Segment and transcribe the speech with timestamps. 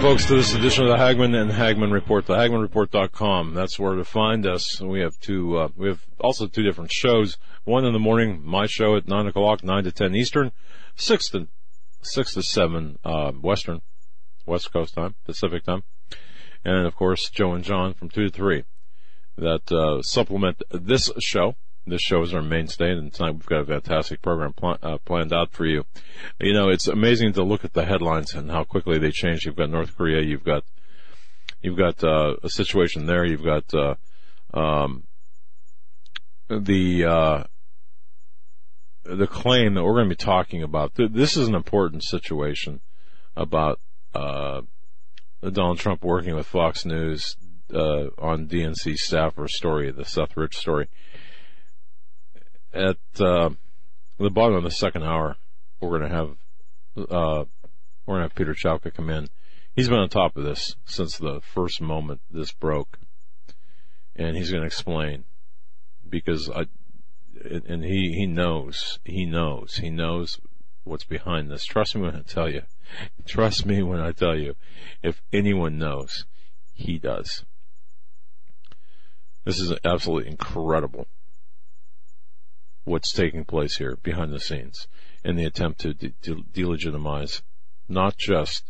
[0.00, 2.24] Folks, to this edition of the Hagmann and Hagmann Report.
[2.24, 3.52] The HagmannReport.com.
[3.52, 4.80] That's where to find us.
[4.80, 5.58] We have two.
[5.58, 7.36] Uh, we have also two different shows.
[7.64, 10.52] One in the morning, my show at nine o'clock, nine to ten Eastern,
[10.96, 11.48] six to
[12.00, 13.82] six to seven uh, Western,
[14.46, 15.82] West Coast time, Pacific time,
[16.64, 18.64] and of course Joe and John from two to three
[19.36, 21.56] that uh, supplement this show.
[21.86, 25.32] This show is our mainstay, and tonight we've got a fantastic program pl- uh, planned
[25.32, 25.84] out for you.
[26.38, 29.46] You know, it's amazing to look at the headlines and how quickly they change.
[29.46, 30.62] You've got North Korea, you've got
[31.62, 33.94] you've got uh, a situation there, you've got uh,
[34.52, 35.04] um,
[36.50, 37.44] the uh,
[39.04, 40.92] the claim that we're going to be talking about.
[40.94, 42.82] This is an important situation
[43.34, 43.80] about
[44.14, 44.60] uh,
[45.42, 47.36] Donald Trump working with Fox News
[47.72, 50.88] uh, on DNC staffer story, the Seth Rich story
[52.72, 53.50] at uh,
[54.18, 55.36] the bottom of the second hour,
[55.80, 56.30] we're going to have
[57.10, 57.44] uh,
[58.06, 59.28] we're going to have Peter Chowka come in.
[59.74, 62.98] He's been on top of this since the first moment this broke,
[64.16, 65.24] and he's going to explain
[66.08, 66.66] because I
[67.44, 70.40] and he he knows he knows he knows
[70.84, 71.64] what's behind this.
[71.64, 72.62] Trust me when I tell you.
[73.26, 74.54] Trust me when I tell you.
[75.02, 76.26] If anyone knows,
[76.74, 77.44] he does.
[79.44, 81.06] This is absolutely incredible
[82.84, 84.86] what's taking place here behind the scenes
[85.24, 87.42] in the attempt to de- de- delegitimize
[87.88, 88.64] not just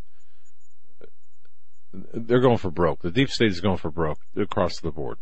[1.93, 3.03] they're going for broke.
[3.03, 5.19] The deep state is going for broke across the board.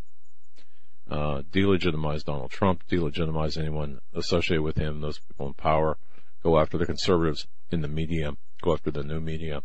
[1.10, 5.96] Uh, delegitimize Donald Trump, delegitimize anyone associated with him, those people in power,
[6.42, 9.62] go after the conservatives in the media, go after the new media,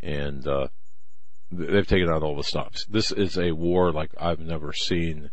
[0.00, 0.66] and uh,
[1.52, 2.84] they've taken out all the stops.
[2.86, 5.30] This is a war like I've never seen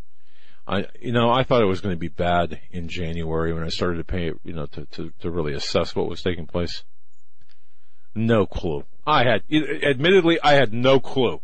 [0.66, 3.70] I, you know, I thought it was going to be bad in January when I
[3.70, 6.84] started to pay, you know, to, to, to really assess what was taking place.
[8.16, 8.86] No clue.
[9.06, 11.42] I had, admittedly, I had no clue.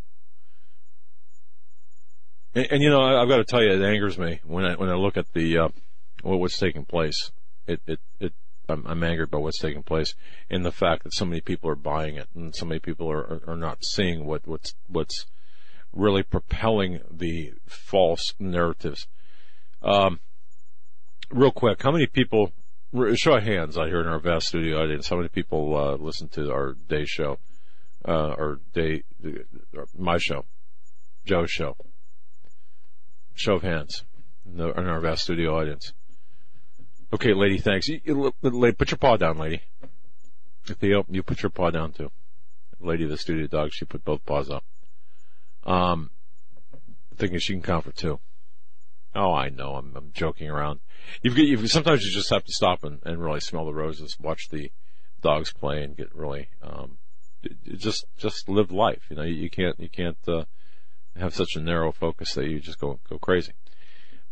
[2.55, 4.75] And, and you know, I, have got to tell you, it angers me when I,
[4.75, 5.69] when I look at the, uh,
[6.21, 7.31] what was taking place.
[7.67, 8.33] It, it, it,
[8.69, 10.15] I'm, I'm angered by what's taking place
[10.49, 13.19] and the fact that so many people are buying it and so many people are,
[13.19, 15.25] are, are not seeing what, what's, what's,
[15.93, 19.07] really propelling the false narratives.
[19.81, 20.19] Um,
[21.29, 22.51] real quick, how many people,
[23.15, 26.27] show of hands out here in our vast studio audience, how many people uh, listen
[26.29, 27.39] to our day show,
[28.07, 29.03] uh, or day,
[29.75, 30.45] or my show,
[31.25, 31.75] Joe's show?
[33.33, 34.03] Show of hands
[34.45, 35.93] in, the, in our vast studio audience.
[37.11, 37.87] Okay, lady, thanks.
[37.87, 39.63] You, you, put your paw down, lady.
[40.65, 42.11] Theo, you put your paw down too.
[42.79, 44.63] Lady of the studio dog, she put both paws up.
[45.65, 46.11] Um,
[47.15, 48.19] thinking she can count for two.
[49.15, 49.75] Oh, I know.
[49.75, 50.79] I'm, I'm joking around.
[51.21, 54.49] You've, you've, sometimes you just have to stop and, and really smell the roses, watch
[54.49, 54.71] the
[55.21, 56.97] dogs play, and get really um,
[57.75, 59.03] just just live life.
[59.09, 60.45] You know, you, you can't you can't uh,
[61.15, 63.53] have such a narrow focus that you just go go crazy.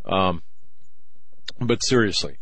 [0.06, 0.44] Um,
[1.60, 2.38] but seriously,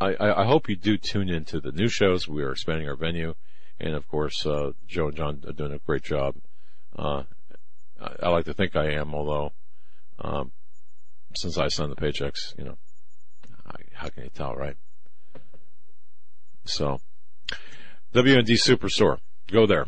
[0.00, 2.26] I, I, I hope you do tune into the new shows.
[2.26, 3.34] We are expanding our venue,
[3.78, 6.36] and of course, uh, Joe and John are doing a great job.
[6.96, 7.24] Uh,
[8.00, 9.52] I like to think I am, although,
[10.18, 10.52] um,
[11.34, 12.78] since I send the paychecks, you know,
[13.66, 14.76] I, how can you tell, right?
[16.64, 17.00] So,
[18.12, 19.18] WND Superstore.
[19.50, 19.86] Go there.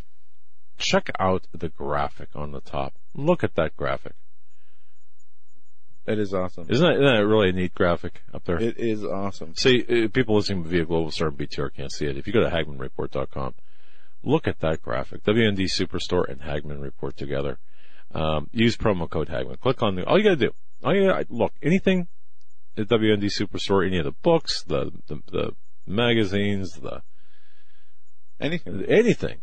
[0.77, 2.93] Check out the graphic on the top.
[3.13, 4.13] Look at that graphic.
[6.07, 6.65] It is awesome.
[6.69, 8.59] Isn't that, isn't that really a neat graphic up there?
[8.59, 9.53] It is awesome.
[9.55, 12.17] See, uh, people listening via Global Star and BTR can't see it.
[12.17, 13.53] If you go to HagmannReport.com,
[14.23, 15.23] look at that graphic.
[15.23, 17.59] WND Superstore and Hagmann Report together.
[18.11, 19.59] Um, use promo code Hagmann.
[19.59, 20.51] Click on the, all you gotta do,
[20.83, 22.07] all you gotta, look, anything
[22.77, 25.51] at WND Superstore, any of the books, the, the, the
[25.85, 27.01] magazines, the,
[28.39, 29.41] anything, anything.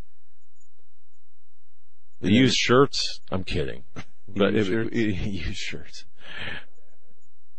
[2.20, 2.40] The yeah.
[2.40, 3.84] used shirts, I'm kidding.
[4.28, 6.04] But used, it, used shirts.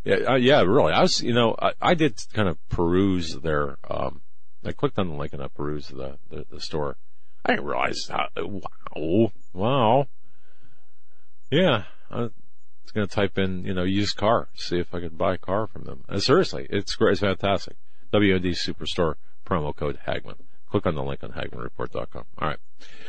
[0.04, 0.92] Yeah, uh, yeah, really.
[0.92, 4.20] I was, you know, I, I did kind of peruse their, um,
[4.62, 6.98] I clicked on the link and I perused the, the, the store.
[7.44, 10.06] I didn't realize how, wow, wow.
[11.50, 12.32] Yeah, I was
[12.94, 15.66] going to type in, you know, used car, see if I could buy a car
[15.66, 16.04] from them.
[16.08, 17.12] And seriously, it's great.
[17.12, 17.76] It's fantastic.
[18.12, 19.14] WND Superstore
[19.46, 20.36] promo code Hagmann.
[20.70, 22.24] Click on the link on HagmannReport.com.
[22.38, 22.58] All right.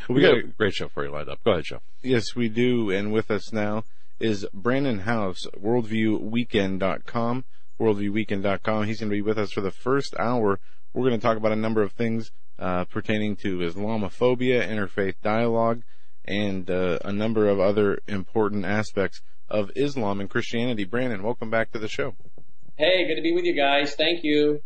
[0.08, 1.44] We got a great show for you lined up.
[1.44, 1.82] Go ahead, Joe.
[2.02, 2.90] Yes, we do.
[2.90, 3.84] And with us now
[4.20, 7.46] is Brannon Howse, worldviewweekend.com,
[7.80, 8.86] worldviewweekend.com.
[8.86, 10.60] He's going to be with us for the first hour.
[10.94, 15.84] We're going to talk about a number of things uh, pertaining to Islamophobia, interfaith dialogue,
[16.30, 20.86] and uh, a number of other important aspects of Islam and Christianity.
[20.86, 22.14] Brannon, welcome back to the show.
[22.78, 23.96] Hey, good to be with you guys.
[23.96, 24.62] Thank you.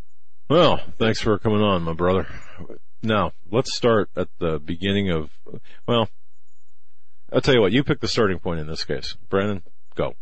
[0.50, 2.28] Well, thanks for coming on, my brother.
[3.02, 5.30] Now, let's start at the beginning of,
[5.88, 6.10] well,
[7.32, 9.16] I'll tell you what, you pick the starting point in this case.
[9.30, 9.64] Brannon,
[9.96, 10.16] go.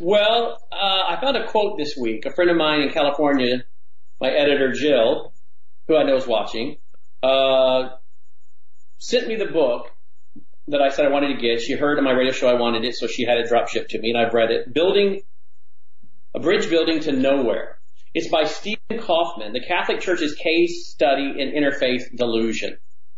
[0.00, 0.76] Well, uh,
[1.08, 2.26] I found a quote this week.
[2.26, 3.64] A friend of mine in California,
[4.20, 5.32] my editor Jill,
[5.88, 6.76] who I know is watching,
[7.24, 7.88] uh,
[8.98, 9.90] sent me the book
[10.70, 11.60] that I said I wanted to get.
[11.60, 13.90] She heard on my radio show I wanted it, so she had it drop shipped
[13.90, 14.72] to me, and I've read it.
[14.72, 15.20] Building
[16.34, 17.78] a bridge building to nowhere.
[18.14, 22.76] It's by Stephen Kaufman, the Catholic Church's case study in interfaith delusion.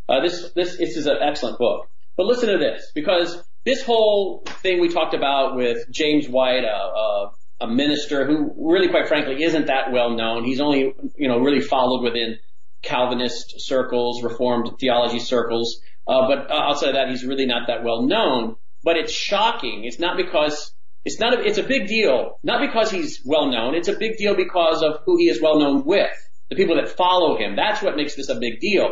[0.09, 1.89] Uh, this this this is an excellent book.
[2.17, 7.67] But listen to this, because this whole thing we talked about with James White, a
[7.67, 10.45] minister who really, quite frankly, isn't that well known.
[10.45, 12.39] He's only, you know, really followed within
[12.83, 15.81] Calvinist circles, Reformed theology circles.
[16.07, 18.57] Uh, but outside of that, he's really not that well known.
[18.85, 19.85] But it's shocking.
[19.85, 21.39] It's not because it's not.
[21.39, 23.75] A, it's a big deal, not because he's well known.
[23.75, 26.11] It's a big deal because of who he is well known with,
[26.51, 27.57] the people that follow him.
[27.57, 28.89] That's what makes this a big deal.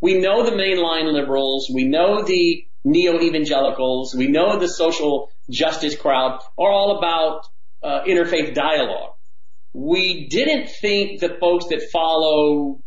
[0.00, 1.70] We know the mainline liberals.
[1.72, 4.14] We know the neo-evangelicals.
[4.14, 7.42] We know the social justice crowd are all about
[7.82, 9.12] uh, interfaith dialogue.
[9.72, 12.80] We didn't think the folks that follow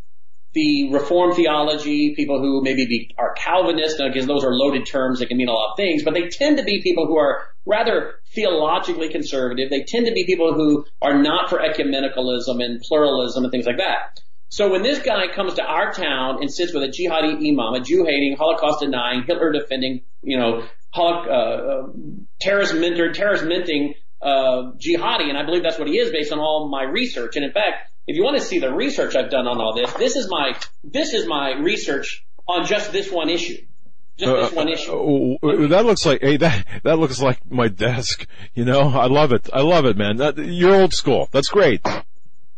[0.54, 5.28] the reform theology, people who maybe be, are Calvinist, because those are loaded terms that
[5.28, 8.16] can mean a lot of things, but they tend to be people who are rather
[8.34, 9.70] theologically conservative.
[9.70, 13.78] They tend to be people who are not for ecumenicalism and pluralism and things like
[13.78, 14.20] that.
[14.50, 17.82] So when this guy comes to our town and sits with a jihadi imam, a
[17.82, 21.88] Jew hating, Holocaust denying, Hitler defending, you know, holo- uh,
[22.40, 26.40] terrorist mentor, terrorist minting, uh, jihadi, and I believe that's what he is based on
[26.40, 27.36] all my research.
[27.36, 29.92] And in fact, if you want to see the research I've done on all this,
[29.94, 33.58] this is my, this is my research on just this one issue.
[34.18, 34.92] Just this one issue.
[34.92, 38.26] Uh, uh, that looks like hey that that looks like my desk.
[38.56, 39.48] You know, I love it.
[39.54, 40.18] I love it, man.
[40.18, 41.30] That, you're old school.
[41.32, 41.86] That's great.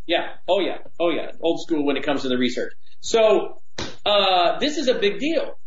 [0.07, 0.35] Yeah.
[0.47, 0.77] Oh yeah.
[0.99, 1.31] Oh yeah.
[1.41, 2.71] Old school when it comes to the research.
[3.01, 3.61] So
[4.05, 5.59] uh, this is a big deal.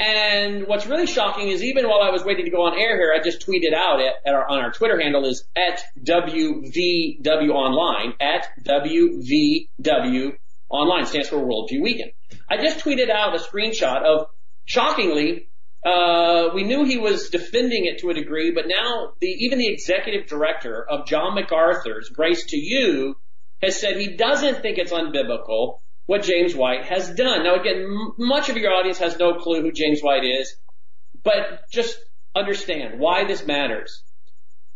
[0.00, 3.12] And what's really shocking is even while I was waiting to go on air here,
[3.14, 8.14] I just tweeted out at, at our, on our Twitter handle is at WVW online
[8.18, 10.32] at WVW
[10.70, 12.12] online stands for Worldview Weekend.
[12.48, 14.28] I just tweeted out a screenshot of
[14.64, 15.48] shockingly
[15.84, 19.68] uh, we knew he was defending it to a degree, but now the even the
[19.68, 23.16] executive director of John MacArthur's Grace to You
[23.62, 27.44] has said he doesn't think it's unbiblical what James White has done.
[27.44, 30.56] Now again, m- much of your audience has no clue who James White is,
[31.22, 31.96] but just
[32.34, 34.02] understand why this matters.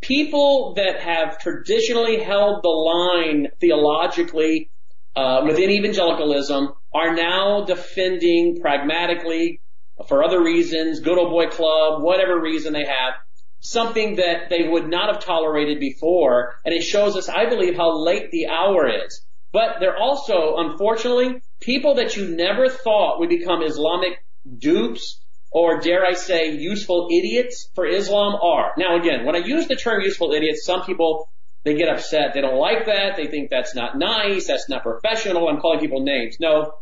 [0.00, 4.70] People that have traditionally held the line theologically
[5.16, 9.60] uh, within evangelicalism are now defending pragmatically
[10.08, 13.14] for other reasons, good old boy club, whatever reason they have,
[13.60, 16.56] something that they would not have tolerated before.
[16.64, 19.23] And it shows us, I believe, how late the hour is.
[19.54, 24.14] But they're also, unfortunately, people that you never thought would become Islamic
[24.58, 25.20] dupes
[25.52, 28.72] or dare I say useful idiots for Islam are.
[28.76, 31.28] Now again, when I use the term useful idiots, some people,
[31.62, 32.34] they get upset.
[32.34, 33.16] They don't like that.
[33.16, 34.48] They think that's not nice.
[34.48, 35.48] That's not professional.
[35.48, 36.38] I'm calling people names.
[36.40, 36.72] No,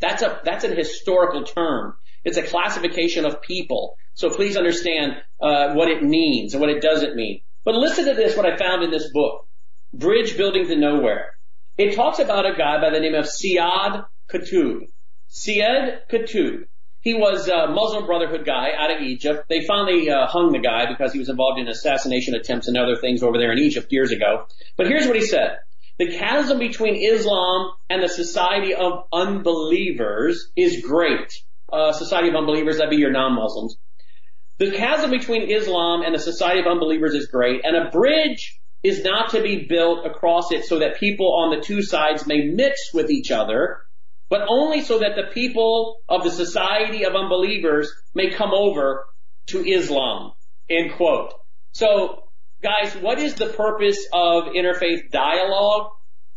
[0.00, 1.96] that's a, that's an historical term.
[2.24, 3.96] It's a classification of people.
[4.14, 7.42] So please understand, uh, what it means and what it doesn't mean.
[7.62, 9.46] But listen to this, what I found in this book.
[9.92, 11.34] Bridge Building to Nowhere.
[11.80, 14.88] It talks about a guy by the name of Sayyid Qutb.
[15.28, 16.64] Sayyid Qutb.
[17.00, 19.46] He was a Muslim Brotherhood guy out of Egypt.
[19.48, 22.96] They finally uh, hung the guy because he was involved in assassination attempts and other
[22.96, 24.44] things over there in Egypt years ago.
[24.76, 25.56] But here's what he said.
[25.98, 31.32] The chasm between Islam and the society of unbelievers is great.
[31.72, 33.78] Uh, society of unbelievers, that'd be your non-Muslims.
[34.58, 39.04] The chasm between Islam and the society of unbelievers is great, and a bridge is
[39.04, 42.92] not to be built across it so that people on the two sides may mix
[42.94, 43.78] with each other,
[44.28, 49.04] but only so that the people of the society of unbelievers may come over
[49.48, 50.32] to Islam.
[50.68, 51.34] End quote.
[51.72, 52.22] So,
[52.62, 55.90] guys, what is the purpose of interfaith dialogue?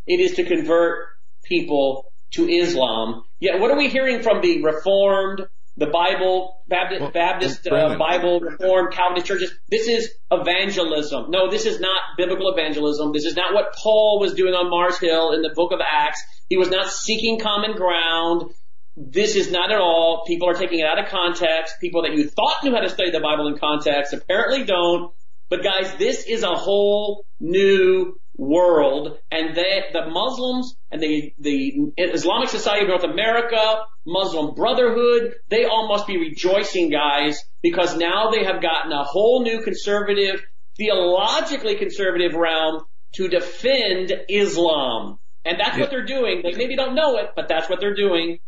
[0.06, 1.08] It is to convert
[1.46, 3.24] people to Islam.
[3.40, 5.42] Yet what are we hearing from the Reformed,
[5.76, 9.52] the Bible, Baptist, Baptist uh, Bible, Reformed, Calvinist churches.
[9.70, 11.32] This is evangelism.
[11.32, 13.12] No, this is not biblical evangelism.
[13.12, 16.24] This is not what Paul was doing on Mars Hill in the book of Acts.
[16.50, 18.52] He was not seeking common ground.
[18.96, 20.24] this is not at all.
[20.28, 21.76] People are taking it out of context.
[21.82, 25.12] People that you thought knew how to study the Bible in context apparently don't.
[25.50, 31.92] But guys, this is a whole new world and that the Muslims and the, the
[31.98, 38.32] Islamic Society of North America, Muslim Brotherhood, they all must be rejoicing guys because now
[38.32, 40.42] they have gotten a whole new conservative,
[40.78, 45.20] theologically conservative realm to defend Islam.
[45.46, 45.82] And that's yeah.
[45.82, 46.42] what they're doing.
[46.44, 48.40] They maybe don't know it, but that's what they're doing.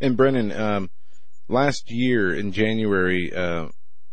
[0.00, 0.90] And Brannon, um,
[1.48, 3.68] last year in January, uh,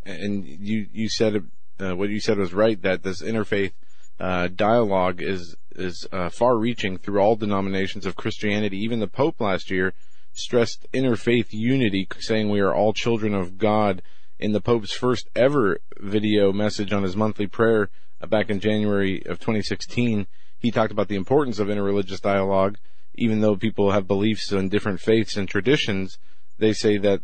[0.05, 1.35] and you, you said,
[1.79, 3.71] uh, what you said was right, that this interfaith
[4.19, 8.77] uh, dialogue is is uh, far-reaching through all denominations of Christianity.
[8.77, 9.93] Even the Pope last year
[10.33, 14.01] stressed interfaith unity, saying we are all children of God.
[14.37, 17.89] In the Pope's first ever video message on his monthly prayer
[18.21, 22.77] uh, back in January of 2016, he talked about the importance of interreligious dialogue.
[23.15, 26.17] Even though people have beliefs in different faiths and traditions,
[26.57, 27.21] they say that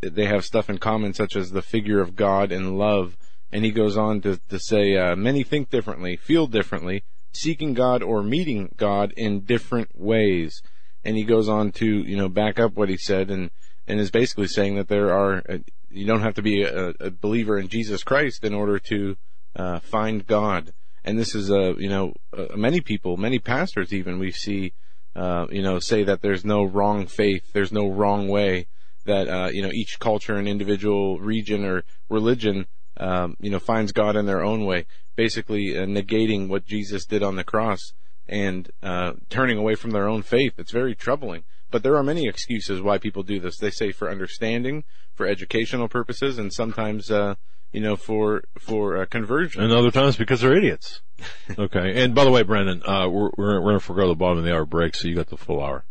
[0.00, 3.16] they have stuff in common, such as the figure of God and love
[3.52, 8.02] and he goes on to, to say, uh, many think differently, feel differently, seeking God
[8.02, 10.62] or meeting God in different ways.
[11.04, 13.50] And he goes on to, you know, back up what he said and,
[13.86, 15.58] and is basically saying that there are, uh,
[15.90, 19.16] you don't have to be a, a, believer in Jesus Christ in order to,
[19.56, 20.72] uh, find God.
[21.04, 24.72] And this is, uh, you know, uh, many people, many pastors even we see,
[25.14, 28.68] uh, you know, say that there's no wrong faith, there's no wrong way,
[29.04, 33.92] that, uh, you know, each culture and individual region or religion um, you know, finds
[33.92, 37.92] God in their own way, basically uh, negating what Jesus did on the cross
[38.28, 40.54] and uh, turning away from their own faith.
[40.58, 41.44] It's very troubling.
[41.70, 43.56] But there are many excuses why people do this.
[43.56, 44.84] They say for understanding,
[45.14, 47.36] for educational purposes, and sometimes, uh,
[47.72, 49.62] you know, for for uh, conversion.
[49.62, 51.00] And other times because they're idiots.
[51.58, 52.02] okay.
[52.02, 54.44] And by the way, Brannon, uh, we're we're, we're going to forego the bottom of
[54.44, 55.86] the hour break, so you got the full hour.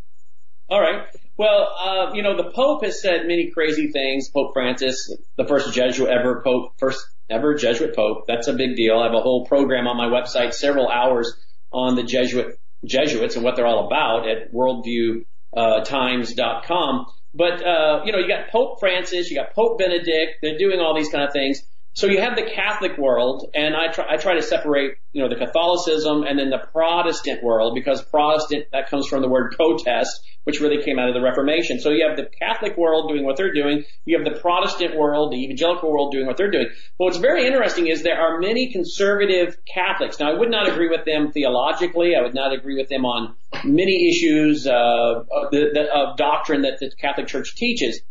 [0.72, 1.06] All right.
[1.38, 4.30] Well, uh, you know, the Pope has said many crazy things.
[4.30, 8.24] Pope Francis, the first Jesuit ever Pope, first ever Jesuit Pope.
[8.26, 8.98] That's a big deal.
[8.98, 11.36] I have a whole program on my website, several hours
[11.74, 17.06] on the Jesuit Jesuits and what they're all about at worldviewtimes.com.
[17.34, 20.38] But uh, you know, you got Pope Francis, you got Pope Benedict.
[20.42, 21.64] They're doing all these kind of things.
[21.94, 25.30] So you have the Catholic world, and I try, I try to separate, you know,
[25.30, 30.22] the Catholicism and then the Protestant world because Protestant that comes from the word protest
[30.44, 31.80] which really came out of the Reformation.
[31.80, 33.84] So you have the Catholic world doing what they're doing.
[34.06, 36.68] You have the Protestant world, the evangelical world doing what they're doing.
[36.98, 40.20] But what's very interesting is there are many conservative Catholics.
[40.20, 42.16] Now I would not agree with them theologically.
[42.16, 46.80] I would not agree with them on many issues uh, of, the, of doctrine that
[46.80, 48.02] the Catholic Church teaches.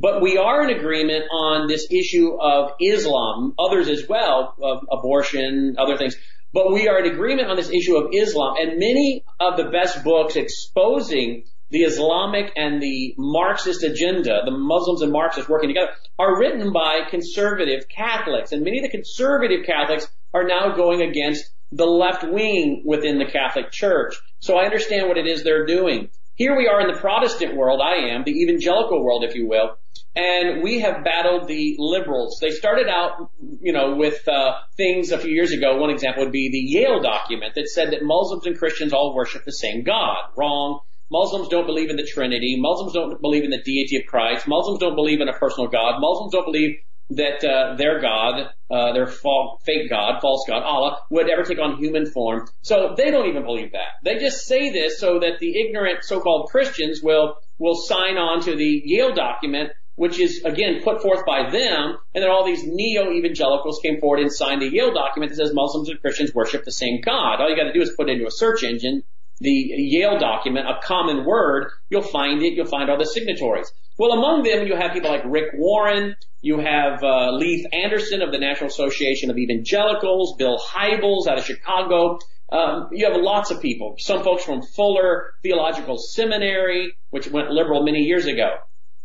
[0.00, 4.54] But we are in agreement on this issue of Islam, others as well,
[4.92, 6.14] abortion, other things.
[6.52, 10.04] But we are in agreement on this issue of Islam and many of the best
[10.04, 16.38] books exposing the Islamic and the Marxist agenda, the Muslims and Marxists working together, are
[16.38, 18.52] written by conservative Catholics.
[18.52, 23.26] And many of the conservative Catholics are now going against the left wing within the
[23.26, 24.14] Catholic Church.
[24.38, 26.08] So I understand what it is they're doing.
[26.38, 29.76] Here we are in the Protestant world, I am, the evangelical world, if you will,
[30.14, 32.38] and we have battled the liberals.
[32.40, 35.78] They started out, you know, with uh, things a few years ago.
[35.78, 39.44] One example would be the Yale document that said that Muslims and Christians all worship
[39.44, 40.16] the same God.
[40.36, 40.78] Wrong.
[41.10, 42.54] Muslims don't believe in the Trinity.
[42.56, 44.46] Muslims don't believe in the deity of Christ.
[44.46, 45.98] Muslims don't believe in a personal God.
[45.98, 46.78] Muslims don't believe
[47.10, 51.58] that uh, their God, uh, their fa- fake God, false God, Allah, would ever take
[51.58, 52.46] on human form.
[52.62, 53.96] So they don't even believe that.
[54.04, 58.54] They just say this so that the ignorant so-called Christians will will sign on to
[58.54, 63.80] the Yale document, which is again put forth by them, and then all these neo-evangelicals
[63.82, 67.00] came forward and signed the Yale document that says Muslims and Christians worship the same
[67.04, 67.40] God.
[67.40, 69.02] All you got to do is put into a search engine
[69.40, 73.70] the Yale document, a common word, you'll find it, you'll find all the signatories.
[73.98, 78.30] Well, among them, you have people like Rick Warren, you have uh, Leith Anderson of
[78.30, 82.18] the National Association of Evangelicals, Bill Hybels out of Chicago.
[82.50, 83.96] Um, you have lots of people.
[83.98, 88.50] Some folks from Fuller Theological Seminary, which went liberal many years ago.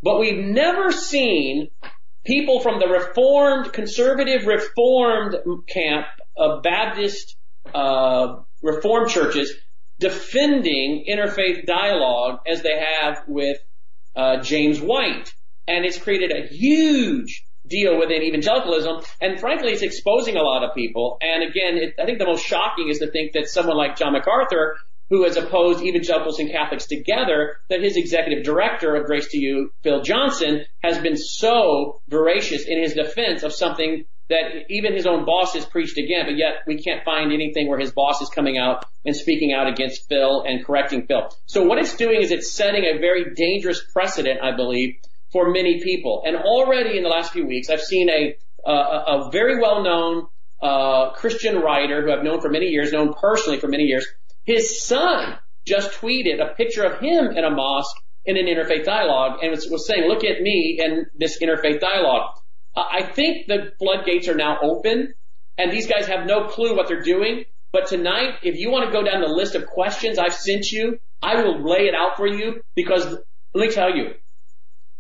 [0.04, 1.70] But we've never seen
[2.24, 5.36] people from the Reformed, conservative Reformed
[5.68, 6.06] camp
[6.38, 7.36] of Baptist
[7.74, 9.54] uh, Reformed churches
[10.00, 13.58] defending interfaith dialogue as they have with
[14.16, 15.34] uh, James White.
[15.68, 19.02] And it's created a huge deal within evangelicalism.
[19.22, 21.18] And frankly, it's exposing a lot of people.
[21.22, 24.14] And again, it, I think the most shocking is to think that someone like John
[24.14, 24.76] MacArthur
[25.10, 29.72] who has opposed evangelicals and Catholics together, that his executive director of Grace to You,
[29.84, 35.26] Phil Johnson, has been so voracious in his defense of something that even his own
[35.26, 38.58] boss has preached again, but yet we can't find anything where his boss is coming
[38.58, 41.30] out and speaking out against Phil and correcting Phil.
[41.46, 44.96] So what it's doing is it's setting a very dangerous precedent, I believe,
[45.32, 46.24] for many people.
[46.26, 50.28] And already in the last few weeks, I've seen a, a, a very well-known
[50.62, 54.08] uh, Christian writer who I've known for many years, known personally for many years,
[54.46, 59.40] his son just tweeted a picture of him in a mosque in an interfaith dialogue
[59.42, 62.38] and was, was saying, look at me in this interfaith dialogue.
[62.76, 65.14] Uh, I think the floodgates are now open
[65.58, 67.46] and these guys have no clue what they're doing.
[67.72, 71.00] But tonight, if you want to go down the list of questions I've sent you,
[71.22, 73.06] I will lay it out for you because
[73.54, 74.14] let me tell you,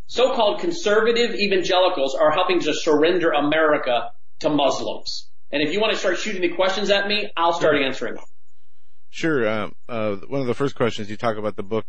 [0.08, 5.30] so-called conservative evangelicals are helping to surrender America to Muslims.
[5.51, 8.24] And if you want to start shooting the questions at me, I'll start answering them.
[9.10, 9.48] Sure.
[9.48, 11.86] Uh, uh, one of the first questions you talk about the book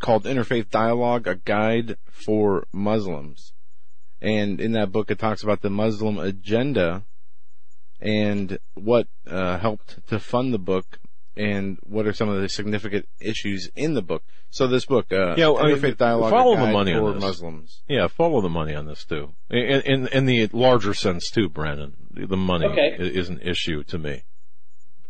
[0.00, 3.52] called Interfaith Dialogue, a guide for Muslims.
[4.22, 7.04] And in that book, it talks about the Muslim agenda
[8.00, 10.98] and what uh, helped to fund the book
[11.36, 14.22] and what are some of the significant issues in the book.
[14.50, 17.12] So this book, uh, Yeah, I mean, Interfaith Dialogue, follow the guide money on for
[17.14, 17.22] this.
[17.22, 17.82] Muslims.
[17.88, 19.32] Yeah, follow the money on this too.
[19.48, 21.94] In, in, in the larger sense too, Brannon.
[22.10, 22.96] The money Okay.
[22.98, 24.24] is an issue to me.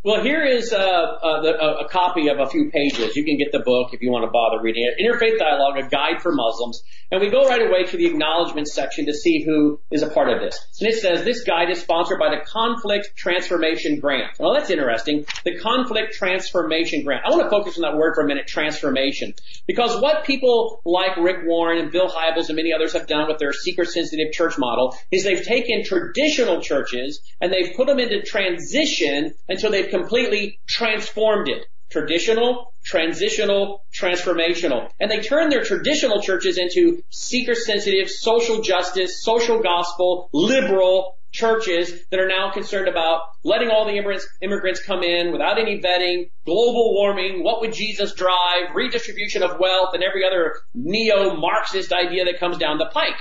[0.02, 3.14] Well, here is uh, uh, a, a copy of a few pages.
[3.16, 4.97] You can get the book if you want to bother reading it.
[4.97, 6.83] Interfaith Dialogue, a guide for Muslims.
[7.11, 10.30] And we go right away to the acknowledgement section to see who is a part
[10.30, 10.59] of this.
[10.80, 14.38] And it says this guide is sponsored by the Conflict Transformation Grant.
[14.38, 15.26] Well, that's interesting.
[15.45, 17.25] The Conflict Transformation Grant.
[17.26, 19.35] I want to focus on that word for a minute, transformation.
[19.66, 23.38] Because what people like Rick Warren and Bill Hybels and many others have done with
[23.38, 29.35] their seeker-sensitive church model is they've taken traditional churches and they've put them into transition
[29.49, 31.67] until they've completely transformed it.
[31.91, 34.89] Traditional, transitional, transformational.
[35.01, 42.21] And they turn their traditional churches into seeker-sensitive, social justice, social gospel, liberal churches that
[42.21, 46.95] are now concerned about letting all the immigrants, immigrants come in without any vetting, global
[46.95, 52.59] warming, what would Jesus drive, redistribution of wealth, and every other neo-Marxist idea that comes
[52.59, 53.19] down the pike.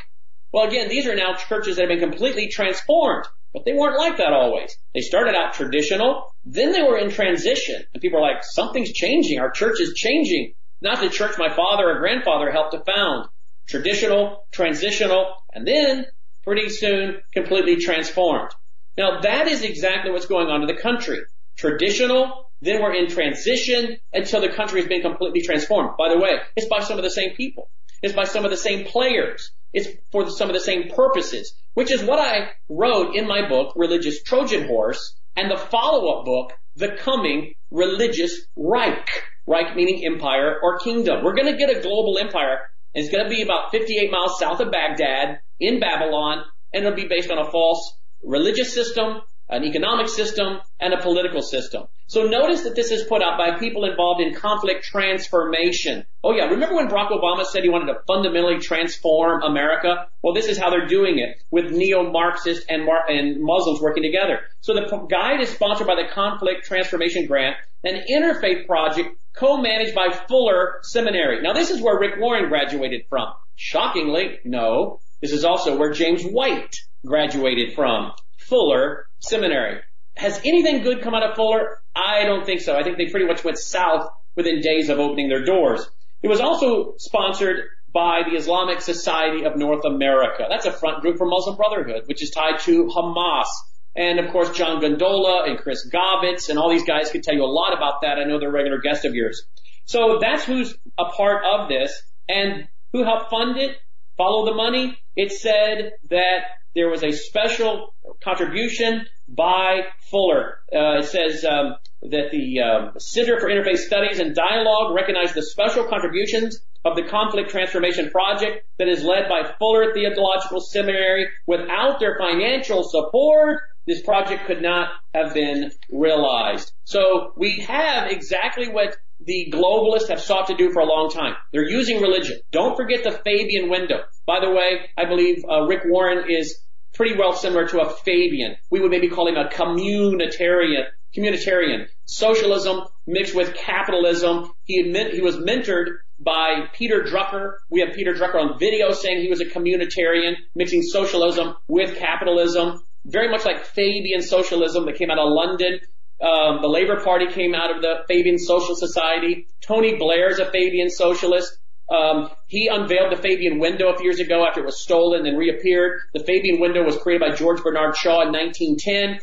[0.51, 4.17] Well, again, these are now churches that have been completely transformed, but they weren't like
[4.17, 4.75] that always.
[4.93, 9.39] They started out traditional, then they were in transition, and people are like, something's changing,
[9.39, 10.53] our church is changing.
[10.81, 13.27] Not the church my father or grandfather helped to found.
[13.67, 16.05] Traditional, transitional, and then,
[16.43, 18.51] pretty soon, completely transformed.
[18.97, 21.19] Now that is exactly what's going on to the country.
[21.57, 25.91] Traditional, then we're in transition until the country has been completely transformed.
[25.97, 27.69] By the way, it's by some of the same people.
[28.01, 29.51] It's by some of the same players.
[29.73, 33.73] It's for some of the same purposes, which is what I wrote in my book,
[33.75, 39.07] Religious Trojan Horse, and the follow-up book, The Coming Religious Reich.
[39.47, 41.23] Reich meaning empire or kingdom.
[41.23, 42.59] We're going to get a global empire,
[42.93, 46.95] and it's going to be about 58 miles south of Baghdad in Babylon, and it'll
[46.95, 51.83] be based on a false religious system, an economic system, and a political system.
[52.07, 56.05] So notice that this is put out by people involved in conflict transformation.
[56.23, 60.07] Oh yeah, remember when Barack Obama said he wanted to fundamentally transform America?
[60.23, 64.39] Well, this is how they're doing it with neo-Marxists and, Mar- and Muslims working together.
[64.61, 69.95] So the p- guide is sponsored by the Conflict Transformation Grant, an interfaith project co-managed
[69.95, 71.41] by Fuller Seminary.
[71.41, 73.33] Now this is where Rick Warren graduated from.
[73.55, 74.99] Shockingly, no.
[75.21, 78.13] This is also where James White graduated from.
[78.49, 79.81] Fuller Seminary.
[80.17, 81.79] Has anything good come out of Fuller?
[81.95, 82.75] I don't think so.
[82.75, 85.87] I think they pretty much went south within days of opening their doors.
[86.21, 90.45] It was also sponsored by the Islamic Society of North America.
[90.49, 93.47] That's a front group for Muslim Brotherhood, which is tied to Hamas.
[93.95, 97.43] And of course, John Guandolo and Chris Gaubatz and all these guys could tell you
[97.43, 98.17] a lot about that.
[98.19, 99.43] I know they're regular guests of yours.
[99.85, 101.91] So that's who's a part of this
[102.27, 103.77] and who helped fund it,
[104.17, 104.97] follow the money.
[105.15, 106.39] It said that
[106.75, 110.59] there was a special contribution by Fuller.
[110.73, 115.43] Uh, it says um, that the um, Center for Interfaith Studies and Dialogue recognized the
[115.43, 121.27] special contributions of the Conflict Transformation Project that is led by Fuller Theological Seminary.
[121.45, 126.71] Without their financial support, this project could not have been realized.
[126.85, 131.35] So we have exactly what the globalists have sought to do for a long time.
[131.51, 132.39] They're using religion.
[132.51, 133.99] Don't forget the Fabian window.
[134.25, 136.61] By the way, I believe uh, Rick Warren is
[136.93, 138.55] pretty well similar to a Fabian.
[138.71, 140.85] We would maybe call him a communitarian.
[141.15, 141.87] Communitarian.
[142.05, 144.51] Socialism mixed with capitalism.
[144.63, 147.53] He admit, he was mentored by Peter Drucker.
[147.69, 152.81] We have Peter Drucker on video saying he was a communitarian, mixing socialism with capitalism.
[153.05, 155.79] Very much like Fabian socialism that came out of London.
[156.21, 159.47] Um, the Labor Party came out of the Fabian Social Society.
[159.65, 161.57] Tony Blair is a Fabian socialist.
[161.89, 165.37] Um, he unveiled the Fabian window a few years ago after it was stolen and
[165.37, 166.01] reappeared.
[166.13, 169.19] The Fabian window was created by George Bernard Shaw in 1910.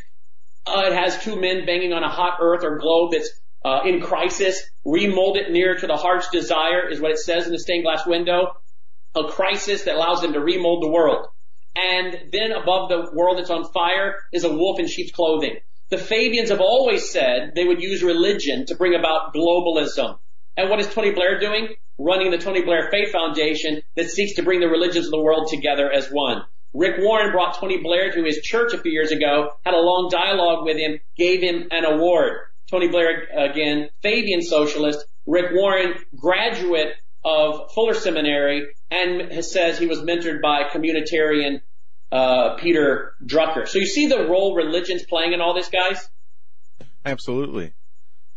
[0.67, 3.31] Uh, it has two men banging on a hot earth or globe that's
[3.65, 4.61] uh, in crisis.
[4.85, 8.07] Remold it near to the heart's desire is what it says in the stained glass
[8.07, 8.53] window.
[9.15, 11.27] A crisis that allows them to remold the world.
[11.77, 15.57] And then above the world that's on fire is a wolf in sheep's clothing.
[15.89, 20.19] The Fabians have always said they would use religion to bring about globalism.
[20.57, 21.69] And what is Tony Blair doing?
[21.97, 25.49] Running the Tony Blair Faith Foundation that seeks to bring the religions of the world
[25.49, 26.43] together as one.
[26.75, 30.09] Rick Warren brought Tony Blair to his church a few years ago, had a long
[30.11, 32.41] dialogue with him, gave him an award.
[32.69, 35.05] Tony Blair, again, Fabian socialist.
[35.25, 36.95] Rick Warren, graduate
[37.25, 41.61] of Fuller Seminary, and says he was mentored by communitarian
[42.13, 43.67] uh, Peter Drucker.
[43.69, 46.09] So you see the role religion's playing in all this, guys?
[47.05, 47.75] Absolutely.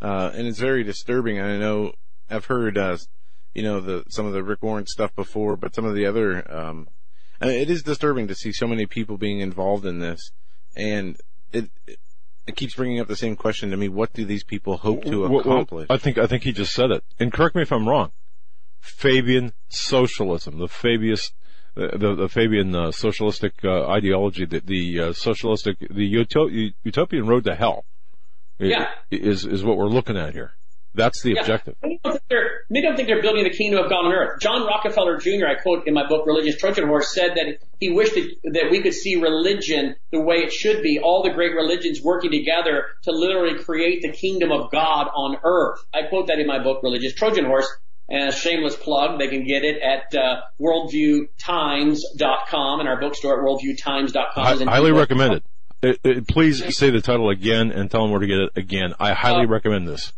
[0.01, 1.39] Uh, and it's very disturbing.
[1.39, 1.93] I know
[2.29, 2.97] I've heard, uh,
[3.53, 6.49] you know, the, some of the Rick Warren stuff before, but some of the other,
[6.51, 6.87] um,
[7.41, 10.31] it is disturbing to see so many people being involved in this.
[10.75, 11.17] And
[11.51, 11.99] it, it,
[12.47, 13.89] it keeps bringing up the same question to me.
[13.89, 15.87] What do these people hope to Well, well, accomplish?
[15.89, 17.03] I think I think he just said it.
[17.19, 18.11] And correct me if I'm wrong.
[18.79, 21.31] Fabian socialism, the Fabius,
[21.79, 27.27] the the, the Fabian uh, socialistic uh, ideology, the, the uh, socialistic, the uto- utopian
[27.27, 27.85] road to hell,
[28.59, 28.87] Yeah.
[29.11, 30.51] is is what we're looking at here.
[30.95, 31.41] That's the Yeah.
[31.41, 31.75] objective.
[31.83, 34.41] Many don't, think they're, many don't think they're building the kingdom of God on earth.
[34.41, 38.15] John Rockefeller Jr., I quote in my book, Religious Trojan Horse, said that he wished
[38.15, 42.01] that, that we could see religion the way it should be, all the great religions
[42.03, 45.77] working together to literally create the kingdom of God on earth.
[45.93, 47.69] I quote that in my book, Religious Trojan Horse.
[48.11, 53.45] And a shameless plug, they can get it at uh, worldviewtimes.com and our bookstore at
[53.45, 54.43] worldviewtimes.com.
[54.45, 55.43] I, is highly recommend it.
[55.81, 56.27] It, it.
[56.27, 58.93] Please say the title again and tell them where to get it again.
[58.99, 60.11] I highly Uh, recommend this.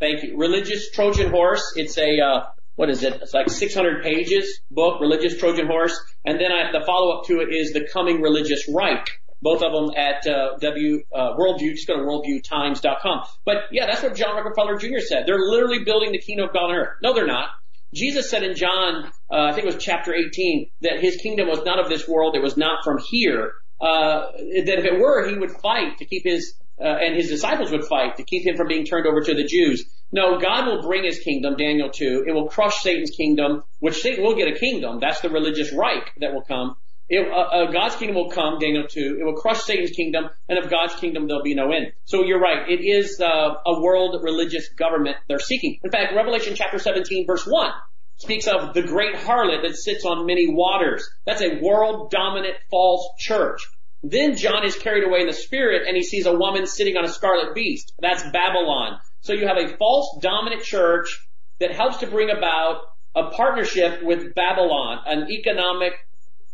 [0.00, 0.36] Thank you.
[0.36, 1.72] Religious Trojan Horse.
[1.76, 3.14] It's a uh, what is it?
[3.22, 5.00] It's like 600 pages book.
[5.00, 8.68] Religious Trojan Horse, and then I, the follow up to it is the Coming Religious
[8.68, 9.06] Reich.
[9.44, 11.74] Both of them at uh, W uh, Worldview.
[11.74, 13.24] Just go to worldviewtimes.com.
[13.44, 15.00] But yeah, that's what John Rockefeller Jr.
[15.06, 15.24] said.
[15.26, 16.96] They're literally building the kingdom of God on earth.
[17.02, 17.50] No, they're not.
[17.92, 21.62] Jesus said in John, uh, I think it was chapter 18, that his kingdom was
[21.64, 22.34] not of this world.
[22.34, 23.52] It was not from here.
[23.80, 24.32] Uh,
[24.64, 27.84] that if it were, he would fight to keep his uh, and his disciples would
[27.84, 29.84] fight to keep him from being turned over to the Jews.
[30.10, 32.24] No, God will bring his kingdom, Daniel 2.
[32.26, 34.98] It will crush Satan's kingdom, which Satan will get a kingdom.
[35.00, 36.76] That's the religious Reich that will come.
[37.08, 39.18] It, uh, uh, God's kingdom will come, Daniel 2.
[39.20, 41.92] It will crush Satan's kingdom, and of God's kingdom there'll be no end.
[42.04, 42.68] So you're right.
[42.68, 45.78] It is uh, a world religious government they're seeking.
[45.84, 47.70] In fact, Revelation chapter 17 verse 1
[48.16, 51.08] speaks of the great harlot that sits on many waters.
[51.26, 53.60] That's a world dominant false church.
[54.02, 57.04] Then John is carried away in the spirit and he sees a woman sitting on
[57.04, 57.92] a scarlet beast.
[58.00, 58.98] That's Babylon.
[59.20, 61.26] So you have a false dominant church
[61.60, 62.82] that helps to bring about
[63.14, 65.94] a partnership with Babylon, an economic,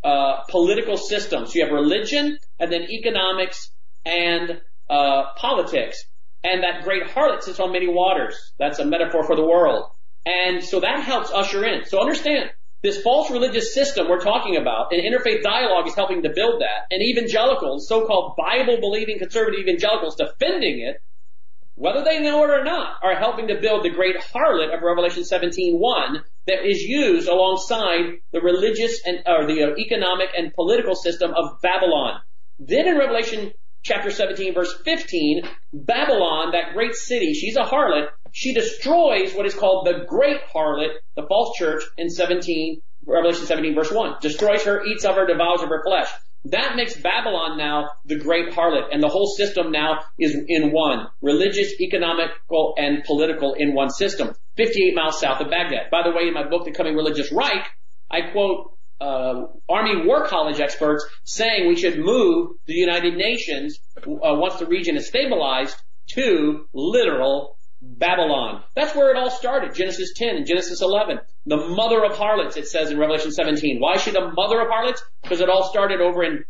[0.04, 1.46] uh, political system.
[1.46, 3.70] So you have religion and then economics
[4.04, 6.04] and, uh, politics.
[6.42, 8.54] And that great harlot sits on many waters.
[8.58, 9.84] That's a metaphor for the world.
[10.24, 11.84] And so that helps usher in.
[11.84, 12.50] So understand,
[12.82, 16.86] this false religious system we're talking about, and interfaith dialogue is helping to build that,
[16.90, 21.02] and evangelicals, so-called Bible-believing conservative evangelicals defending it,
[21.80, 25.22] whether they know it or not, are helping to build the great harlot of Revelation
[25.22, 31.32] 17:1 that is used alongside the religious and or the uh, economic and political system
[31.34, 32.20] of Babylon.
[32.58, 38.52] Then in Revelation chapter 17 verse 15, Babylon, that great city, she's a harlot, she
[38.52, 43.90] destroys what is called the great harlot, the false church in 17, Revelation 17 verse
[43.90, 44.16] 1.
[44.20, 46.10] Destroys her, eats of her, devours of her flesh.
[46.44, 51.06] That makes Babylon now the great harlot and the whole system now is in one.
[51.20, 54.32] Religious, economical, and political in one system.
[54.56, 55.90] 58 miles south of Baghdad.
[55.90, 57.66] By the way, in my book, The Coming Religious Reich,
[58.10, 64.02] I quote uh, Army War College experts saying we should move the United Nations uh,
[64.04, 65.76] once the region is stabilized
[66.14, 68.62] to literal Babylon.
[68.76, 69.74] That's where it all started.
[69.74, 71.20] Genesis 10 and Genesis 11.
[71.46, 73.80] The mother of harlots, it says in Revelation 17.
[73.80, 75.02] Why she the mother of harlots?
[75.22, 76.44] Because it all started over in,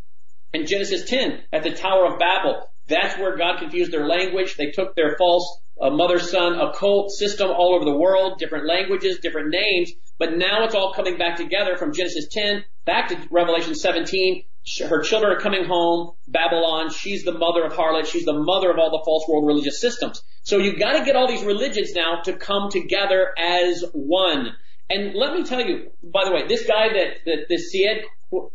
[0.53, 2.69] in Genesis 10 at the Tower of Babel.
[2.89, 4.57] That's where God confused their language.
[4.57, 9.51] They took their false uh, mother-son occult system all over the world, different languages, different
[9.51, 14.45] names, but now it's all coming back together from Genesis 10 back to Revelation 17.
[14.87, 16.13] Her children are coming home.
[16.29, 18.05] Babylon, she's the mother of harlot.
[18.05, 20.23] She's the mother of all the false world religious systems.
[20.43, 24.53] So you've gotta get all these religions now to come together as one.
[24.91, 28.05] And let me tell you, by the way, this guy that, that this Syed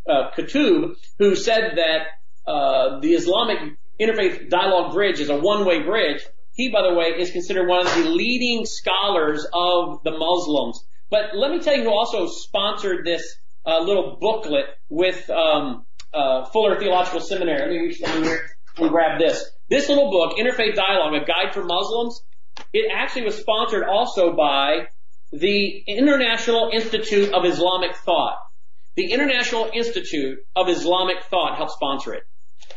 [0.08, 0.30] uh,
[1.18, 2.02] who said that
[2.46, 3.58] uh, the Islamic
[4.00, 6.22] Interfaith Dialogue Bridge is a one-way bridge.
[6.54, 10.86] He, by the way, is considered one of the leading scholars of the Muslims.
[11.10, 16.46] But let me tell you who also sponsored this uh, little booklet with um, uh,
[16.46, 17.60] Fuller Theological Seminary.
[17.62, 19.44] Let me reach down here and grab this.
[19.70, 22.22] This little book, Interfaith Dialogue, a guide for Muslims,
[22.74, 24.88] it actually was sponsored also by
[25.32, 28.38] the International Institute of Islamic Thought.
[28.96, 32.24] The International Institute of Islamic Thought helped sponsor it.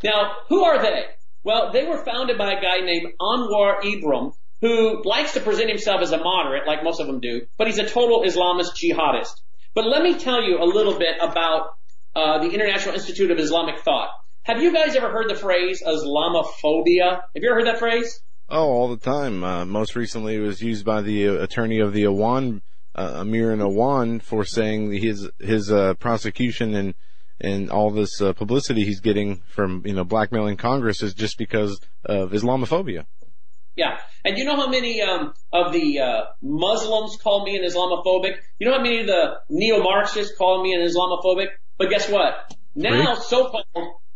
[0.03, 1.05] Now, who are they?
[1.45, 6.03] Well, they were founded by a guy named Anwar Ibrahim, who likes to present himself
[6.03, 9.35] as a moderate, like most of them do, but he's a total Islamist jihadist.
[9.75, 11.71] But let me tell you a little bit about
[12.17, 14.11] uh, the International Institute of Islamic Thought.
[14.43, 17.21] Have you guys ever heard the phrase Islamophobia?
[17.21, 18.23] Have you ever heard that phrase?
[18.49, 19.45] Oh, all the time.
[19.45, 22.63] Uh, most recently, it was used by the attorney of the Awan,
[22.95, 26.95] uh, Amir and Awan, for saying his his uh, prosecution and
[27.41, 31.79] and all this uh, publicity he's getting from you know blackmailing Congress is just because
[32.05, 33.05] of Islamophobia.
[33.79, 38.33] Yeah, and you know how many um, of the uh, Muslims call me an Islamophobic?
[38.59, 41.47] You know how many of the neo-Marxists call me an Islamophobic?
[41.79, 42.53] But guess what?
[42.75, 43.65] Now, so-called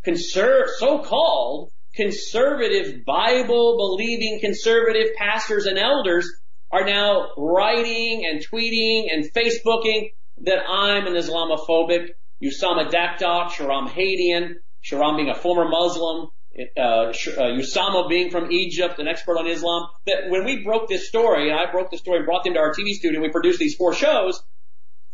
[0.05, 6.29] conser- so-called conservative Bible believing conservative pastors and elders
[6.73, 12.09] are now writing and tweeting and Facebooking that I'm an Islamophobic.
[12.43, 16.31] Usama Dakdok, Shahram Hadian, Shahram being a former Muslim,
[16.77, 21.09] uh, uh, Usama being from Egypt, an expert on Islam, that when we broke this
[21.09, 23.31] story, and I broke the story and brought them to our TV studio, and we
[23.31, 24.43] produced these four shows,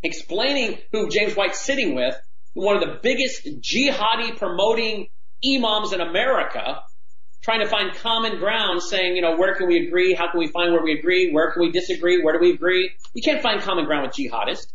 [0.03, 2.17] explaining who James White's sitting with,
[2.55, 5.09] one of the biggest jihadi promoting
[5.45, 6.81] imams in America
[7.43, 10.15] trying to find common ground saying, you know, where can we agree?
[10.15, 11.31] How can we find where we agree?
[11.33, 12.21] Where can we disagree?
[12.23, 12.91] Where do we agree?
[13.15, 14.67] You can't find common ground with jihadists.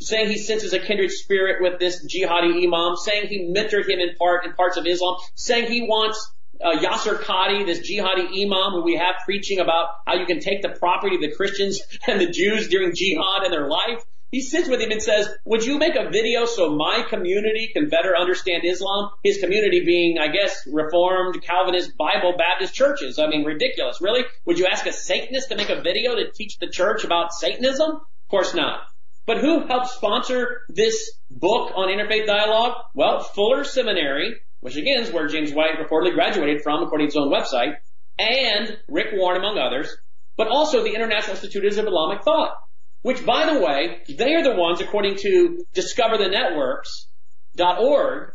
[0.00, 4.14] Saying he senses a kindred spirit with this jihadi imam, saying he mentored him in
[4.16, 8.82] part in parts of Islam, saying he wants uh, Yasir Qadhi, this jihadi imam who
[8.82, 12.30] we have preaching about how you can take the property of the Christians and the
[12.30, 14.04] Jews during jihad in their life.
[14.30, 17.88] He sits with him and says, would you make a video so my community can
[17.88, 19.10] better understand Islam?
[19.24, 23.18] His community being, I guess, Reformed, Calvinist, Bible, Baptist churches.
[23.18, 24.02] I mean, ridiculous.
[24.02, 24.24] Really?
[24.44, 27.90] Would you ask a Satanist to make a video to teach the church about Satanism?
[27.90, 28.82] Of course not.
[29.28, 32.72] But who helped sponsor this book on interfaith dialogue?
[32.94, 37.18] Well, Fuller Seminary, which again is where James White reportedly graduated from according to his
[37.18, 37.74] own website,
[38.18, 39.94] and Rick Warren among others,
[40.38, 42.54] but also the International Institute of Islamic Thought.
[43.02, 48.32] Which, by the way, they are the ones, according to discoverthenetworks.org,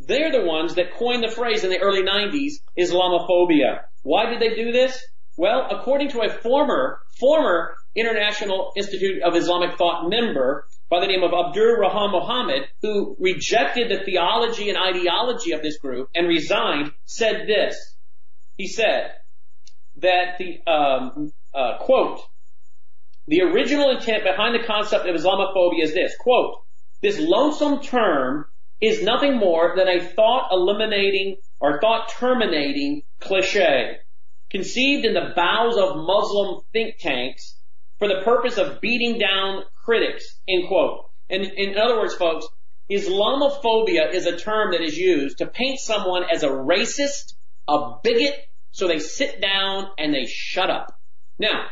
[0.00, 3.84] they're the ones that coined the phrase in the early 90s, Islamophobia.
[4.02, 5.02] Why did they do this?
[5.38, 11.22] Well, according to a former, former International Institute of Islamic Thought member by the name
[11.22, 16.92] of Abdur Rahman Mohammed, who rejected the theology and ideology of this group and resigned,
[17.04, 17.76] said this.
[18.56, 19.12] He said
[19.96, 22.20] that the, um, uh, quote,
[23.26, 26.56] the original intent behind the concept of Islamophobia is this, quote,
[27.02, 28.46] this lonesome term
[28.80, 33.98] is nothing more than a thought eliminating or thought terminating cliche
[34.50, 37.53] conceived in the bowels of Muslim think tanks
[38.04, 41.06] for the purpose of beating down critics, end quote.
[41.30, 42.46] And in other words, folks,
[42.90, 47.32] Islamophobia is a term that is used to paint someone as a racist,
[47.66, 48.34] a bigot,
[48.72, 51.00] so they sit down and they shut up.
[51.38, 51.64] Now,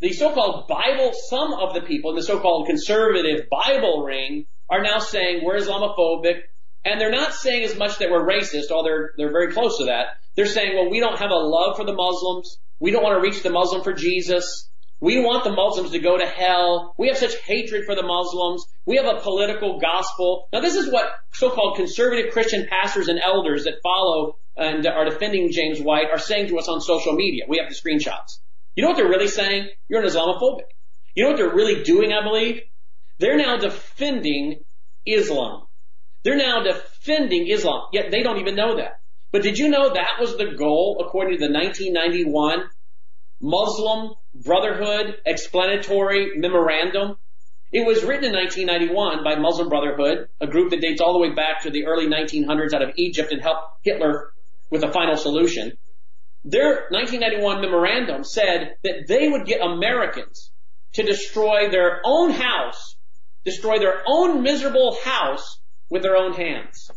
[0.00, 5.00] the so-called Bible, some of the people in the so-called conservative Bible ring are now
[5.00, 6.42] saying we're Islamophobic,
[6.84, 9.86] and they're not saying as much that we're racist, although they're, they're very close to
[9.86, 10.18] that.
[10.36, 12.60] They're saying, well, we don't have a love for the Muslims.
[12.78, 14.68] We don't want to reach the Muslim for Jesus.
[15.00, 16.94] We want the Muslims to go to hell.
[16.98, 18.64] We have such hatred for the Muslims.
[18.84, 20.48] We have a political gospel.
[20.52, 25.52] Now this is what so-called conservative Christian pastors and elders that follow and are defending
[25.52, 27.44] James White are saying to us on social media.
[27.48, 28.40] We have the screenshots.
[28.74, 29.68] You know what they're really saying?
[29.88, 30.66] You're an Islamophobic.
[31.14, 32.62] You know what they're really doing, I believe?
[33.18, 34.60] They're now defending
[35.06, 35.66] Islam.
[36.24, 39.00] They're now defending Islam, yet they don't even know that.
[39.30, 42.64] But did you know that was the goal according to the 1991
[43.40, 47.16] Muslim Brotherhood Explanatory Memorandum?
[47.72, 51.34] It was written in 1991 by Muslim Brotherhood, a group that dates all the way
[51.34, 54.32] back to the early 1900s out of Egypt and helped Hitler
[54.70, 55.72] with a final solution.
[56.44, 60.52] Their 1991 memorandum said that they would get Americans
[60.94, 62.96] to destroy their own house,
[63.44, 66.90] destroy their own miserable house with their own hands.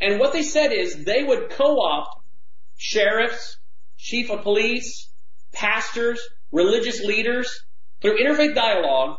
[0.00, 2.24] And what they said is they would co-opt
[2.76, 3.58] sheriffs,
[3.98, 5.10] chief of police,
[5.52, 6.20] pastors,
[6.52, 7.64] religious leaders
[8.00, 9.18] through interfaith dialogue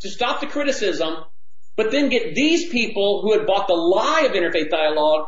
[0.00, 1.16] to stop the criticism,
[1.76, 5.26] but then get these people who had bought the lie of interfaith dialogue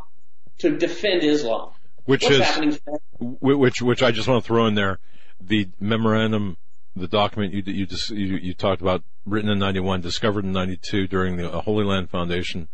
[0.59, 1.71] to defend Islam.
[2.05, 2.79] Which What's is happening?
[3.19, 4.99] whi- which which I just want to throw in there
[5.41, 6.57] the memorandum
[6.97, 11.07] the document you you just you, you talked about written in 91 discovered in 92
[11.07, 12.69] during the Holy Land Foundation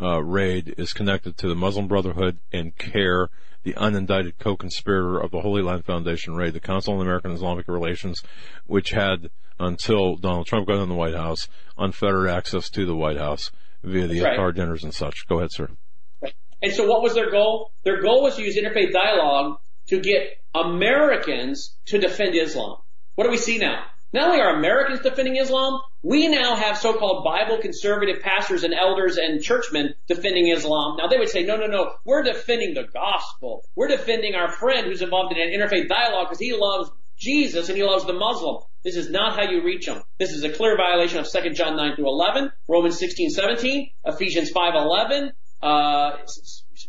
[0.00, 3.28] uh, raid is connected to the Muslim Brotherhood and CAIR
[3.66, 8.22] the unindicted co-conspirator of the Holy Land Foundation raid the Council on American Islamic Relations
[8.64, 13.16] which had until Donald Trump got in the White House unfettered access to the White
[13.16, 13.50] House
[13.82, 14.54] via the right.
[14.54, 15.68] dinners and such go ahead sir
[16.62, 17.72] And so what was their goal?
[17.82, 22.76] Their goal was to use interfaith dialogue to get Americans to defend Islam.
[23.16, 23.82] What do we see now?
[24.16, 29.18] Not only are Americans defending Islam, we now have so-called Bible conservative pastors and elders
[29.18, 30.96] and churchmen defending Islam.
[30.96, 33.62] Now they would say, no, no, no, we're defending the gospel.
[33.74, 37.76] We're defending our friend who's involved in an interfaith dialogue because he loves Jesus and
[37.76, 38.62] he loves the Muslim.
[38.84, 40.02] This is not how you reach them.
[40.18, 44.48] This is a clear violation of 2 John 9 through 11, Romans 16, 17, Ephesians
[44.48, 46.12] 5, 11, uh,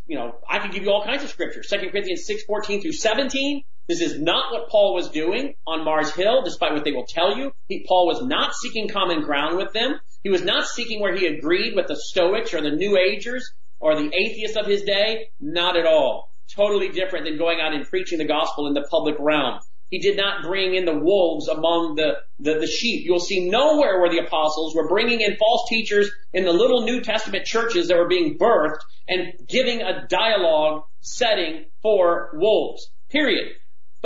[0.05, 1.67] you know, I could give you all kinds of scriptures.
[1.69, 3.63] 2 Corinthians 6, 14 through 17.
[3.87, 7.37] This is not what Paul was doing on Mars Hill, despite what they will tell
[7.37, 7.53] you.
[7.69, 9.97] He, Paul was not seeking common ground with them.
[10.23, 13.95] He was not seeking where he agreed with the Stoics or the New Agers or
[13.95, 15.29] the atheists of his day.
[15.39, 16.33] Not at all.
[16.53, 19.59] Totally different than going out and preaching the gospel in the public realm.
[19.89, 23.05] He did not bring in the wolves among the, the, the sheep.
[23.05, 26.99] You'll see nowhere where the apostles were bringing in false teachers in the little New
[26.99, 32.91] Testament churches that were being birthed and giving a dialogue setting for wolves.
[33.09, 33.53] Period.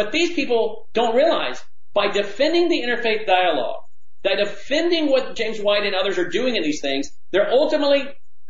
[0.01, 3.83] But these people don't realize by defending the interfaith dialogue,
[4.23, 8.05] by defending what James White and others are doing in these things, they're ultimately,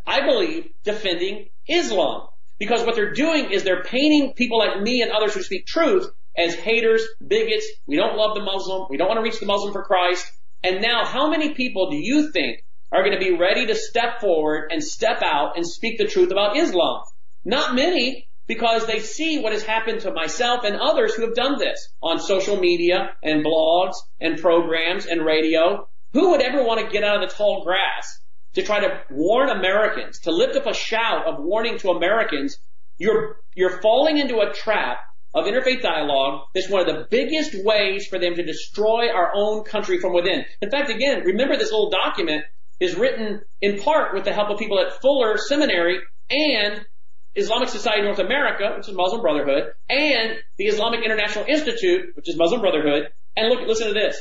[0.07, 2.27] I believe, defending Islam.
[2.57, 6.07] Because what they're doing is they're painting people like me and others who speak truth
[6.37, 7.67] as haters, bigots.
[7.85, 8.87] We don't love the Muslim.
[8.89, 10.25] We don't want to reach the Muslim for Christ.
[10.63, 14.21] And now how many people do you think are going to be ready to step
[14.21, 17.01] forward and step out and speak the truth about Islam?
[17.43, 21.57] Not many because they see what has happened to myself and others who have done
[21.57, 25.87] this on social media and blogs and programs and radio.
[26.11, 28.19] Who would ever want to get out of the tall grass
[28.55, 32.57] to try to warn Americans, to lift up a shout of warning to Americans?
[32.97, 34.97] You're, you're falling into a trap
[35.33, 39.63] of interfaith dialogue that's one of the biggest ways for them to destroy our own
[39.63, 40.43] country from within.
[40.61, 42.43] In fact, again, remember this little document
[42.81, 46.85] is written in part with the help of people at Fuller Seminary and
[47.35, 52.37] Islamic Society North America, which is Muslim Brotherhood, and the Islamic International Institute, which is
[52.37, 53.09] Muslim Brotherhood.
[53.35, 54.17] And look, listen to this.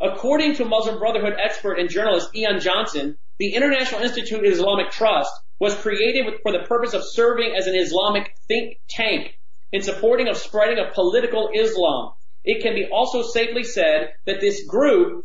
[0.00, 5.32] According to Muslim Brotherhood expert and journalist Ian Johnson, the International Institute of Islamic Trust
[5.58, 9.38] was created with, for the purpose of serving as an Islamic think tank
[9.72, 12.12] in supporting of spreading of political Islam.
[12.44, 15.24] It can be also safely said that this group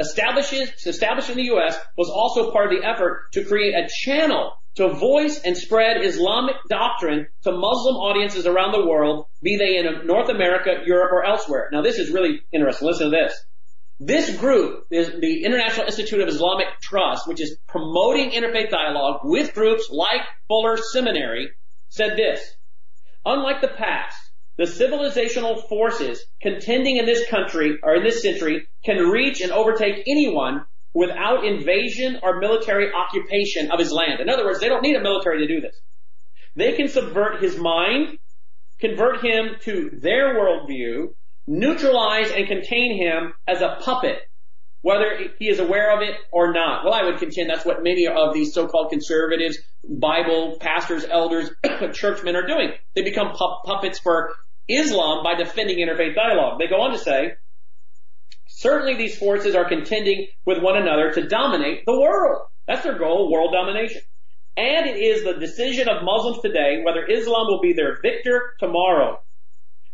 [0.00, 1.78] established in the U.S.
[1.96, 6.56] was also part of the effort to create a channel to voice and spread Islamic
[6.68, 11.68] doctrine to Muslim audiences around the world, be they in North America, Europe, or elsewhere.
[11.72, 12.88] Now this is really interesting.
[12.88, 13.44] Listen to this.
[14.00, 19.88] This group the International Institute of Islamic Trust, which is promoting interfaith dialogue with groups
[19.90, 21.50] like Fuller Seminary,
[21.88, 22.40] said this.
[23.24, 24.16] Unlike the past,
[24.58, 30.02] the civilizational forces contending in this country or in this century can reach and overtake
[30.06, 34.20] anyone without invasion or military occupation of his land.
[34.20, 35.78] In other words, they don't need a military to do this.
[36.54, 38.18] They can subvert his mind,
[38.78, 41.14] convert him to their worldview,
[41.46, 44.18] neutralize and contain him as a puppet,
[44.82, 46.84] whether he is aware of it or not.
[46.84, 51.50] Well, I would contend that's what many of these so-called conservatives, Bible pastors, elders,
[51.94, 52.72] churchmen are doing.
[52.94, 54.34] They become pu- puppets for
[54.68, 56.58] Islam by defending interfaith dialogue.
[56.58, 57.32] They go on to say,
[58.62, 62.46] certainly these forces are contending with one another to dominate the world.
[62.66, 64.00] That's their goal, world domination.
[64.56, 69.18] And it is the decision of Muslims today whether Islam will be their victor tomorrow.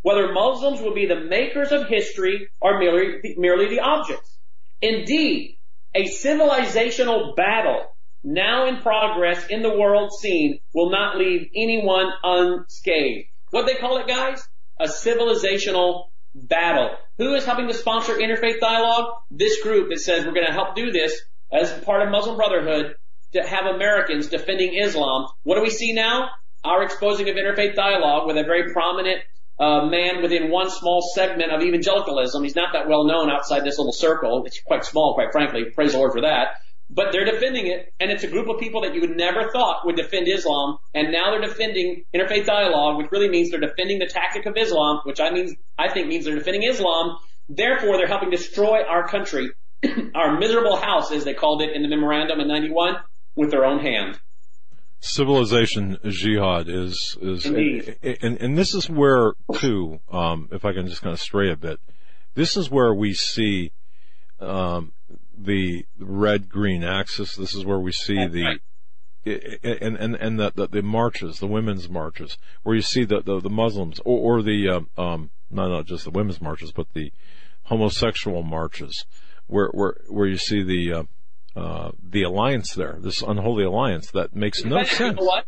[0.03, 4.37] Whether Muslims will be the makers of history or merely, merely the objects.
[4.81, 5.59] Indeed,
[5.95, 7.87] a civilizational battle
[8.23, 13.29] now in progress in the world scene will not leave anyone unscathed.
[13.51, 14.47] What they call it, guys?
[14.79, 16.05] A civilizational
[16.47, 16.91] battle.
[17.19, 19.13] Who is helping to sponsor interfaith dialogue?
[19.31, 21.21] This group that says we're going to help do this
[21.53, 22.95] as part of Muslim Brotherhood
[23.33, 25.27] to have Americans defending Islam.
[25.43, 26.31] What do we see now?
[26.65, 29.21] Our exposing of interfaith dialogue with a very prominent
[29.59, 32.43] uh, man within one small segment of evangelicalism.
[32.43, 34.45] He's not that well known outside this little circle.
[34.47, 35.67] It's quite small, quite frankly.
[35.75, 36.61] Praise the Lord for that.
[36.91, 39.85] But they're defending it, and it's a group of people that you would never thought
[39.85, 44.07] would defend Islam, and now they're defending interfaith dialogue, which really means they're defending the
[44.07, 47.19] tactic of Islam, which I mean, I think means they're defending Islam.
[47.49, 49.51] Therefore, they're helping destroy our country,
[50.15, 52.97] our miserable house, as they called it in the memorandum in 91,
[53.37, 54.19] with their own hand.
[55.01, 57.97] civilization jihad is is Indeed.
[58.23, 61.57] and and this is where too um if i can just kind of stray a
[61.57, 61.79] bit
[62.35, 63.71] this is where we see
[64.41, 64.93] um
[65.41, 68.61] the red green axis this is where we see That's the right.
[69.83, 73.41] and and and the, the the marches the women's marches where you see the the,
[73.41, 77.13] the muslims or, or the um, um not not just the women's marches but the
[77.65, 79.05] homosexual marches
[79.47, 81.03] where where where you see the uh,
[81.59, 85.01] uh, the alliance there, this unholy alliance that makes no sense.
[85.01, 85.45] You know what?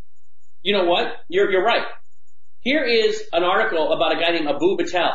[0.62, 1.07] You know what?
[1.28, 1.86] You're, you're right.
[2.61, 5.12] Here is an article about a guy named Eboo Patel.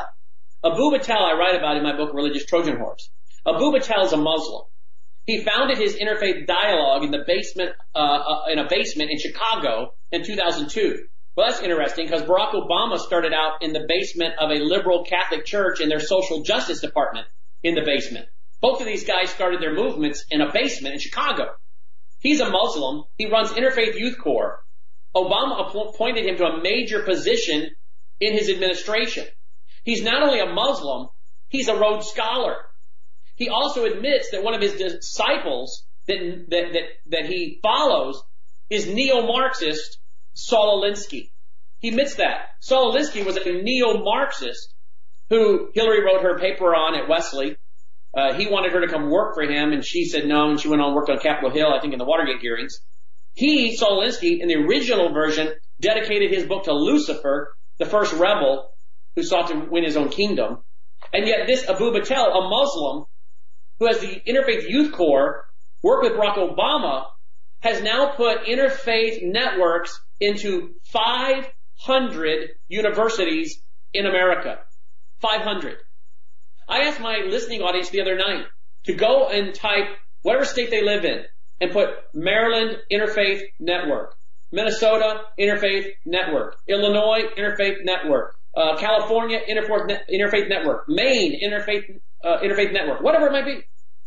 [0.63, 3.09] Eboo Patel, I write about in my book, Religious Trojan Horse.
[3.45, 4.63] Eboo Patel is a Muslim.
[5.25, 10.23] He founded his interfaith dialogue in the basement, uh, in a basement in Chicago in
[10.23, 11.07] 2002.
[11.35, 15.45] Well, that's interesting because Barack Obama started out in the basement of a liberal Catholic
[15.45, 17.27] church in their social justice department
[17.63, 18.27] in the basement.
[18.61, 21.49] Both of these guys started their movements in a basement in Chicago.
[22.19, 23.03] He's a Muslim.
[23.17, 24.63] He runs Interfaith Youth Core.
[25.15, 27.69] Obama appointed him to a major position
[28.19, 29.25] in his administration.
[29.83, 31.09] He's not only a Muslim,
[31.49, 32.55] he's a Rhodes Scholar.
[33.35, 38.21] He also admits that one of his disciples that, that, that, that he follows
[38.69, 39.99] is neo-Marxist
[40.33, 41.31] Saul Alinsky.
[41.79, 42.49] He admits that.
[42.59, 44.73] Saul Alinsky was a neo-Marxist
[45.29, 47.57] who Hillary wrote her paper on at Wellesley.
[48.15, 50.69] Uh, he wanted her to come work for him and she said no and she
[50.69, 52.79] went on and worked on Capitol Hill, I think in the Watergate hearings.
[53.33, 55.49] He, Saul Alinsky, in the original version,
[55.81, 58.69] dedicated his book to Lucifer, the first rebel
[59.15, 60.59] who sought to win his own kingdom.
[61.13, 63.05] And yet this Eboo Patel, a Muslim,
[63.79, 65.45] who has the Interfaith Youth Core,
[65.83, 67.05] worked with Barack Obama,
[67.61, 73.61] has now put interfaith networks into 500 universities
[73.93, 74.59] in America.
[75.21, 75.77] 500.
[76.67, 78.45] I asked my listening audience the other night
[78.85, 79.87] to go and type
[80.21, 81.23] whatever state they live in
[81.61, 84.15] and put Maryland Interfaith Network,
[84.51, 92.73] Minnesota Interfaith Network, Illinois Interfaith Network, uh, California Interfaith, Interfaith Network, Maine Interfaith uh, Interfaith
[92.73, 93.61] Network, whatever it might be.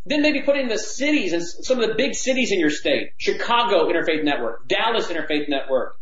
[0.05, 3.11] Then maybe put in the cities and some of the big cities in your state.
[3.19, 5.97] Chicago Interfaith Network, Dallas Interfaith Network,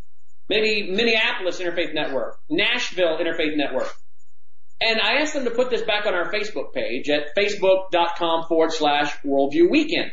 [0.48, 3.92] maybe Minneapolis Interfaith Network, Nashville Interfaith Network.
[4.80, 8.72] And I asked them to put this back on our Facebook page at facebook.com forward
[8.72, 10.10] slash worldview weekend.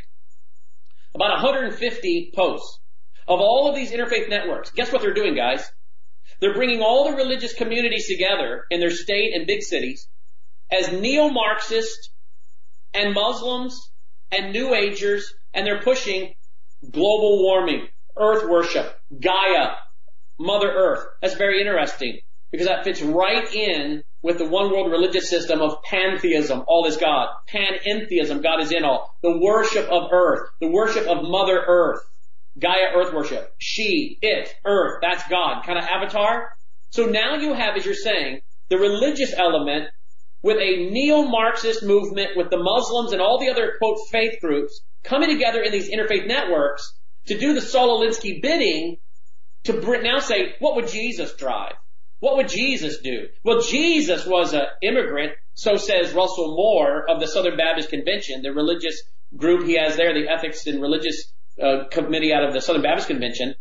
[1.14, 2.80] About 150 posts
[3.28, 4.72] of all of these interfaith networks.
[4.72, 5.70] Guess what they're doing, guys?
[6.39, 10.08] They're bringing all the religious communities together in their state and big cities
[10.74, 12.10] as neo-Marxists
[12.94, 13.92] and Muslims
[14.32, 16.34] and New Agers, and they're pushing
[16.90, 19.72] global warming, earth worship, Gaia,
[20.40, 21.06] Mother Earth.
[21.22, 22.20] That's very interesting
[22.52, 26.98] because that fits right in with the one world religious system of pantheism, all is
[26.98, 27.28] God.
[27.54, 29.16] Panentheism, God is in all.
[29.22, 32.00] The worship of earth, the worship of Mother Earth.
[32.58, 33.54] Gaia Earth worship.
[33.58, 35.64] She, it, Earth, that's God.
[35.66, 36.50] Kind of avatar.
[36.92, 39.90] So now you have, as you're saying, the religious element
[40.44, 45.30] with a neo-Marxist movement with the Muslims and all the other quote faith groups coming
[45.30, 46.94] together in these interfaith networks
[47.28, 48.98] to do the Saul Alinsky bidding
[49.64, 49.74] to
[50.04, 51.74] now say, what would Jesus drive?
[52.20, 53.28] What would Jesus do?
[53.44, 58.52] Well, Jesus was an immigrant, so says Russell Moore of the Southern Baptist Convention, the
[58.52, 59.02] religious
[59.36, 63.08] group he has there, the Ethics and Religious uh, Committee out of the Southern Baptist
[63.08, 63.56] Convention.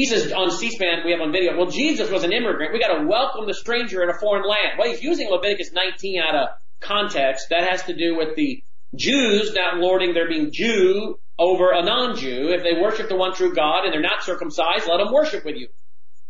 [0.00, 2.72] He says on C-SPAN, we have on video, well, Jesus was an immigrant.
[2.72, 4.78] We gotta welcome the stranger in a foreign land.
[4.78, 6.48] Well, he's using Leviticus 19 out of
[6.80, 7.48] context.
[7.50, 12.48] That has to do with the Jews not lording their being Jew over a non-Jew.
[12.48, 15.56] If they worship the one true God and they're not circumcised, let them worship with
[15.56, 15.68] you.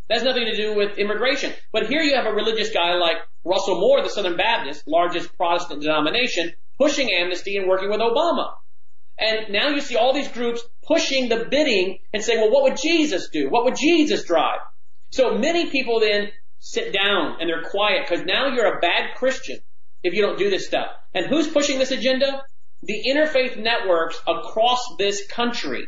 [0.08, 1.52] That has nothing to do with immigration.
[1.72, 5.82] But here you have a religious guy like Russell Moore, the Southern Baptist, largest Protestant
[5.82, 8.54] denomination, pushing amnesty and working with Obama.
[9.20, 12.80] And now you see all these groups pushing the bidding and saying, well, what would
[12.80, 13.48] Jesus do?
[13.50, 14.60] What would Jesus drive?
[15.10, 19.58] So many people then sit down and they're quiet because now you're a bad Christian
[20.02, 20.88] if you don't do this stuff.
[21.14, 22.42] And who's pushing this agenda?
[22.82, 25.86] The interfaith networks across this country.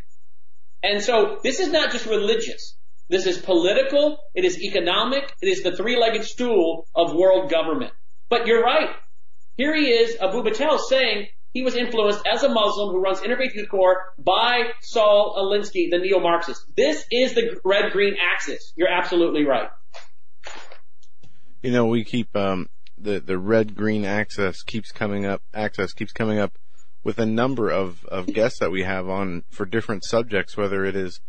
[0.82, 2.76] And so this is not just religious.
[3.08, 7.92] This is political, it is economic, it is the three-legged stool of world government.
[8.30, 8.88] But you're right.
[9.56, 13.54] Here he is, Eboo Patel, saying he was influenced as a Muslim who runs Interfaith
[13.54, 16.64] Youth Core by Saul Alinsky, the neo-Marxist.
[16.76, 18.72] This is the red-green axis.
[18.76, 19.68] You're absolutely right.
[21.62, 25.42] You know, we keep um, the the red green axis keeps coming up.
[25.54, 26.58] Access keeps coming up
[27.04, 30.96] with a number of of guests that we have on for different subjects, whether it
[30.96, 31.20] is,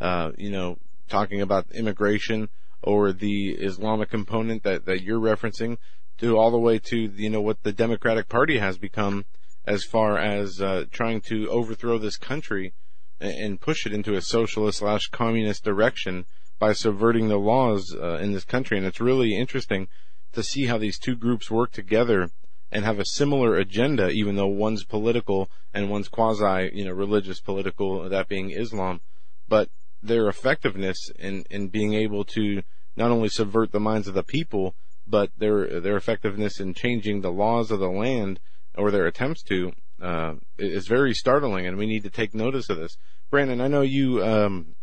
[0.00, 2.48] uh, you know, talking about immigration
[2.82, 5.76] or the Islamic component that that you're referencing,
[6.18, 9.26] to all the way to you know what the Democratic Party has become
[9.66, 12.74] as far as uh, trying to overthrow this country
[13.20, 16.26] and push it into a socialist slash communist direction
[16.58, 18.76] by subverting the laws uh, in this country.
[18.76, 19.88] And it's really interesting
[20.32, 22.30] to see how these two groups work together
[22.70, 27.40] and have a similar agenda, even though one's political and one's quasi, you know, religious
[27.40, 29.00] political, that being Islam.
[29.48, 29.68] But
[30.02, 32.62] their effectiveness in, in being able to
[32.96, 34.74] not only subvert the minds of the people,
[35.06, 38.40] but their their effectiveness in changing the laws of the land
[38.76, 39.72] or their attempts to
[40.02, 42.96] uh, is very startling, and we need to take notice of this.
[43.30, 44.74] Brannon, I know you um,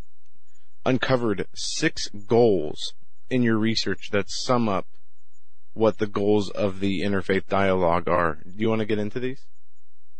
[0.85, 2.93] uncovered six goals
[3.29, 4.87] in your research that sum up
[5.73, 8.39] what the goals of the interfaith dialogue are.
[8.43, 9.45] Do you want to get into these?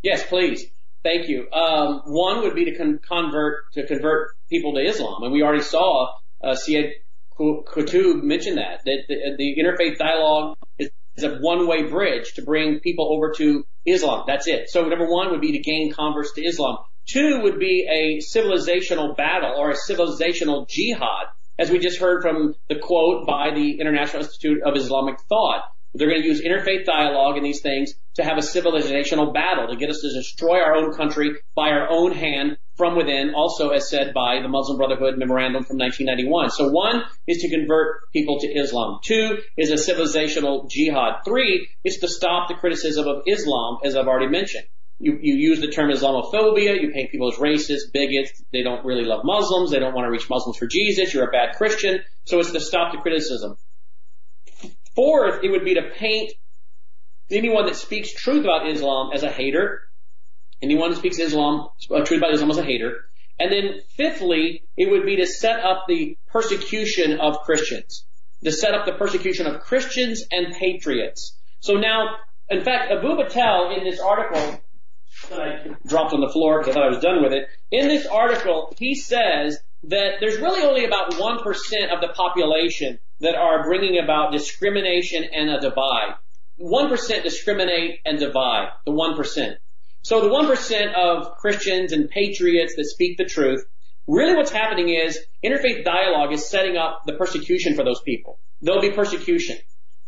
[0.02, 0.66] Yes, please.
[1.04, 1.52] Thank you.
[1.52, 5.64] Um, one would be to con- convert to convert people to Islam, and we already
[5.64, 6.14] saw
[6.44, 6.92] uh, Sayyid
[7.38, 10.92] Qutb mention that that the, the interfaith dialogue is,
[11.24, 14.24] is a one-way bridge to bring people over to Islam.
[14.28, 14.70] That's it.
[14.70, 16.78] So number one would be to gain converts to Islam.
[17.10, 22.56] Two would be a civilizational battle or a civilizational jihad, as we just heard from
[22.70, 25.64] the quote by the International Institute of Islamic Thought.
[25.94, 29.76] They're going to use interfaith dialogue and these things to have a civilizational battle to
[29.76, 33.90] get us to destroy our own country by our own hand from within, also as
[33.90, 36.50] said by the Muslim Brotherhood memorandum from 1991.
[36.52, 39.00] So one is to convert people to Islam.
[39.04, 41.24] Two is a civilizational jihad.
[41.26, 44.66] Three is to stop the criticism of Islam, as I've already mentioned.
[45.00, 49.04] You, you use the term Islamophobia, you paint people as racist, bigots, they don't really
[49.04, 52.02] love Muslims, they don't want to reach Muslims for Jesus, you're a bad Christian.
[52.26, 53.58] So it's to stop the criticism.
[54.96, 56.34] Fourth, it would be to paint
[57.30, 59.82] anyone that speaks truth about Islam as a hater.
[60.62, 63.06] Anyone who speaks Islam, uh, truth about Islam as a hater.
[63.40, 68.06] And then fifthly, it would be to set up the persecution of Christians.
[68.44, 71.38] To set up the persecution of Christians and patriots.
[71.60, 72.18] So now,
[72.50, 74.62] in fact, Eboo Patel in this article
[75.30, 77.48] that I dropped on the floor because I thought I was done with it.
[77.72, 83.36] In this article, he says that there's really only about 1% of the population that
[83.36, 86.16] are bringing about discrimination and a divide.
[86.60, 89.56] 1% discriminate and divide, the 1%.
[90.04, 93.66] So the 1% of Christians and patriots that speak the truth,
[94.08, 98.40] really what's happening is interfaith dialogue is setting up the persecution for those people.
[98.62, 99.58] There'll be persecution.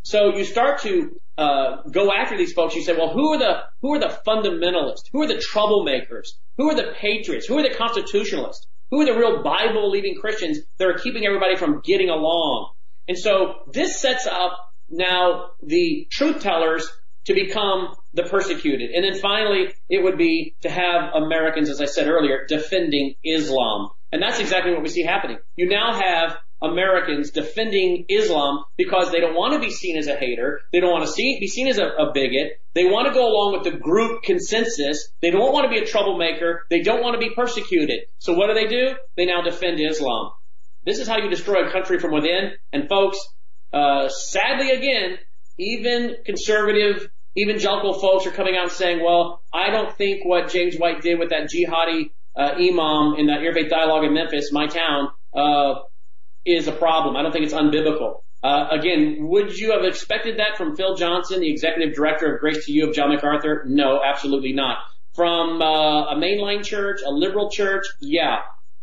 [0.03, 2.75] So you start to uh, go after these folks.
[2.75, 5.05] You say, well, who are the who are the fundamentalists?
[5.11, 6.33] Who are the troublemakers?
[6.57, 7.47] Who are the patriots?
[7.47, 8.67] Who are the constitutionalists?
[8.91, 12.73] Who are the real Bible believing Christians that are keeping everybody from getting along?
[13.07, 14.57] And so this sets up
[14.89, 16.89] now the truth tellers
[17.25, 18.91] to become the persecuted.
[18.91, 23.89] And then finally, it would be to have Americans, as I said earlier, defending Islam.
[24.11, 25.39] And that's exactly what we see happening.
[25.55, 30.15] You now have Americans defending Islam because they don't want to be seen as a
[30.15, 30.61] hater.
[30.71, 32.61] They don't want to see, be seen as a, a bigot.
[32.73, 35.09] They want to go along with the group consensus.
[35.21, 36.63] They don't want to be a troublemaker.
[36.69, 38.01] They don't want to be persecuted.
[38.19, 38.95] So what do they do?
[39.17, 40.31] They now defend Islam.
[40.85, 42.53] This is how you destroy a country from within.
[42.71, 43.19] And folks,
[43.71, 45.17] uh, sadly again,
[45.59, 50.77] even conservative evangelical folks are coming out and saying, well, I don't think what James
[50.77, 55.09] White did with that jihadi uh, imam in that interfaith dialogue in Memphis, my town,
[55.35, 55.75] uh,
[56.45, 57.15] is a problem.
[57.15, 58.21] I don't think it's unbiblical.
[58.43, 62.65] Uh, again, would you have expected that from Phil Johnson, the executive director of Grace
[62.65, 63.63] to You of John MacArthur?
[63.65, 64.79] No, absolutely not.
[65.15, 68.39] From uh, a mainline church, a liberal church, yeah.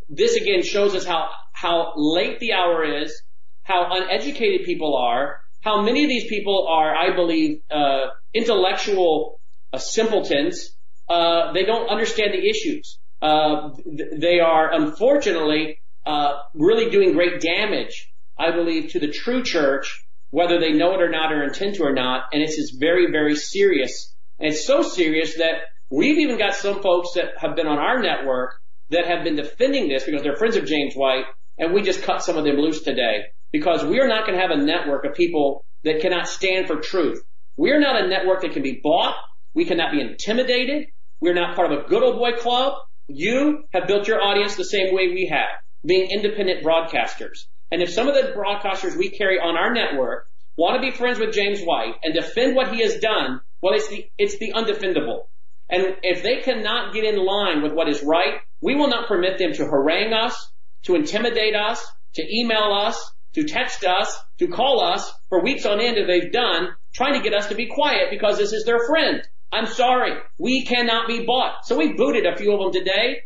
[0.08, 3.22] This again shows us how how late the hour is,
[3.64, 9.40] how uneducated people are, how many of these people are, I believe, uh, intellectual
[9.72, 10.74] uh, simpletons.
[11.08, 12.98] Uh, they don't understand the issues.
[13.20, 13.70] Uh,
[14.16, 20.58] they are unfortunately uh, really doing great damage, I believe, to the true church, whether
[20.58, 22.24] they know it or not or intend to or not.
[22.32, 24.14] And it's just very, very serious.
[24.38, 25.54] And it's so serious that
[25.90, 28.54] we've even got some folks that have been on our network
[28.90, 31.24] that have been defending this because they're friends of James White
[31.58, 34.42] and we just cut some of them loose today because we are not going to
[34.42, 37.22] have a network of people that cannot stand for truth.
[37.56, 39.14] We are not a network that can be bought.
[39.54, 40.86] We cannot be intimidated.
[41.20, 42.74] We're not part of a good old boy club.
[43.08, 45.48] You have built your audience the same way we have,
[45.84, 47.46] being independent broadcasters.
[47.70, 50.26] And if some of the broadcasters we carry on our network
[50.56, 53.88] want to be friends with James White and defend what he has done, well, it's
[53.88, 55.24] the, it's the undefendable.
[55.68, 59.38] And if they cannot get in line with what is right, we will not permit
[59.38, 60.50] them to harangue us,
[60.84, 65.80] to intimidate us, to email us, to text us, to call us for weeks on
[65.80, 68.84] end as they've done, trying to get us to be quiet because this is their
[68.86, 69.22] friend.
[69.52, 70.12] I'm sorry.
[70.38, 71.64] We cannot be bought.
[71.64, 73.22] So we booted a few of them today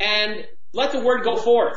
[0.00, 1.76] and let the word go forth.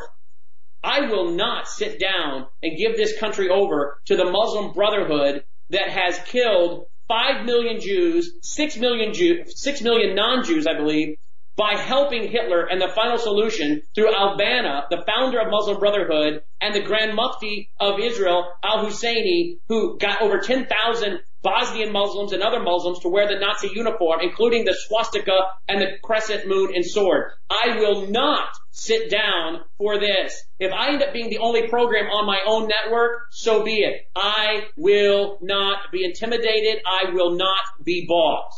[0.82, 5.90] I will not sit down and give this country over to the Muslim Brotherhood that
[5.90, 11.16] has killed 5 million Jews, 6 million Jews, 6 million non-Jews, I believe,
[11.56, 16.74] by helping Hitler and the final solution through al-Banna, the founder of Muslim Brotherhood, and
[16.74, 22.98] the Grand Mufti of Israel, al-Husseini, who got over 10,000 Bosnian Muslims and other Muslims
[23.00, 27.32] to wear the Nazi uniform, including the swastika and the crescent moon and sword.
[27.48, 30.34] I will not sit down for this.
[30.58, 34.08] If I end up being the only program on my own network, so be it.
[34.16, 36.82] I will not be intimidated.
[36.86, 38.50] I will not be bought.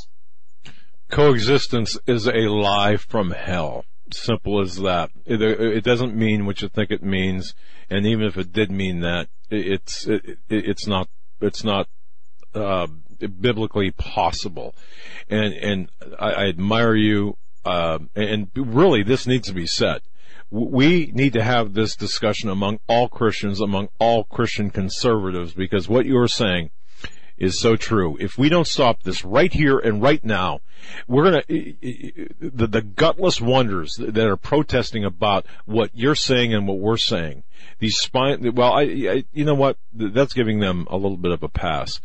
[1.11, 3.85] Coexistence is a lie from hell.
[4.12, 5.11] Simple as that.
[5.26, 7.55] It, it doesn't mean what you think it means,
[7.89, 11.09] and even if it did mean that, it's it, it's not
[11.41, 11.89] it's not
[12.55, 12.87] uh,
[13.41, 14.75] biblically possible.
[15.29, 15.89] And and
[16.19, 17.37] I, I admire you.
[17.65, 20.01] Uh, and really, this needs to be said.
[20.51, 26.07] We need to have this discussion among all Christians, among all Christian conservatives, because what
[26.07, 26.71] you are saying
[27.41, 28.17] is so true.
[28.21, 30.61] If we don't stop this right here and right now,
[31.09, 36.79] we're gonna, the, the gutless wonders that are protesting about what you're saying and what
[36.79, 37.43] we're saying,
[37.79, 41.43] these spine, well, I, I you know what, that's giving them a little bit of
[41.43, 42.01] a pass.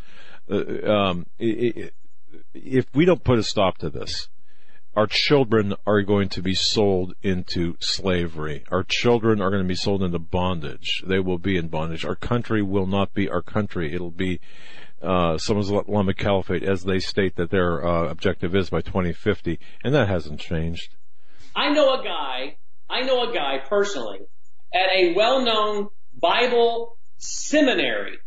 [0.49, 4.29] Uh, um, if we don't put a stop to this,
[4.95, 8.63] our children are going to be sold into slavery.
[8.71, 11.03] Our children are going to be sold into bondage.
[11.05, 12.05] They will be in bondage.
[12.05, 13.93] Our country will not be our country.
[13.93, 14.39] It'll be
[15.01, 19.93] uh, someone's Islamic Caliphate, as they state that their uh, objective is by 2050, and
[19.93, 20.95] that hasn't changed.
[21.55, 22.57] I know a guy.
[22.89, 24.19] I know a guy personally
[24.73, 25.89] at a well-known
[26.19, 28.17] Bible seminary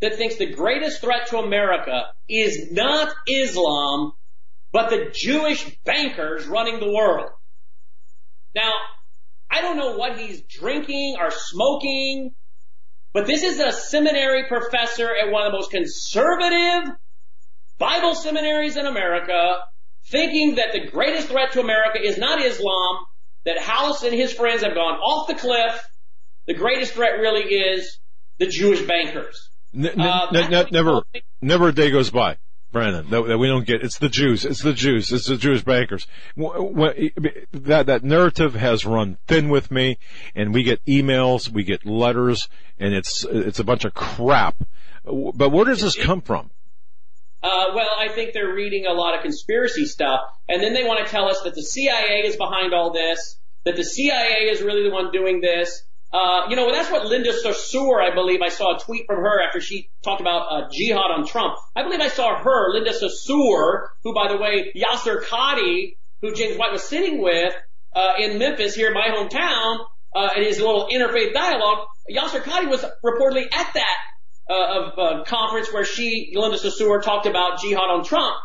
[0.00, 4.12] that thinks the greatest threat to America is not Islam,
[4.72, 7.30] but the Jewish bankers running the world.
[8.54, 8.72] Now,
[9.50, 12.34] I don't know what he's drinking or smoking
[13.16, 16.94] but this is a seminary professor at one of the most conservative
[17.78, 19.56] Bible seminaries in America,
[20.10, 22.98] thinking that the greatest threat to America is not Islam,
[23.46, 25.80] that Howse and his friends have gone off the cliff.
[26.46, 27.98] The greatest threat really is
[28.38, 29.48] the Jewish bankers.
[29.74, 31.02] N- uh, n- never,
[31.40, 32.38] never a day goes by.
[32.72, 33.82] Brannon, that, that, we don't get.
[33.82, 34.44] It's the Jews.
[34.44, 35.10] It's the Jews.
[35.12, 36.06] It's the Jewish bankers.
[36.36, 39.98] That that narrative has run thin with me,
[40.34, 42.48] and we get emails, we get letters,
[42.78, 44.56] and it's it's a bunch of crap.
[45.04, 46.50] But where does this come from?
[47.42, 51.06] Uh, well, I think they're reading a lot of conspiracy stuff, and then they want
[51.06, 54.82] to tell us that the CIA is behind all this, that the CIA is really
[54.82, 55.82] the one doing this,
[56.12, 59.42] uh, you know, that's what Linda Sarsour, I believe, I saw a tweet from her
[59.42, 61.56] after she talked about uh, jihad on Trump.
[61.74, 66.56] I believe I saw her, Linda Sarsour, who, by the way, Yasir Qadhi, who James
[66.56, 67.54] White was sitting with
[67.94, 69.84] uh, in Memphis, here in my hometown,
[70.14, 71.86] uh, in his little interfaith dialogue.
[72.10, 73.96] Yasir Qadhi was reportedly at that
[74.48, 78.36] uh, uh, conference where she, Linda Sarsour, talked about jihad on Trump.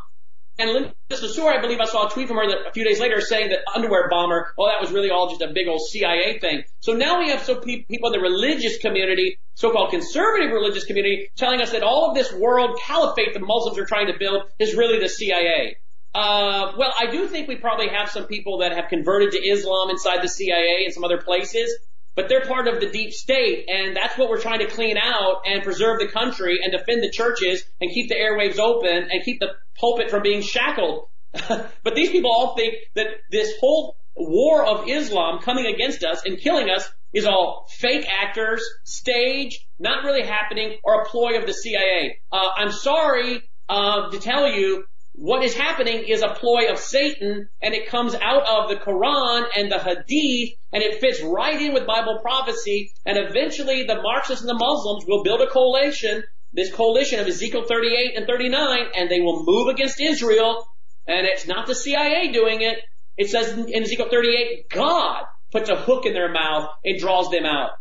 [0.61, 2.99] And Linda Sarsour, I believe I saw a tweet from her that a few days
[2.99, 6.37] later saying that underwear bomber, oh, that was really all just a big old CIA
[6.37, 6.63] thing.
[6.81, 11.61] So now we have some people in the religious community, so-called conservative religious community, telling
[11.61, 14.99] us that all of this world caliphate the Muslims are trying to build is really
[14.99, 15.77] the CIA.
[16.13, 19.89] Uh, well, I do think we probably have some people that have converted to Islam
[19.89, 21.75] inside the CIA and some other places
[22.15, 25.41] but they're part of the deep state and that's what we're trying to clean out
[25.45, 29.39] and preserve the country and defend the churches and keep the airwaves open and keep
[29.39, 29.49] the
[29.79, 31.07] pulpit from being shackled.
[31.47, 36.37] but these people all think that this whole war of Islam coming against us and
[36.37, 41.53] killing us is all fake actors, stage, not really happening, or a ploy of the
[41.53, 42.19] CIA.
[42.31, 47.49] Uh, I'm sorry uh, to tell you, what is happening is a ploy of Satan
[47.61, 51.73] and it comes out of the Quran and the Hadith and it fits right in
[51.73, 56.73] with Bible prophecy and eventually the Marxists and the Muslims will build a coalition, this
[56.73, 60.65] coalition of Ezekiel 38 and 39 and they will move against Israel
[61.07, 62.79] and it's not the CIA doing it.
[63.17, 67.45] It says in Ezekiel 38, God puts a hook in their mouth and draws them
[67.45, 67.71] out.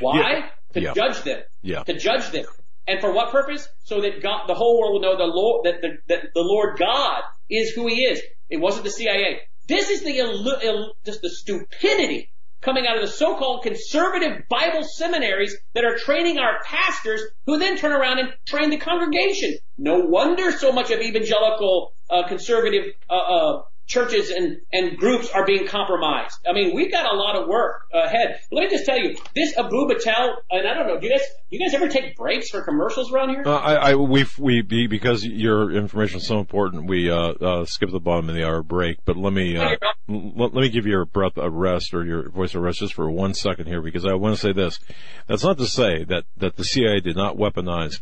[0.00, 0.20] Why?
[0.20, 0.48] Yeah.
[0.72, 0.94] To yeah.
[0.94, 1.40] judge them.
[1.62, 1.82] Yeah.
[1.82, 2.46] To judge them.
[2.88, 3.68] And for what purpose?
[3.84, 6.78] So that God, the whole world will know the Lord, that the, that the Lord
[6.78, 8.20] God is who He is.
[8.48, 9.40] It wasn't the CIA.
[9.68, 12.32] This is the, just the stupidity
[12.62, 17.76] coming out of the so-called conservative Bible seminaries that are training our pastors who then
[17.76, 19.58] turn around and train the congregation.
[19.76, 25.46] No wonder so much of evangelical, uh, conservative, uh, uh, churches and, and groups are
[25.46, 26.38] being compromised.
[26.46, 28.38] I mean, we've got a lot of work ahead.
[28.52, 31.26] Let me just tell you, this Eboo Patel, and I don't know, do you guys,
[31.50, 33.42] do you guys ever take breaks for commercials around here?
[33.46, 37.90] Uh, I, I, we, we, because your information is so important, we, uh, uh, skip
[37.90, 39.76] the bottom of the hour break, but let me, uh,
[40.06, 42.92] let, let me give you your breath a rest or your voice a rest just
[42.92, 44.78] for one second here because I want to say this.
[45.26, 48.00] That's not to say that, that the CIA did not weaponize,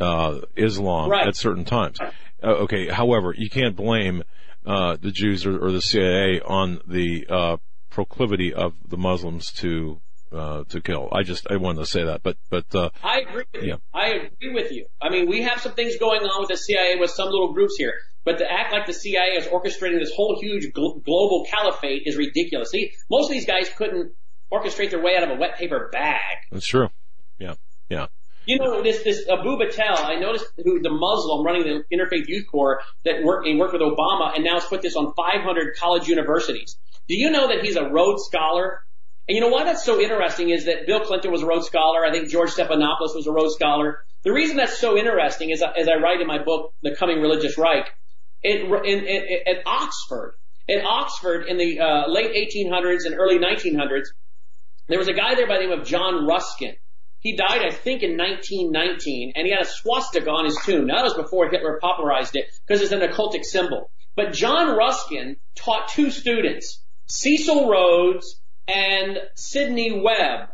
[0.00, 1.28] uh, Islam right.
[1.28, 1.98] at certain times.
[2.42, 2.88] Uh, okay.
[2.88, 4.22] However, you can't blame
[4.66, 7.56] uh, the Jews or, or, the CIA on the uh,
[7.90, 10.00] proclivity of the Muslims to
[10.32, 11.08] uh, to kill.
[11.12, 13.44] I just I wanted to say that, but but uh, I agree.
[13.54, 13.74] With yeah.
[13.74, 13.78] you.
[13.94, 14.86] I agree with you.
[15.00, 17.76] I mean, we have some things going on with the CIA with some little groups
[17.78, 17.94] here,
[18.24, 22.16] but to act like the CIA is orchestrating this whole huge gl- global caliphate is
[22.16, 22.70] ridiculous.
[22.70, 24.12] See, most of these guys couldn't
[24.52, 26.20] orchestrate their way out of a wet paper bag.
[26.50, 26.88] That's true.
[27.38, 27.54] Yeah,
[27.88, 28.06] yeah.
[28.46, 32.46] You know, this, this Eboo Patel, I noticed who the Muslim running the Interfaith Youth
[32.50, 36.06] Core that worked, he worked with Obama and now has put this on 500 college
[36.06, 36.78] universities.
[37.08, 38.82] Do you know that he's a Rhodes Scholar?
[39.28, 42.04] And you know why that's so interesting is that Bill Clinton was a Rhodes Scholar.
[42.04, 44.04] I think George Stephanopoulos was a Rhodes Scholar.
[44.22, 47.58] The reason that's so interesting is, as I write in my book, The Coming Religious
[47.58, 47.86] Reich,
[48.42, 49.04] in, in,
[49.46, 50.34] at Oxford,
[50.68, 54.06] at Oxford in the uh, late 1800s and early 1900s,
[54.88, 56.74] there was a guy there by the name of John Ruskin.
[57.20, 60.86] He died, I think, in 1919, and he had a swastika on his tomb.
[60.86, 63.90] Now, that was before Hitler popularized it, because it's an occultic symbol.
[64.14, 70.48] But John Ruskin taught two students, Cecil Rhodes and Sidney Webb.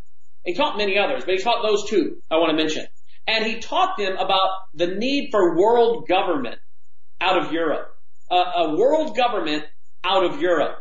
[0.45, 2.87] He taught many others, but he taught those two I want to mention.
[3.27, 6.59] And he taught them about the need for world government
[7.21, 7.95] out of Europe.
[8.29, 9.65] Uh, a world government
[10.05, 10.79] out of Europe.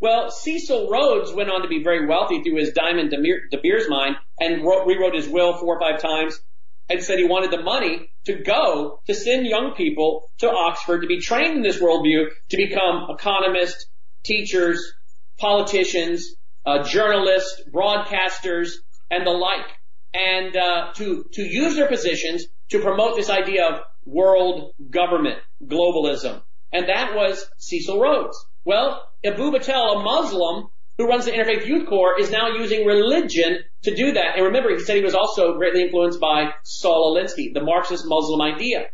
[0.00, 4.16] Well, Cecil Rhodes went on to be very wealthy through his Diamond De Beers mine
[4.40, 6.40] and wrote, rewrote his will four or five times
[6.88, 11.06] and said he wanted the money to go to send young people to Oxford to
[11.06, 13.86] be trained in this worldview to become economists,
[14.24, 14.94] teachers,
[15.38, 16.34] politicians,
[16.66, 18.72] uh, journalists, broadcasters,
[19.10, 19.66] and the like,
[20.14, 26.42] and uh, to to use their positions to promote this idea of world government, globalism,
[26.72, 28.36] and that was Cecil Rhodes.
[28.64, 30.68] Well, Eboo Patel, a Muslim
[30.98, 34.36] who runs the Interfaith Youth Core, is now using religion to do that.
[34.36, 38.40] And remember, he said he was also greatly influenced by Saul Alinsky, the Marxist Muslim
[38.40, 38.86] idea.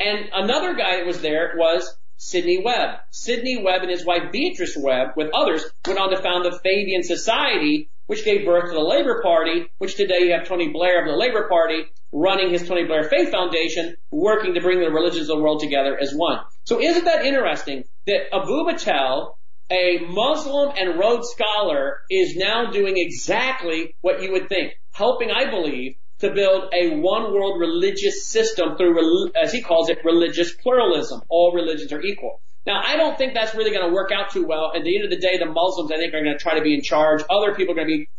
[0.00, 2.98] And another guy that was there was Sidney Webb.
[3.10, 7.02] Sidney Webb and his wife Beatrice Webb, with others, went on to found the Fabian
[7.02, 11.08] Society, which gave birth to the Labor Party, which today you have Tony Blair of
[11.08, 15.36] the Labor Party running his Tony Blair Faith Foundation, working to bring the religions of
[15.36, 16.38] the world together as one.
[16.64, 19.37] So isn't that interesting that Eboo Patel,
[19.70, 25.50] a Muslim and Rhodes Scholar, is now doing exactly what you would think, helping, I
[25.50, 31.22] believe, to build a one world religious system through, as he calls it, religious pluralism.
[31.28, 32.40] All religions are equal.
[32.66, 34.72] Now, I don't think that's really going to work out too well.
[34.74, 36.62] At the end of the day, the Muslims, I think, are going to try to
[36.62, 37.22] be in charge.
[37.30, 38.10] Other people are going to be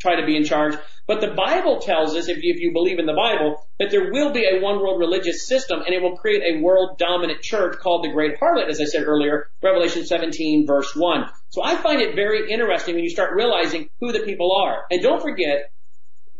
[0.00, 0.74] try to be in charge.
[1.06, 4.12] But the Bible tells us, if you, if you believe in the Bible, that there
[4.12, 7.78] will be a one world religious system and it will create a world dominant church
[7.78, 11.28] called the Great Harlot, as I said earlier, Revelation 17 verse 1.
[11.48, 14.84] So I find it very interesting when you start realizing who the people are.
[14.90, 15.72] And don't forget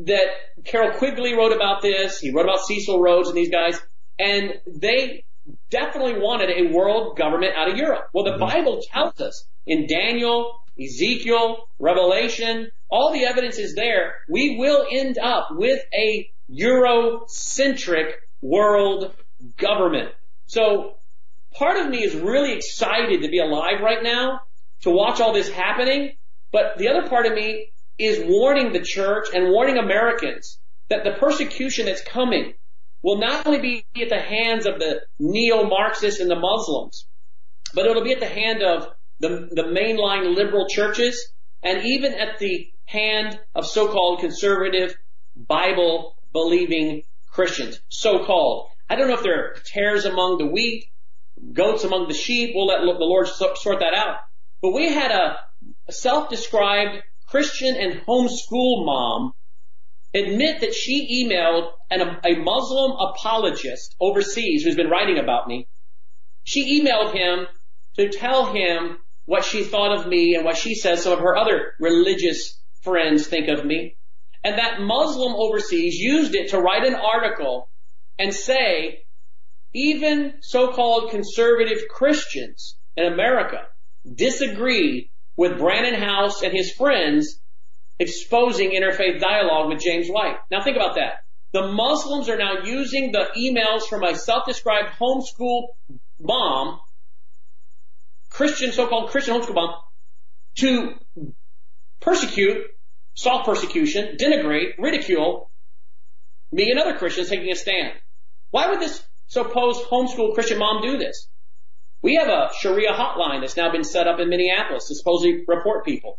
[0.01, 0.29] that
[0.65, 2.19] Carroll Quigley wrote about this.
[2.19, 3.81] He wrote about Cecil Rhodes and these guys.
[4.19, 5.25] And they
[5.71, 8.09] definitely wanted a world government out of Europe.
[8.13, 8.41] Well, the mm-hmm.
[8.41, 14.15] Bible tells us in Daniel, Ezekiel, Revelation, all the evidence is there.
[14.29, 19.15] We will end up with a Eurocentric world
[19.57, 20.11] government.
[20.47, 20.95] So
[21.55, 24.41] part of me is really excited to be alive right now
[24.83, 26.13] to watch all this happening.
[26.53, 30.59] But the other part of me is warning the church and warning Americans
[30.89, 32.55] that the persecution that's coming
[33.03, 37.07] will not only be at the hands of the neo-Marxists and the Muslims,
[37.75, 38.89] but it'll be at the hand of
[39.21, 44.97] the, the mainline liberal churches and even at the hand of so-called conservative
[45.37, 47.81] Bible believing Christians.
[47.89, 48.69] So-called.
[48.89, 50.87] I don't know if there are tares among the wheat,
[51.53, 52.53] goats among the sheep.
[52.55, 54.17] We'll let the Lord sort that out.
[54.63, 55.39] But we had a,
[55.91, 59.33] self-described Christian and homeschool mom
[60.15, 65.69] admit that she emailed an, a Muslim apologist overseas who's been writing about me.
[66.45, 67.47] She emailed him
[67.97, 68.99] to tell him
[69.31, 73.29] what she thought of me and what she says some of her other religious friends
[73.29, 73.97] think of me.
[74.43, 77.71] And that Muslim overseas used it to write an article
[78.19, 79.05] and say,
[79.73, 83.69] even so-called conservative Christians in America
[84.13, 87.39] disagree with Brannon Howse and his friends
[88.01, 90.39] exposing interfaith dialogue with James White.
[90.51, 91.21] Now think about that.
[91.53, 95.69] The Muslims are now using the emails from a self-described homeschool
[96.19, 96.81] mom,
[98.31, 99.75] Christian, so-called Christian homeschool mom,
[100.59, 100.95] to
[102.01, 102.65] persecute,
[103.15, 105.51] soft persecution, denigrate, ridicule
[106.53, 107.93] me and other Christians taking a stand.
[108.51, 111.29] Why would this supposed homeschool Christian mom do this?
[112.03, 115.85] We have a Sharia hotline that's now been set up in Minneapolis to supposedly report
[115.85, 116.19] people.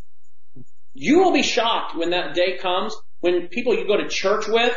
[0.93, 4.75] You will be shocked when that day comes when people you go to church with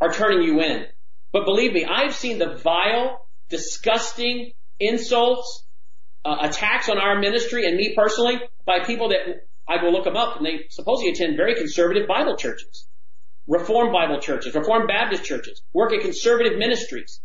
[0.00, 0.86] are turning you in.
[1.32, 5.64] But believe me, I've seen the vile, disgusting insults
[6.24, 10.16] uh, attacks on our ministry and me personally by people that I go look them
[10.16, 12.86] up and they supposedly attend very conservative Bible churches,
[13.46, 17.20] Reformed Bible churches, Reformed Baptist churches, work at conservative ministries.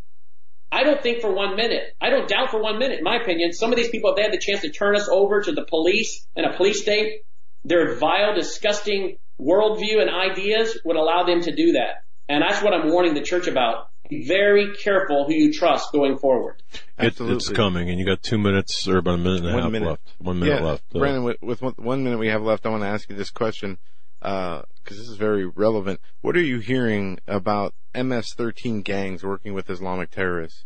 [0.72, 3.54] I don't think for one minute, I don't doubt for one minute, in my opinion,
[3.54, 5.64] some of these people, if they had the chance to turn us over to the
[5.64, 7.22] police and a police state,
[7.64, 12.04] their vile, disgusting worldview and ideas would allow them to do that.
[12.28, 13.90] And that's what I'm warning the church about.
[14.10, 16.62] Be very careful who you trust going forward.
[16.98, 19.64] It, it's coming, and you got two minutes or about a minute and a One
[19.64, 19.90] half minute.
[19.90, 20.14] left.
[20.20, 20.84] One minute yeah, left.
[20.96, 23.16] Uh, Brannon, with, with one, one minute we have left, I want to ask you
[23.16, 23.78] this question
[24.20, 26.00] because this is very relevant.
[26.22, 30.66] What are you hearing about MS-13 gangs working with Islamic terrorists?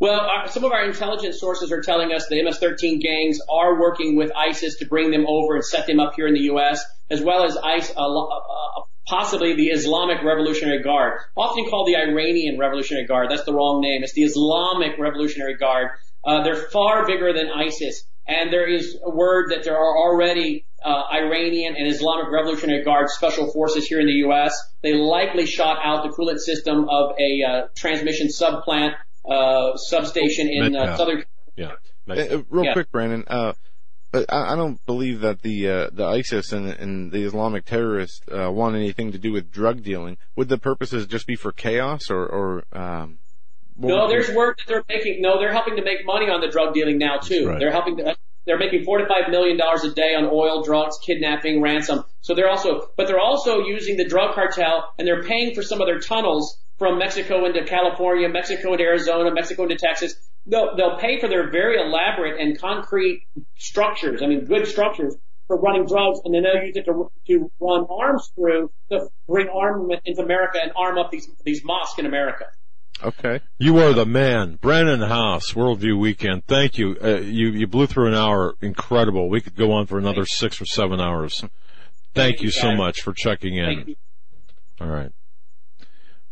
[0.00, 4.16] Well, our, some of our intelligence sources are telling us the MS-13 gangs are working
[4.16, 7.20] with ISIS to bring them over and set them up here in the U.S., as
[7.20, 13.06] well as ICE, uh, uh, possibly the Islamic Revolutionary Guard, often called the Iranian Revolutionary
[13.06, 13.30] Guard.
[13.30, 14.02] That's the wrong name.
[14.02, 15.88] It's the Islamic Revolutionary Guard.
[16.24, 20.64] Uh, they're far bigger than ISIS, and there is a word that there are already
[20.84, 24.54] uh, Iranian and Islamic Revolutionary Guard special forces here in the U.S.
[24.82, 28.94] They likely shot out the coolant system of a uh, transmission subplant
[29.28, 31.24] uh, substation in uh, southern.
[31.56, 31.72] yeah.
[32.08, 32.72] Uh, uh, real Yeah.
[32.74, 33.24] quick, Brannon.
[34.14, 38.20] But I, I don't believe that the uh, the ISIS and, and the Islamic terrorists
[38.30, 40.18] uh, want anything to do with drug dealing.
[40.36, 43.18] Would the purposes just be for chaos, or, or um,
[43.76, 45.20] No, there's be- word that they're making.
[45.20, 47.48] No, they're helping to make money on the drug dealing now too.
[47.48, 47.58] right.
[47.58, 47.96] They're helping.
[47.96, 48.14] To,
[48.46, 52.04] they're making four to five million dollars a day on oil, drugs, kidnapping, ransom.
[52.20, 55.80] So they're also, but they're also using the drug cartel, and they're paying for some
[55.80, 60.14] of their tunnels from Mexico into California, Mexico into Arizona, Mexico into Texas.
[60.46, 63.26] They'll, they'll pay for their very elaborate and concrete
[63.56, 64.20] structures.
[64.22, 65.16] I mean, good structures
[65.46, 69.48] for running drugs, and then they'll use it to, to run arms through to bring
[69.48, 72.44] armament into America and arm up these these mosques in America.
[73.02, 73.40] okay.
[73.58, 76.44] You are the man, Brannon Howse, Worldview Weekend.
[76.46, 76.96] Thank you.
[77.02, 78.54] Uh, you you blew through an hour.
[78.60, 79.28] Incredible.
[79.28, 81.40] We could go on for another six or seven hours.
[81.40, 81.52] Thank,
[82.14, 83.88] Thank you you, so much for checking Thank in.
[83.88, 83.96] you.
[84.80, 85.10] All right,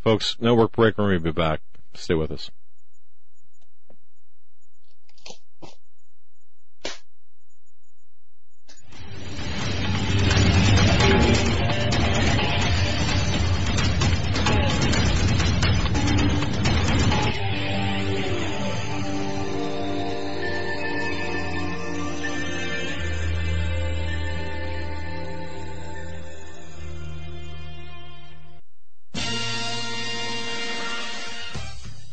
[0.00, 0.36] folks.
[0.40, 1.06] Network breaker.
[1.06, 1.60] We'll be back.
[1.94, 2.50] Stay with us.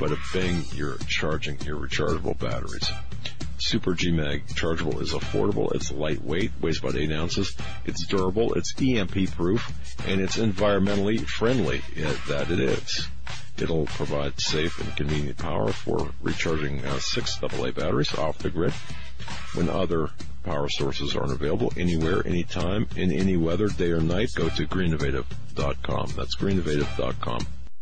[0.00, 2.90] but a bang, you're charging your rechargeable batteries.
[3.58, 9.30] Super GMAG chargeable is affordable, it's lightweight, weighs about 8 ounces, it's durable, it's EMP
[9.36, 9.70] proof,
[10.06, 13.08] and it's environmentally friendly, yeah, that it is.
[13.58, 18.72] It'll provide safe and convenient power for recharging uh, six AA batteries off the grid
[19.52, 20.08] when other
[20.44, 24.30] power sources aren't available anywhere, anytime, in any weather, day or night.
[24.34, 26.12] Go to greeninnovative.com.
[26.16, 27.46] That's greeninnovative.com.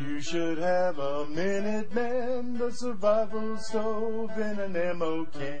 [0.00, 5.60] You should have a Minuteman, the survival stove and an ammo can.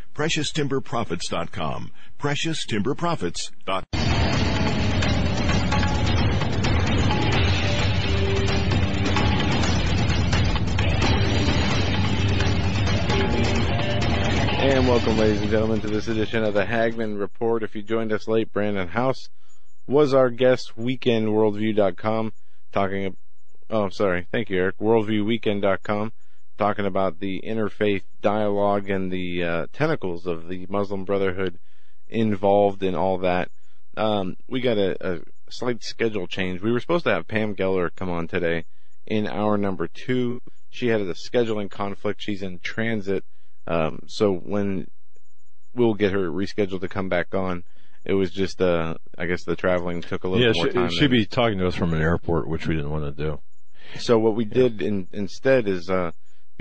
[0.21, 1.91] precioustimberprofits.com.
[2.19, 3.83] precioustimberprofits.com.
[14.63, 17.63] And welcome, ladies and gentlemen, to this edition of the Hagmann Report.
[17.63, 19.27] If you joined us late, Brannon Howse
[19.87, 22.33] was our guest, weekendworldview.com,
[22.71, 23.17] talking,
[23.71, 26.13] oh, sorry, thank you, Eric, worldviewweekend.com,
[26.61, 31.57] talking about the interfaith dialogue and the uh, tentacles of the Muslim Brotherhood
[32.07, 33.49] involved in all that.
[33.97, 36.61] Um, we got a, a slight schedule change.
[36.61, 38.65] We were supposed to have Pam Geller come on today
[39.07, 40.39] in hour number two.
[40.69, 42.21] She had a scheduling conflict.
[42.21, 43.23] She's in transit.
[43.65, 44.87] Um, so when
[45.73, 47.63] we'll get her rescheduled to come back on,
[48.05, 50.89] it was just, uh, I guess the traveling took a little Yeah, more she, time.
[50.91, 53.39] she'd than- be talking to us from an airport, which we didn't want to do.
[53.99, 56.11] So what we did in, instead is, uh,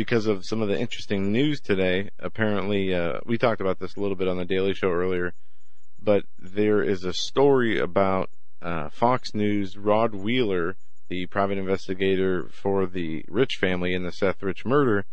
[0.04, 4.00] because of some of the interesting news today, apparently, uh, we talked about this a
[4.00, 5.34] little bit on the Daily Show earlier,
[6.02, 8.30] but there is a story about,
[8.62, 10.76] uh, Fox News, Rod Wheeler,
[11.10, 15.04] the private investigator for the Rich family in the Seth Rich murder,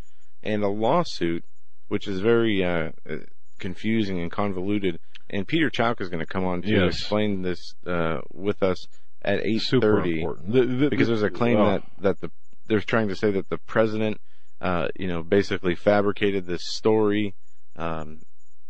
[0.42, 1.44] and a lawsuit,
[1.90, 3.18] which is very, uh, uh,
[3.60, 5.00] confusing and convoluted.
[5.30, 7.00] And Peter Chowka is going to come on to Yes.
[7.02, 8.88] explain this, uh, with us
[9.22, 10.54] at Super 8.30 important.
[10.54, 12.32] The- the- because there's a claim oh, that that the
[12.68, 14.20] they're trying to say that the president,
[14.62, 17.36] uh, you know, basically fabricated this story
[17.76, 18.20] um,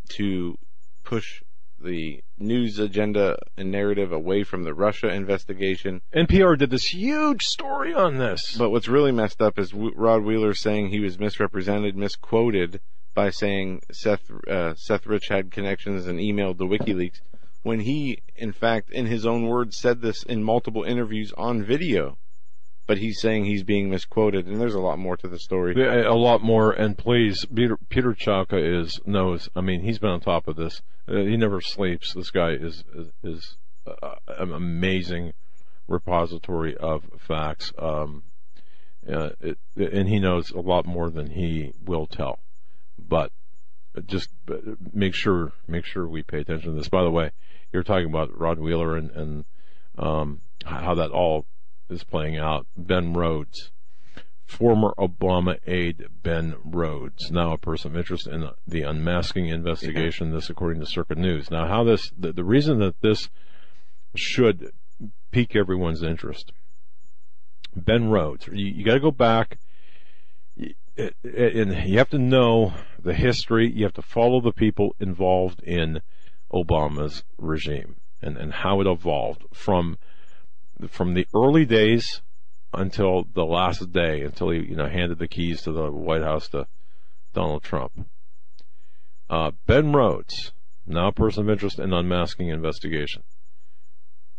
[0.09, 0.57] to
[1.03, 1.41] push
[1.79, 6.01] the news agenda and narrative away from the Russia investigation.
[6.13, 8.57] NPR did this huge story on this.
[8.57, 12.81] But what's really messed up is w- Rod Wheeler saying he was misrepresented, misquoted
[13.13, 17.21] by saying Seth uh, Seth Rich had connections and emailed the WikiLeaks
[17.63, 22.17] when he, in fact, in his own words, said this in multiple interviews on video.
[22.87, 25.75] But he's saying he's being misquoted, and there's a lot more to the story.
[26.05, 28.15] a lot more, and please, Peter, Peter
[28.53, 29.49] is knows.
[29.55, 30.81] I mean, he's been on top of this.
[31.07, 32.13] Uh, he never sleeps.
[32.13, 35.33] This guy is is, is uh, an amazing
[35.87, 37.73] repository of facts.
[37.77, 38.23] Um,
[39.11, 42.39] uh, it, and he knows a lot more than he will tell.
[42.97, 43.31] But
[44.05, 44.29] just
[44.93, 46.89] make sure make sure we pay attention to this.
[46.89, 47.31] By the way,
[47.71, 49.45] you're talking about Rod Wheeler and, and
[49.97, 51.45] um, how that all
[51.89, 52.67] is playing out.
[52.75, 53.71] Ben Rhodes
[54.47, 60.31] former Obama aide Ben Rhodes, now a person of interest in the unmasking investigation.
[60.31, 61.51] This, according to Circa News.
[61.51, 63.29] Now, how this the, the reason that this
[64.15, 64.71] should
[65.31, 66.53] pique everyone's interest.
[67.75, 69.59] Ben Rhodes, you, you got to go back.
[71.23, 73.71] And you have to know the history.
[73.71, 76.01] You have to follow the people involved in
[76.51, 79.99] Obama's regime and, and how it evolved from
[80.89, 82.21] from the early days
[82.73, 86.47] until the last day, until he you know handed the keys to the White House
[86.49, 86.67] to
[87.33, 88.07] Donald Trump.
[89.29, 90.53] Uh, ben Rhodes,
[90.85, 93.23] now a person of interest in unmasking investigation.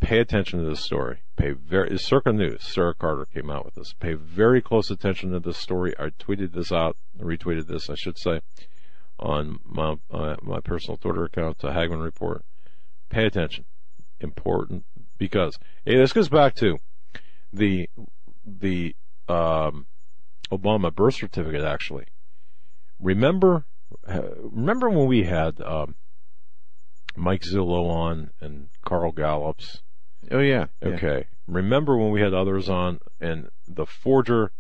[0.00, 1.22] Pay attention to this story.
[1.36, 2.62] Pay very it's Circa News.
[2.62, 3.94] Sarah Carter came out with this.
[3.94, 5.92] Pay very close attention to this story.
[5.98, 8.40] I tweeted this out, retweeted this, I should say,
[9.18, 12.44] on my uh, my personal Twitter account, the Hagmann Report.
[13.10, 13.64] Pay attention.
[14.20, 14.84] Important
[15.18, 16.78] because hey, this goes back to
[17.52, 17.88] the
[18.44, 18.94] the
[19.28, 19.86] um,
[20.50, 21.62] Obama birth certificate.
[21.62, 22.06] Actually,
[22.98, 23.66] remember
[24.06, 25.94] uh, remember when we had um,
[27.16, 29.82] Mike Zullo on and Carl Gallups.
[30.30, 30.66] Oh yeah.
[30.82, 30.88] yeah.
[30.88, 34.52] Okay, remember when we had others on and the forger.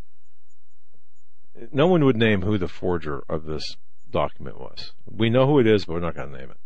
[1.72, 3.76] No one would name who the forger of this
[4.10, 4.92] document was.
[5.06, 6.56] We know who it is, but we're not going to name it.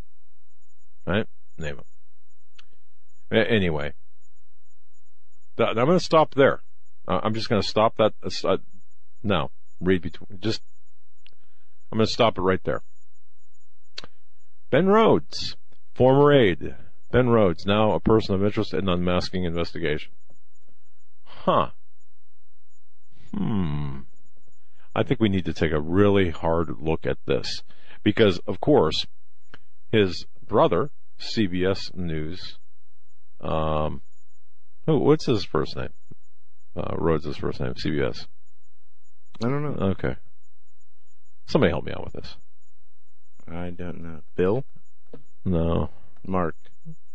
[1.07, 1.27] Right?
[1.57, 1.87] Name it.
[3.33, 3.95] Anyway,
[5.57, 6.61] Th- I'm going to stop there.
[7.07, 8.13] Uh, I'm just going to stop that.
[8.23, 8.57] Uh, uh,
[9.23, 10.39] no, read between.
[10.41, 10.63] Just,
[11.91, 12.83] I'm going to stop it right there.
[14.71, 15.57] Ben Rhodes,
[15.95, 16.75] former aide.
[17.11, 20.13] Ben Rhodes, now a person of interest in unmasking investigation.
[21.25, 21.71] Huh.
[23.35, 24.01] Hmm.
[24.95, 27.63] I think we need to take a really hard look at this.
[28.03, 29.07] Because, of course,
[29.91, 32.59] his brother, CBS News.
[33.43, 34.03] Um,
[34.87, 35.91] who, what's his first name?
[36.77, 38.27] Uh, Rhodes' first name, CBS.
[39.45, 39.87] I don't know.
[39.91, 40.17] Okay.
[41.47, 42.37] Somebody help me out with this.
[43.49, 44.21] I don't know.
[44.37, 44.65] Bill?
[45.45, 45.91] No.
[46.27, 46.57] Mark.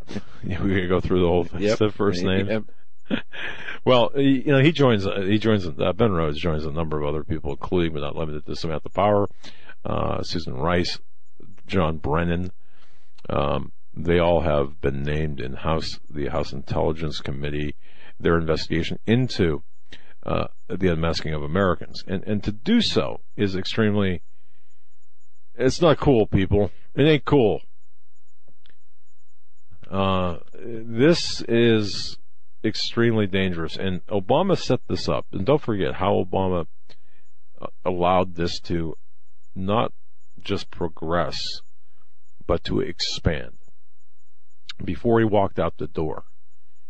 [0.41, 1.61] Yeah, we gotta go through the whole thing.
[1.61, 1.79] Yep.
[1.79, 2.47] The first name.
[2.47, 2.63] Yep.
[3.83, 7.23] Well, you know, he joins, he joins, uh, Ben Rhodes joins a number of other
[7.23, 9.27] people, including but not limited to Samantha Power,
[9.85, 10.99] uh, Susan Rice,
[11.67, 12.51] John Brennan.
[13.29, 13.71] Um,
[14.05, 17.75] they all have been named in House, the House Intelligence Committee,
[18.19, 19.63] their investigation into,
[20.23, 22.03] uh, the unmasking of Americans.
[22.07, 24.21] And, and to do so is extremely,
[25.55, 26.71] it's not cool, people.
[26.95, 27.61] It ain't cool.
[29.89, 32.17] Uh, this is
[32.63, 35.25] extremely dangerous, and Obama set this up.
[35.31, 36.65] And don't forget how Obama
[37.61, 38.95] uh, allowed this to
[39.55, 39.93] not
[40.39, 41.37] just progress,
[42.45, 43.56] but to expand.
[44.83, 46.25] Before he walked out the door,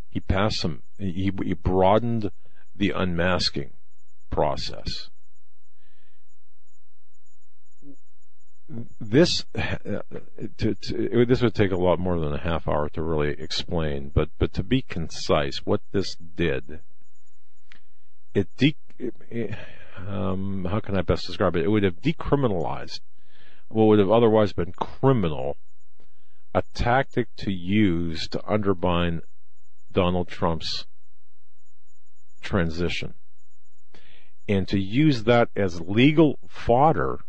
[0.09, 0.83] he passed some.
[0.97, 2.31] He, he broadened
[2.75, 3.71] the unmasking
[4.29, 5.09] process.
[8.99, 10.01] this uh,
[10.57, 14.11] to, to, this would take a lot more than a half hour to really explain,
[14.13, 16.81] but but to be concise, what this did,
[18.33, 18.75] it de-
[20.05, 21.63] um, how can I best describe it?
[21.63, 22.99] It would have decriminalized
[23.69, 25.57] what would have otherwise been criminal,
[26.53, 29.21] a tactic to use to undermine
[29.91, 30.85] Donald Trump's
[32.41, 33.13] transition,
[34.47, 37.19] and to use that as legal fodder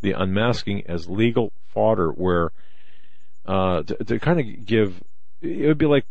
[0.00, 2.52] the unmasking as legal fodder where
[3.46, 5.02] uh, to, to kind of give
[5.40, 6.06] it would be like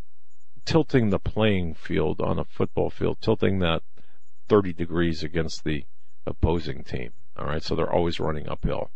[0.66, 3.82] tilting the playing field on a football field tilting that
[4.48, 5.84] 30 degrees against the
[6.26, 7.12] opposing team.
[7.38, 7.64] All right?
[7.64, 8.92] So they're always running uphill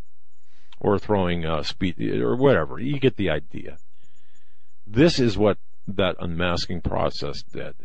[0.79, 3.77] or throwing uh, speed or whatever you get the idea
[4.85, 5.57] this is what
[5.87, 7.75] that unmasking process did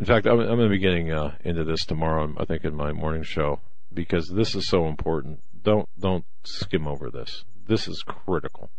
[0.00, 2.32] in fact, I'm, I'm going to be getting uh, into this tomorrow.
[2.38, 3.60] I think in my morning show
[3.92, 5.40] because this is so important.
[5.62, 7.44] Don't don't skim over this.
[7.66, 8.70] This is critical.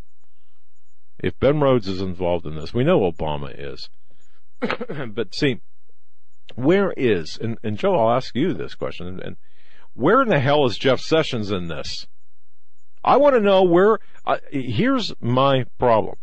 [1.20, 3.88] If Ben Rhodes is involved in this, we know Obama is.
[5.14, 5.62] but see,
[6.56, 9.38] where is and, and Joe, I'll ask you this question and, and
[9.94, 12.08] where in the hell is Jeff Sessions in this?
[13.04, 14.00] I want to know where.
[14.26, 16.18] Uh, here's my problem.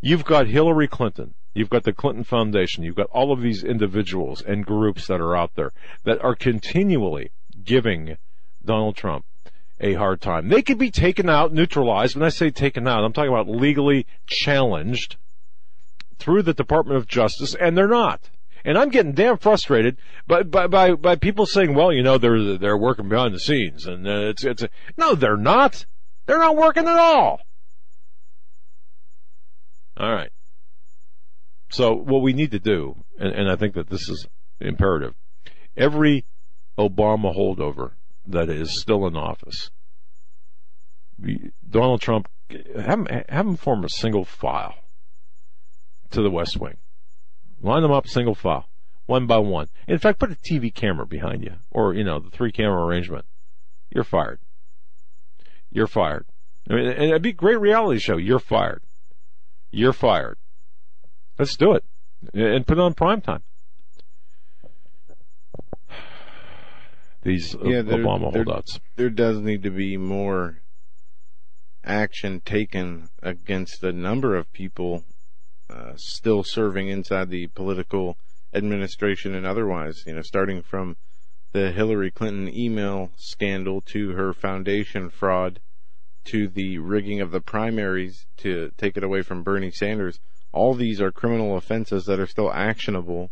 [0.00, 1.34] You've got Hillary Clinton.
[1.54, 2.82] You've got the Clinton Foundation.
[2.82, 5.70] You've got all of these individuals and groups that are out there
[6.02, 7.30] that are continually
[7.62, 8.16] giving
[8.64, 9.24] Donald Trump
[9.80, 10.48] a hard time.
[10.48, 12.16] They could be taken out, neutralized.
[12.16, 15.16] When I say taken out, I'm talking about legally challenged
[16.18, 18.30] through the Department of Justice, and they're not.
[18.64, 22.56] And I'm getting damn frustrated by by by, by people saying, "Well, you know, they're
[22.56, 25.84] they're working behind the scenes," and uh, it's it's a, no, they're not.
[26.26, 27.40] They're not working at all.
[29.96, 30.30] All right.
[31.70, 34.26] So what we need to do, and, and I think that this is
[34.60, 35.14] imperative,
[35.76, 36.24] every
[36.78, 37.92] Obama holdover
[38.26, 39.70] that is still in office,
[41.68, 42.28] Donald Trump,
[42.76, 44.74] have him, have him form a single file
[46.10, 46.76] to the West Wing.
[47.62, 48.68] Line them up single file,
[49.06, 49.68] one by one.
[49.88, 53.24] In fact, put a TV camera behind you, or, you know, the three camera arrangement.
[53.90, 54.40] You're fired.
[55.70, 56.26] You're fired.
[56.68, 58.16] I mean, and it'd be a great reality show.
[58.16, 58.82] You're fired.
[59.70, 60.38] You're fired.
[61.38, 61.84] Let's do it.
[62.32, 63.42] And put it on prime time.
[67.22, 68.80] These Yeah, there- Obama there- holdouts.
[68.96, 70.60] There does need to be more
[71.82, 75.04] action taken against a number of people
[75.70, 78.16] uh, still serving inside the political
[78.52, 80.04] administration and otherwise.
[80.06, 80.96] You know, starting from
[81.52, 85.60] the Hillary Clinton email scandal to her foundation fraud
[86.26, 90.18] to the rigging of the primaries to take it away from Bernie Sanders.
[90.52, 93.30] All these are criminal offenses that are still actionable,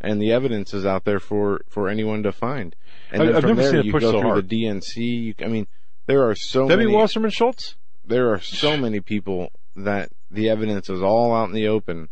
[0.00, 2.76] and the evidence is out there for, for anyone to find.
[3.10, 4.48] And I- then I've from never there, you go so through hard.
[4.48, 4.96] the DNC.
[4.96, 5.66] You, I mean,
[6.06, 6.96] there are so Debbie many.
[6.96, 7.76] Wasserman Schultz?
[8.04, 12.08] there are so many people that the evidence is all out in the open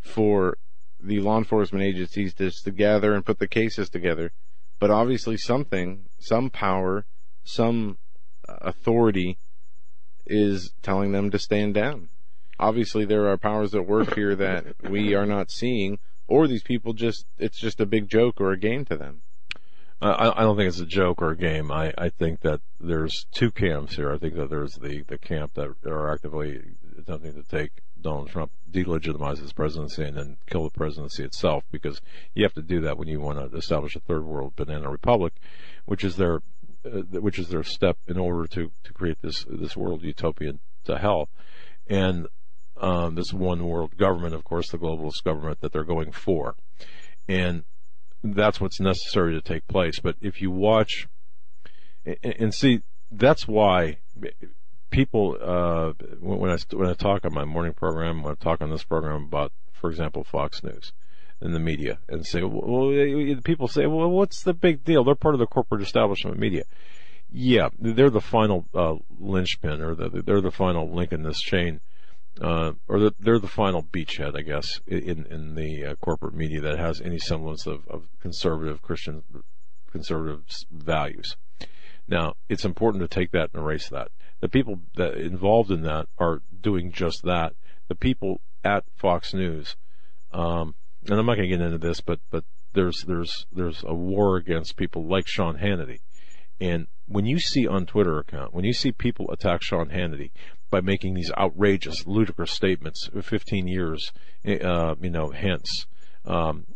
[0.00, 0.56] for
[1.02, 4.32] the law enforcement agencies to gather and put the cases together.
[4.78, 7.04] But obviously, something, some power,
[7.42, 7.98] some
[8.48, 9.38] uh, authority
[10.26, 12.08] is telling them to stand down.
[12.58, 15.98] Obviously, there are powers at work here that we are not seeing,
[16.28, 19.22] or these people just, it's just a big joke or a game to them.
[20.04, 21.72] I, I don't think it's a joke or a game.
[21.72, 24.12] I, I think that there's two camps here.
[24.12, 26.60] I think that there's the, the camp that are actively
[26.98, 27.70] attempting to take
[28.00, 32.02] Donald Trump, delegitimize his presidency, and then kill the presidency itself, because
[32.34, 35.32] you have to do that when you want to establish a third world banana republic,
[35.86, 36.42] which is their
[36.84, 40.98] uh, which is their step in order to, to create this this world utopian to
[40.98, 41.30] hell.
[41.86, 42.26] And
[42.76, 46.56] um, this one world government, of course, the globalist government that they're going for.
[47.26, 47.64] And
[48.24, 50.00] that's what's necessary to take place.
[50.00, 51.06] But if you watch
[52.22, 53.98] and, see, that's why
[54.90, 58.70] people, uh, when I, when I talk on my morning program, when I talk on
[58.70, 60.92] this program about, for example, Fox News
[61.40, 65.04] and the media and say, well, people say, well, what's the big deal?
[65.04, 66.64] They're part of the corporate establishment media.
[67.30, 71.80] Yeah, they're the final, uh, linchpin or the, they're the final link in this chain
[72.40, 76.60] uh, or the, they're the final beachhead, I guess, in in the uh, corporate media
[76.62, 79.22] that has any semblance of, of conservative Christian
[79.90, 80.42] conservative
[80.72, 81.36] values.
[82.08, 84.08] Now, it's important to take that and erase that.
[84.40, 87.54] The people that involved in that are doing just that.
[87.88, 89.76] The people at Fox News,
[90.32, 90.74] um,
[91.06, 94.36] and I'm not going to get into this, but but there's there's there's a war
[94.36, 96.00] against people like Sean Hannity,
[96.60, 100.30] and when you see on Twitter account, when you see people attack Sean Hannity
[100.74, 104.10] by making these outrageous, ludicrous statements 15 years,
[104.44, 105.86] uh, you know, hence,
[106.24, 106.66] um,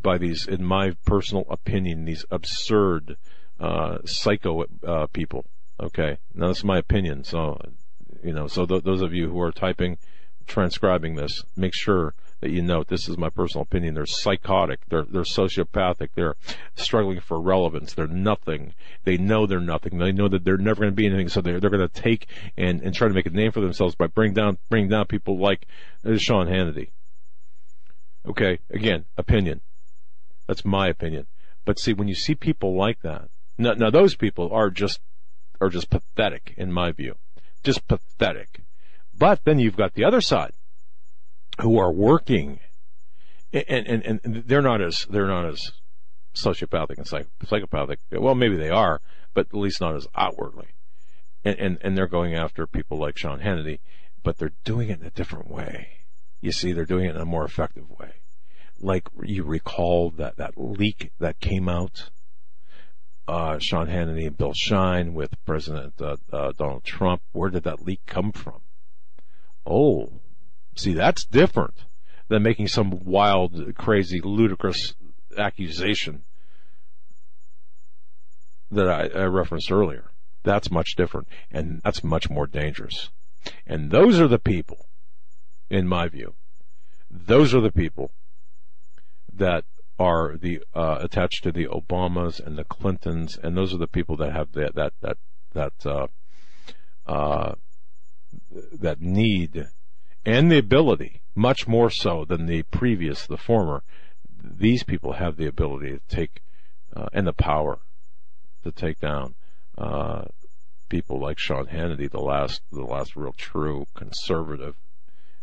[0.00, 3.16] by these, in my personal opinion, these absurd,
[3.58, 5.44] uh, psycho, uh, people.
[5.80, 6.18] Okay.
[6.36, 7.24] Now that's my opinion.
[7.24, 7.60] So,
[8.22, 9.98] you know, so th- those of you who are typing,
[10.46, 13.94] transcribing this, make sure that you note this is my personal opinion.
[13.94, 14.80] They're psychotic.
[14.88, 16.10] They're they're sociopathic.
[16.14, 16.36] They're
[16.76, 17.94] struggling for relevance.
[17.94, 18.74] They're nothing.
[19.04, 19.98] They know they're nothing.
[19.98, 21.28] They know that they're never going to be anything.
[21.28, 23.94] So they're they're going to take and and try to make a name for themselves
[23.94, 25.66] by bringing down bringing down people like
[26.04, 26.90] uh, Sean Hannity.
[28.26, 29.60] Okay, again, opinion.
[30.46, 31.26] That's my opinion.
[31.64, 33.28] But see, when you see people like that,
[33.58, 35.00] now, now those people are just
[35.60, 37.16] are just pathetic in my view,
[37.64, 38.60] just pathetic.
[39.16, 40.52] But then you've got the other side
[41.60, 42.60] who are working,
[43.52, 45.72] and, and, and they're not as, they're not as
[46.34, 47.98] sociopathic and psych, psychopathic.
[48.12, 49.00] Well, maybe they are,
[49.34, 50.68] but at least not as outwardly.
[51.44, 53.78] And, and, and they're going after people like Sean Hannity,
[54.22, 55.88] but they're doing it in a different way.
[56.40, 58.14] You see, they're doing it in a more effective way.
[58.80, 62.10] Like you recall that, that leak that came out,
[63.26, 67.22] uh, Sean Hannity and Bill Shine with President uh, uh, Donald Trump.
[67.32, 68.60] Where did that leak come from?
[69.66, 70.20] Oh,
[70.78, 71.74] See, that's different
[72.28, 74.94] than making some wild, crazy, ludicrous
[75.36, 76.22] accusation
[78.70, 80.12] that I, I referenced earlier.
[80.44, 83.10] That's much different, and that's much more dangerous.
[83.66, 84.86] And those are the people,
[85.68, 86.34] in my view,
[87.10, 88.12] those are the people
[89.32, 89.64] that
[89.98, 94.16] are the uh, attached to the Obamas and the Clintons, and those are the people
[94.18, 95.18] that have that that that
[95.54, 96.06] that uh,
[97.04, 97.54] uh,
[98.72, 99.66] that need
[100.24, 103.82] and the ability, much more so than the previous, the former,
[104.42, 106.42] these people have the ability to take,
[106.94, 107.78] uh, and the power
[108.64, 109.34] to take down,
[109.76, 110.24] uh,
[110.88, 114.74] people like Sean Hannity, the last, the last real true conservative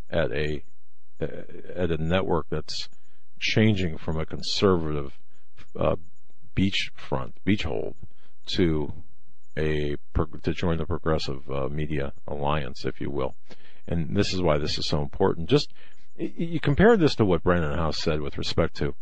[0.10, 0.64] at a,
[1.20, 2.90] at a network that's
[3.40, 5.18] changing from a conservative,
[5.80, 5.96] uh,
[6.56, 7.96] beachfront, beach hold
[8.46, 8.92] to
[9.58, 9.96] a,
[10.44, 13.36] to join the progressive uh, media alliance, if you will
[13.88, 15.50] and this is why this is so important.
[15.50, 15.74] Just
[16.18, 18.96] you compare this to what Brannon Howse said with respect to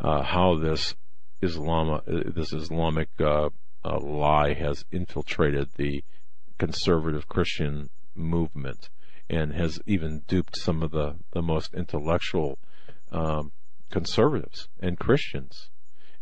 [0.00, 0.94] uh, how this
[1.42, 3.50] Islam, this Islamic uh,
[3.84, 6.04] uh, lie has infiltrated the
[6.58, 8.88] conservative Christian movement
[9.28, 12.58] and has even duped some of the, the most intellectual
[13.10, 13.52] um,
[13.90, 15.70] conservatives and Christians.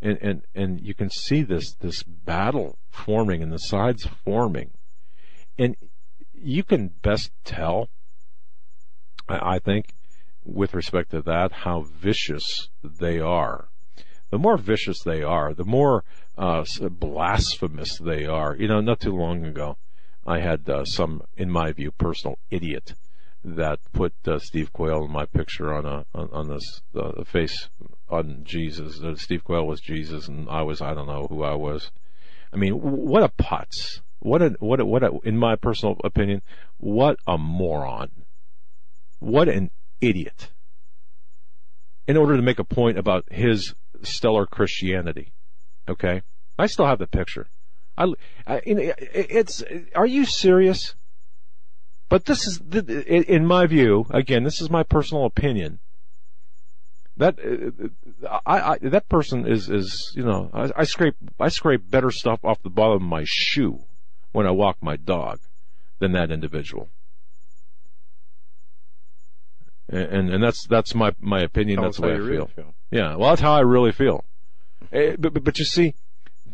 [0.00, 4.72] And, and and you can see this this battle forming and the sides forming.
[5.56, 5.76] And
[6.42, 7.88] you can best tell,
[9.28, 9.94] I think,
[10.44, 13.68] with respect to that, how vicious they are.
[14.30, 16.04] The more vicious they are, the more
[16.36, 18.56] uh, blasphemous they are.
[18.56, 19.76] You know, not too long ago,
[20.26, 22.94] I had uh, some, in my view, personal idiot
[23.44, 27.68] that put uh, Steve Quayle in my picture on a on, on this uh, face
[28.08, 29.00] on Jesus.
[29.20, 31.90] Steve Quayle was Jesus, and I was I don't know who I was.
[32.52, 34.00] I mean, what a putz!
[34.22, 36.42] What a, what a, what a, in my personal opinion,
[36.78, 38.08] what a moron.
[39.18, 40.52] What an idiot.
[42.06, 45.32] In order to make a point about his stellar Christianity.
[45.88, 46.22] Okay?
[46.56, 47.48] I still have the picture.
[47.98, 48.12] I,
[48.46, 49.64] I it's,
[49.96, 50.94] are you serious?
[52.08, 55.80] But this is, in my view, again, this is my personal opinion.
[57.16, 61.90] That uh, I, I that person is is you know I, I scrape I scrape
[61.90, 63.84] better stuff off the bottom of my shoe
[64.32, 65.40] when I walk my dog
[65.98, 66.88] than that individual.
[69.88, 71.82] And and that's that's my my opinion.
[71.82, 72.24] That's the way I feel.
[72.24, 72.74] Really feel.
[72.90, 74.24] Yeah, well, that's how I really feel.
[74.90, 75.94] Eh, but, but but you see,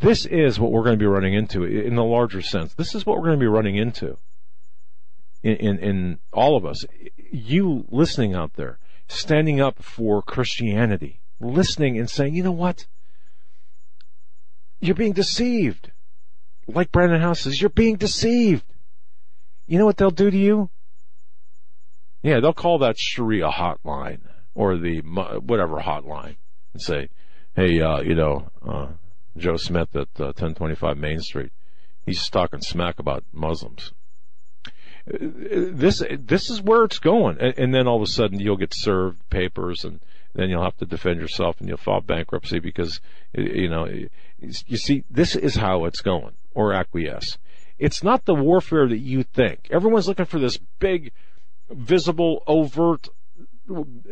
[0.01, 2.75] this is what we're going to be running into in the larger sense.
[2.75, 4.19] This is what we're going to be running into
[5.43, 6.85] in, in, in all of us,
[7.31, 8.79] you listening out there,
[9.09, 12.87] standing up for Christianity, listening and saying, you know what?
[14.81, 15.91] You're being deceived.
[16.69, 18.65] Like Brannon Howse says, you're being deceived.
[19.67, 20.71] You know what they'll do to you?
[22.23, 24.21] Yeah, they'll call that Sharia hotline
[24.55, 26.37] or the whatever hotline
[26.73, 27.09] and say,
[27.55, 28.89] hey, uh, you know, uh,
[29.37, 31.53] Joe Smith at uh, 1025 Main Street,
[32.05, 33.93] he's talking smack about Muslims.
[35.07, 38.75] This this is where it's going, and, and then all of a sudden you'll get
[38.75, 40.01] served papers, and
[40.35, 43.01] then you'll have to defend yourself, and you'll file bankruptcy because
[43.33, 43.87] you know
[44.39, 47.39] you see this is how it's going, or acquiesce.
[47.79, 49.69] It's not the warfare that you think.
[49.71, 51.13] Everyone's looking for this big,
[51.71, 53.07] visible, overt.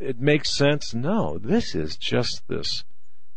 [0.01, 0.95] It makes sense.
[0.95, 2.85] No, this is just this.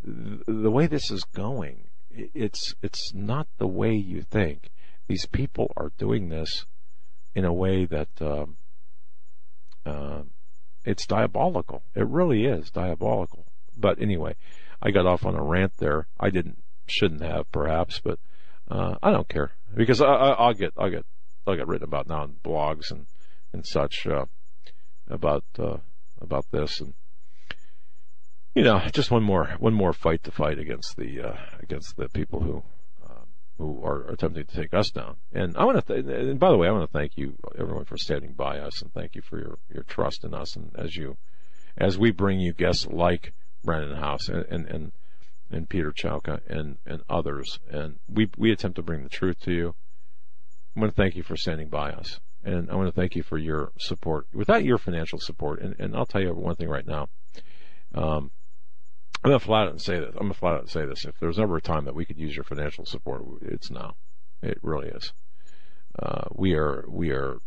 [0.04, 4.70] The way this is going, it's it's not the way you think.
[5.08, 6.68] These people are doing this
[7.34, 8.58] in a way that um,
[9.88, 10.22] uh,
[10.86, 11.82] it's diabolical.
[11.96, 13.48] It really is diabolical.
[13.76, 14.36] But anyway,
[14.84, 16.06] I got off on a rant there.
[16.20, 18.20] I didn't, shouldn't have, perhaps, but
[18.70, 21.06] uh, I don't care because I, will get, I'll get,
[21.48, 23.06] I'll get written about now in blogs and
[23.52, 24.26] and such uh,
[25.08, 25.78] about uh,
[26.22, 26.94] about this and
[28.54, 32.10] you know just one more one more fight to fight against the uh, against the
[32.10, 32.64] people who
[33.60, 35.18] who are attempting to take us down.
[35.34, 37.84] And I want to, th- and by the way, I want to thank you, everyone,
[37.84, 40.56] for standing by us, and thank you for your, your trust in us.
[40.56, 41.18] And as you,
[41.78, 43.34] as we bring you guests like
[43.64, 44.92] Brannon Howse and and and,
[45.52, 49.52] and Peter Chowka and and others, and we we attempt to bring the truth to
[49.52, 49.76] you.
[50.76, 53.24] I want to thank you for standing by us, and I want to thank you
[53.24, 54.28] for your support.
[54.34, 57.10] Without your financial support, and, and I'll tell you one thing right now.
[57.94, 58.32] Um,
[59.24, 60.14] I'm gonna flat out and say this.
[60.16, 61.06] I'm gonna flat out say this.
[61.06, 63.96] If there's ever a time that we could use your financial support, it's now.
[64.42, 65.12] It really is.
[65.98, 67.40] Uh, we are we are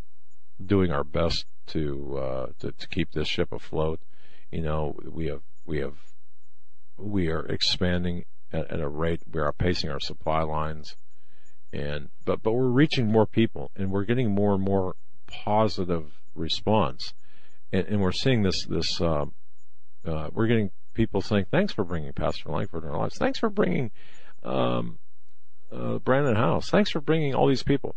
[0.65, 4.01] doing our best to, uh, to to keep this ship afloat.
[4.51, 5.95] You know, we have we have
[6.97, 9.23] we are expanding at, at a rate.
[9.31, 10.97] We are pacing our supply lines,
[11.73, 14.95] and but but we're reaching more people, and we're getting more and more
[15.27, 17.15] positive response,
[17.73, 19.01] and, and we're seeing this this.
[19.01, 19.27] Uh,
[20.05, 23.17] uh, we're getting people saying, "Thanks for bringing Pastor Langford in our lives.
[23.17, 23.91] Thanks for bringing
[24.43, 24.99] um,
[25.71, 26.71] uh, Brannon Howse.
[26.71, 27.97] Thanks for bringing all these people."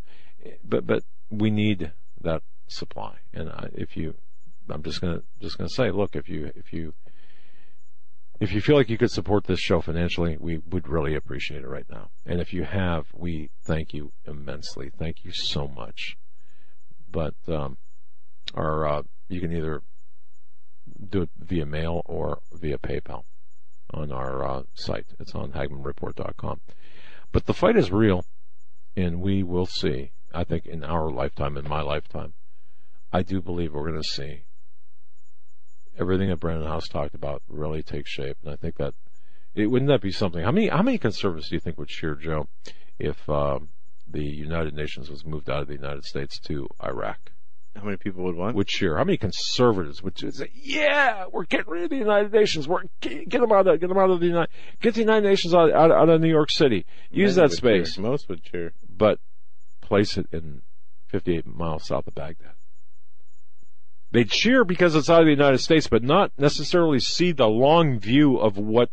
[0.64, 1.92] But but we need
[2.22, 4.16] that supply, and I, if you,
[4.70, 6.94] I'm just gonna just gonna say, look, if you if you
[8.40, 11.68] if you feel like you could support this show financially, we would really appreciate it
[11.68, 12.10] right now.
[12.26, 14.92] And if you have, we thank you immensely.
[14.98, 16.18] Thank you so much.
[17.10, 17.78] But um,
[18.54, 19.82] our uh, you can either
[21.10, 23.24] do it via mail or via PayPal
[23.94, 25.08] on our uh, site.
[25.20, 26.62] It's on HagmannReport.com.
[27.32, 28.26] But the fight is real,
[28.96, 30.12] and we will see.
[30.34, 32.34] I think in our lifetime, in my lifetime,
[33.14, 34.45] I do believe we're going to see
[36.00, 38.94] everything that Brannon Howse talked about really takes shape, and I think that
[39.54, 40.44] it wouldn't that be something.
[40.44, 42.48] How many how many conservatives do you think would cheer Joe
[43.00, 43.70] if um,
[44.08, 47.32] the United Nations was moved out of the United States to Iraq?
[47.76, 48.56] How many people would want?
[48.56, 48.98] Would cheer.
[48.98, 52.68] How many conservatives would say, "Yeah, we're getting rid of the United Nations.
[52.68, 54.50] We're get, them out of get them out of the United
[54.82, 56.86] get the United Nations out, out, out of New York City.
[57.12, 58.04] Use Many that space, cheer.
[58.04, 58.74] Most would cheer.
[58.90, 59.20] but
[59.82, 60.62] place it in
[61.08, 62.55] 58 miles south of Baghdad."
[64.16, 68.00] They cheer because it's out of the United States, but not necessarily see the long
[68.00, 68.90] view of what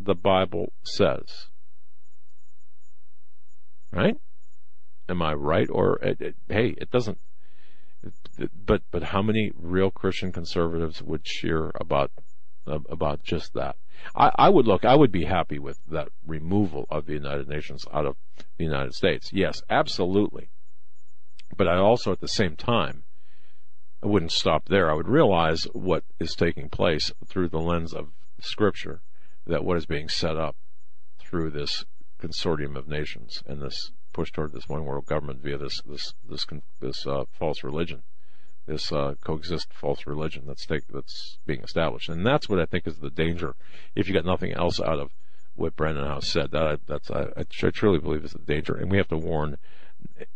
[0.00, 1.48] the Bible says.
[3.92, 4.16] Right?
[5.06, 5.68] Am I right?
[5.70, 7.18] Or it, it, hey, it doesn't
[8.66, 12.10] but but how many real Christian conservatives would cheer about
[12.66, 13.76] uh, about just that?
[14.16, 14.86] I, I would look.
[14.86, 18.16] I would be happy with that removal of the United Nations out of
[18.56, 19.30] the United States.
[19.30, 20.48] Yes, absolutely.
[21.54, 23.04] But I also, at the same time,
[24.04, 24.90] I wouldn't stop there.
[24.90, 29.00] I would realize what is taking place through the lens of Scripture,
[29.46, 30.56] that what is being set up
[31.18, 31.86] through this
[32.20, 36.44] consortium of nations and this push toward this one world government via this this this
[36.80, 38.02] this uh, false religion,
[38.66, 42.86] this uh, coexist false religion that's take, that's being established, and that's what I think
[42.86, 43.56] is the danger.
[43.94, 45.12] If you got nothing else out of
[45.54, 48.98] what Brannon Howse said, that that's I, I truly believe is the danger, and we
[48.98, 49.56] have to warn.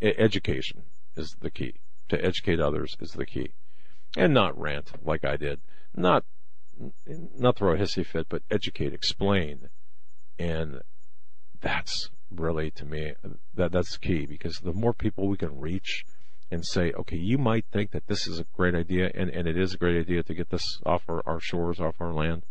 [0.01, 0.85] Education
[1.15, 1.75] is the key.
[2.09, 3.53] To educate others is the key,
[4.17, 5.61] and not rant like I did.
[5.95, 6.23] Not
[7.37, 9.69] not throw a hissy fit, but educate, explain,
[10.37, 10.81] and
[11.59, 13.13] that's really to me
[13.53, 16.05] that that's key because the more people we can reach
[16.51, 19.57] and say, okay, you might think that this is a great idea, and, and it
[19.57, 22.43] is a great idea to get this off our, our shores, off our land.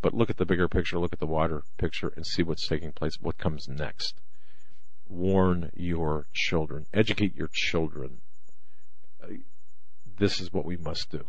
[0.00, 2.92] But look at the bigger picture, look at the wider picture, and see what's taking
[2.92, 4.20] place, what comes next.
[5.08, 8.20] Warn your children, educate your children
[10.18, 11.24] this is what we must do.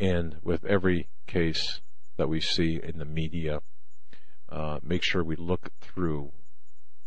[0.00, 1.80] And with every case
[2.16, 3.60] that we see in the media,
[4.48, 6.32] uh, make sure we look through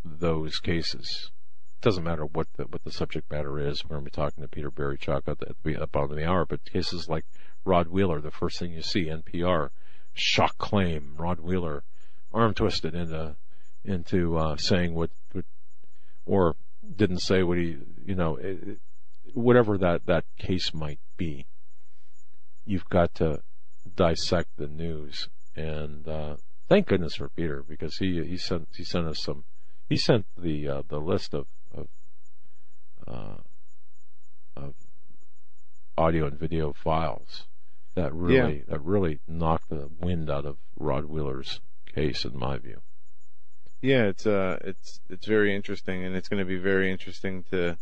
[0.03, 1.31] those cases.
[1.77, 3.83] It doesn't matter what the, what the subject matter is.
[3.83, 6.65] We're going to be talking to Peter the, at the bottom of the hour, but
[6.65, 7.25] cases like
[7.65, 9.69] Rod Wheeler, the first thing you see, NPR,
[10.13, 11.83] shock claim, Rod Wheeler,
[12.33, 13.35] arm twisted into
[13.83, 15.45] into uh, saying what, what,
[16.25, 16.55] or
[16.95, 18.79] didn't say what he, you know, it,
[19.33, 21.45] whatever that that case might be.
[22.65, 23.41] You've got to
[23.95, 26.35] dissect the news, and uh,
[26.69, 29.43] thank goodness for Peter because he he sent he sent us some
[29.89, 31.87] he sent the uh, the list of of,
[33.07, 33.37] uh,
[34.55, 34.73] of
[35.97, 37.47] audio and video files
[37.95, 38.63] that really Yeah.
[38.69, 41.59] that really knocked the wind out of Rod Wheeler's
[41.93, 42.81] case, in my view.
[43.81, 47.77] Yeah, it's uh, it's it's very interesting, and it's going to be very interesting to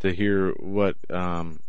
[0.00, 1.60] to hear what um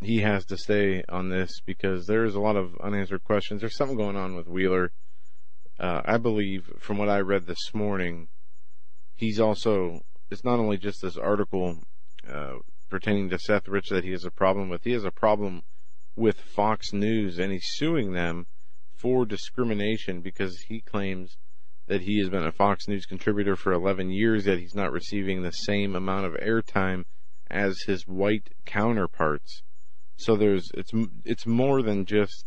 [0.00, 3.60] he has to say on this because there's a lot of unanswered questions.
[3.60, 4.92] There's something going on with Wheeler.
[5.78, 8.28] Uh, I believe, from what I read this morning,
[9.14, 10.00] he's also.
[10.30, 11.78] It's not only just this article
[12.28, 12.54] uh,
[12.88, 14.84] pertaining to Seth Rich that he has a problem with.
[14.84, 15.62] He has a problem
[16.16, 18.46] with Fox News, and he's suing them
[18.94, 21.36] for discrimination because he claims
[21.86, 25.42] that he has been a Fox News contributor for 11 years, yet he's not receiving
[25.42, 27.04] the same amount of airtime
[27.52, 29.62] as his white counterparts.
[30.16, 30.92] So there's it's
[31.24, 32.46] it's more than just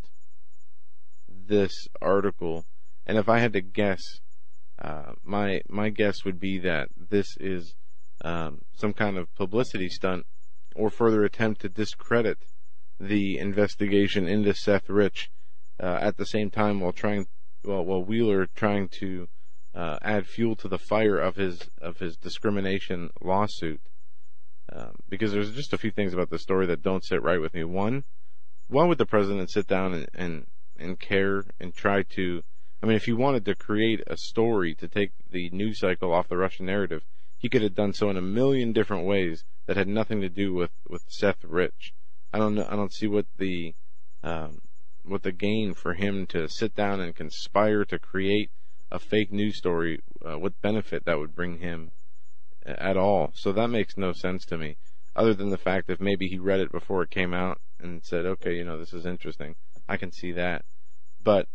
[1.30, 2.66] this article.
[3.06, 4.02] And if I had to guess,
[4.82, 7.76] uh, my my guess would be that this is
[8.22, 10.26] um, some kind of publicity stunt
[10.76, 12.40] or further attempt to discredit
[13.00, 15.30] the investigation into Seth Rich.
[15.78, 17.28] Uh, at the same time, while trying,
[17.66, 19.28] well, while Wheeler trying to
[19.74, 23.82] uh, add fuel to the fire of his of his discrimination lawsuit.
[24.76, 27.54] Um, because there's just a few things about the story that don't sit right with
[27.54, 27.64] me.
[27.64, 28.04] One,
[28.68, 30.48] why would the president sit down and, and,
[30.78, 32.42] and care and try to,
[32.84, 36.28] I mean, if he wanted to create a story to take the news cycle off
[36.28, 37.04] the Russian narrative,
[37.38, 40.54] he could have done so in a million different ways that had nothing to do
[40.54, 41.94] with, with Seth Rich.
[42.34, 43.76] I don't know, I don't see what the,
[44.24, 44.60] um,
[45.06, 48.52] what the gain for him to sit down and conspire to create
[48.92, 51.92] a fake news story, uh, what benefit that would bring him
[52.66, 53.32] at all.
[53.36, 54.78] So that makes no sense to me,
[55.16, 58.26] other than the fact that maybe he read it before it came out and said,
[58.26, 59.56] "Okay, you know, this is interesting.
[59.88, 60.66] I can see that."
[61.24, 61.48] But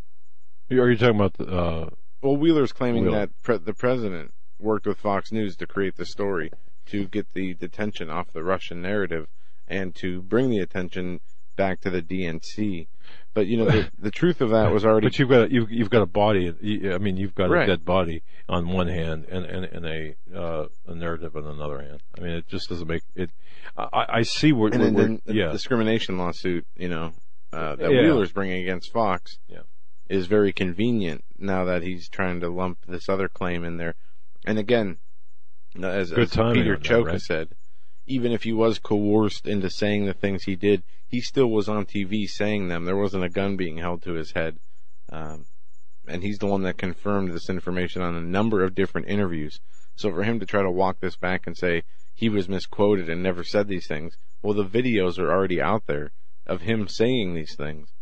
[0.70, 1.90] Are you talking about the, uh,
[2.22, 3.18] well, Wheeler's claiming Wheeler.
[3.18, 6.50] that pre- the president worked with Fox News to create the story
[6.86, 9.26] to get the detention off the Russian narrative
[9.66, 11.20] and to bring the attention
[11.56, 12.88] back to the DNC.
[13.34, 15.70] But you know, the, the truth of that was already But you've got a, you've
[15.70, 16.52] you've got a body.
[16.60, 17.64] you- I mean, you've got Right.
[17.64, 21.80] a dead body on one hand, and and, and a uh, a narrative on another
[21.80, 22.02] hand.
[22.18, 23.30] I mean, it just doesn't make it.
[23.76, 27.12] I, I see where, and where, then, the yeah, discrimination lawsuit, you know,
[27.52, 28.02] uh, that Yeah.
[28.02, 29.60] Wheeler's bringing against Fox Yeah.
[30.08, 33.94] is very convenient now that he's trying to lump this other claim in there.
[34.44, 34.98] And again,
[35.80, 37.20] as, as Peter Chowka right?
[37.20, 37.50] said,
[38.10, 41.86] even if he was coerced into saying the things he did, he still was on
[41.86, 42.84] TV saying them.
[42.84, 44.58] There wasn't a gun being held to his head.
[45.10, 45.46] Um,
[46.08, 49.60] and he's the one that confirmed this information on a number of different interviews.
[49.94, 53.22] So for him to try to walk this back and say he was misquoted and
[53.22, 56.10] never said these things, well, the videos are already out there
[56.46, 57.92] of him saying these things.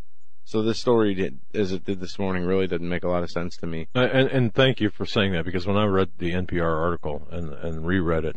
[0.44, 3.30] So this story, did, as it did this morning, really didn't make a lot of
[3.30, 3.88] sense to me.
[3.94, 7.28] Uh, and and thank you for saying that because when I read the NPR article
[7.30, 8.36] and and reread it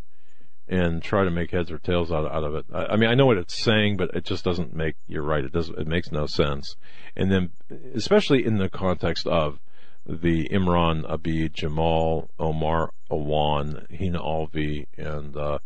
[0.72, 3.14] and try to make heads or tails out out of it, I, I mean, I
[3.14, 4.96] know what it's saying, but it just doesn't make.
[5.08, 5.44] You're right.
[5.44, 5.70] It does.
[5.70, 6.76] It makes no sense.
[7.16, 7.52] And then,
[7.94, 9.60] especially in the context of
[10.06, 15.60] the Imran Abid, Jamal Omar Awan, Hina Alvi, and uh,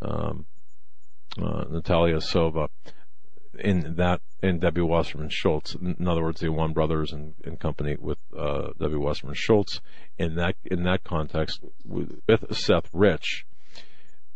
[0.00, 0.46] um,
[1.36, 2.68] uh, Natalia Sova
[3.58, 5.74] in that in Debbie Wasserman Schultz.
[5.74, 9.80] In other words, the Awan Brothers and, and company with uh, Debbie Wasserman Schultz.
[10.18, 13.44] In that in that context, with, with Seth Rich,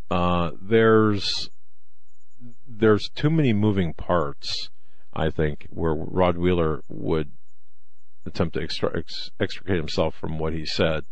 [0.09, 1.49] uh, there's
[2.67, 4.69] there's too many moving parts.
[5.13, 7.31] I think where Rod Wheeler would
[8.25, 11.05] attempt to extra- ex- extricate himself from what he said.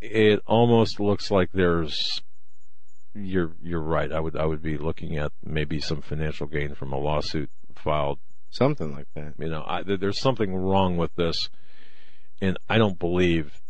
[0.00, 2.22] It almost looks like there's
[3.14, 4.10] you're you're right.
[4.10, 8.18] I would I would be looking at maybe some financial gain from a lawsuit filed.
[8.50, 9.34] Something like that.
[9.38, 11.48] You know, I, there's something wrong with this,
[12.40, 13.60] and I don't believe.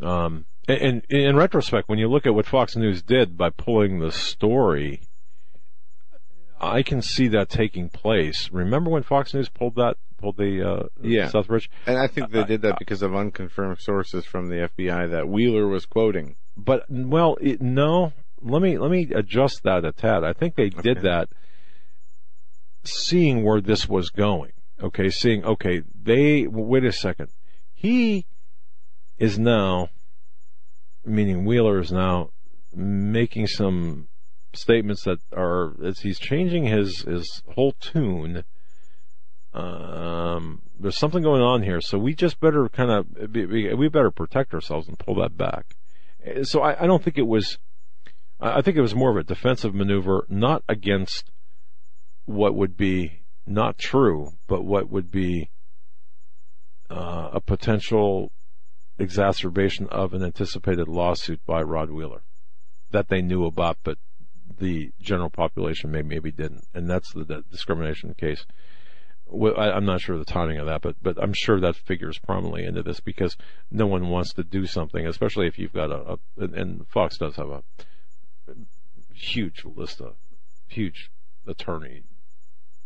[0.00, 4.00] Um, and, and in retrospect, when you look at what Fox News did by pulling
[4.00, 5.02] the story,
[6.60, 8.50] I can see that taking place.
[8.52, 11.28] Remember when Fox News pulled that pulled the uh, Yeah.
[11.28, 11.70] Seth Rich?
[11.86, 15.68] And I think they did that because of unconfirmed sources from the FBI that Wheeler
[15.68, 16.36] was quoting.
[16.56, 18.12] But well, it, no,
[18.42, 20.24] let me let me adjust that a tad.
[20.24, 21.08] I think they did Okay.
[21.08, 21.28] that
[22.84, 24.52] seeing where this was going.
[24.82, 27.28] Okay, seeing okay, they wait a second.
[27.74, 28.26] He
[29.18, 29.88] is now
[31.08, 32.30] meaning Wheeler is now
[32.74, 34.08] making some
[34.54, 38.44] statements that are as he's changing his his whole tune.
[39.52, 44.54] Um, there's something going on here, so we just better kind of we, better protect
[44.54, 45.76] ourselves and pull that back.
[46.26, 47.58] Uh, So I, I don't think it was.
[48.40, 51.32] I think it was more of a defensive maneuver, not against
[52.26, 55.50] what would be not true, but what would be
[56.90, 58.30] uh, a potential
[58.98, 62.22] exacerbation of an anticipated lawsuit by Rod Wheeler
[62.90, 63.98] that they knew about, but
[64.58, 68.44] the general population may, maybe didn't, and that's the, the discrimination case.
[69.26, 72.18] Well, I, I'm not sure the timing of that, but but I'm sure that figures
[72.18, 73.36] prominently into this because
[73.70, 77.18] no one wants to do something, especially if you've got a, a and- and Fox
[77.18, 77.62] does have a
[79.14, 80.14] huge list of
[80.66, 81.10] huge
[81.46, 82.02] attorney.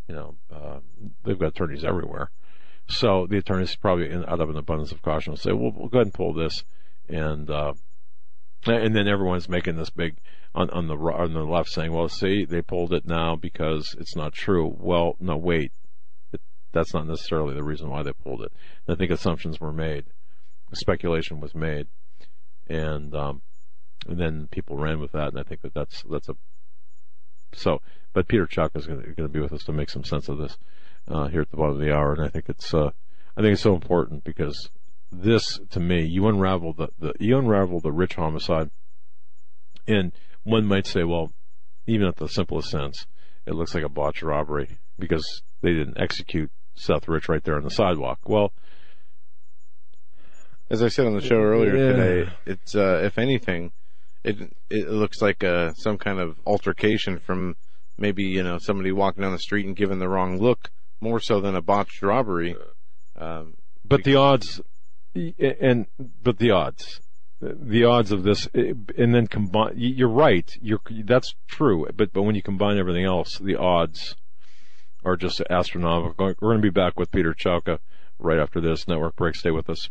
[0.09, 0.81] You know, uh,
[1.25, 2.31] they've got attorneys everywhere.
[2.93, 5.89] So the attorneys probably, in, out of an abundance of caution, will say, "Well, we'll
[5.89, 6.63] go ahead and pull this,"
[7.09, 7.73] and uh,
[8.67, 10.19] and then everyone's making this big
[10.55, 14.15] on on the on the left, saying, "Well, see, they pulled it now because it's
[14.15, 15.73] not true." Well, no, wait,
[16.33, 16.43] it,
[16.73, 18.53] that's not necessarily the reason why they pulled it.
[18.87, 20.05] I think assumptions were made,
[20.75, 21.87] speculation was made,
[22.69, 23.41] and um,
[24.07, 26.37] and then people ran with that, and I think that that's that's a
[27.55, 27.81] so.
[28.13, 30.59] But Peter Chowka is going to be with us to make some sense of this
[31.09, 32.91] uh, here at the bottom of the hour, and I think it's uh,
[33.37, 34.71] I think it's so important because
[35.11, 38.71] this to me, you unravel the, the you unravel the rich homicide,
[39.87, 40.13] and
[40.45, 41.33] one might say, well,
[41.87, 43.07] even at the simplest sense,
[43.47, 47.65] it looks like a botched robbery because they didn't execute Seth Rich right there on
[47.65, 48.19] the sidewalk.
[48.27, 48.53] Well,
[50.71, 51.93] As I said on the show earlier Yeah.
[51.93, 53.73] today, it's uh, if anything,
[54.25, 54.37] it
[54.71, 57.57] it looks like uh, some kind of altercation from
[57.99, 60.71] maybe you know somebody walking down the street and giving the wrong look,
[61.03, 62.57] more so than a botched robbery.
[63.17, 63.55] Um,
[63.85, 64.61] but the odds,
[65.15, 65.87] and
[66.23, 67.01] but the odds,
[67.41, 69.75] the odds of this, and then combine.
[69.77, 70.51] You're right.
[70.61, 71.87] You're that's true.
[71.95, 74.17] But but when you combine everything else, the odds
[75.05, 76.15] are just astronomical.
[76.19, 77.79] We're going to be back with Peter Chowka
[78.19, 79.35] right after this network break.
[79.35, 79.91] Stay with us.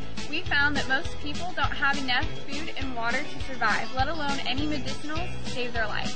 [0.31, 4.39] We found that most people don't have enough food and water to survive, let alone
[4.47, 6.15] any medicinals to save their life.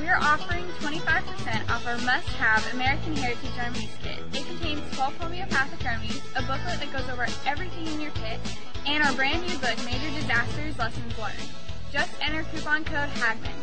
[0.00, 4.18] We are offering 25% off our must-have American Heritage Remedies kit.
[4.32, 8.40] It contains 12 homeopathic remedies, a booklet that goes over everything in your kit,
[8.84, 11.48] and our brand new book, Major Disasters Lessons Learned.
[11.92, 13.54] Just enter coupon code HAGMAN.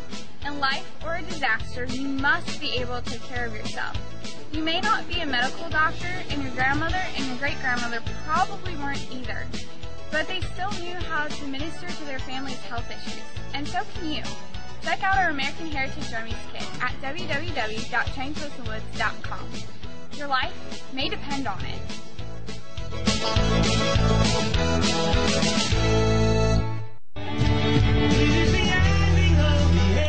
[0.48, 3.98] In life or a disaster, you must be able to take care of yourself.
[4.50, 8.74] You may not be a medical doctor, and your grandmother and your great grandmother probably
[8.76, 9.46] weren't either,
[10.10, 13.20] but they still knew how to minister to their family's health issues,
[13.52, 14.22] and so can you.
[14.80, 19.48] Check out our American Heritage Remedies kit at www.trainpostinwoods.com.
[20.16, 21.82] Your life may depend on it.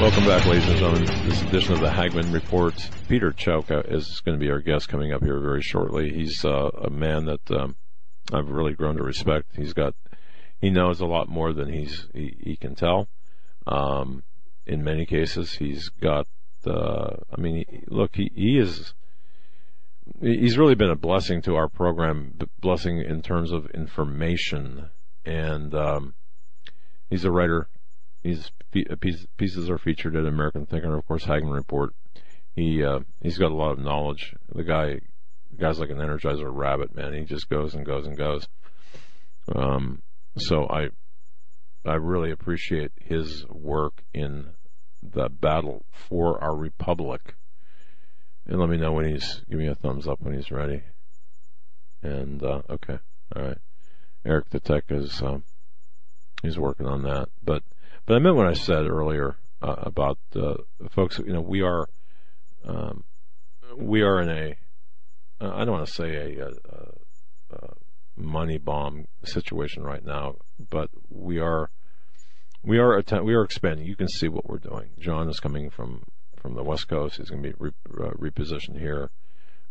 [0.00, 1.28] Welcome back, ladies and gentlemen.
[1.28, 2.74] This edition of the Hagmann Report.
[3.06, 6.10] Peter Chowka is going to be our guest coming up here very shortly.
[6.10, 7.76] He's uh, a man that um,
[8.32, 9.56] I've really grown to respect.
[9.56, 9.94] He's got,
[10.58, 13.08] he knows a lot more than he's he, he can tell.
[13.66, 14.22] Um,
[14.66, 16.26] in many cases, he's got.
[16.66, 18.94] Uh, I mean, look, he, he is.
[20.18, 24.88] He's really been a blessing to our program, blessing in terms of information,
[25.26, 26.14] and um,
[27.10, 27.68] he's a writer
[28.22, 28.50] He's
[29.36, 31.94] pieces are featured at American Thinker, of course, Hagmann Report.
[32.54, 34.34] He uh, he's got a lot of knowledge.
[34.54, 35.00] The guy,
[35.50, 37.14] the guy's like an Energizer rabbit, man.
[37.14, 38.46] He just goes and goes and goes.
[39.54, 40.02] Um,
[40.36, 40.88] so I
[41.84, 44.50] I really appreciate his work in
[45.02, 47.34] the battle for our republic.
[48.46, 50.82] And let me know when he's give me a thumbs up when he's ready.
[52.02, 52.98] And uh, okay,
[53.34, 53.58] all right.
[54.24, 55.44] Eric the Tech is um,
[56.42, 57.62] he's working on that, but
[58.10, 60.54] but I meant what I said earlier uh, about uh,
[60.90, 61.20] folks.
[61.20, 61.86] You know, we are
[62.66, 63.04] um,
[63.76, 64.56] we are in a
[65.40, 67.68] uh, I don't want to say a, a, a,
[68.16, 71.70] money bomb situation right now, but we are
[72.64, 73.86] we are att- we are expanding.
[73.86, 74.90] You can see what we're doing.
[74.98, 76.02] John is coming from
[76.34, 77.18] from the West Coast.
[77.18, 79.12] He's going to be re- uh, repositioned here,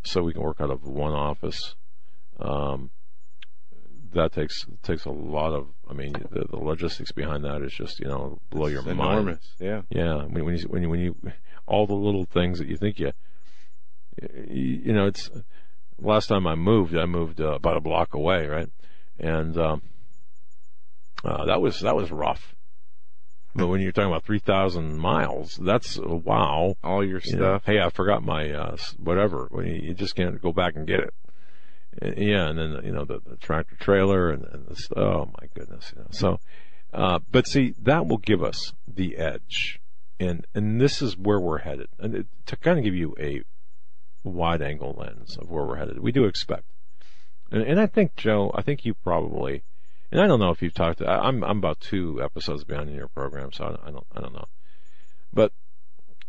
[0.04, 1.76] so we can work out of one office.
[2.40, 2.92] Um,
[4.14, 5.68] that takes takes a lot of.
[5.90, 8.98] I mean, the, the logistics behind that is just you know blow it's your enormous.
[8.98, 9.20] mind.
[9.20, 9.56] Enormous.
[9.60, 9.82] Yeah.
[9.90, 10.24] Yeah.
[10.26, 11.16] When, when you when you when you
[11.68, 13.12] all the little things that you think you
[14.48, 15.30] you know it's
[16.00, 18.70] last time I moved I moved uh, about a block away right
[19.20, 19.82] and um,
[21.24, 22.56] uh, that was that was rough
[23.56, 26.76] but when you're talking about 3,000 miles, that's uh, wow.
[26.84, 27.64] All your You know, stuff.
[27.66, 29.50] hey, I forgot my uh, whatever.
[29.52, 31.14] You, you just can't go back and get it.
[32.02, 35.92] Yeah, and then you know the, the tractor trailer and, and this, oh my goodness.
[35.96, 36.08] You know.
[36.12, 36.40] So,
[36.94, 39.80] uh, but see, that will give us the edge,
[40.20, 41.88] and and this is where we're headed.
[42.00, 43.42] And it, to kind of give you a
[44.24, 46.66] wide angle lens of where we're headed, we do expect.
[47.52, 49.64] And, and I think Joe, I think you probably,
[50.12, 51.00] and I don't know if you've talked.
[51.00, 53.92] To, I- I'm I'm about two episodes behind in your program, so I don't I
[53.92, 54.46] don't, I don't know.
[55.34, 55.52] But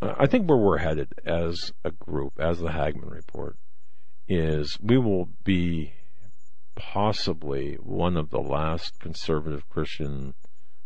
[0.02, 3.56] uh, I think where we're headed as a group, as the Hagmann Report,
[4.30, 5.92] is we will be
[6.76, 10.34] possibly one of the last conservative Christian,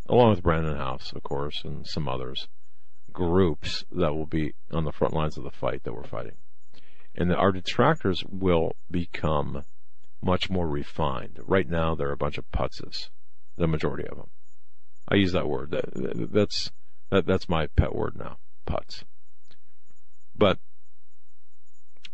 [0.09, 2.49] along with Brannon Howse, of course, and some others,
[3.12, 6.37] groups that will be on the front lines of the fight that we're fighting.
[7.15, 9.65] And our detractors will become
[10.23, 11.39] much more refined.
[11.47, 13.11] Right now, they're a bunch of putzes,
[13.57, 14.31] the majority of them.
[15.07, 15.71] I use that word.
[15.71, 16.73] That, that- that's
[17.11, 19.05] that, that's my pet word now, putz.
[20.35, 20.59] But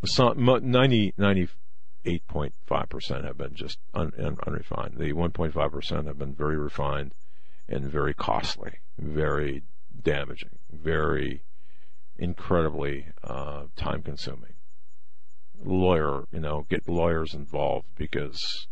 [0.02, 4.97] 90, 98.5% have been just un, un, unrefined.
[4.97, 7.14] The 1.5% have been very refined
[7.68, 9.62] and very costly, very
[10.02, 11.43] damaging, very
[12.18, 14.55] incredibly uh, time consuming.
[15.62, 18.66] Lawyer, you know, get lawyers involved because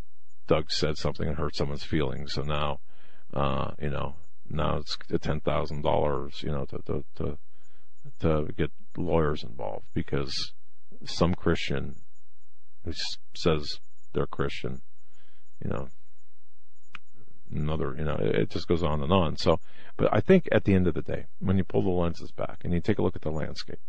[0.46, 2.32] Doug said something and hurt someone's feelings.
[2.32, 2.80] So now,
[3.34, 4.16] uh, you know,
[4.48, 7.38] now it's ten thousand dollars, you know, to, to to
[8.20, 10.54] to get lawyers involved because
[11.04, 11.96] some Christian
[12.84, 12.92] who
[13.34, 13.78] says
[14.12, 14.82] they're Christian,
[15.62, 15.88] you know,
[17.52, 19.36] another, you know, it just goes on and on.
[19.36, 19.60] So,
[19.96, 22.60] but I think at the end of the day, when you pull the lenses back
[22.64, 23.80] and you take a look at the landscape,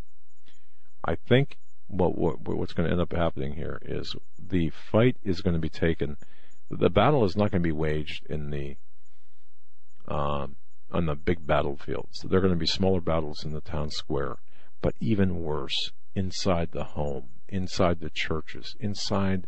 [1.04, 1.56] I think
[1.86, 5.60] what, what what's going to end up happening here is the fight is going to
[5.60, 6.16] be taken.
[6.70, 8.76] The battle is not going to be waged in the
[10.06, 10.56] um,
[10.92, 12.20] on the big battlefields.
[12.28, 14.36] There are going to be smaller battles in the town square,
[14.80, 19.46] but even worse, inside the home, inside the churches, inside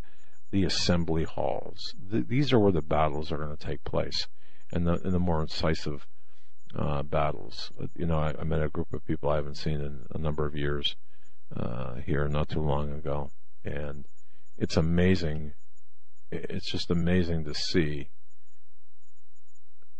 [0.51, 1.95] the assembly halls.
[2.11, 4.29] Th- these are where the battles are going to take place.
[4.73, 6.07] and the and the more incisive
[6.75, 7.71] uh, battles.
[7.97, 10.47] You know, I, I met a group of people I haven't seen in a number
[10.47, 10.97] of years
[11.55, 13.31] uh, here not too long ago,
[13.65, 14.07] and
[14.57, 15.53] it's amazing.
[16.31, 18.09] It's just amazing to see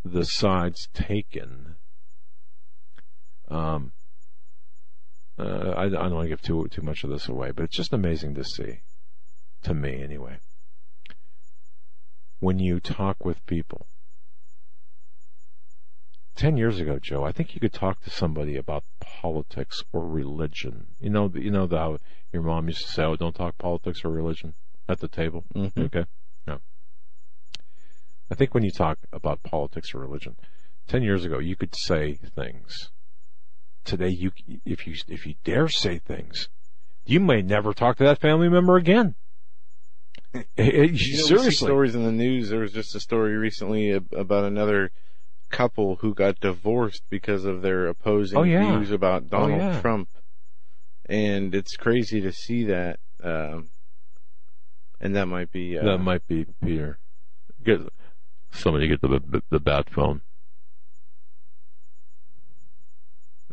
[0.05, 1.77] the sides taken.
[3.49, 3.93] Um,
[5.39, 7.77] uh, I, I don't want to give too too much of this away, but it's
[7.77, 8.81] just amazing to see,
[9.63, 10.39] to me anyway.
[12.41, 13.87] When you talk with people,
[16.35, 20.89] ten years ago, Joe, I think you could talk to somebody about politics or religion.
[20.99, 21.99] You know, you know how
[22.33, 24.55] your mom used to say, "Oh, don't talk politics or religion
[24.89, 25.87] at the table." Mhm.
[25.87, 26.05] Okay,
[26.47, 26.59] no.
[28.31, 30.37] I think when you talk about politics or religion,
[30.89, 32.91] ten years ago, you could say things.
[33.85, 34.31] Today, you
[34.65, 36.49] if you if you dare say things,
[37.05, 39.15] you may never talk to that family member again.
[40.35, 40.45] You know,
[40.97, 42.49] Seriously, stories in the news.
[42.51, 44.91] There was just a story recently about another
[45.51, 48.77] couple who got divorced because of their opposing Oh, yeah.
[48.79, 49.81] views about Oh, Donald yeah.
[49.81, 50.09] Trump,
[51.07, 52.99] and it's crazy to see that.
[53.23, 53.69] Um,
[55.01, 56.99] and that might be uh, that might be Peter.
[57.65, 57.81] Get
[58.53, 60.23] somebody get the the, the bat phone.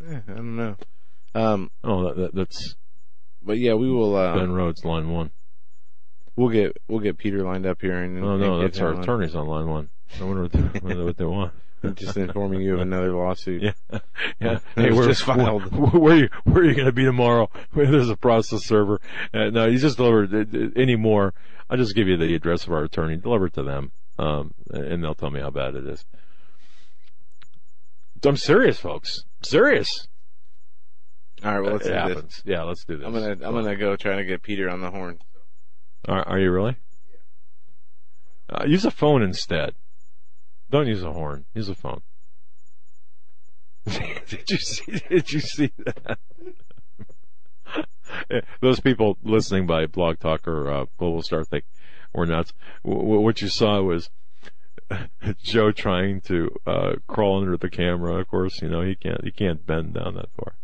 [0.07, 0.75] Eh, I don't know.
[1.35, 2.75] Um, Oh, that, that, that's
[3.41, 4.15] but yeah, we will.
[4.15, 5.31] Uh, Ben Rhodes, line one.
[6.35, 8.23] We'll get we'll get Peter lined up here and.
[8.23, 9.89] Oh no, get that's our attorneys on line one.
[10.19, 11.53] I wonder what they, what they want.
[11.83, 13.61] I'm just informing you of another lawsuit.
[13.61, 13.71] Yeah,
[14.41, 14.59] yeah.
[14.75, 15.71] Hey, was where, just filed.
[15.73, 16.29] Where, where are you?
[16.43, 17.49] Where are you going to be tomorrow?
[17.73, 18.99] Where there's a process server.
[19.33, 21.33] Uh, no, you just deliver it anymore.
[21.69, 23.17] I'll just give you the address of our attorney.
[23.17, 26.05] Deliver it to them, um, and they'll tell me how bad it is.
[28.25, 29.23] I'm serious, folks.
[29.41, 30.07] Serious.
[31.43, 32.41] All right, well let's it do this.
[32.45, 33.05] Yeah, let's do this.
[33.05, 35.19] I'm gonna I'm gonna go try to get Peter on the horn.
[36.05, 36.75] Are, are you really?
[38.49, 39.75] Uh, use a phone instead.
[40.69, 41.45] Don't use a horn.
[41.53, 42.01] Use a phone.
[43.85, 45.01] did you see?
[45.09, 46.19] Did you see that?
[48.61, 51.63] Those people listening by Blog Talk or uh, Global Star think
[52.13, 52.53] we're nuts.
[52.83, 54.09] W- what you saw was
[55.43, 58.19] Joe trying to uh, crawl under the camera.
[58.19, 59.23] Of course, you know he can't.
[59.23, 60.55] He can't bend down that far.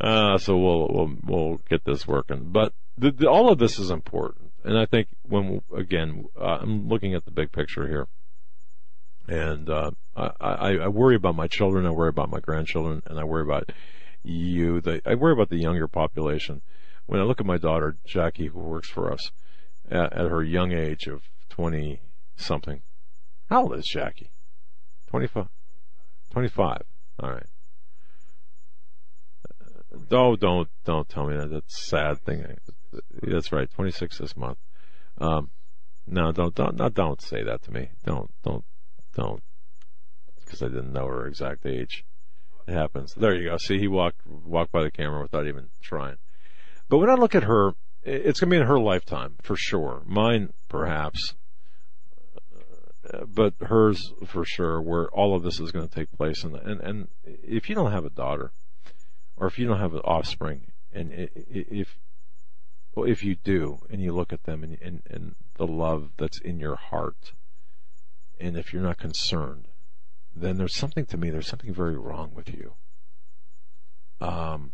[0.00, 2.50] Uh, so we'll we'll we'll get this working.
[2.50, 6.88] But the, the, all of this is important, and I think when again uh, I'm
[6.88, 8.08] looking at the big picture here,
[9.28, 13.18] and uh, I, I, I worry about my children, I worry about my grandchildren, and
[13.18, 13.70] I worry about
[14.22, 14.80] you.
[14.80, 16.62] The, I worry about the younger population.
[17.06, 19.30] When I look at my daughter Jackie, who works for us,
[19.90, 22.00] at, at her young age of twenty
[22.36, 22.82] something.
[23.54, 24.32] How old is Jackie?
[25.06, 25.46] Twenty five.
[26.32, 26.82] Twenty five.
[27.20, 27.46] All right.
[30.10, 31.50] Oh, don't don't tell me that.
[31.50, 32.44] That's sad thing.
[33.22, 33.70] That's right.
[33.70, 34.58] Twenty six this month.
[35.18, 35.52] Um,
[36.04, 37.90] no, don't don't no, don't say that to me.
[38.04, 38.64] Don't don't
[39.14, 39.40] don't
[40.44, 42.04] because I didn't know her exact age.
[42.66, 43.14] It happens.
[43.14, 43.56] There you go.
[43.58, 46.16] See, he walked walked by the camera without even trying.
[46.88, 50.02] But when I look at her, it's going to be in her lifetime for sure.
[50.06, 51.36] Mine, perhaps,
[53.26, 54.80] but hers for sure.
[54.80, 57.92] Where all of this is going to take place, and and and if you don't
[57.92, 58.52] have a daughter,
[59.36, 61.98] or if you don't have an offspring, and if
[62.94, 66.40] well, if you do, and you look at them and, and and the love that's
[66.40, 67.32] in your heart,
[68.40, 69.68] and if you're not concerned,
[70.34, 71.30] then there's something to me.
[71.30, 72.74] There's something very wrong with you.
[74.20, 74.72] Um,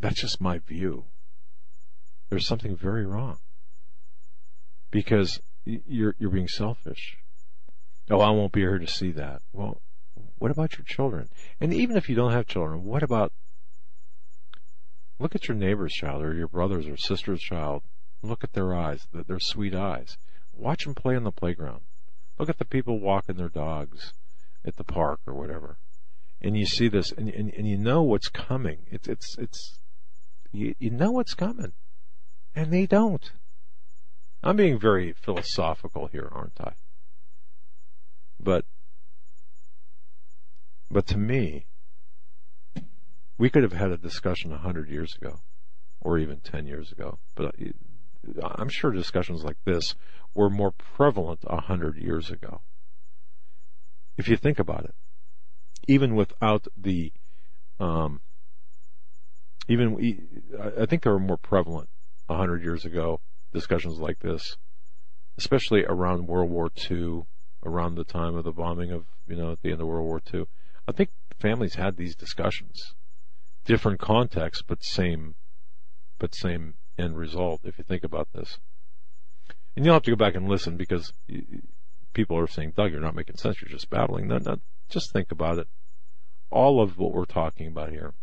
[0.00, 1.04] that's just my view.
[2.28, 3.38] There's something very wrong
[4.90, 7.18] because you're you're being selfish.
[8.10, 9.40] Oh, I won't be here to see that.
[9.52, 9.80] Well,
[10.38, 11.28] what about your children?
[11.60, 13.32] And even if you don't have children, what about
[15.20, 17.82] look at your neighbor's child or your brother's or sister's child?
[18.22, 20.16] Look at their eyes, th- their sweet eyes.
[20.52, 21.82] Watch them play on the playground.
[22.38, 24.12] Look at the people walking their dogs
[24.64, 25.78] at the park or whatever.
[26.42, 28.86] And you see this and, and, and you know what's coming.
[28.90, 29.78] It's, it's, it's,
[30.50, 31.72] you, you know what's coming.
[32.56, 33.30] And they don't.
[34.42, 36.72] I'm being very philosophical here, aren't I?
[38.42, 38.64] But,
[40.90, 41.66] but to me,
[43.36, 45.40] we could have had a discussion a hundred years ago,
[46.00, 47.18] or even ten years ago.
[47.34, 47.54] But
[48.42, 49.94] I'm sure discussions like this
[50.34, 52.60] were more prevalent a hundred years ago.
[54.16, 54.94] If you think about it,
[55.86, 57.12] even without the,
[57.78, 58.20] um,
[59.68, 60.42] even
[60.78, 61.88] I think they were more prevalent
[62.28, 63.20] a hundred years ago.
[63.52, 64.56] Discussions like this,
[65.36, 67.24] especially around World War II,
[67.64, 70.22] around the time of the bombing of you know at the end of World War
[70.32, 70.46] II.
[70.88, 72.94] I think families had these discussions,
[73.64, 75.34] different contexts, but same,
[76.18, 77.60] but same end result.
[77.64, 78.58] If you think about this,
[79.76, 81.12] and you'll have to go back and listen because
[82.12, 83.60] people are saying, Doug, you're not making sense.
[83.60, 84.26] You're just babbling.
[84.26, 84.56] No, no,
[84.88, 85.68] just think about it.
[86.50, 88.14] All of what we're talking about here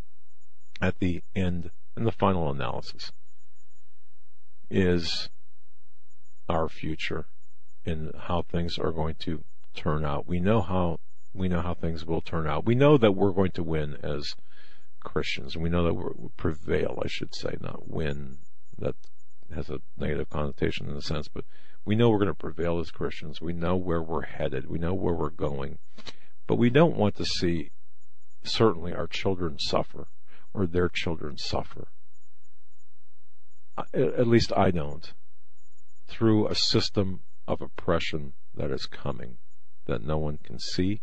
[0.80, 3.12] at the end, and the final analysis,
[4.70, 5.30] is
[6.48, 7.26] our future
[7.88, 9.42] and how things are going to
[9.74, 10.26] turn out.
[10.26, 11.00] We know how
[11.34, 12.64] we know how things will turn out.
[12.64, 14.34] We know that we're going to win as
[15.00, 15.56] Christians.
[15.56, 18.38] We know that we prevail, I should say, not win.
[18.78, 18.94] That
[19.54, 21.44] has a negative connotation in a sense, but
[21.84, 23.40] we know we're going to prevail as Christians.
[23.40, 24.68] We know where we're headed.
[24.68, 25.78] We know where we're going.
[26.46, 27.70] But we don't want to see
[28.42, 30.08] certainly our children suffer
[30.52, 31.88] or their children suffer.
[33.94, 35.12] At least I don't.
[36.08, 39.38] Through a system of oppression that is coming
[39.86, 41.00] that no one can see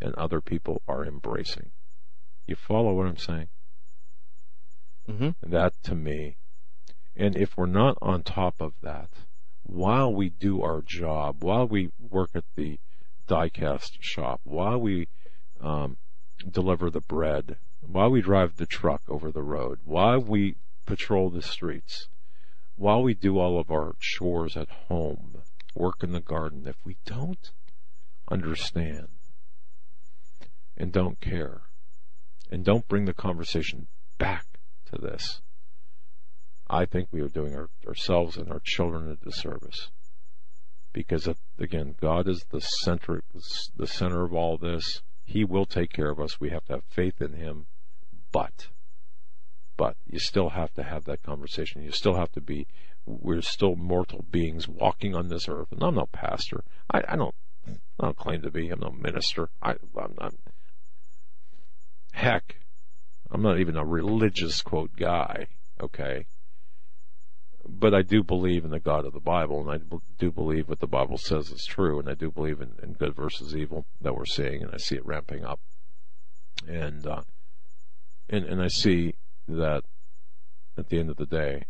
[0.00, 1.70] and other people are embracing.
[2.46, 3.48] You follow what I'm saying?
[5.08, 5.50] Mm-hmm.
[5.50, 6.36] That to me.
[7.16, 9.08] And if we're not on top of that,
[9.62, 12.78] while we do our job, while we work at the
[13.26, 15.08] diecast shop, while we
[15.60, 15.96] um,
[16.48, 21.42] deliver the bread, while we drive the truck over the road, while we patrol the
[21.42, 22.08] streets,
[22.76, 25.35] while we do all of our chores at home,
[25.76, 27.52] work in the garden, if we don't
[28.30, 29.08] understand
[30.76, 31.62] and don't care
[32.50, 33.86] and don't bring the conversation
[34.18, 34.46] back
[34.86, 35.40] to this,
[36.68, 39.90] I think we are doing our, ourselves and our children a disservice.
[40.92, 41.28] Because
[41.58, 43.22] again, God is the center,
[43.76, 45.02] the center of all this.
[45.24, 46.40] He will take care of us.
[46.40, 47.66] We have to have faith in Him.
[48.32, 48.68] But,
[49.76, 51.82] but you still have to have that conversation.
[51.82, 52.66] You still have to be,
[53.06, 55.68] we're still mortal beings walking on this earth.
[55.70, 56.64] And I'm no pastor.
[56.92, 57.34] I, I don't,
[57.66, 58.68] I don't claim to be.
[58.68, 59.48] I'm no minister.
[59.62, 60.34] I, I'm not,
[62.12, 62.56] heck,
[63.30, 65.46] I'm not even a religious quote guy.
[65.80, 66.26] Okay
[67.68, 69.84] but I do believe in the God of the Bible, and I
[70.18, 73.14] do believe what the Bible says is true, and I do believe in, in good
[73.14, 75.60] versus evil that we're seeing, and I see it ramping up,
[76.66, 77.22] and uh,
[78.28, 79.14] and and I see
[79.48, 79.82] that
[80.76, 81.64] at the end of the day,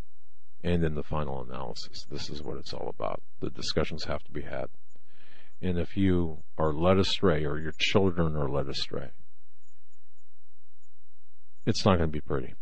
[0.66, 3.22] and in the final analysis, this is what it's all about.
[3.40, 4.66] The discussions have to be had,
[5.62, 9.10] and if you are led astray, or your children are led astray,
[11.64, 12.54] it's not going to be pretty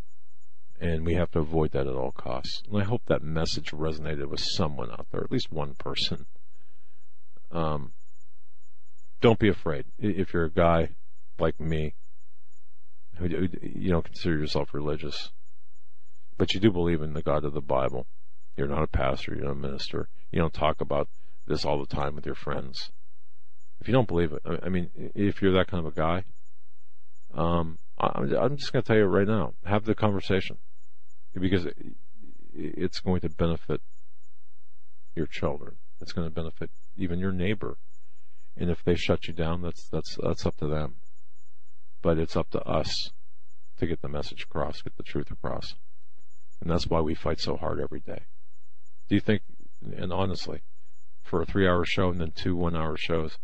[0.81, 2.63] and we have to avoid that at all costs.
[2.69, 6.27] And I hope that message resonated with someone out there, at least one person.
[7.51, 7.93] Um,
[9.21, 9.85] don't be afraid.
[9.99, 10.91] If you're a guy
[11.39, 11.95] like me,
[13.17, 13.29] who
[13.63, 15.31] you don't consider yourself religious,
[16.37, 18.07] but you do believe in the God of the Bible,
[18.57, 21.09] you're not a pastor, you're not a minister, you don't talk about
[21.47, 22.91] this all the time with your friends.
[23.81, 26.25] If you don't believe it, I mean, if you're that kind of a guy,
[27.35, 30.59] um, I'm just going to tell you right now, have the conversation
[31.35, 31.67] because
[32.55, 33.81] it's going to benefit
[35.15, 35.77] your children.
[36.01, 37.77] It's going to benefit even your neighbor.
[38.57, 40.97] And if they shut you down, that's that's that's up to them.
[42.03, 43.11] But it's up to us
[43.79, 45.75] to get the message across, get the truth across.
[46.65, 48.23] And that's why we fight so hard every day.
[49.11, 49.43] Do you think
[49.99, 50.63] and honestly,
[51.23, 53.39] for a three hour show and then two one hour shows,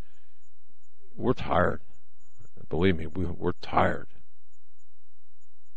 [1.14, 1.82] we're tired.
[2.70, 4.08] Believe me, we, we're tired.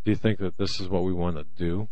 [0.06, 1.90] Do you think that this is what we want to uh, do?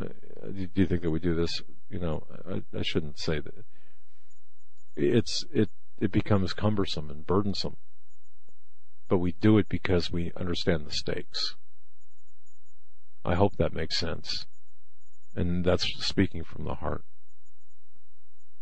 [0.00, 1.62] do you think that we do this?
[1.88, 3.64] You know, I, I shouldn't say that.
[4.96, 5.70] It's it
[6.00, 7.76] it becomes cumbersome and burdensome,
[9.08, 11.54] but we do it because we understand the stakes.
[13.24, 14.46] I hope that makes sense,
[15.34, 17.04] and that's speaking from the heart.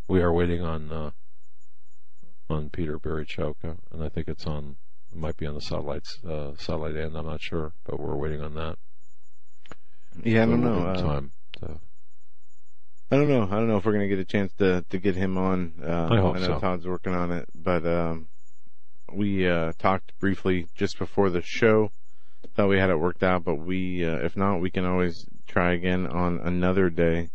[0.09, 1.11] We are waiting on uh,
[2.49, 4.77] on Peter Barry Chowka, and I think it's on
[5.13, 7.17] it might be on the satellites uh, satellite end.
[7.17, 8.77] I'm not sure, but we're waiting on that.
[10.25, 10.87] Yeah, I don't know.
[10.87, 11.33] Uh, time.
[13.13, 13.43] I don't know.
[13.43, 15.75] I don't know if we're going to get a chance to to get him on.
[15.83, 16.59] Uh, I hope I know so.
[16.61, 18.29] Todd's working on it, but um,
[19.13, 21.91] we uh, talked briefly just before the show.
[22.55, 25.73] Thought we had it worked out, but we, uh, if not, we can always try
[25.73, 27.29] again on another day,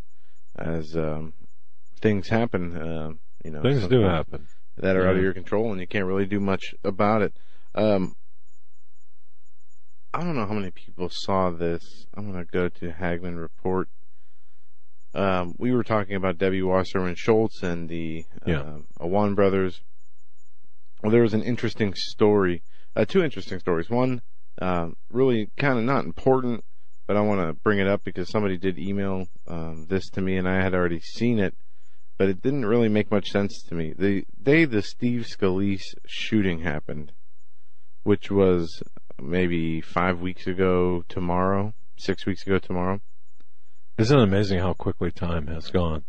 [0.57, 1.34] as um,
[2.02, 2.77] things happen.
[2.77, 3.10] Uh,
[3.44, 5.10] you know, things do happen that are yeah.
[5.10, 7.34] out of your control, and you can't really do much about it.
[7.73, 8.15] Um,
[10.14, 12.07] I don't know how many people saw this.
[12.15, 13.90] I'm going to go to Hagmann Report.
[15.14, 18.60] Um, we were talking about Debbie Wasserman Schultz and the yeah.
[18.60, 19.82] uh, Awan brothers.
[21.02, 22.64] Well, there was an interesting story,
[22.95, 23.90] uh, two interesting stories.
[23.90, 24.22] One,
[24.61, 26.64] uh, really kind of not important,
[27.07, 30.38] but I want to bring it up because somebody did email um, this to me
[30.38, 31.56] and I had already seen it,
[32.18, 33.94] but it didn't really make much sense to me.
[33.98, 37.11] The day the Steve Scalise shooting happened,
[38.03, 38.82] which was
[39.22, 43.02] maybe five weeks ago tomorrow, six weeks ago tomorrow.
[43.98, 46.03] Isn't it amazing how quickly time has gone?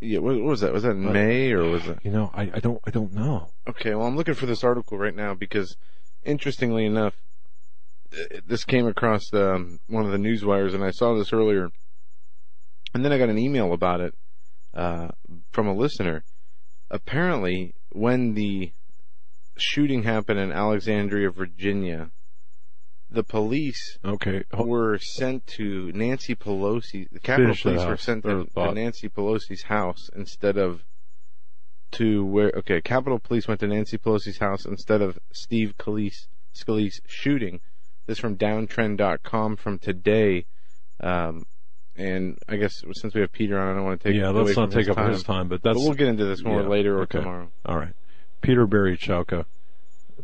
[0.00, 0.72] Yeah, what, what was that?
[0.72, 1.98] Was that in May or was it?
[2.02, 3.48] You know, I, I don't I don't know.
[3.68, 5.76] Okay, well, I'm looking for this article right now because,
[6.24, 7.14] interestingly enough,
[8.46, 11.68] this came across um, one of the news wires, and I saw this earlier,
[12.94, 14.14] and then I got an email about it
[14.74, 15.08] uh,
[15.52, 16.24] from a listener.
[16.90, 18.72] Apparently, when the
[19.56, 22.10] shooting happened in Alexandria, Virginia,
[23.10, 24.42] the police Okay.
[24.52, 27.06] were sent to Nancy Pelosi.
[27.10, 28.72] The Capitol Police were sent to, to.
[28.72, 30.84] Nancy Pelosi's house instead of
[31.92, 32.52] to where.
[32.56, 37.60] Okay, Capitol Police went to Nancy Pelosi's house instead of Steve Scalise, Scalise shooting.
[38.06, 40.46] This from Downtrend.com from today.
[41.00, 41.44] Um,
[41.96, 44.56] and I guess since we have Peter on, I don't want to take yeah, let's
[44.56, 47.02] not take up his time, but that's we'll get into this more yeah, later or
[47.02, 47.18] okay.
[47.18, 47.50] tomorrow.
[47.64, 47.94] All right.
[48.42, 49.44] Peter Barry Chowka,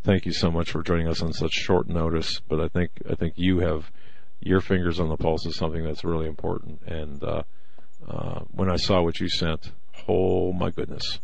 [0.03, 2.41] thank you so much for joining us on such short notice.
[2.47, 3.89] But I think I think you have
[4.41, 6.81] your fingers on the pulse of something that's really important.
[6.85, 7.43] And uh,
[8.07, 9.71] uh, when I saw what you sent,
[10.07, 11.19] oh my goodness,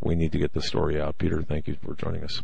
[0.00, 1.18] we need to get the story out.
[1.18, 2.42] Peter, thank you for joining us.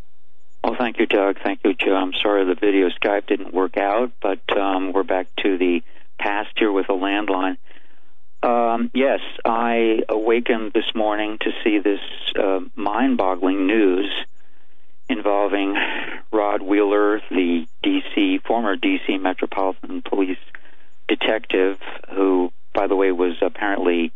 [0.63, 1.39] Well, thank you, Doug.
[1.43, 1.95] Thank you, Joe.
[1.95, 5.83] I'm sorry the video Skype didn't work out, but um, we're back to the
[6.19, 7.57] past here with a landline.
[8.43, 12.01] Um, yes, I awakened this morning to see this
[12.39, 14.11] uh, mind boggling news
[15.09, 15.77] involving
[16.33, 20.39] Rod Wheeler, the DC, former DC Metropolitan Police
[21.09, 21.79] detective,
[22.15, 24.13] who, by the way, was apparently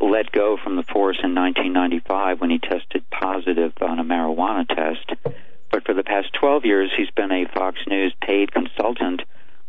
[0.00, 5.34] let go from the force in 1995 when he tested positive on a marijuana test.
[5.70, 9.22] But for the past 12 years, he's been a Fox News paid consultant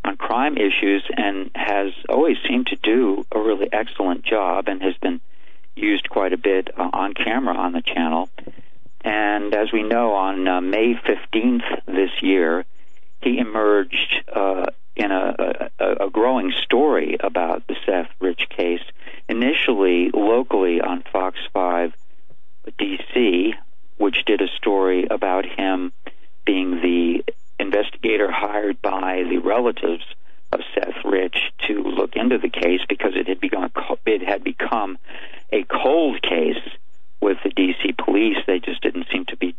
[0.05, 4.95] on crime issues and has always seemed to do a really excellent job and has
[4.97, 5.19] been
[5.75, 8.29] used quite a bit uh, on camera on the channel.
[9.01, 12.65] And as we know, on uh, May 15th this year,
[13.21, 18.83] he emerged uh, in a, a, a growing story about the Seth Rich case,
[19.27, 21.93] initially locally on Fox 5
[22.77, 23.53] DC,
[23.99, 25.91] which did a story about him
[26.45, 27.23] being the
[27.59, 30.03] investigator hired by the relatives
[30.51, 33.69] of Seth Rich to look into the case because it had become
[34.05, 34.97] it had become
[35.51, 36.63] a cold case
[37.21, 38.37] with the DC police.
[38.47, 39.55] They just didn't seem to be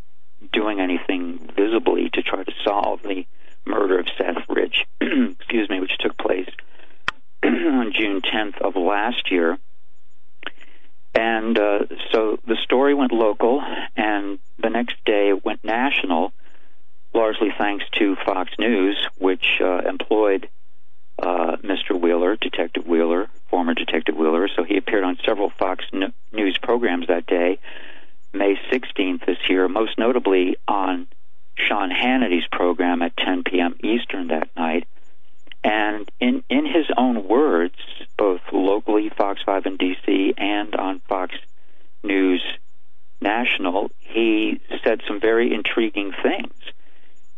[0.52, 3.26] doing anything visibly to try to solve the
[3.66, 6.48] murder of Seth Rich, excuse me, which took place
[7.44, 9.58] on June 10th of last year.
[11.14, 11.80] And uh,
[12.12, 13.62] so the story went local,
[13.96, 16.32] and the next day it went national,
[17.12, 20.48] largely thanks to Fox News, which uh, employed
[21.20, 22.00] uh, Mr.
[22.00, 24.48] Wheeler, Detective Wheeler, former Detective Wheeler.
[24.54, 25.84] So he appeared on several Fox
[26.32, 27.58] News programs that day,
[28.32, 31.08] May 16th this year, most notably on
[31.56, 33.76] Sean Hannity's program at 10 p.m.
[33.82, 34.86] Eastern that night.
[35.62, 37.76] And in, in his own words,
[38.16, 41.34] both locally, Fox 5 in D.C., and on Fox
[42.02, 42.42] News
[43.20, 46.54] National, he said some very intriguing things.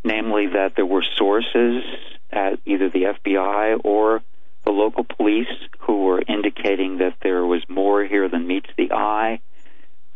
[0.05, 1.83] Namely, that there were sources
[2.31, 4.21] at either the FBI or
[4.65, 5.47] the local police
[5.79, 9.39] who were indicating that there was more here than meets the eye.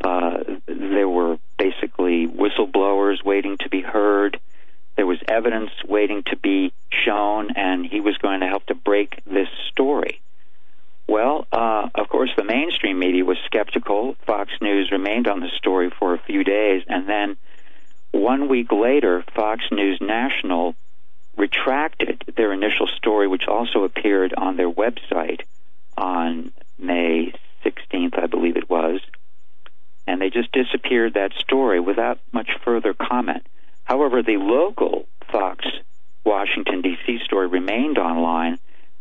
[0.02, 4.40] Uh, there were basically whistleblowers waiting to be heard.
[4.98, 9.22] There was evidence waiting to be shown, and he was going to help to break
[9.24, 10.20] this story.
[11.06, 14.16] Well, uh, of course, the mainstream media was skeptical.
[14.26, 17.36] Fox News remained on the story for a few days, and then
[18.10, 20.74] one week later, Fox News National
[21.36, 25.42] retracted their initial story, which also appeared on their website
[25.96, 27.32] on May
[27.64, 29.00] 16th, I believe it was.
[30.08, 33.46] And they just disappeared that story without much further comment.
[33.88, 35.64] However, the local Fox
[36.22, 37.20] Washington, D.C.
[37.24, 38.58] story remained online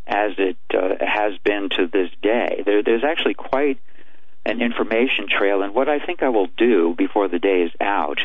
[0.07, 2.63] as it uh, has been to this day.
[2.65, 3.79] There, there's actually quite
[4.45, 8.19] an information trail, and what I think I will do before the day is out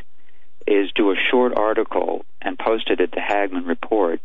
[0.65, 4.21] is do a short article and post it at the Hagmann Report,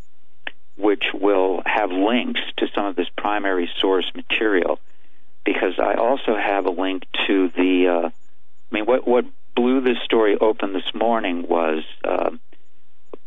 [0.76, 4.80] which will have links to some of this primary source material.
[5.44, 8.12] Because I also have a link to the, uh, I
[8.70, 9.26] mean, what what
[9.58, 12.30] blew this story open this morning was uh,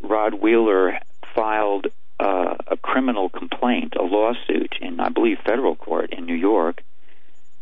[0.01, 1.01] Rod Wheeler
[1.35, 1.89] filed
[2.21, 6.83] uh, a criminal complaint, a lawsuit in, I believe, federal court in New York,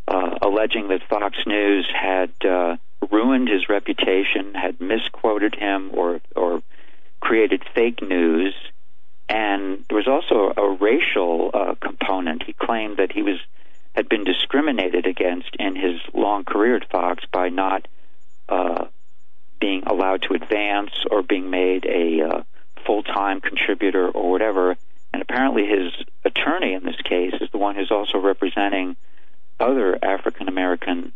[0.07, 2.77] uh, alleging that Fox News had uh,
[3.11, 6.63] ruined his reputation, had misquoted him, or or
[7.21, 8.55] created fake news.
[9.31, 12.43] And there was also a racial uh, component.
[12.43, 13.39] He claimed that he was
[13.95, 17.89] had been discriminated against in his long career at Fox by not
[18.49, 18.87] uh,
[19.61, 22.43] being allowed to advance or being made a uh,
[22.87, 24.77] full time contributor or whatever.
[25.13, 25.93] And apparently, his
[26.25, 28.97] attorney in this case is the one who's also representing
[29.59, 31.13] other African American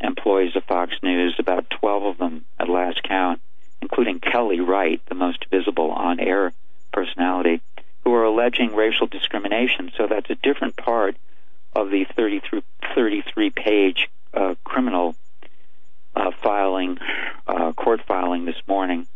[0.00, 3.40] employees of Fox News, about 12 of them at last count,
[3.80, 6.52] including Kelly Wright, the most visible on air
[6.92, 7.62] personality,
[8.04, 9.90] who are alleging racial discrimination.
[9.96, 11.16] So that's a different part
[11.74, 12.62] of the 33,
[12.94, 15.16] 33 page uh, criminal
[16.16, 16.98] uh, filing,
[17.46, 19.06] uh, court filing this morning.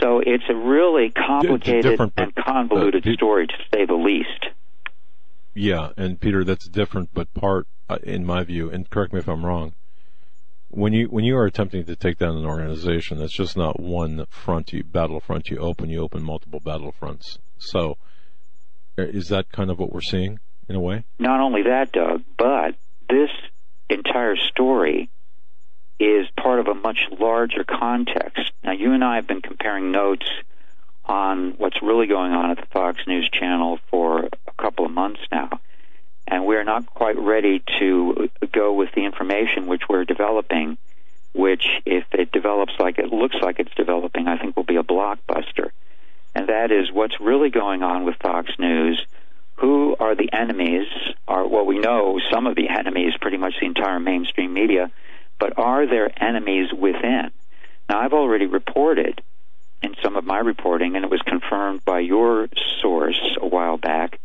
[0.00, 4.46] So it's a really complicated but, and convoluted uh, story, to say the least.
[5.54, 9.28] Yeah, and Peter, that's different, but part, uh, in my view, and correct me if
[9.28, 9.74] I'm wrong.
[10.70, 14.24] When you when you are attempting to take down an organization, that's just not one
[14.30, 15.90] front you battlefront you open.
[15.90, 17.38] You open multiple battle fronts.
[17.58, 17.98] So,
[18.98, 21.04] uh, is that kind of what we're seeing in a way?
[21.18, 22.76] Not only that, Doug, but
[23.10, 23.28] this
[23.90, 25.10] entire story
[25.98, 28.52] is part of a much larger context.
[28.64, 30.26] Now, you and I have been comparing notes
[31.04, 35.20] on what's really going on at the Fox News channel for a couple of months
[35.30, 35.60] now.
[36.26, 40.78] And we're not quite ready to go with the information which we're developing,
[41.34, 44.82] which, if it develops like it looks like it's developing, I think will be a
[44.82, 45.70] blockbuster.
[46.34, 49.04] And that is what's really going on with Fox News.
[49.56, 50.86] Who are the enemies?
[51.28, 54.90] Are well, we know some of the enemies, pretty much the entire mainstream media,
[55.42, 57.32] but are there enemies within?
[57.88, 59.20] Now, I've already reported
[59.82, 62.48] in some of my reporting, and it was confirmed by your
[62.80, 64.20] source a while back,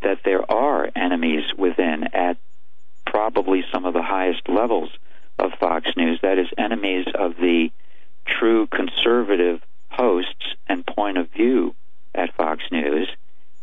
[0.00, 2.38] that there are enemies within at
[3.06, 4.88] probably some of the highest levels
[5.38, 6.18] of Fox News.
[6.22, 7.70] That is, enemies of the
[8.26, 11.74] true conservative hosts and point of view
[12.14, 13.10] at Fox News.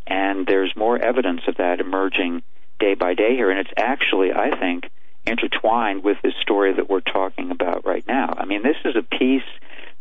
[0.06, 2.44] And there's more evidence of that emerging
[2.80, 3.50] day by day here.
[3.50, 4.92] And it's actually, I think,
[5.26, 8.34] intertwined with this story that we're talking about right now.
[8.38, 9.44] I mean, this is a piece,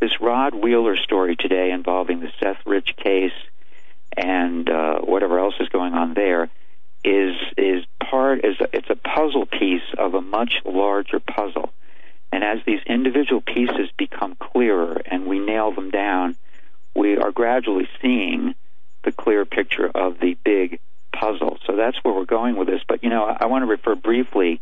[0.00, 3.32] this Rod Wheeler story today involving the Seth Rich case
[4.16, 6.50] and uh, whatever else is going on there
[7.04, 11.72] is is part is a, it's a puzzle piece of a much larger puzzle.
[12.32, 16.36] And as these individual pieces become clearer and we nail them down,
[16.94, 18.54] we are gradually seeing
[19.04, 20.80] the clear picture of the big
[21.12, 21.58] puzzle.
[21.66, 22.82] So that's where we're going with this.
[22.86, 24.60] But you know, I, I want to refer briefly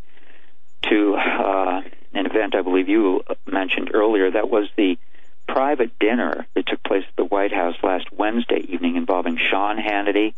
[0.90, 1.82] to uh,
[2.14, 4.30] an event I believe you mentioned earlier.
[4.30, 4.98] That was the
[5.46, 10.34] private dinner that took place at the White House last Wednesday evening involving Sean Hannity,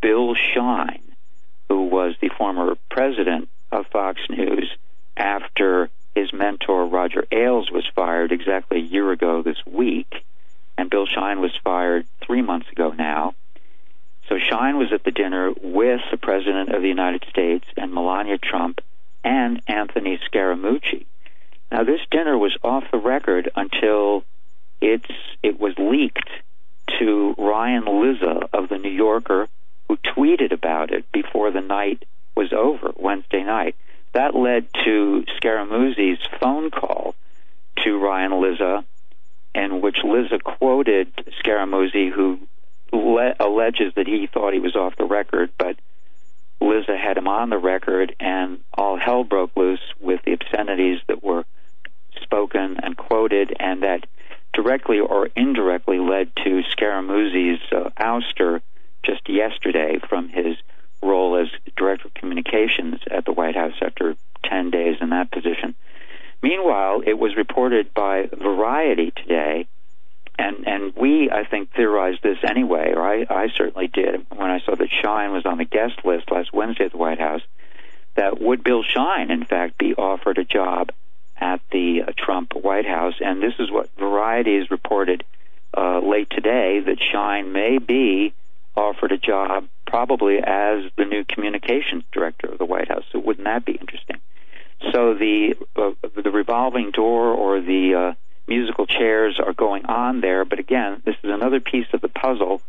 [0.00, 1.02] Bill Shine,
[1.68, 4.70] who was the former president of Fox News
[5.16, 10.24] after his mentor Roger Ailes was fired exactly a year ago this week,
[10.78, 13.34] and Bill Shine was fired three months ago now.
[14.28, 18.38] So Shine was at the dinner with the President of the United States and Melania
[18.38, 18.80] Trump
[19.24, 21.06] and Anthony Scaramucci.
[21.72, 24.22] Now, this dinner was off the record until
[24.80, 25.10] it's
[25.42, 26.28] it was leaked
[26.98, 29.48] to Ryan Lizza of the New Yorker,
[29.88, 32.04] who tweeted about it before the night
[32.36, 33.74] was over Wednesday night.
[34.12, 37.14] That led to Scaramucci's phone call
[37.82, 38.84] to Ryan Lizza,
[39.54, 42.38] in which Lizza quoted Scaramucci, who
[42.92, 45.76] le- alleges that he thought he was off the record, but
[46.64, 51.22] Lizza had him on the record, and all hell broke loose with the obscenities that
[51.22, 51.44] were
[52.22, 54.06] spoken and quoted, and that
[54.52, 58.62] directly or indirectly led to Scaramucci's uh, ouster
[59.04, 60.56] just yesterday from his
[61.02, 65.74] role as director of communications at the White House after 10 days in that position.
[66.42, 69.66] Meanwhile, it was reported by Variety today,
[70.38, 74.60] and, and we, I think, theorized this anyway, or I, I certainly did when I
[74.60, 77.42] saw that Shine was on the guest list last Wednesday at the White House,
[78.16, 80.90] that would Bill Shine, in fact, be offered a job
[81.36, 83.14] at the Trump White House.
[83.20, 85.24] And this is what Variety has reported
[85.76, 88.32] uh, late today that Shine may be
[88.76, 93.04] offered a job probably as the new communications director of the White House.
[93.12, 94.16] So wouldn't that be interesting?
[94.92, 98.14] So the uh, the revolving door or the uh,
[98.46, 102.60] musical chairs are going on there, but again, this is another piece of the puzzle.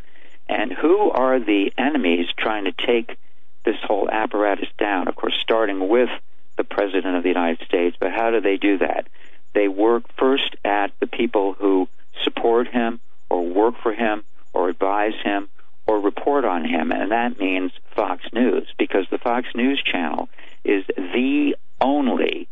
[0.47, 3.17] And who are the enemies trying to take
[3.65, 5.07] this whole apparatus down?
[5.07, 6.09] Of course, starting with
[6.57, 9.07] the President of the United States, but how do they do that?
[9.53, 11.87] They work first at the people who
[12.23, 12.99] support him
[13.29, 14.23] or work for him
[14.53, 15.49] or advise him
[15.87, 20.29] or report on him, and that means Fox News, because the Fox News channel
[20.63, 22.47] is the only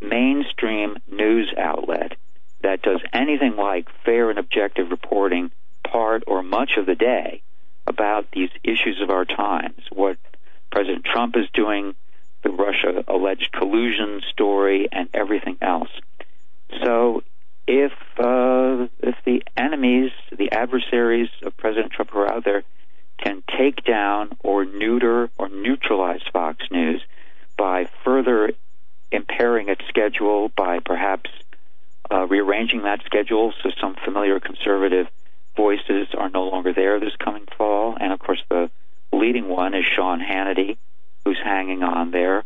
[0.00, 2.16] mainstream news outlet
[2.62, 5.50] that does anything like fair and objective reporting
[5.84, 7.42] part or much of the day
[7.86, 10.16] about these issues of our times, what
[10.70, 11.94] President Trump is doing,
[12.42, 15.90] the Russia alleged collusion story, and everything else.
[16.82, 17.22] So,
[17.66, 22.62] if uh, if the enemies, the adversaries of President Trump are out there,
[23.18, 27.02] can take down or neuter or neutralize Fox News
[27.56, 28.52] by further
[29.12, 31.30] impairing its schedule, by perhaps
[32.12, 35.06] uh, rearranging that schedule so some familiar conservative
[35.56, 38.70] voices are no longer there this coming fall, and of course the
[39.12, 40.76] leading one is Sean Hannity,
[41.24, 42.44] who's hanging on there.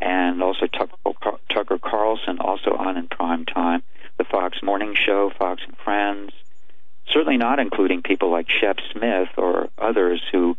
[0.00, 0.96] and also Tucker,
[1.48, 3.82] Tucker Carlson, also on in prime time,
[4.18, 6.32] the Fox Morning Show, Fox and Friends,
[7.12, 10.56] certainly not including people like Shep Smith or others who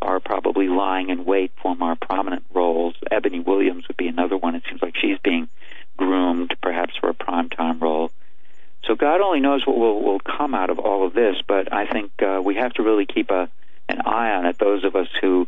[0.00, 2.94] are probably lying in wait for more prominent roles.
[3.12, 4.54] Eboni Williams would be another one.
[4.54, 5.48] It seems like she's being
[6.00, 8.10] groomed, perhaps for a primetime role.
[8.84, 11.86] So God only knows what will, will come out of all of this, but I
[11.86, 13.50] think uh, we have to really keep a,
[13.88, 14.58] an eye on it.
[14.58, 15.46] Those of us who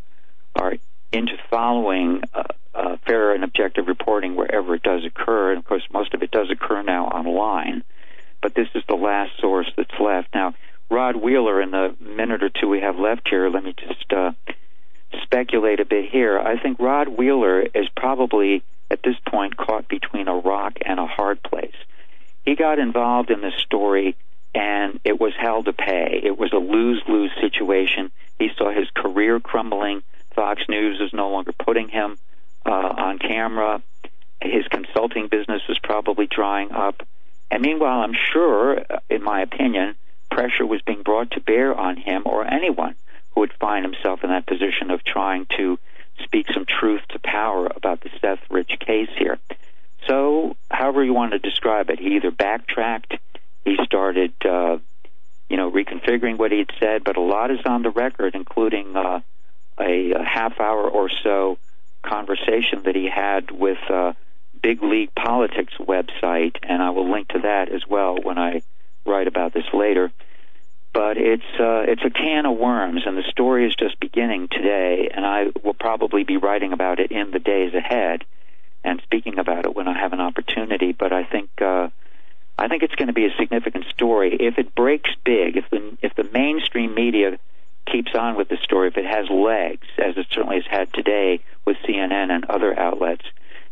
[0.55, 0.75] are
[1.11, 2.43] into following uh,
[2.75, 6.31] uh, fair and objective reporting wherever it does occur, and of course most of it
[6.31, 7.83] does occur now online.
[8.43, 10.35] But this is the last source that's left.
[10.35, 10.55] Now,
[10.91, 14.33] Rod Wheeler, in the minute or two we have left here, let me just uh,
[15.23, 16.39] speculate a bit here.
[16.39, 18.63] I think Rod Wheeler is probably
[18.93, 21.75] at this point caught between a rock and a hard place.
[22.45, 24.17] He got involved in this story
[24.55, 26.21] and it was hell to pay.
[26.23, 28.13] It was a lose lose situation.
[28.39, 30.03] He saw his career crumbling.
[30.35, 32.19] Fox News is no longer putting him
[32.67, 33.83] uh, on camera.
[34.43, 37.07] His consulting business was probably drying up.
[37.51, 39.95] And meanwhile, I'm sure, uh, in my opinion,
[40.31, 42.95] pressure was being brought to bear on him or anyone
[43.35, 45.79] who would find himself in that position of trying to
[46.25, 49.39] speak some truth to power about the Seth Rich case here.
[50.07, 53.15] So, however you want to describe it, he either backtracked,
[53.65, 54.79] he started, uh,
[55.49, 59.21] you know, reconfiguring what he'd said, but a lot is on the record, including uh,
[59.79, 61.59] a, a half hour or so
[62.03, 64.13] conversation that he had with uh,
[64.61, 68.63] Big League Politics website, and I will link to that as well when I
[69.07, 70.11] write about this later.
[70.93, 75.11] But it's uh, it's a can of worms, and the story is just beginning today.
[75.13, 78.25] And I will probably be writing about it in the days ahead,
[78.85, 80.93] and speaking about it when I have an opportunity.
[80.93, 81.89] But I think uh,
[82.59, 85.57] I think it's going to be a significant story if it breaks big.
[85.57, 87.39] If the if the mainstream media
[87.91, 91.41] keeps on with the story, if it has legs, as it certainly has had today
[91.65, 93.25] with CNN and other outlets,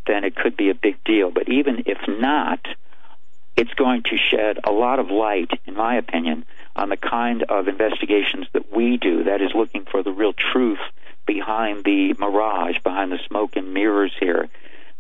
[0.07, 1.31] then it could be a big deal.
[1.31, 2.67] But even if not,
[3.57, 6.45] it's going to shed a lot of light, in my opinion,
[6.77, 10.79] on the kind of investigations that we do, that is looking for the real truth
[11.27, 14.49] behind the mirage, behind the smoke and mirrors here.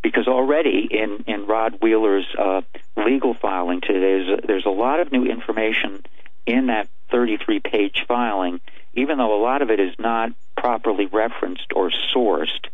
[0.03, 2.63] Because already in, in Rod Wheeler's uh,
[2.97, 6.03] legal filing today, there's, there's a lot of new information
[6.47, 8.61] in that 33 page filing,
[8.95, 12.67] even though a lot of it is not properly referenced or sourced.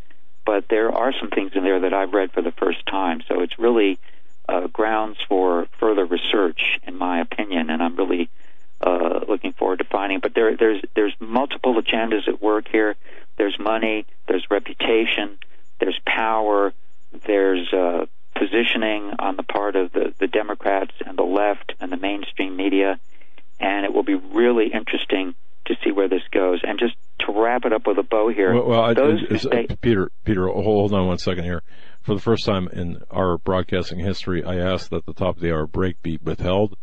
[0.44, 3.22] But there are some things in there that I've read for the first time.
[3.28, 3.98] So it's really
[4.48, 8.28] uh, grounds for further research, in my opinion, and I'm really
[8.80, 10.20] uh, looking forward to finding.
[10.20, 12.96] But there, there's there's multiple agendas at work here.
[13.36, 15.38] There's money, there's reputation,
[15.78, 16.72] there's power,
[17.26, 21.96] there's uh, positioning on the part of the, the Democrats and the left and the
[21.96, 22.98] mainstream media,
[23.60, 25.34] and it will be really interesting
[25.66, 26.60] to see where this goes.
[26.62, 29.66] And just to wrap it up with a bow here, well, well those I, say,
[29.80, 31.62] Peter, Peter, hold on one second here.
[32.02, 35.52] For the first time in our broadcasting history, I asked that the top of the
[35.52, 36.76] hour break be withheld.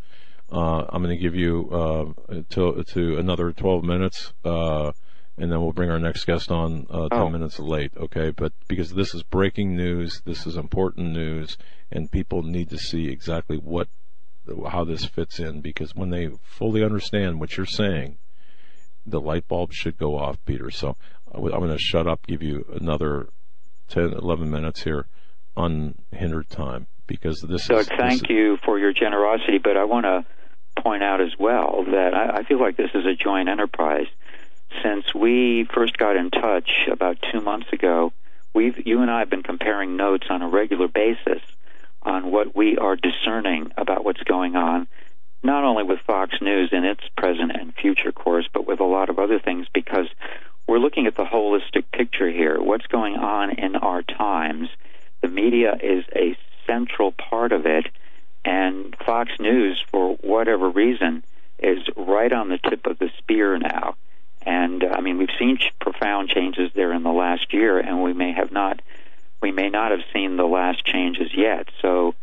[0.54, 4.92] Uh, I'm going to give you uh, to, to another 12 minutes, uh,
[5.36, 7.28] and then we'll bring our next guest on uh, 10 oh.
[7.28, 7.90] minutes late.
[7.96, 11.58] Okay, but because this is breaking news, this is important news,
[11.90, 13.88] and people need to see exactly what
[14.70, 15.60] how this fits in.
[15.60, 18.18] Because when they fully understand what you're saying,
[19.04, 20.70] the light bulb should go off, Peter.
[20.70, 20.96] So
[21.34, 23.26] I'm going to shut up, give you another
[23.88, 25.06] 10, 11 minutes here,
[25.56, 27.86] unhindered time, because this Doug, is.
[27.88, 30.24] Doug, thank this you for your generosity, but I want to
[30.84, 34.06] point out as well that I, I feel like this is a joint enterprise.
[34.82, 38.12] Since we first got in touch about two months ago,
[38.52, 41.42] we've you and I have been comparing notes on a regular basis
[42.02, 44.86] on what we are discerning about what's going on
[45.44, 49.10] not only with Fox News in its present and future course, but with a lot
[49.10, 50.06] of other things because
[50.66, 52.60] we're looking at the holistic picture here.
[52.60, 54.68] What's going on in our times?
[55.20, 56.36] The media is a
[56.66, 57.86] central part of it,
[58.44, 61.24] and Fox News, for whatever reason,
[61.58, 63.96] is right on the tip of the spear now.
[64.42, 68.12] And uh, I mean, we've seen profound changes there in the last year, and we
[68.12, 68.82] may have not,
[69.40, 71.68] we may not have seen the last changes yet.
[71.80, 72.14] So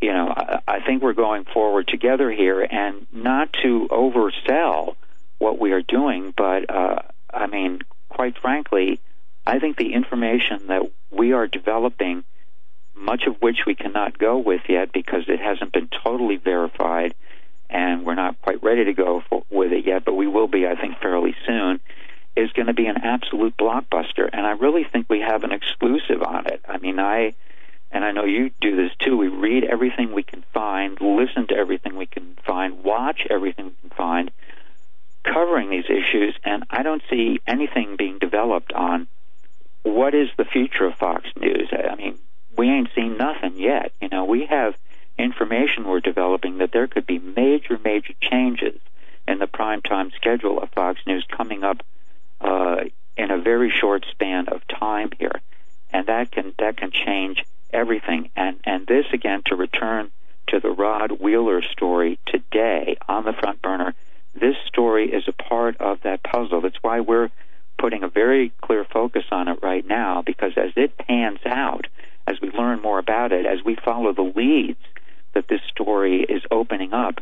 [0.00, 4.96] you know, I, I think we're going forward together here, and not to oversell
[5.38, 7.00] what we are doing, but uh,
[7.32, 9.00] I mean, quite frankly,
[9.46, 12.24] I think the information that we are developing,
[13.00, 17.14] much of which we cannot go with yet because it hasn't been totally verified,
[17.68, 20.66] and we're not quite ready to go for, with it yet, but we will be,
[20.66, 21.80] I think, fairly soon.
[22.36, 26.22] Is going to be an absolute blockbuster, and I really think we have an exclusive
[26.22, 26.62] on it.
[26.66, 27.34] I mean, I
[27.90, 29.16] and I know you do this too.
[29.16, 33.88] We read everything we can find, listen to everything we can find, watch everything we
[33.88, 34.30] can find,
[35.24, 39.08] covering these issues, and I don't see anything being developed on
[39.82, 41.68] what is the future of Fox News?
[41.72, 42.18] I mean,
[42.60, 43.90] we ain't seen nothing yet.
[44.02, 44.74] You know, we have
[45.18, 48.78] information we're developing that there could be major, major changes
[49.26, 51.78] in the primetime schedule of Fox News coming up
[52.38, 52.84] uh,
[53.16, 55.40] in a very short span of time here,
[55.90, 57.42] and that can that can change
[57.72, 58.28] everything.
[58.36, 60.10] And and this again to return
[60.48, 63.94] to the Rod Wheeler story today on the front burner.
[64.34, 66.60] This story is a part of that puzzle.
[66.60, 67.30] That's why we're
[67.78, 71.86] putting a very clear focus on it right now because as it pans out,
[72.30, 74.78] as we learn more about it, as we follow the leads
[75.34, 77.20] that this story is opening up,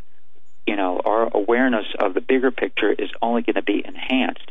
[0.66, 4.50] you know, our awareness of the bigger picture is only going to be enhanced.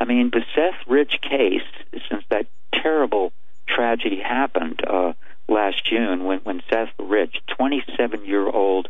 [0.00, 1.68] I mean, the Seth Rich case,
[2.08, 3.32] since that terrible
[3.66, 5.12] tragedy happened uh,
[5.48, 8.88] last June when, when Seth Rich, 27 year old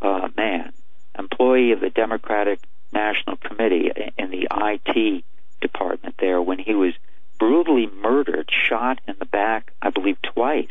[0.00, 0.72] uh, man,
[1.18, 2.60] employee of the Democratic
[2.92, 5.24] National Committee in the IT
[5.60, 6.94] department there, when he was
[7.38, 10.68] brutally murdered, shot in the back, I believe twice,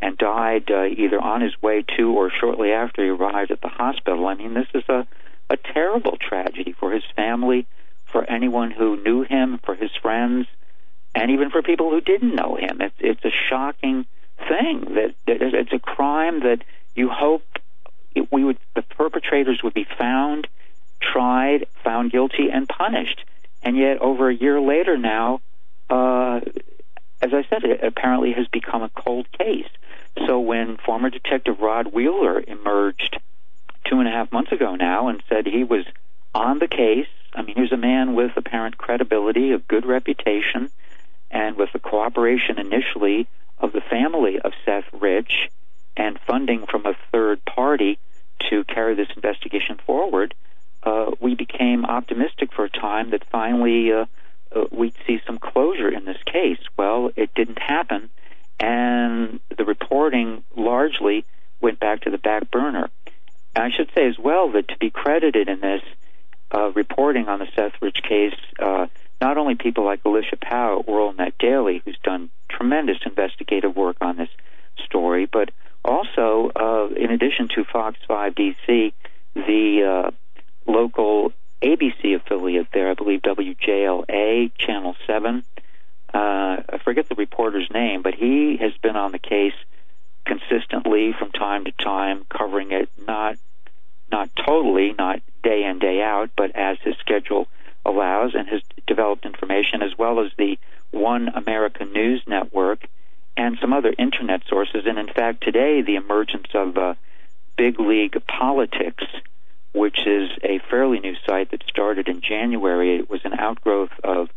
[0.00, 3.68] and died uh, either on his way to or shortly after he arrived at the
[3.68, 4.26] hospital.
[4.26, 5.06] I mean, this is a,
[5.48, 7.66] a terrible tragedy for his family,
[8.06, 10.46] for anyone who knew him, for his friends,
[11.14, 12.80] and even for people who didn't know him.
[12.80, 14.06] It's, it's a shocking
[14.48, 16.62] thing that, that it's a crime that
[16.94, 17.44] you hope
[18.14, 20.48] it, we would the perpetrators would be found,
[21.00, 23.24] tried, found guilty, and punished.
[23.62, 25.40] And yet, over a year later now,
[25.92, 26.40] uh,
[27.20, 29.68] as I said, it apparently has become a cold case.
[30.26, 33.18] So when former Detective Rod Wheeler emerged
[33.88, 35.84] two and a half months ago now and said he was
[36.34, 40.70] on the case, I mean, he's a man with apparent credibility, a good reputation,
[41.30, 43.28] and with the cooperation initially
[43.58, 45.50] of the family of Seth Rich
[45.96, 47.98] and funding from a third party
[48.50, 50.34] to carry this investigation forward,
[50.84, 54.06] uh, we became optimistic for a time that finally uh,
[54.70, 56.60] we'd see some closure in this case.
[56.76, 58.10] Well, it didn't happen,
[58.60, 61.24] and the reporting largely
[61.60, 62.90] went back to the back burner.
[63.54, 65.82] And I should say as well that to be credited in this
[66.54, 68.86] uh, reporting on the Seth Rich case, uh,
[69.20, 74.16] not only people like Alicia Powe at WorldNet Daily, who's done tremendous investigative work on
[74.16, 74.28] this
[74.84, 75.50] story, but
[75.84, 78.92] also, uh, in addition to Fox 5 DC,
[79.34, 80.10] the uh,
[80.70, 85.44] local ABC affiliate there, I believe WJLA, Channel 7.
[86.12, 89.54] Uh, I forget the reporter's name, but he has been on the case
[90.26, 93.36] consistently from time to time, covering it not
[94.10, 97.48] not totally, not day in day out, but as his schedule
[97.86, 100.58] allows, and has developed information as well as the
[100.90, 102.86] One America News Network
[103.36, 104.84] and some other internet sources.
[104.86, 106.94] And in fact, today the emergence of uh,
[107.56, 109.04] Big League Politics
[109.72, 112.96] which is a fairly new site that started in January.
[112.96, 114.28] It was an outgrowth of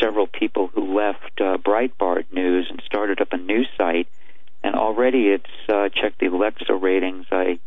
[0.00, 4.08] several people who left uh, Breitbart News and started up a new site.
[4.62, 7.26] And already it's uh, checked the Alexa ratings.
[7.32, 7.58] I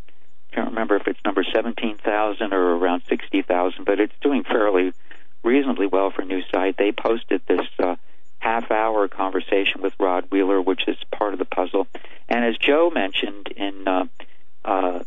[0.52, 4.94] can't remember if it's number 17,000 or around 60,000, but it's doing fairly
[5.44, 6.78] reasonably well for a new site.
[6.78, 7.96] They posted this uh,
[8.40, 11.88] half hour conversation with Rod Wheeler, which is part of the puzzle.
[12.30, 14.06] And as Joe mentioned in uh,
[14.64, 15.00] uh,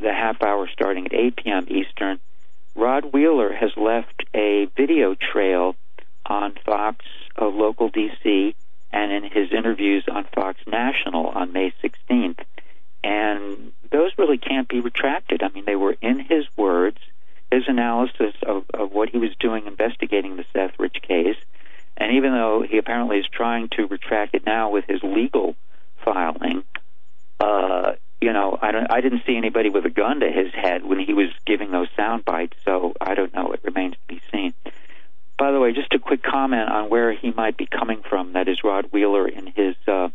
[0.00, 1.66] the half hour starting at 8 p.m.
[1.68, 2.20] Eastern,
[2.74, 5.76] Rod Wheeler has left a video trail
[6.26, 7.04] on Fox
[7.40, 8.54] uh, Local DC
[8.92, 12.40] and in his interviews on Fox National on May 16th.
[13.02, 15.42] And those really can't be retracted.
[15.42, 16.98] I mean, they were in his words,
[17.50, 21.36] his analysis of, of what he was doing investigating the Seth Rich case.
[21.96, 25.54] And even though he apparently is trying to retract it now with his legal
[26.04, 26.63] filing,
[28.24, 30.98] you know, I don't, I didn't see anybody with a gun to his head when
[30.98, 33.52] he was giving those sound bites, so I don't know.
[33.52, 34.54] It remains to be seen.
[35.38, 38.32] By the way, just a quick comment on where he might be coming from.
[38.32, 40.08] That is Rod Wheeler in his uh,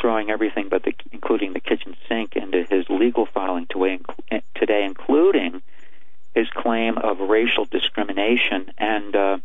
[0.00, 5.62] throwing everything, but the, including the kitchen sink, into his legal filing today, including
[6.34, 8.72] his claim of racial discrimination.
[8.78, 9.38] And uh,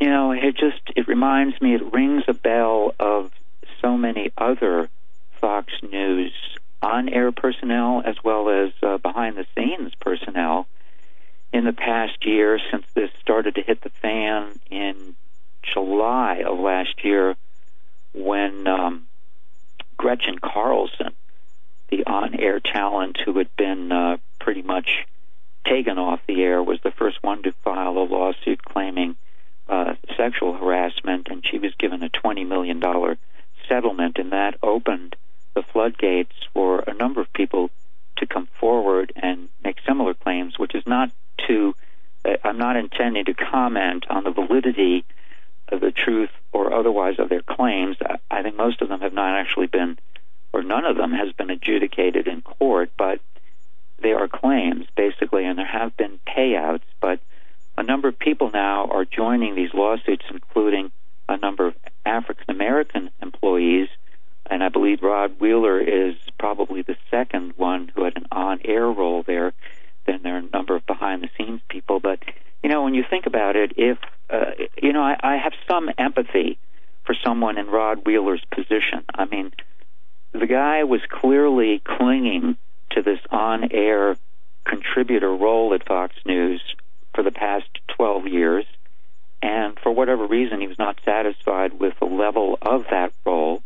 [0.00, 3.30] you know, it just it reminds me, it rings a bell of
[3.80, 4.88] so many other
[5.40, 6.32] Fox News
[6.84, 10.68] on air personnel as well as uh, behind the scenes personnel
[11.52, 15.16] in the past year since this started to hit the fan in
[15.62, 17.36] July of last year
[18.12, 19.06] when um,
[19.96, 21.12] Gretchen Carlson,
[21.88, 25.06] the on air talent who had been uh, pretty much
[25.66, 29.16] taken off the air, was the first one to file a lawsuit claiming
[29.68, 32.82] uh, sexual harassment, and she was given a $20 million
[33.68, 35.16] settlement, and that opened
[35.54, 37.70] the floodgates for a number of people
[38.16, 41.10] to come forward and make similar claims, which is not
[41.46, 41.74] to,
[42.24, 45.04] uh, I'm not intending to comment on the validity
[45.68, 47.96] of the truth or otherwise of their claims.
[48.02, 49.98] I, I think most of them have not actually been,
[50.52, 53.20] or none of them has been adjudicated in court, but
[53.98, 56.82] they are claims basically, and there have been payouts.
[57.00, 57.20] But
[57.76, 60.92] a number of people now are joining these lawsuits, including
[61.28, 61.74] a number of
[62.04, 63.88] African American employees,
[64.46, 69.22] and I believe Rod Wheeler is probably the second one who had an on-air role
[69.22, 69.52] there.
[70.06, 72.20] Then there are a number of behind-the-scenes people, but
[72.62, 73.98] you know, when you think about it, if
[74.30, 74.52] uh,
[74.82, 76.58] you know, I, I have some empathy
[77.04, 79.04] for someone in Rod Wheeler's position.
[79.14, 79.52] I mean,
[80.32, 82.56] the guy was clearly clinging
[82.90, 84.16] to this on-air
[84.64, 86.62] contributor role at Fox News
[87.14, 87.66] for the past
[87.96, 88.64] 12 years,
[89.42, 93.62] and for whatever reason, he was not satisfied with the level of that role.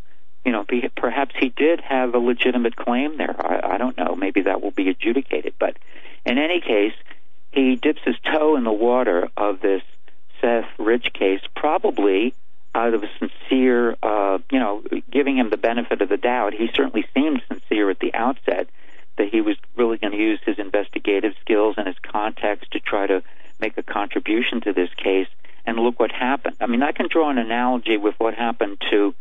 [0.48, 0.64] You know,
[0.96, 3.36] perhaps he did have a legitimate claim there.
[3.38, 4.16] I, I don't know.
[4.16, 5.52] Maybe that will be adjudicated.
[5.58, 5.76] But
[6.24, 6.94] in any case,
[7.52, 9.82] he dips his toe in the water of this
[10.40, 12.32] Seth Rich case, probably
[12.74, 16.54] out of a sincere, uh, you know, giving him the benefit of the doubt.
[16.54, 18.70] He certainly seemed sincere at the outset
[19.18, 23.06] that he was really going to use his investigative skills and his context to try
[23.06, 23.22] to
[23.60, 25.28] make a contribution to this case.
[25.66, 26.56] And look what happened.
[26.58, 29.14] I mean, I can draw an analogy with what happened to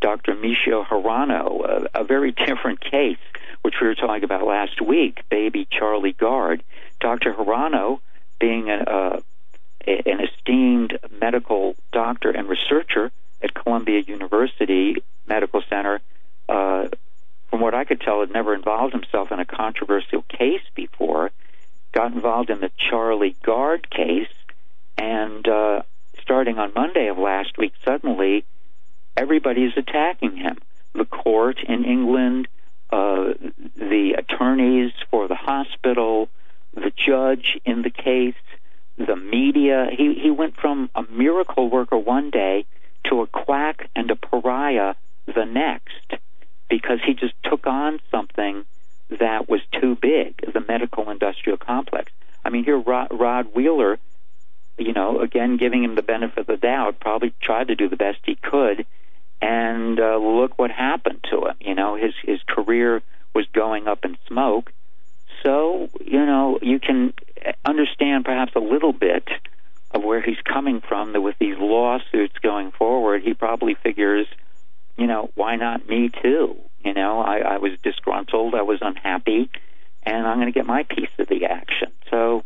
[0.00, 0.34] Dr.
[0.34, 3.18] Michio Hirano, a, a very different case,
[3.62, 6.62] which we were talking about last week, baby Charlie Gard.
[7.00, 7.32] Dr.
[7.32, 8.00] Hirano,
[8.38, 9.22] being a,
[9.86, 13.10] an esteemed medical doctor and researcher
[13.42, 14.96] at Columbia University
[15.26, 16.00] Medical Center,
[16.48, 16.88] uh,
[17.50, 21.30] from what I could tell, had never involved himself in a controversial case before.
[21.92, 24.32] Got involved in the Charlie Gard case,
[24.98, 25.82] and uh,
[26.20, 28.44] starting on Monday of last week, suddenly
[29.16, 30.58] everybody's attacking him.
[30.94, 32.48] The court in England,
[32.90, 33.34] uh,
[33.76, 36.28] the attorneys for the hospital,
[36.74, 38.34] the judge in the case,
[38.96, 39.88] the media.
[39.90, 42.66] He he went from a miracle worker one day
[43.08, 44.94] to a quack and a pariah
[45.26, 46.20] the next
[46.68, 48.64] because he just took on something
[49.10, 52.10] that was too big, the medical industrial complex.
[52.44, 53.98] I mean, here Rod, Rod Wheeler,
[54.78, 57.96] you know, again giving him the benefit of the doubt, probably tried to do the
[57.96, 58.86] best he could,
[59.40, 61.56] and uh, look what happened to him.
[61.60, 63.02] You know, his his career
[63.34, 64.72] was going up in smoke.
[65.42, 67.12] So, you know, you can
[67.64, 69.28] understand perhaps a little bit
[69.90, 71.12] of where he's coming from.
[71.12, 74.26] That with these lawsuits going forward, he probably figures
[74.96, 76.56] you know, why not me too?
[76.84, 79.50] You know, I, I was disgruntled, I was unhappy,
[80.02, 81.92] and I'm going to get my piece of the action.
[82.10, 82.44] So,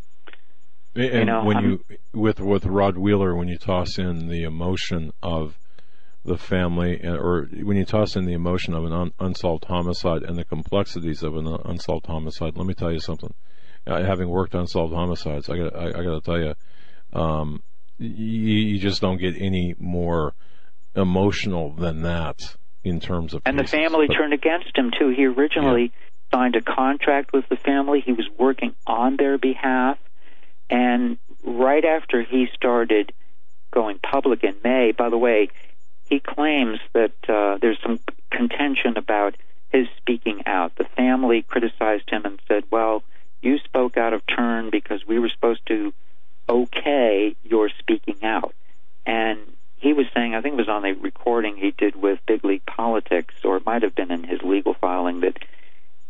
[0.94, 4.42] and you know, when I'm, you with with Rod Wheeler, when you toss in the
[4.42, 5.58] emotion of
[6.24, 10.36] the family, or when you toss in the emotion of an un- unsolved homicide and
[10.36, 13.32] the complexities of an unsolved homicide, let me tell you something.
[13.86, 16.54] Uh, having worked unsolved homicides, I got I, I got to tell you,
[17.18, 17.62] um,
[17.98, 20.34] you, you just don't get any more
[20.94, 23.42] emotional than that in terms of.
[23.46, 25.10] and the family But- turned against him too.
[25.16, 25.92] He originally
[26.32, 28.02] signed a contract with the family.
[28.04, 29.98] He was working on their behalf,
[30.70, 33.12] and right after he started
[33.70, 35.50] going public in May, by the way,
[36.04, 38.00] he claims that uh, there's some
[38.30, 39.36] contention about
[39.70, 40.74] his speaking out.
[40.76, 43.02] The family criticized him and said, "Well,
[43.42, 45.92] you spoke out of turn because we were supposed to
[46.48, 48.54] okay your speaking out."
[49.04, 49.38] And
[49.78, 52.66] he was saying, I think it was on a recording he did with Big League
[52.66, 55.38] Politics, or it might have been in his legal filing, that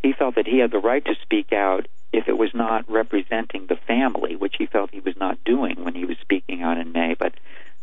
[0.02, 3.66] he felt that he had the right to speak out if it was not representing
[3.66, 6.92] the family, which he felt he was not doing when he was speaking out in
[6.92, 7.14] May.
[7.14, 7.34] But,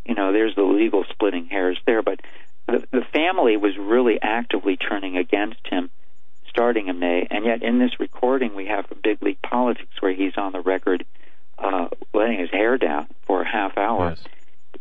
[0.06, 2.02] you know, there's the legal splitting hairs there.
[2.02, 2.22] But
[2.68, 5.90] the, the family was really actively turning against him
[6.50, 7.28] starting in May.
[7.30, 11.06] And yet in this recording we have Big League Politics where he's on the record
[11.58, 14.24] uh, letting his hair down for a half hour Yes.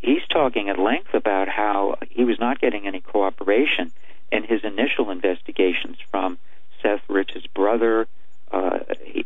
[0.00, 3.92] he's talking at length about how he was not getting any cooperation
[4.30, 6.38] in his initial investigations from
[6.80, 8.06] Seth Rich's brother.
[8.50, 9.24] Uh, he,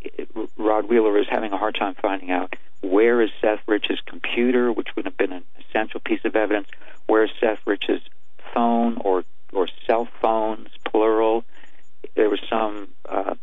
[0.57, 4.89] Rod Wheeler is having a hard time finding out where is Seth Rich's computer, which
[4.97, 6.69] would have been an essential piece of evidence.
[7.07, 8.03] Where is Seth Rich's
[8.55, 11.45] phone or or cell phones, plural?
[12.15, 13.35] There was some uh,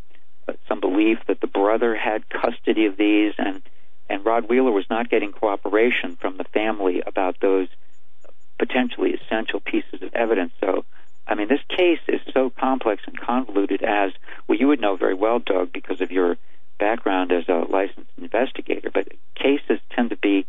[0.68, 3.62] some belief that the brother had custody of these, and
[4.10, 7.68] and Rod Wheeler was not getting cooperation from the family about those
[8.58, 10.54] potentially essential pieces of evidence.
[10.62, 10.86] So,
[11.28, 14.12] I mean, this case is so complex and convoluted as,
[14.48, 16.38] well, you would know very well, Doug, because of your
[16.78, 20.46] background as a licensed investigator, but cases tend to be,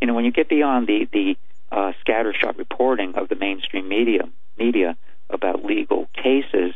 [0.00, 1.36] you know, when you get beyond the, the
[1.72, 4.28] uh, scattershot reporting of the mainstream media,
[4.58, 4.96] media
[5.28, 6.74] about legal cases,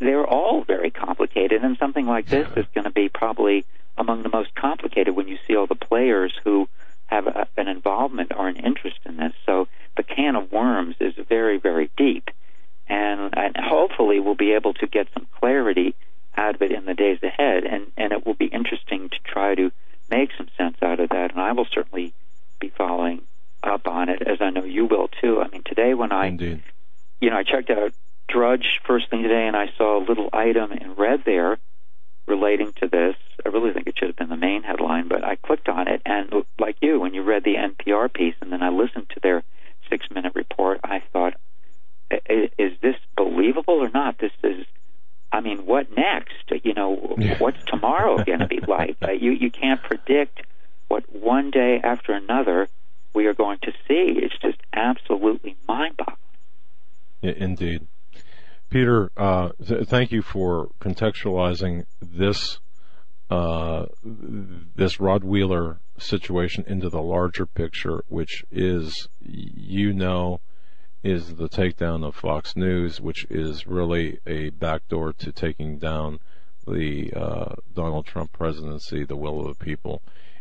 [0.00, 3.64] they're all very complicated, and something like this is going to be probably
[3.96, 6.68] among the most complicated when you see all the players who
[7.06, 9.32] have a, an involvement or an interest in this.
[9.46, 12.30] So the can of worms is very, very deep.
[12.88, 15.94] And, and hopefully we'll be able to get some clarity
[16.36, 17.64] out of it in the days ahead.
[17.64, 19.72] And, and it will be interesting to try to
[20.10, 21.32] make some sense out of that.
[21.32, 22.12] And I will certainly
[22.60, 23.22] be following
[23.62, 25.40] up on it, as I know you will too.
[25.40, 26.62] I mean, today when I, Indeed.
[27.20, 27.92] you know, I checked out
[28.28, 31.58] Drudge first thing today, and I saw a little item in red there
[32.26, 33.16] relating to this.
[33.44, 36.00] I really think it should have been the main headline, but I clicked on it,
[36.06, 39.42] and like you, when you read the NPR piece, and then I listened to their
[39.90, 41.34] six-minute report, I thought,
[42.10, 44.18] is this believable or not?
[44.18, 44.66] This is
[45.32, 46.64] I mean, what next?
[46.64, 47.38] You know, Yeah.
[47.38, 48.96] what's tomorrow going to be like?
[49.02, 50.42] Uh, you you can't predict
[50.88, 52.68] what one day after another
[53.14, 54.18] we are going to see.
[54.22, 56.16] It's just absolutely mind-boggling.
[57.22, 57.86] Yeah, indeed.
[58.70, 62.58] Peter, uh, th- thank you for contextualizing this
[63.30, 70.40] uh, this Rod Wheeler situation into the larger picture, which is, you know,
[71.04, 76.18] is the takedown of Fox News, which is really a backdoor to taking down
[76.66, 80.00] the uh, Donald Trump presidency, the will of the people,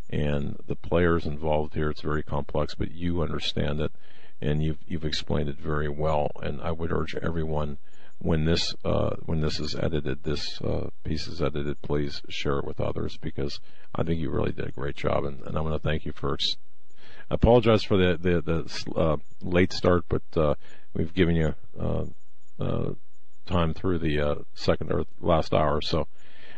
[0.10, 1.90] and the players involved here.
[1.90, 3.92] It's very complex, but you understand it,
[4.40, 6.32] and you've you've explained it very well.
[6.42, 7.78] And I would urge everyone
[8.20, 12.66] when this uh, when this is edited, this uh, piece is edited, please share it
[12.66, 13.60] with others because
[13.94, 16.14] I think you really did a great job, and, and I want to thank you
[16.14, 16.36] for.
[16.36, 16.56] Ex-
[17.34, 20.54] I apologize for the the, the uh, late start, but uh,
[20.94, 22.04] we've given you uh,
[22.60, 22.94] uh,
[23.48, 25.82] time through the uh, second or last hour.
[25.82, 26.08] So,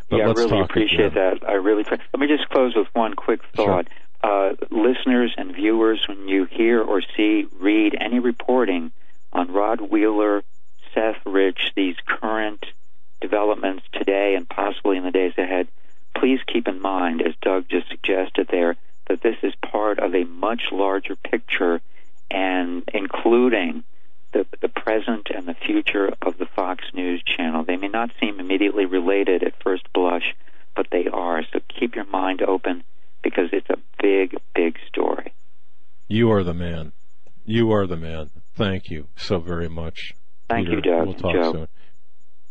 [0.10, 1.48] but yeah, I really talk appreciate that.
[1.48, 1.86] I really.
[1.86, 3.88] Pre- Let me just close with one quick thought.
[4.22, 8.92] Uh, listeners and viewers, when you hear or see, read any reporting
[9.32, 10.44] on Rod Wheeler,
[10.94, 12.66] Seth Rich, these current
[13.22, 15.70] developments today and possibly in the days ahead,
[16.18, 18.76] please keep in mind, as Doug just suggested there,
[19.07, 21.82] that this is part of a much larger picture
[22.32, 23.84] and including
[24.34, 27.64] the, the present and the future of the Fox News channel.
[27.64, 30.36] They may not seem immediately related at first blush,
[30.76, 31.44] but they are.
[31.53, 32.84] So keep your mind open
[33.23, 35.34] because it's a big, big story.
[36.07, 36.91] You are the man.
[37.45, 38.30] You are the man.
[38.56, 40.14] Thank you so very much.
[40.49, 40.76] Thank Peter.
[40.77, 41.07] you, Doug.
[41.07, 41.52] We'll talk Joe.
[41.53, 41.68] soon.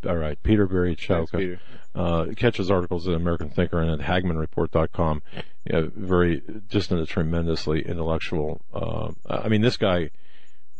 [0.07, 1.61] All right, Peter Barry Thanks, Peter.
[1.95, 5.23] Uh, catch his articles at American Thinker and at HagmannReport.com.
[5.71, 8.61] Yeah, very, just a tremendously intellectual.
[8.73, 10.11] Uh, I mean, this guy.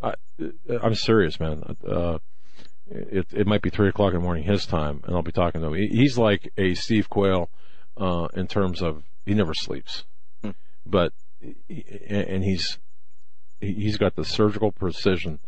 [0.03, 0.15] I,
[0.83, 1.63] I'm serious, man.
[1.87, 2.19] Uh,
[2.91, 5.61] it, it might be three o'clock in the morning his time, and I'll be talking
[5.61, 5.75] to him.
[5.75, 7.49] He, he's like a Steve Quayle
[7.97, 10.05] uh, in terms of he never sleeps,
[10.43, 10.51] Hmm.
[10.85, 11.13] but
[11.69, 12.79] and he's
[13.61, 15.39] he's got the surgical precision.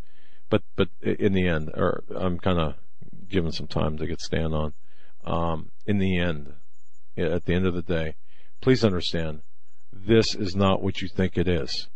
[0.49, 2.75] But but in the end, or I'm kind of
[3.27, 4.73] giving some time to get Stan on.
[5.27, 6.53] Um, in the end,
[7.17, 8.15] at the end of the day,
[8.61, 9.41] please understand,
[9.91, 11.89] this is not what you think it is.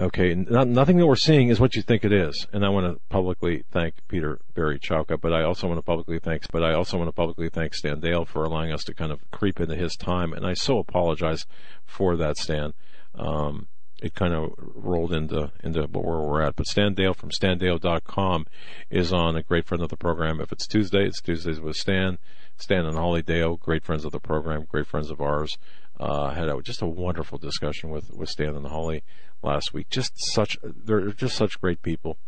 [0.00, 2.46] Okay, not, nothing that we're seeing is what you think it is.
[2.52, 6.18] And I want to publicly thank Peter Barry Chowka, but I also want to publicly
[6.18, 9.12] thank, but I also want to publicly thank Stan Deyo for allowing us to kind
[9.12, 10.32] of creep into his time.
[10.32, 11.46] And I so apologize
[11.84, 12.72] for that, Stan.
[13.14, 13.68] Um,
[14.02, 16.56] it kind of rolled into into where we're at.
[16.56, 18.46] But Stan Deyo from standeyo.com
[18.90, 20.40] is on a great friend of the program.
[20.40, 22.18] If it's Tuesday, it's Tuesdays with Stan.
[22.58, 25.56] Stan and Holly Deyo, great friends of the program, great friends of ours.
[25.98, 29.02] Uh, had a, just a wonderful discussion with, with Stan and Holly
[29.42, 29.88] last week.
[29.88, 32.18] Just such, they're just such great people.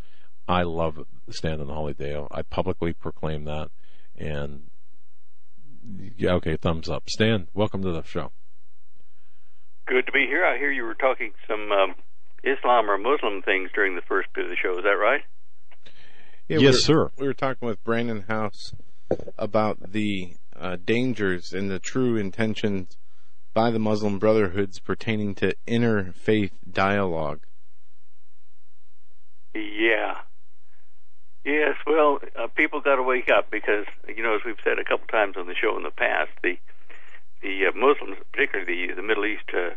[0.47, 2.29] I love Stan and Holly Deyo.
[2.31, 3.71] I publicly proclaim that.
[4.17, 4.71] And
[6.17, 7.09] yeah, okay, thumbs up.
[7.11, 8.33] Stan, welcome to the show.
[9.87, 10.45] Good to be here.
[10.45, 11.95] I hear you were talking some um,
[12.45, 14.77] Islam or Muslim things during the first bit of the show.
[14.79, 15.23] Is that right?
[16.49, 17.11] Yeah, Yes, we were- sir.
[17.19, 18.75] We were talking with Brannon Howse
[19.39, 22.97] about the uh, dangers and the true intentions
[23.55, 27.41] by the Muslim Brotherhoods pertaining to interfaith dialogue.
[29.55, 30.17] Yeah.
[31.45, 34.85] Yes, well, uh, people got to wake up because, you know, as we've said a
[34.85, 36.59] couple times on the show in the past, the
[37.41, 39.71] the uh, Muslims, particularly the, the Middle East uh,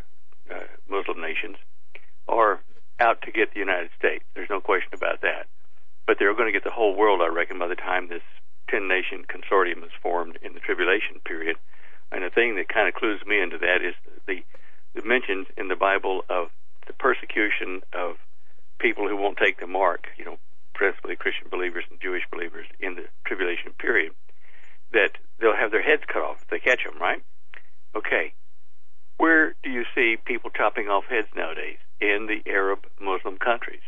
[0.52, 1.56] uh, Muslim nations,
[2.28, 2.60] are
[2.98, 4.24] out to get the United States.
[4.34, 5.46] There's no question about that.
[6.06, 8.22] But they're going to get the whole world, I reckon, by the time this
[8.72, 11.56] 10 nation consortium is formed in the tribulation period.
[12.10, 13.94] And the thing that kind of clues me into that is
[14.26, 14.40] the,
[14.94, 16.48] the mentions in the Bible of
[16.86, 18.16] the persecution of
[18.80, 20.38] people who won't take the mark, you know,
[20.74, 24.12] principally Christian believers and Jewish believers in the tribulation period,
[24.92, 27.22] that they'll have their heads cut off if they catch them, right?
[27.94, 28.32] Okay.
[29.18, 31.78] Where do you see people chopping off heads nowadays?
[32.00, 33.84] In the Arab Muslim countries.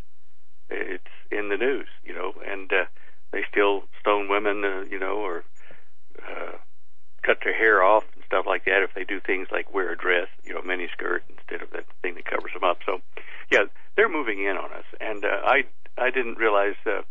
[0.71, 2.85] It's in the news, you know, and uh,
[3.35, 5.43] they still stone women, uh, you know, or
[6.23, 6.53] uh,
[7.27, 9.97] cut their hair off and stuff like that if they do things like wear a
[9.97, 12.79] dress, you know, mini skirt instead of that thing that covers them up.
[12.87, 13.01] So,
[13.51, 13.67] yeah,
[13.97, 14.87] they're moving in on us.
[15.01, 15.65] And uh, I
[15.99, 17.03] I didn't realize uh,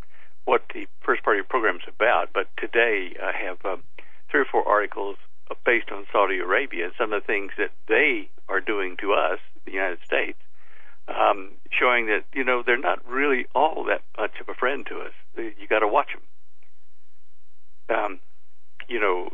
[0.46, 3.84] what the first part of your program is about, but today I have um,
[4.32, 5.18] three or four articles
[5.66, 9.40] based on Saudi Arabia and some of the things that they are doing to us,
[9.66, 10.40] the United States,
[11.08, 15.00] um, showing that you know they're not really all that much of a friend to
[15.00, 15.14] us.
[15.38, 17.98] You got to watch them.
[17.98, 18.20] Um,
[18.88, 19.30] you know,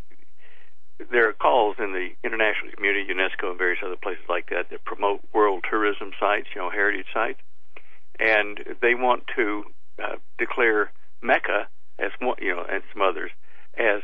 [1.11, 4.83] there are calls in the international community, UNESCO, and various other places like that that
[4.85, 7.39] promote world tourism sites, you know, heritage sites,
[8.19, 9.63] and they want to
[10.01, 10.91] uh, declare
[11.21, 11.67] Mecca
[11.99, 13.31] as one, you know, and some others
[13.77, 14.01] as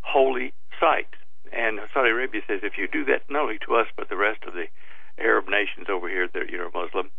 [0.00, 1.14] holy sites.
[1.52, 4.40] And Saudi Arabia says if you do that not only to us but the rest
[4.46, 4.66] of the
[5.18, 7.10] Arab nations over here that you know Muslim,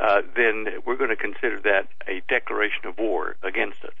[0.00, 3.94] uh, then we're going to consider that a declaration of war against us.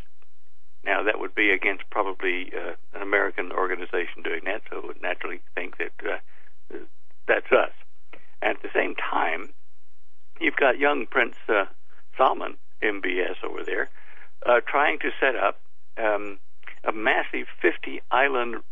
[0.84, 5.02] Now that would be against probably uh, an American organization doing that, so it would
[5.02, 6.76] naturally think that uh,
[7.26, 7.72] that's us.
[8.42, 9.52] And at the same time,
[10.40, 11.64] you've got young Prince uh,
[12.16, 13.88] Salman, MBS, over there,
[14.44, 15.60] uh, trying to set up
[15.98, 16.38] um,
[16.84, 18.62] a massive 50 island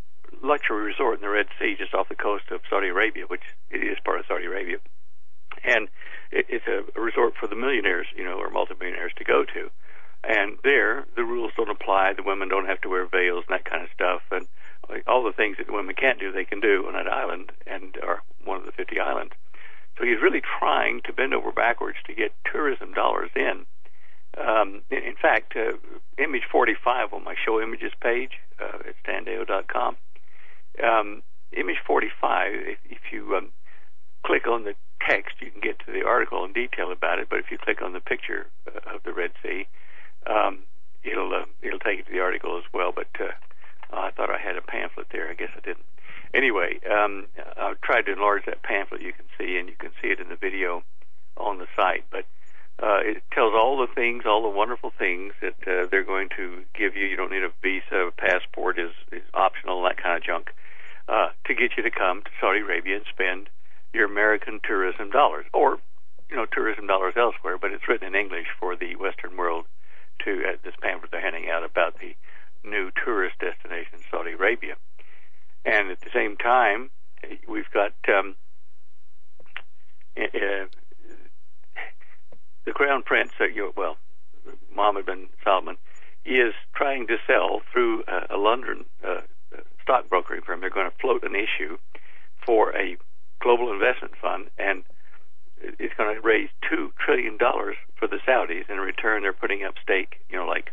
[0.43, 3.79] luxury resort in the Red Sea, just off the coast of Saudi Arabia, which it
[3.79, 4.79] is part of Saudi Arabia,
[5.63, 5.89] and
[6.31, 9.71] it, it's a, resort for the millionaires, you know, or multimillionaires to go to.
[10.25, 12.15] And there, the rules don't apply.
[12.17, 14.23] The women don't have to wear veils and that kind of stuff.
[14.31, 14.47] And
[15.07, 18.23] all the things that women can't do, they can do on that island and are
[18.45, 19.35] one of the 50 islands.
[19.99, 23.67] So he's really trying to bend over backwards to get tourism dollars in.
[24.37, 25.77] Um, in, in fact, uh,
[26.19, 29.97] image 45 on my show images page uh, at standeyo.com.
[30.83, 31.23] Um,
[31.53, 33.51] image 45, if, if you um,
[34.27, 34.75] click on the
[35.07, 37.29] text, you can get to the article in detail about it.
[37.31, 39.67] But if you click on the picture uh, of the Red Sea,
[40.27, 40.61] um,
[41.05, 42.93] it'll uh, it'll take you to the article as well.
[42.95, 43.33] But uh,
[43.93, 45.31] I thought I had a pamphlet there.
[45.31, 45.87] I guess I didn't.
[46.33, 47.27] Anyway, um,
[47.57, 49.03] I've tried to enlarge that pamphlet.
[49.03, 50.83] You can see, and you can see it in the video
[51.37, 52.05] on the site.
[52.11, 52.27] But
[52.83, 56.63] uh, it tells all the things, all the wonderful things that uh, they're going to
[56.77, 57.07] give you.
[57.07, 60.51] You don't need a visa, a passport is, is optional, that kind of junk,
[61.09, 63.49] uh, to get you to come to Saudi Arabia and spend
[63.93, 65.79] your American tourism dollars, or
[66.31, 67.59] you know tourism dollars elsewhere.
[67.59, 69.67] But it's written in English for the Western world
[70.25, 72.15] to uh, this pamphlet they're handing out about the
[72.65, 74.77] new tourist destination, Saudi Arabia.
[75.65, 76.91] And at the same time,
[77.47, 78.37] we've got um,
[80.17, 80.67] uh,
[82.65, 83.47] the Crown Prince, uh,
[83.77, 83.97] well,
[84.75, 85.77] Mohammed bin Salman,
[86.25, 89.21] is trying to sell through a, a London uh,
[89.85, 90.61] stockbrokering firm.
[90.61, 91.79] They're going to float an issue
[92.45, 92.97] for a
[93.41, 94.85] global investment fund, and
[95.61, 98.69] it's going to raise two trillion dollars for the Saudis.
[98.69, 100.73] In return, they're putting up stake, you know, like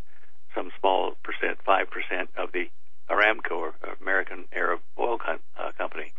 [0.56, 2.70] some small percent, five percent of the
[3.10, 6.12] Aramco, or American Arab Oil com- uh, Company.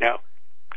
[0.00, 0.20] Now,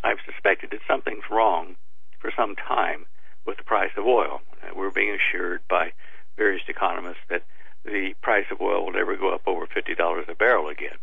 [0.03, 1.75] I've suspected that something's wrong
[2.19, 3.06] for some time
[3.45, 4.42] with the price of oil.
[4.61, 5.92] Uh, we're being assured by
[6.38, 7.43] various economists that
[7.85, 10.98] the price of oil will never go up over fifty dollars a barrel again.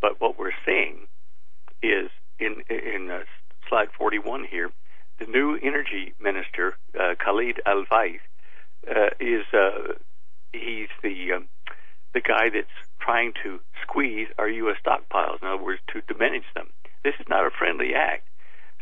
[0.00, 1.06] But what we're seeing
[1.82, 3.24] is in in uh,
[3.68, 4.70] slide 41 here
[5.20, 8.20] the new energy minister, uh, Khalid Al Falih,
[8.88, 9.94] uh, is uh,
[10.52, 11.48] he's the um,
[12.14, 12.66] the guy that's
[12.98, 14.76] trying to squeeze our U.S.
[14.84, 15.42] stockpiles.
[15.42, 16.70] In other words, to diminish them.
[17.04, 18.26] This is not a friendly act.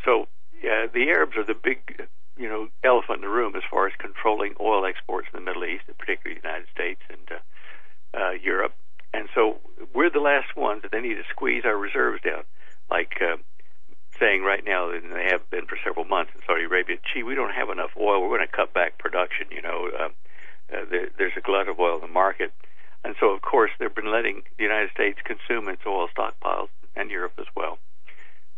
[0.05, 0.29] So
[0.63, 3.93] uh, the Arabs are the big, you know, elephant in the room as far as
[3.99, 7.41] controlling oil exports in the Middle East, particularly the United States and
[8.15, 8.75] uh, Europe.
[9.13, 9.59] And so
[9.95, 12.45] we're the last ones that they need to squeeze our reserves down,
[12.91, 13.21] like.
[13.21, 13.37] Uh,
[14.19, 17.35] saying right now, and they have been for several months in Saudi Arabia, gee, we
[17.35, 18.21] don't have enough oil.
[18.21, 19.47] We're going to cut back production.
[19.51, 20.09] You know, uh,
[20.75, 22.53] uh, there, there's a glut of oil in the market.
[23.05, 27.11] And so, of course, they've been letting the United States consume its oil stockpiles and
[27.11, 27.79] Europe as well.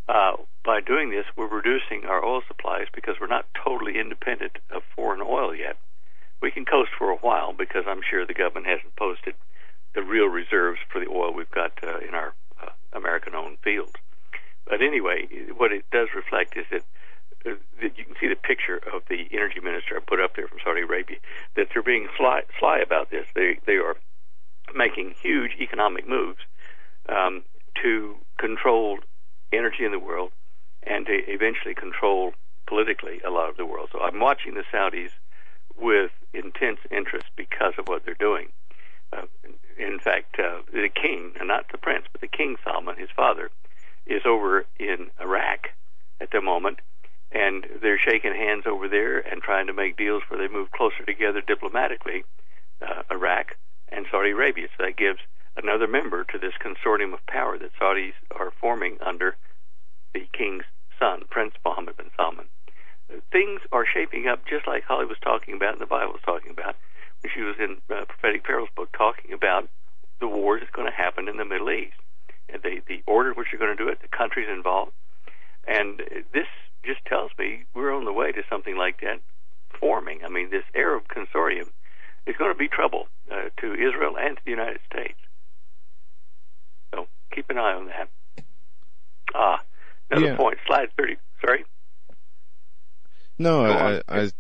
[0.09, 4.83] Uh, by doing this, we're reducing our oil supplies because we're not totally independent of
[4.97, 5.77] foreign oil yet.
[6.43, 9.35] We can coast for a while because I'm sure the government hasn't posted
[9.95, 13.93] the real reserves for the oil we've got uh, in our uh, American owned fields.
[14.67, 16.83] But anyway, what it does reflect is that,
[17.45, 20.47] uh, that you can see the picture of the energy minister I put up there
[20.47, 21.17] from Saudi Arabia.
[21.57, 23.27] That they're being sly, sly about this.
[23.35, 23.97] They they are
[24.75, 26.39] making huge economic moves
[27.09, 27.43] um,
[27.83, 28.99] to control
[29.53, 30.31] energy in the world
[30.83, 32.33] and to eventually control
[32.67, 33.89] politically a lot of the world.
[33.93, 35.11] So I'm watching the Saudis
[35.77, 38.49] with intense interest because of what they're doing.
[39.13, 39.23] Uh,
[39.79, 43.51] in fact, uh, the king, not the prince, but the king Salman, his father,
[44.07, 45.69] is over in Iraq
[46.21, 46.81] at the moment,
[47.33, 51.05] and they're shaking hands over there and trying to make deals where they move closer
[51.05, 52.25] together diplomatically,
[52.83, 53.57] uh, Iraq
[53.89, 54.69] and Saudi Arabia.
[54.77, 55.21] So that gives
[55.57, 59.37] another member to this consortium of power that Saudis are forming under
[60.15, 60.65] the king's
[60.99, 62.47] son, Prince Mohammed bin Salman.
[63.33, 66.53] things are shaping up just like Holly was talking about and the Bible was talking
[66.53, 66.77] about
[67.29, 69.69] she was in uh, Prophetic Perils book talking about
[70.21, 71.97] the war that's going to happen in the Middle East.
[72.53, 74.93] And the, the order in which you're going to do it, the countries involved.
[75.67, 76.01] And
[76.33, 76.49] this
[76.85, 79.21] just tells me we're on the way to something like that
[79.79, 80.21] forming.
[80.25, 81.69] I mean, this Arab consortium
[82.27, 85.19] is going to be trouble uh, to Israel and to the United States.
[86.95, 88.09] So keep an eye on that.
[89.35, 89.61] Ah,
[90.11, 90.37] another Yeah.
[90.37, 90.59] point.
[90.67, 91.17] Slide 30.
[91.45, 91.65] Sorry.
[93.39, 93.93] No, I.
[94.09, 94.31] I, I,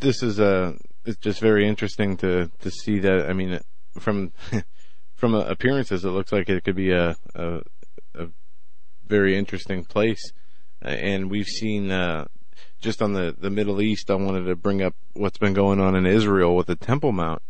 [0.00, 0.72] this is uh
[1.04, 3.26] it's just very interesting to to see that.
[3.28, 3.60] I mean,
[3.98, 4.32] from
[5.14, 7.60] from appearances, it looks like it could be a a,
[8.14, 8.28] a
[9.06, 10.32] very interesting place,
[10.82, 12.26] and we've seen uh,
[12.80, 14.10] just on the the Middle East.
[14.10, 17.42] I wanted to bring up what's been going on in Israel with the Temple Mount.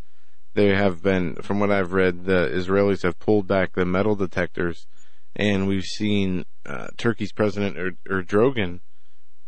[0.53, 4.87] They have been, from what I've read, the Israelis have pulled back the metal detectors,
[5.35, 8.79] and we've seen uh, Turkey's President er- Erdogan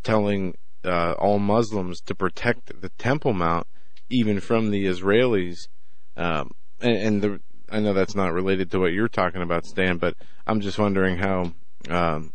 [0.02, 0.54] telling
[0.84, 3.66] uh, all Muslims to protect the Temple Mount,
[4.10, 5.68] even from the Israelis.
[6.16, 9.98] Um, and, and the, I know that's not related to what you're talking about, Stan,
[9.98, 10.14] but
[10.46, 11.52] I'm just wondering how,
[11.90, 12.32] um,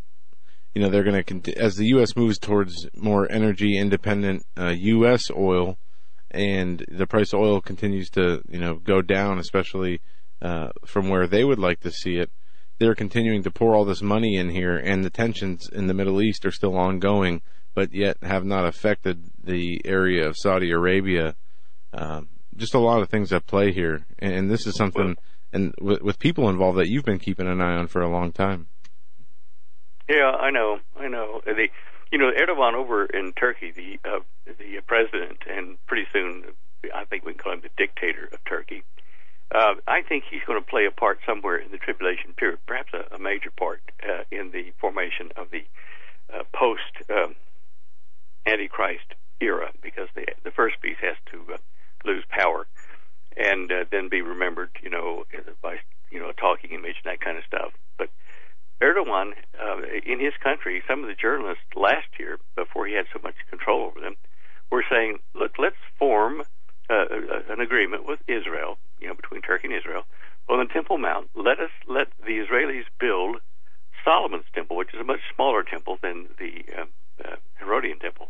[0.74, 2.16] you know, they're going to as the U.S.
[2.16, 5.30] moves towards more energy independent uh, U.S.
[5.32, 5.78] oil,
[6.32, 10.02] and the price of oil continues to, you know, go down, especially
[10.42, 12.32] uh, from where they would like to see it.
[12.80, 16.22] They're continuing to pour all this money in here, and the tensions in the Middle
[16.22, 17.42] East are still ongoing,
[17.76, 21.36] but yet have not affected the area of Saudi Arabia.
[21.94, 25.16] Um, just a lot of things at play here, and, and this is something,
[25.52, 28.32] and with, with people involved that you've been keeping an eye on for a long
[28.32, 28.68] time.
[30.10, 31.42] Yeah, I know, I know.
[31.46, 31.68] The,
[32.12, 36.44] you know, Erdogan over in Turkey, the uh, the president, and pretty soon,
[36.94, 38.84] I think we can call him the dictator of Turkey.
[39.54, 42.92] Uh, I think he's going to play a part somewhere in the tribulation period, perhaps
[42.94, 45.64] a, a major part uh, in the formation of the
[46.34, 47.36] uh, post um,
[48.46, 51.58] Antichrist era, because the the first beast has to uh,
[52.06, 52.68] lose power
[53.36, 55.26] and uh, then be remembered, you know,
[55.62, 55.78] by
[56.12, 57.72] you know a talking image and that kind of stuff.
[57.98, 58.10] But
[58.82, 63.20] Erdogan, uh, in his country, some of the journalists last year, before he had so
[63.24, 64.16] much control over them,
[64.72, 66.44] were saying, "Look, let's form
[66.90, 67.06] uh,
[67.50, 70.04] an agreement with Israel, you know, between Turkey and Israel,
[70.50, 71.30] on the Temple Mount.
[71.36, 73.38] Let us let the Israelis build
[74.04, 76.86] Solomon's temple, which is a much smaller temple than the uh,
[77.24, 78.30] uh, Herodian temple,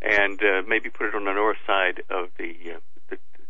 [0.00, 2.78] and uh, maybe put it on the north side of the uh,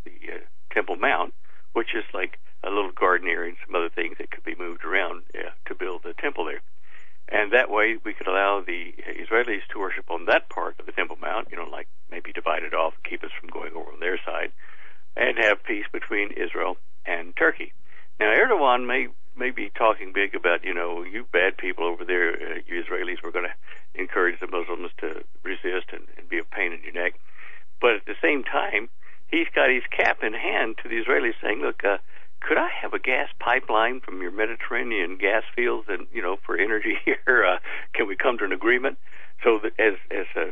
[0.05, 0.39] the, uh,
[0.73, 1.35] Temple Mount,
[1.73, 4.85] which is like a little garden area and some other things that could be moved
[4.85, 6.63] around uh, to build the temple there.
[7.29, 10.93] And that way, we could allow the Israelis to worship on that part of the
[10.93, 14.01] Temple Mount, you know, like maybe divide it off, keep us from going over on
[14.01, 14.53] their side,
[15.17, 17.73] and have peace between Israel and Turkey.
[18.21, 22.33] Now, Erdogan may may be talking big about, you know, you bad people over there,
[22.33, 26.45] uh, you Israelis, we're going to encourage the Muslims to resist and, and be a
[26.45, 27.15] pain in your neck.
[27.81, 28.91] But at the same time,
[29.33, 31.99] he's got his cap in hand to the Israelis saying, look, uh,
[32.41, 36.57] could I have a gas pipeline from your Mediterranean gas fields and, you know, for
[36.57, 37.17] energy here?
[37.27, 37.59] Uh,
[37.95, 38.99] can we come to an agreement?
[39.43, 40.51] So that as, as uh,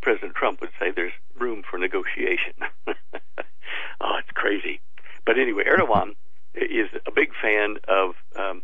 [0.00, 2.54] President Trump would say, there's room for negotiation.
[2.86, 4.80] oh, it's crazy.
[5.24, 6.14] But anyway, Erdogan
[6.54, 8.62] is a big fan of um,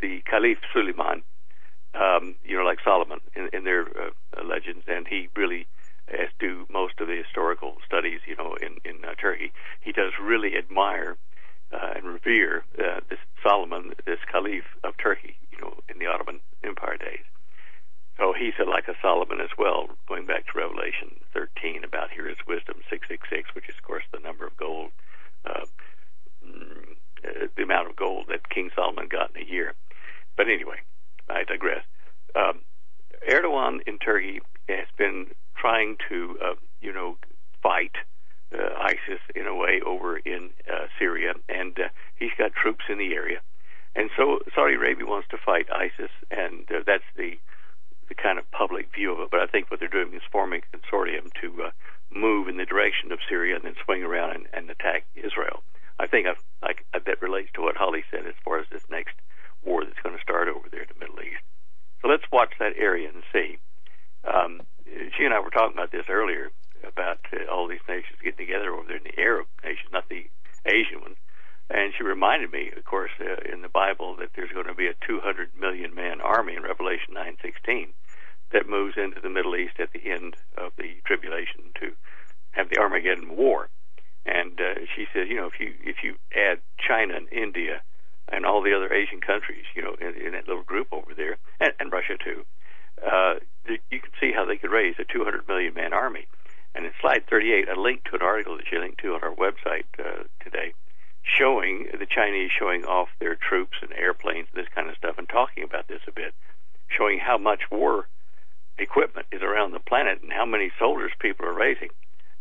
[0.00, 1.22] the Caliph Suleiman,
[1.94, 5.66] um, you know, like Solomon in, in their uh, legends, and he really,
[6.12, 10.12] as do most of the historical studies, you know, in in uh, Turkey, he does
[10.20, 11.16] really admire
[11.72, 16.40] uh, and revere uh, this Solomon, this Caliph of Turkey, you know, in the Ottoman
[16.64, 17.24] Empire days.
[18.16, 22.28] So he's a, like a Solomon as well, going back to Revelation 13 about here
[22.28, 24.90] is wisdom 666, which is of course the number of gold,
[25.44, 25.66] uh,
[26.44, 29.74] mm, uh, the amount of gold that King Solomon got in a year.
[30.36, 30.78] But anyway,
[31.28, 31.84] I digress.
[32.34, 32.60] Um,
[33.28, 35.26] Erdogan in Turkey has been
[35.60, 37.16] trying to, uh, you know,
[37.62, 37.92] fight
[38.52, 42.98] uh, ISIS in a way over in uh, Syria, and uh, he's got troops in
[42.98, 43.40] the area.
[43.94, 47.38] And so Saudi Arabia wants to fight ISIS, and uh, that's the
[48.08, 49.30] the kind of public view of it.
[49.30, 51.70] But I think what they're doing is forming a consortium to uh,
[52.10, 55.62] move in the direction of Syria and then swing around and, and attack Israel.
[55.98, 58.84] I think I've, I, I that relates to what Holly said as far as this
[58.88, 59.14] next
[59.62, 61.42] war that's going to start over there in the Middle East.
[62.00, 63.58] So let's watch that area and see.
[64.28, 64.62] Um,
[65.16, 66.50] she and I were talking about this earlier
[66.84, 70.28] about uh, all these nations getting together over there in the Arab nations, not the
[70.66, 71.16] Asian ones.
[71.70, 74.86] And she reminded me, of course, uh, in the Bible that there's going to be
[74.86, 77.92] a 200 million man army in Revelation 9:16
[78.52, 81.92] that moves into the Middle East at the end of the tribulation to
[82.52, 83.68] have the Armageddon war.
[84.24, 87.82] And uh, she said, you know, if you if you add China and India
[88.28, 91.36] and all the other Asian countries, you know, in, in that little group over there,
[91.60, 92.44] and, and Russia too,
[93.06, 93.34] uh,
[93.68, 96.26] you can see how they could raise a 200 million man army.
[96.74, 99.34] And in slide 38, I linked to an article that you linked to on our
[99.34, 100.74] website uh, today,
[101.22, 105.28] showing the Chinese showing off their troops and airplanes and this kind of stuff, and
[105.28, 106.34] talking about this a bit,
[106.88, 108.08] showing how much war
[108.78, 111.90] equipment is around the planet and how many soldiers people are raising.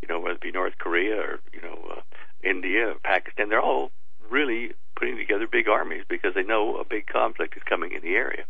[0.01, 2.01] You know, whether it be North Korea or you know uh,
[2.43, 3.91] India, or Pakistan, they're all
[4.29, 8.15] really putting together big armies because they know a big conflict is coming in the
[8.15, 8.45] area.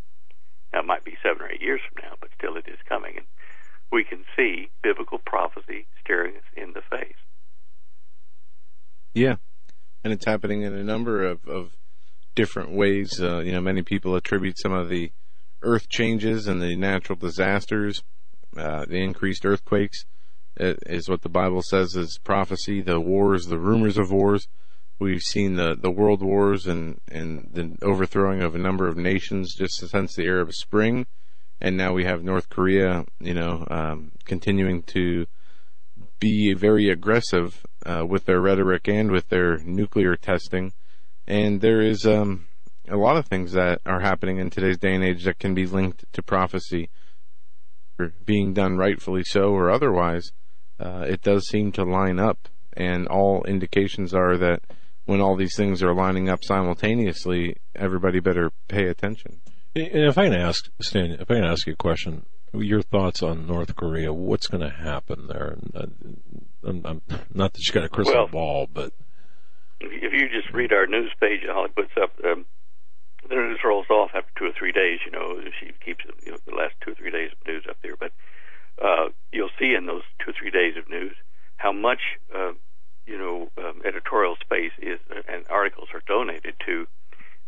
[0.73, 3.13] Now, it might be seven or eight years from now, but still it is coming.
[3.17, 3.25] And
[3.91, 7.15] we can see biblical prophecy staring us in the face.
[9.13, 9.35] Yeah,
[10.03, 11.71] and it's happening in a number of, of
[12.35, 13.21] different ways.
[13.21, 15.11] Uh, you know, many people attribute some of the
[15.63, 18.03] earth changes and the natural disasters,
[18.55, 20.05] uh, the increased earthquakes,
[20.59, 22.81] uh, is what the Bible says is prophecy.
[22.81, 24.47] The wars, the rumors of wars.
[24.99, 29.53] We've seen the, the world wars and, and the overthrowing of a number of nations
[29.55, 31.05] just since the Arab Spring.
[31.61, 35.27] And now we have North Korea, you know, um, continuing to
[36.19, 40.73] be very aggressive uh, with their rhetoric and with their nuclear testing.
[41.27, 42.47] And there is um,
[42.87, 45.65] a lot of things that are happening in today's day and age that can be
[45.65, 46.89] linked to prophecy,
[48.25, 50.31] being done rightfully so or otherwise.
[50.79, 54.61] Uh, it does seem to line up, and all indications are that
[55.07, 59.39] when all these things are lining up simultaneously, everybody better pay attention.
[59.73, 63.23] And if I can ask Stan, if I can ask you a question, your thoughts
[63.23, 64.13] on North Korea?
[64.13, 65.57] What's going to happen there?
[66.63, 67.01] I'm, I'm,
[67.33, 68.91] not that you got a crystal well, ball, but
[69.79, 72.45] if you just read our news page, Holly puts up um,
[73.29, 74.99] the news rolls off after two or three days.
[75.05, 77.77] You know, she keeps you know the last two or three days of news up
[77.81, 78.11] there, but
[78.83, 81.15] uh, you'll see in those two or three days of news
[81.57, 82.01] how much
[82.35, 82.51] uh,
[83.07, 86.87] you know, um, editorial space is and articles are donated to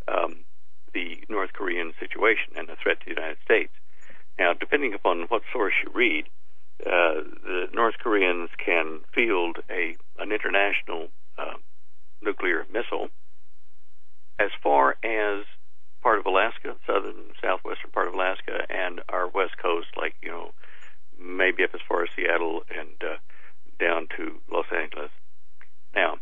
[0.07, 0.45] um,
[0.93, 3.71] the North Korean situation and the threat to the United States.
[4.39, 6.25] Now, depending upon what source you read,
[6.85, 11.57] uh, the North Koreans can field a an international uh,
[12.21, 13.09] nuclear missile
[14.39, 15.43] as far as
[16.01, 20.51] part of Alaska, southern southwestern part of Alaska, and our west coast, like you know,
[21.19, 23.17] maybe up as far as Seattle and uh,
[23.77, 25.11] down to Los Angeles.
[25.95, 26.17] Now,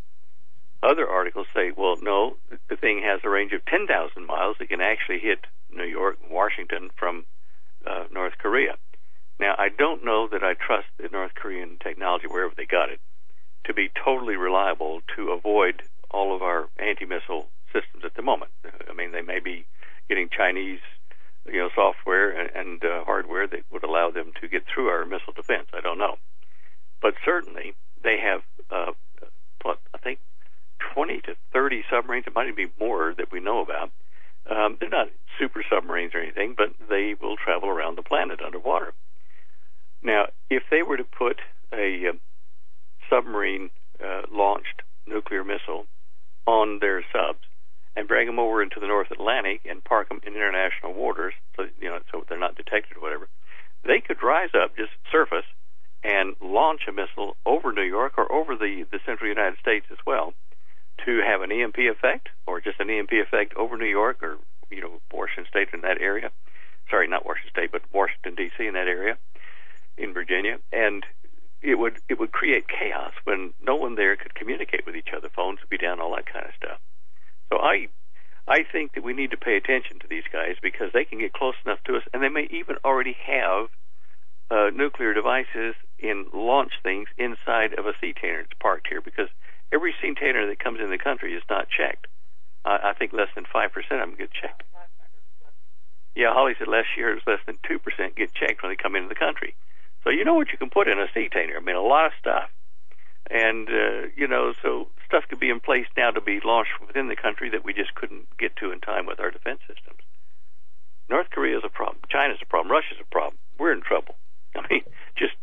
[0.84, 2.38] other articles say, well, no,
[2.70, 4.58] the thing has a range of 10,000 miles.
[4.60, 5.40] It can actually hit
[5.72, 7.26] New York, Washington from
[7.86, 8.78] uh, North Korea.
[9.40, 13.00] Now, I don't know that I trust the North Korean technology, wherever they got it,
[13.66, 18.52] to be totally reliable to avoid all of our anti-missile systems at the moment.
[18.90, 19.66] I mean, they may be
[20.08, 20.80] getting Chinese,
[21.46, 25.06] you know, software and, and uh, hardware that would allow them to get through our
[25.06, 25.68] missile defense.
[25.74, 26.18] I don't know,
[27.02, 27.74] but certainly
[28.04, 28.94] they have uh,
[29.68, 30.20] what I think
[30.94, 32.26] 20 to 30 submarines.
[32.28, 33.92] It might even be more that we know about.
[34.50, 38.94] Um, they're not super submarines or anything, but they will travel around the planet underwater.
[40.02, 41.42] Now, if they were to put
[41.74, 42.14] a uh,
[43.10, 43.70] submarine
[44.04, 45.86] uh, launched nuclear missile
[46.46, 47.44] on their subs
[47.96, 51.66] and bring them over into the North Atlantic and park them in international waters, so
[51.82, 53.28] you know, so they're not detected or whatever,
[53.84, 55.46] they could rise up, just surface,
[56.08, 59.98] and launch a missile over New York or over the, the central United States as
[60.08, 60.34] well
[61.06, 64.38] to have an EMP effect or just an EMP effect over New York or,
[64.72, 66.32] you know, Washington State in that area.
[66.90, 68.66] Sorry, not Washington State, but Washington, D.C.
[68.66, 69.18] in that area
[69.98, 70.60] in Virginia.
[70.72, 71.04] And
[71.62, 75.28] it would it would create chaos when no one there could communicate with each other.
[75.36, 76.80] Phones would be down, all that kind of stuff.
[77.52, 77.90] So I
[78.48, 81.34] I think that we need to pay attention to these guys because they can get
[81.34, 83.68] close enough to us, and they may even already have
[84.50, 89.30] uh, nuclear devices and launch things inside of a sea tanner that's parked here because
[89.74, 92.08] every sea tanner that comes in the country is not checked.
[92.64, 94.64] Uh, I think less than 5% of them get checked.
[96.16, 98.96] Yeah, Holly said last year it was less than 2% get checked when they come
[98.96, 99.56] into the country.
[100.04, 101.58] So you know what you can put in a sea tanner.
[101.58, 102.50] I mean, a lot of stuff.
[103.30, 107.08] And, uh, you know, so stuff could be in place now to be launched within
[107.08, 110.00] the country that we just couldn't get to in time with our defense systems.
[111.10, 112.00] North Korea is a problem.
[112.10, 112.72] China's a problem.
[112.72, 113.38] Russia's a problem.
[113.60, 114.16] We're in trouble.
[114.64, 114.84] I mean,
[115.18, 115.34] just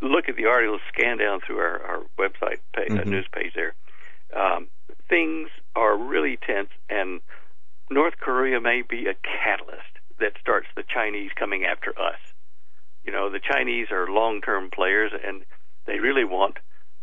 [0.00, 3.10] look at the article, scan down through our, our website page, uh, mm-hmm.
[3.10, 3.74] news page there.
[4.34, 4.68] Um,
[5.08, 7.20] things are really tense, and
[7.90, 12.18] North Korea may be a catalyst that starts the Chinese coming after us.
[13.04, 15.44] You know, the Chinese are long-term players, and
[15.86, 16.58] they really want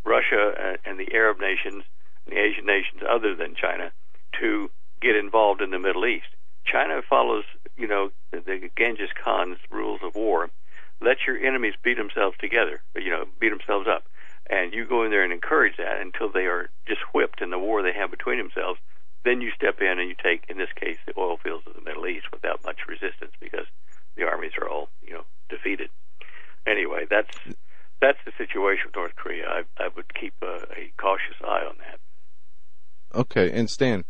[0.06, 1.84] Russia and the Arab nations,
[2.26, 3.92] and the Asian nations other than China,
[4.40, 4.70] to
[5.02, 6.28] get involved in the Middle East.
[6.66, 7.44] China follows,
[7.76, 10.50] you know, the Genghis Khan's rules of war
[11.02, 14.04] let your enemies beat themselves together, you know, beat themselves up.
[14.50, 17.60] And you go in there and encourage that until they are just whipped in the
[17.60, 18.80] war they have between themselves.
[19.26, 21.82] Then you step in and you take, in this case, the oil fields of the
[21.82, 23.66] Middle East without much resistance because
[24.16, 25.90] the armies are all, you know, defeated.
[26.66, 27.36] Anyway, that's
[28.02, 29.48] that's the situation with North Korea.
[29.48, 32.00] I, I would keep a, a cautious eye on that.
[33.20, 34.06] Okay, and Stan,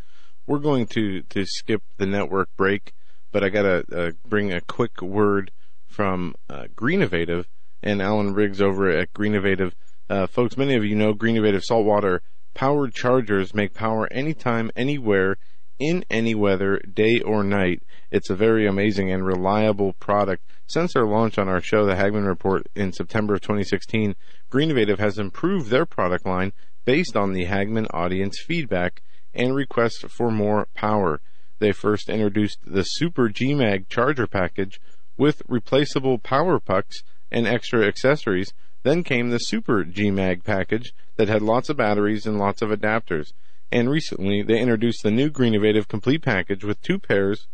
[0.45, 2.93] we're going to to skip the network break,
[3.31, 5.51] but I gotta uh, bring a quick word
[5.97, 7.47] from uh, Greennovative
[7.81, 9.73] and Alan Riggs over at Greennovative.
[10.07, 12.21] Uh, folks, many of you know Greennovative saltwater
[12.53, 15.37] powered chargers make power anytime, anywhere,
[15.79, 17.81] in any weather, day or night.
[18.11, 20.43] It's a very amazing and reliable product.
[20.67, 24.15] Since their launch on our show, the Hagmann Report, in September of 2016,
[24.51, 26.53] Greennovative has improved their product line
[26.85, 29.01] based on the Hagmann audience feedback
[29.33, 31.21] and requests for more power.
[31.57, 34.79] They first introduced the Super GMAG charger package
[35.17, 38.53] with replaceable power pucks and extra accessories.
[38.83, 43.33] Then came the Super GMAG package that had lots of batteries and lots of adapters.
[43.71, 47.47] And recently, they introduced the new Greennovative complete package with two pairs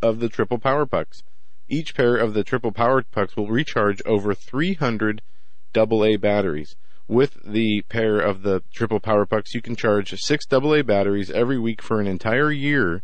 [0.00, 1.22] of the triple power pucks.
[1.68, 5.22] Each pair of the triple power pucks will recharge over 300
[5.76, 6.76] AA batteries.
[7.08, 11.58] With the pair of the triple power pucks, you can charge six AA batteries every
[11.58, 13.02] week for an entire year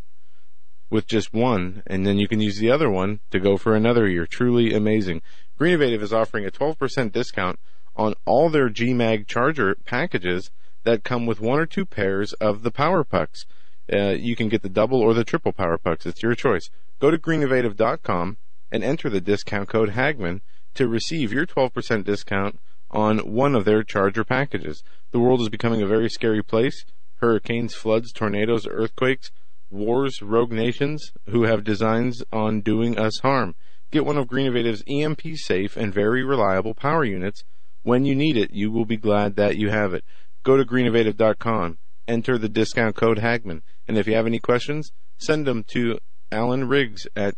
[0.92, 4.06] with just one, and then you can use the other one to go for another
[4.06, 4.26] year.
[4.26, 5.22] Truly amazing.
[5.58, 7.58] Greennovative is offering a 12% discount
[7.96, 10.50] on all their GMAG charger packages
[10.84, 13.46] that come with one or two pairs of the power pucks.
[13.90, 16.04] Uh, you can get the double or the triple power pucks.
[16.04, 16.68] It's your choice.
[17.00, 18.36] Go to greennovative.com
[18.70, 20.42] and enter the discount code Hagmann
[20.74, 24.84] to receive your 12% discount on one of their charger packages.
[25.10, 26.84] The world is becoming a very scary place.
[27.16, 29.30] Hurricanes, floods, tornadoes, earthquakes,
[29.72, 33.54] wars, rogue nations who have designs on doing us harm.
[33.90, 37.44] Get one of Greennovative's EMP safe and very reliable power units.
[37.82, 40.04] When you need it, you will be glad that you have it.
[40.42, 45.46] Go to greennovative.com, enter the discount code Hagmann, and if you have any questions, send
[45.46, 45.98] them to
[46.30, 47.34] Alan Riggs at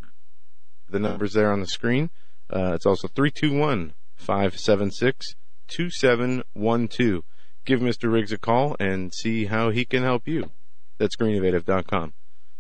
[0.89, 2.11] the numbers there on the screen.
[2.51, 5.35] Uh, it's also 321 576
[5.69, 7.25] 2712.
[7.65, 8.13] Give Mr.
[8.13, 10.51] Riggs a call and see how he can help you.
[10.99, 12.13] That's greennovative.com.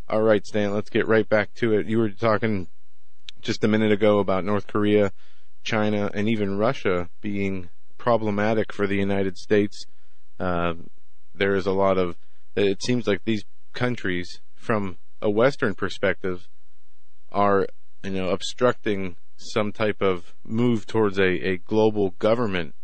[0.06, 1.86] All right, Stan, let's get right back to it.
[1.86, 2.68] You were talking
[3.40, 5.12] just a minute ago about North Korea,
[5.62, 9.86] China, and even Russia being problematic for the United States.
[10.38, 10.74] Uh,
[11.34, 12.18] there is a lot of,
[12.54, 16.48] it seems like these countries, from a Western perspective,
[17.32, 17.66] are,
[18.02, 22.74] you know, obstructing some type of move towards a, a global government.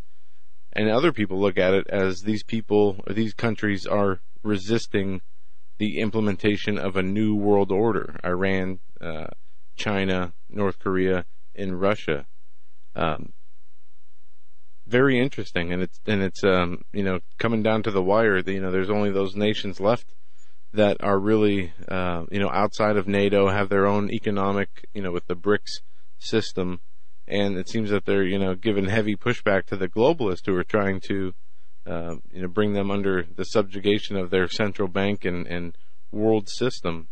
[0.73, 5.21] And other people look at it as these people, these countries are resisting
[5.81, 8.19] the implementation of a new world order.
[8.23, 9.25] Iran, uh,
[9.75, 12.27] China, North Korea, and Russia.
[12.95, 13.33] Um,
[14.85, 18.37] very interesting, and it's and it's um, you know coming down to the wire.
[18.37, 20.13] You know, there's only those nations left
[20.71, 25.11] that are really uh, you know outside of NATO, have their own economic you know
[25.11, 25.81] with the BRICS
[26.19, 26.81] system,
[27.27, 30.63] and it seems that they're you know giving heavy pushback to the globalists who are
[30.63, 31.33] trying to
[31.85, 35.77] uh, you know bring them under the subjugation of their central bank and, and
[36.11, 37.07] world system.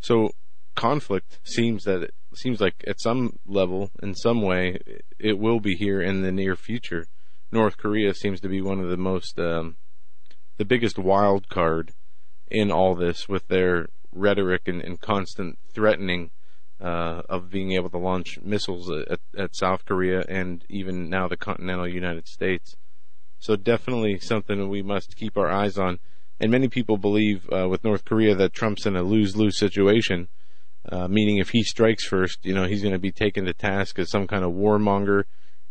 [0.00, 0.30] So
[0.76, 4.78] conflict seems that it seems like at some level, in some way,
[5.18, 7.06] it will be here in the near future.
[7.50, 9.76] North Korea seems to be one of the most, um,
[10.58, 11.92] the biggest wild card
[12.50, 16.30] in all this with their rhetoric and, and constant threatening
[16.80, 21.36] uh, of being able to launch missiles at, at, South Korea and even now the
[21.36, 22.76] continental United States.
[23.38, 25.98] So definitely something we must keep our eyes on.
[26.40, 30.28] And many people believe uh, with North Korea that Trump's in a lose-lose situation
[30.90, 33.98] uh, meaning if he strikes first, you know, he's going to be taken to task
[33.98, 35.24] as some kind of warmonger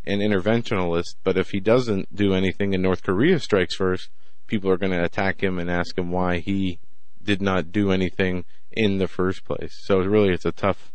[0.05, 1.15] and interventionalist.
[1.23, 4.09] But if he doesn't do anything and North Korea strikes first,
[4.45, 6.79] people are going to attack him and ask him why he
[7.21, 9.79] did not do anything in the first place.
[9.81, 10.93] So really, it's a tough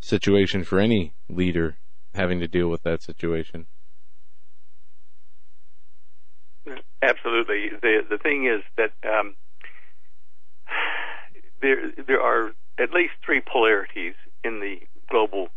[0.00, 1.76] situation for any leader
[2.14, 3.66] having to deal with that situation.
[7.02, 7.70] Absolutely.
[7.80, 9.34] The the thing is that um,
[11.60, 15.48] there there are at least three polarities in the global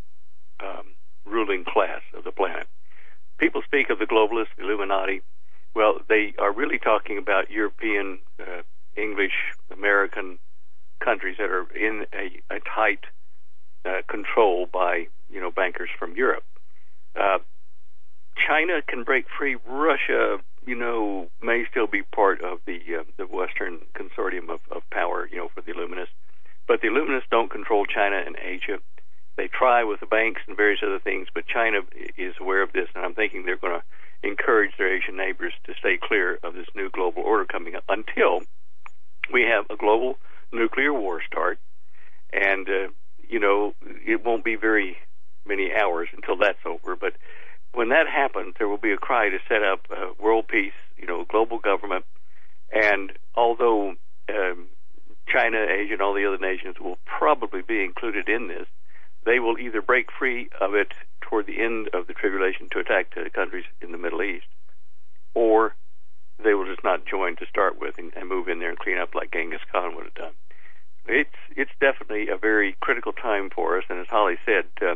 [0.60, 0.88] um,
[1.26, 2.68] ruling class of the planet.
[3.38, 5.22] People speak of the globalists, Illuminati.
[5.76, 8.62] Well, they are really talking about European, uh,
[8.96, 9.34] English,
[9.72, 10.40] American
[11.00, 13.04] countries that are in a, a tight
[13.84, 16.46] uh, control by you know bankers from Europe.
[17.16, 17.40] Uh,
[18.48, 19.58] China can break free.
[19.68, 24.90] Russia, you know, may still be part of the uh, the Western consortium of, of
[24.90, 26.16] power, you know, for the Illuminists.
[26.68, 28.80] But the Illuminists don't control China and Asia.
[29.38, 31.80] They try with the banks and various other things, but China
[32.18, 35.74] is aware of this, and I'm thinking they're going to encourage their Asian neighbors to
[35.78, 38.42] stay clear of this new global order coming up until
[39.32, 40.18] we have a global
[40.52, 41.60] nuclear war start.
[42.32, 42.88] And, uh,
[43.28, 43.74] you know,
[44.06, 44.98] it won't be very
[45.46, 47.14] many hours until that's over, but
[47.76, 51.06] when that happens, there will be a cry to set up uh, world peace, you
[51.06, 52.06] know, global government.
[52.72, 53.96] And although
[54.30, 54.68] um,
[55.28, 58.68] China, Asia, and all the other nations will probably be included in this,
[59.26, 63.14] they will either break free of it toward the end of the tribulation to attack
[63.14, 64.46] the countries in the Middle East,
[65.34, 65.76] or
[66.44, 68.98] they will just not join to start with and, and move in there and clean
[68.98, 70.34] up like Genghis Khan would have done.
[71.08, 74.96] It's it's definitely a very critical time for us, and as Holly said, uh,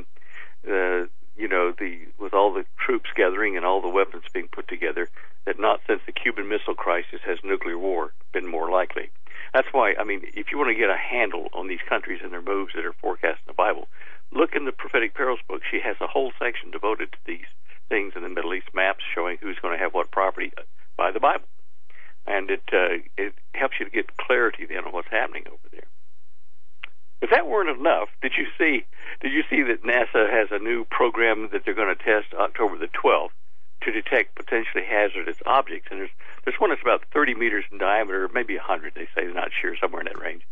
[0.70, 1.06] uh,
[1.38, 5.10] you know, the with all the troops gathering and all the weapons being put together,
[5.46, 9.10] that not since the Cuban Missile Crisis has nuclear war been more likely.
[9.54, 12.32] That's why, I mean, if you want to get a handle on these countries and
[12.32, 13.88] their moves that are forecast in the Bible,
[14.32, 15.62] look in the Prophetic Perils book.
[15.70, 17.48] She has a whole section devoted to these
[17.90, 20.52] things in the Middle East maps showing who's going to have what property
[20.96, 21.48] by the Bible,
[22.28, 25.88] and it uh, it helps you to get clarity then on what's happening over there.
[27.22, 28.86] If that weren't enough, did you see?
[29.22, 32.78] Did you see that NASA has a new program that they're going to test October
[32.78, 33.36] the 12th
[33.84, 35.90] to detect potentially hazardous objects?
[35.92, 36.16] And there's
[36.46, 38.94] there's one that's about 30 meters in diameter, maybe 100.
[38.96, 40.44] They say they're not sure, somewhere in that range.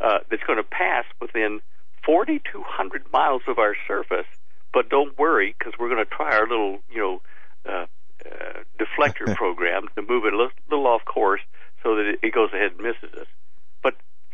[0.00, 1.60] Uh, that's going to pass within
[2.04, 4.26] 4,200 miles of our surface.
[4.72, 7.22] But don't worry, because we're going to try our little, you know,
[7.64, 7.86] uh,
[8.26, 11.40] uh, deflector program to move it a little, little off course
[11.82, 13.26] so that it, it goes ahead and misses us.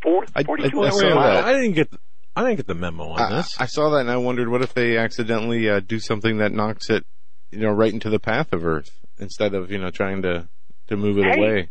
[0.05, 1.91] But four, I, 42 I, I, saw I, I didn't get.
[1.91, 1.99] The,
[2.37, 3.55] I didn't get the memo on I, this.
[3.61, 6.91] I saw that and I wondered what if they accidentally uh, do something that knocks
[6.91, 7.05] it,
[7.53, 10.49] you know, right into the path of Earth instead of you know trying to
[10.89, 11.39] to move it Hey.
[11.39, 11.69] away.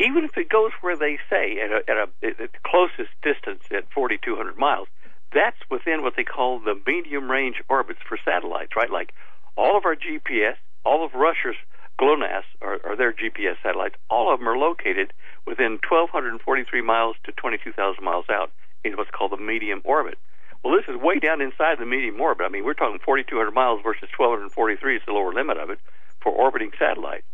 [0.00, 3.62] even if it goes where they say at a, at a at the closest distance
[3.70, 4.88] at 4,200 miles,
[5.32, 8.90] that's within what they call the medium range orbits for satellites, right?
[8.90, 9.12] Like
[9.56, 11.54] all of our GPS, all of Russia's
[11.98, 15.12] GLONASS, or, or their GPS satellites, all of them are located
[15.46, 18.50] within 1,243 miles to 22,000 miles out
[18.82, 20.18] in what's called the medium orbit.
[20.62, 22.46] Well, this is way down inside the medium orbit.
[22.46, 25.78] I mean, we're talking 4,200 miles versus 1,243 is the lower limit of it
[26.20, 27.26] for orbiting satellites.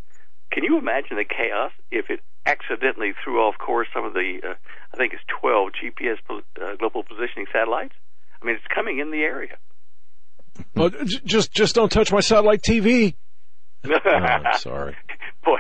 [0.51, 4.55] Can you imagine the chaos if it accidentally threw off course some of the, uh,
[4.93, 7.95] I think it's 12 GPS uh, global positioning satellites?
[8.43, 9.59] I mean, it's coming in the area.
[10.75, 10.91] Well,
[11.25, 13.15] just just don't touch my satellite TV.
[13.85, 14.97] Oh, I'm sorry.
[15.45, 15.59] Boy,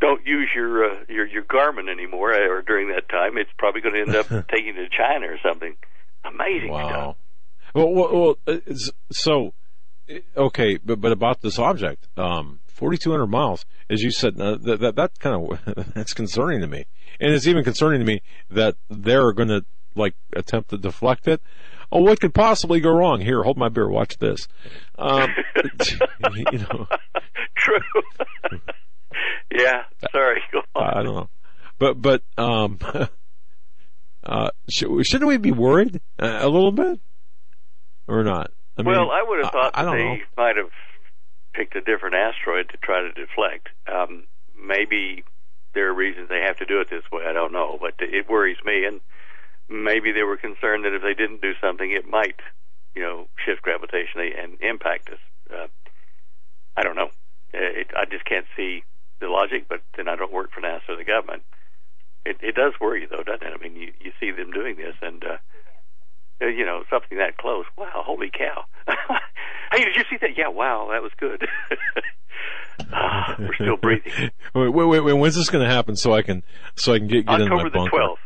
[0.00, 3.80] don't use your uh, your your Garmin anymore, uh, or during that time, it's probably
[3.80, 5.76] going to end up taking to China or something.
[6.24, 6.90] Amazing stuff.
[6.90, 7.16] Wow.
[7.74, 9.52] Well, well, well it's, so
[10.36, 14.96] okay, but but about this object, um, 4,200 miles, as you said, uh, that that,
[14.96, 16.86] that kind of that's concerning to me,
[17.20, 21.40] and it's even concerning to me that they're going to like attempt to deflect it.
[21.92, 23.20] Oh, what could possibly go wrong?
[23.20, 23.88] Here, hold my beer.
[23.88, 24.46] Watch this.
[24.98, 25.28] Um,
[26.52, 26.86] you know,
[27.56, 27.80] True.
[29.52, 29.82] yeah.
[30.12, 30.40] Sorry.
[30.74, 31.28] I don't know,
[31.78, 32.78] but but um,
[34.24, 37.00] uh, should, shouldn't we be worried uh, a little bit,
[38.08, 38.50] or not?
[38.78, 40.16] I mean, well, I would have thought I, I they know.
[40.36, 40.70] might have
[41.52, 43.68] picked a different asteroid to try to deflect.
[43.92, 44.24] Um,
[44.56, 45.24] maybe
[45.74, 47.24] there are reasons they have to do it this way.
[47.28, 48.84] I don't know, but it worries me.
[48.86, 49.00] And
[49.70, 52.36] maybe they were concerned that if they didn't do something, it might,
[52.94, 55.18] you know, shift gravitationally and impact us.
[55.48, 55.66] Uh,
[56.76, 57.10] I don't know.
[57.54, 58.82] Uh, It, I just can't see
[59.20, 59.66] the logic.
[59.68, 61.42] But then I don't work for NASA or the government.
[62.26, 63.52] It, it does worry you, though, doesn't it?
[63.54, 65.36] I mean, you, you see them doing this, and uh,
[66.42, 67.64] uh, you know, something that close.
[67.78, 68.64] Wow, holy cow!
[69.72, 70.30] hey, did you see that?
[70.36, 71.46] Yeah, wow, that was good.
[72.92, 74.12] ah, we're still breathing.
[74.54, 75.12] Wait, wait, wait.
[75.12, 75.94] When's this going to happen?
[75.94, 76.42] So I can,
[76.74, 77.90] so I can get, get in my October the bunker.
[77.90, 78.20] twelfth.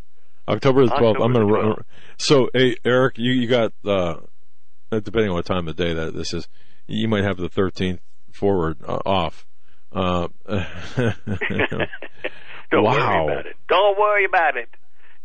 [0.49, 1.21] October the twelfth.
[1.21, 1.69] I'm October going to.
[1.71, 1.85] run.
[2.19, 4.17] So, hey, Eric, you you got uh,
[4.91, 6.49] depending on what time of day that this is,
[6.87, 8.01] you might have the 13th
[8.33, 9.47] forward uh, off.
[9.93, 10.29] Uh,
[12.71, 13.27] Don't wow.
[13.27, 13.57] worry about it.
[13.69, 14.69] Don't worry about it.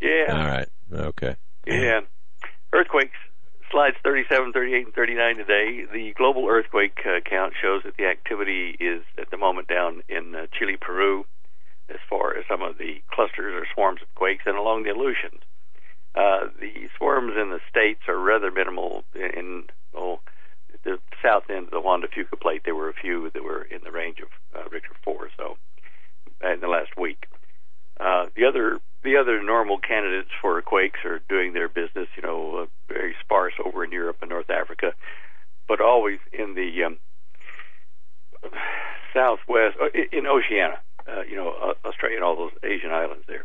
[0.01, 0.33] Yeah.
[0.33, 0.69] All right.
[0.91, 1.35] Okay.
[1.65, 2.01] Yeah.
[2.73, 3.17] Earthquakes,
[3.71, 5.85] slides 37, 38, and 39 today.
[5.91, 10.35] The global earthquake uh, count shows that the activity is at the moment down in
[10.35, 11.25] uh, Chile, Peru,
[11.89, 15.41] as far as some of the clusters or swarms of quakes, and along the Aleutians.
[16.15, 19.03] Uh, the swarms in the states are rather minimal.
[19.13, 20.19] In oh,
[20.83, 23.63] the south end of the Juan de Fuca plate, there were a few that were
[23.63, 25.57] in the range of uh, Richter 4 so
[26.41, 27.27] in the last week.
[27.99, 32.63] Uh, the other the other normal candidates for quakes are doing their business, you know,
[32.63, 34.93] uh, very sparse over in Europe and North Africa,
[35.67, 36.97] but always in the um,
[39.13, 40.79] southwest, uh, in Oceania,
[41.17, 43.43] uh, you know, uh, Australia and all those Asian islands there.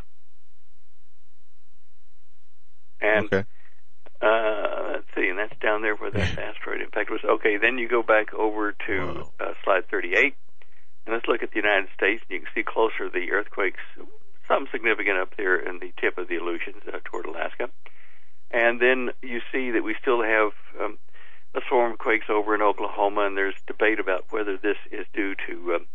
[3.01, 3.45] And Okay.
[4.21, 7.21] uh, let's see, and that's down there where that asteroid impact was.
[7.25, 10.35] Okay, then you go back over to uh, slide 38,
[11.07, 12.23] and let's look at the United States.
[12.29, 13.81] And you can see closer the earthquakes,
[14.49, 17.69] some significant up there in the tip of the Aleutians uh, toward Alaska.
[18.51, 20.99] And then you see that we still have um,
[21.55, 25.35] a swarm of quakes over in Oklahoma, and there's debate about whether this is due
[25.47, 25.87] to, um,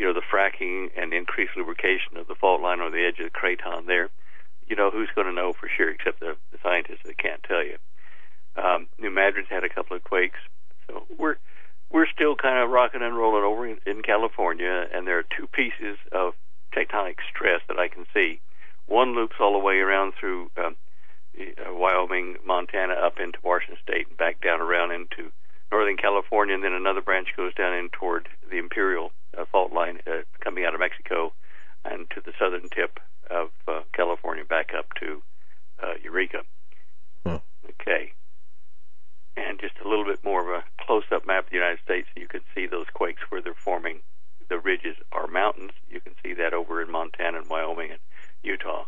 [0.00, 3.30] you know, the fracking and increased lubrication of the fault line on the edge of
[3.30, 4.08] the craton there.
[4.66, 7.62] You know, who's going to know for sure except the, the scientists that can't tell
[7.62, 7.76] you.
[8.56, 10.38] Um, New Madrid's had a couple of quakes,
[10.86, 11.36] so we're
[11.90, 15.46] we're still kind of rocking and rolling over in, in California, and there are two
[15.46, 16.32] pieces of
[16.72, 18.40] tectonic stress that I can see.
[18.86, 20.76] One loops all the way around through um,
[21.38, 25.30] uh, Wyoming, Montana, up into Washington State, and back down around into
[25.72, 30.00] Northern California, and then another branch goes down in toward the Imperial uh, fault line
[30.06, 31.32] uh, coming out of Mexico
[31.84, 32.98] and to the southern tip
[33.30, 35.22] of uh, California back up to
[35.82, 36.42] uh, Eureka.
[37.24, 37.38] Huh.
[37.70, 38.12] Okay.
[39.36, 42.20] And just a little bit more of a close-up map of the United States, so
[42.20, 44.00] you can see those quakes where they're forming.
[44.48, 45.70] The ridges are mountains.
[45.88, 48.00] You can see that over in Montana and Wyoming and
[48.42, 48.86] Utah.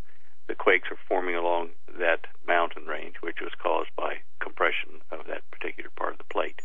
[0.48, 5.48] The quakes are forming along that mountain range, which was caused by compression of that
[5.52, 6.60] particular part of the plate.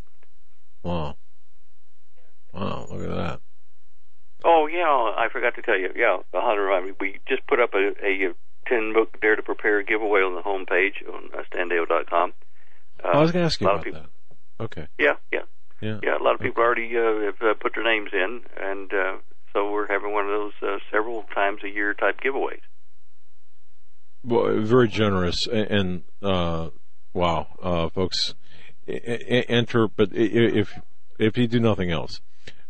[0.84, 1.16] Wow.
[2.54, 3.40] Wow, look at that.
[4.46, 5.90] Oh yeah, I forgot to tell you.
[5.96, 6.70] Yeah, the hunter.
[7.00, 8.34] We just put up a, a
[8.68, 12.34] ten book Dare to Prepare giveaway on the homepage on standeyo.com.
[13.04, 14.64] Uh, I was going to ask you about people, that.
[14.64, 14.88] Okay.
[14.98, 15.42] Yeah, yeah,
[15.82, 16.00] Yeah.
[16.02, 16.18] yeah.
[16.18, 19.18] A lot of people already uh, have uh, put their names in, and uh,
[19.54, 22.62] so we're having one of those uh, several times a year type giveaways.
[24.24, 26.70] Well, very generous and, and uh,
[27.14, 28.34] wow, uh, folks,
[28.88, 29.88] enter.
[29.88, 30.80] But if
[31.20, 32.22] if you do nothing else,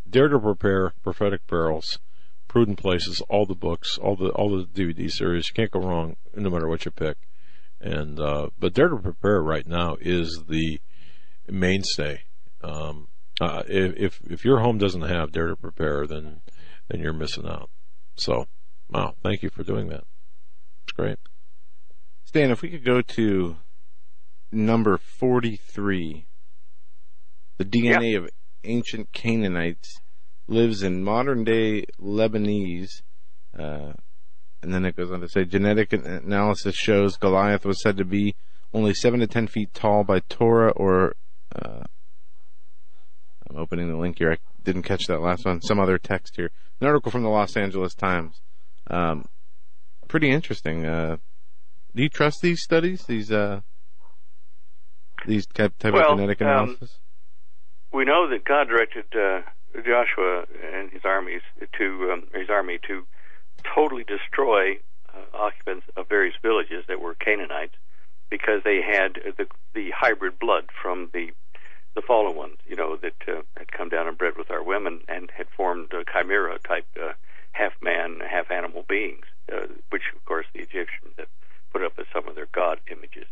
[0.09, 1.99] dare to prepare prophetic perils,
[2.47, 5.49] prudent places, all the books, all the all the DVD series.
[5.49, 7.17] You can't go wrong, no matter what you pick.
[7.79, 10.79] And uh, but dare to prepare right now is the
[11.47, 12.21] mainstay.
[12.63, 13.07] Um,
[13.39, 16.41] uh, if if if your home doesn't have dare to prepare, then
[16.89, 17.69] then you're missing out.
[18.15, 18.47] So,
[18.89, 20.03] wow, thank you for doing that.
[20.83, 21.19] It's great.
[22.25, 23.57] Stan, if we could go to
[24.51, 26.25] number 43.
[27.57, 28.29] The DNA of
[28.63, 29.99] ancient Canaanites
[30.47, 33.01] lives in modern day Lebanese.
[33.57, 33.93] Uh,
[34.61, 38.35] and then it goes on to say genetic analysis shows Goliath was said to be
[38.73, 41.15] only 7 to 10 feet tall by Torah or.
[41.55, 41.83] Uh,
[43.49, 44.33] I'm opening the link here.
[44.33, 45.61] I didn't catch that last one.
[45.61, 46.51] Some other text here.
[46.81, 48.41] An article from the Los Angeles Times.
[48.87, 49.25] Um,
[50.09, 50.85] pretty interesting.
[50.85, 51.17] Uh,
[51.95, 53.05] do you trust these studies?
[53.07, 53.61] These uh,
[55.25, 56.99] these type, type Well, of genetic um, analysis?
[57.91, 59.41] we know that God directed uh,
[59.85, 61.41] Joshua and his armies
[61.77, 63.05] to um, his army to
[63.75, 64.73] totally destroy
[65.13, 67.75] uh, occupants of various villages that were Canaanites
[68.29, 71.31] because they had the the hybrid blood from the
[71.95, 75.01] the fallen ones, you know, that uh, had come down and bred with our women
[75.07, 77.13] and had formed uh, chimera type uh,
[77.53, 81.27] half man, half animal beings, uh, which of course the Egyptians have
[81.73, 83.25] put up as some of their god images.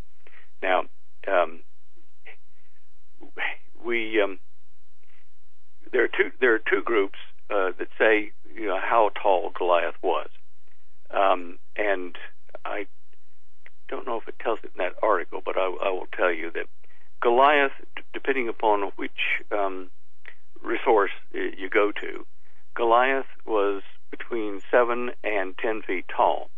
[0.64, 0.86] Now,
[1.28, 1.62] um,
[3.86, 4.40] we um,
[5.92, 7.20] there are two there are two groups
[7.50, 10.30] uh, that say you know how tall Goliath was,
[11.12, 12.18] um, and
[12.64, 12.88] I
[13.88, 16.52] don't know if it tells it in that article, but I, I will tell you
[16.52, 16.66] that
[17.22, 19.90] Goliath, d- depending upon which um,
[20.64, 22.26] resource uh, you go to,
[22.76, 26.50] Goliath was between seven and ten feet tall.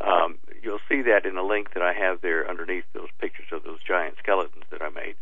[0.00, 3.64] Um, you'll see that in the link that I have there underneath those pictures of
[3.64, 5.16] those giant skeletons that I made,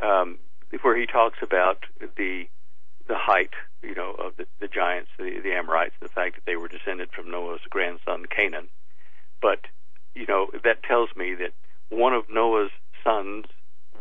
[0.00, 0.38] um,
[0.82, 1.84] where he talks about
[2.16, 2.46] the
[3.06, 6.56] the height, you know, of the, the giants, the, the Amorites, the fact that they
[6.56, 8.68] were descended from Noah's grandson Canaan.
[9.40, 9.60] But
[10.14, 11.52] you know that tells me that
[11.88, 12.70] one of Noah's
[13.02, 13.46] sons'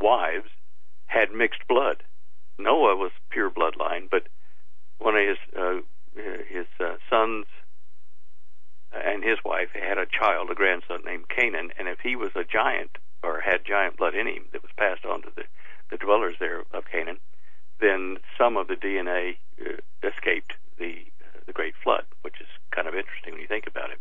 [0.02, 0.50] wives
[1.06, 2.04] had mixed blood.
[2.58, 4.28] Noah was pure bloodline, but
[4.98, 5.80] one of his uh,
[6.50, 7.46] his uh, sons
[8.92, 12.44] and his wife had a child, a grandson named Canaan, and if he was a
[12.44, 15.44] giant or had giant blood in him that was passed on to the,
[15.90, 17.18] the dwellers there of Canaan,
[17.80, 22.88] then some of the DNA uh, escaped the uh, the Great Flood, which is kind
[22.88, 24.00] of interesting when you think about it.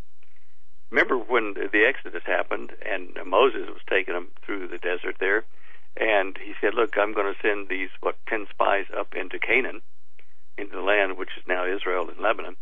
[0.91, 5.45] Remember when the Exodus happened and Moses was taking them through the desert there,
[5.97, 9.83] and he said, "Look, I'm going to send these what ten spies up into Canaan,
[10.57, 12.57] into the land which is now Israel and Lebanon."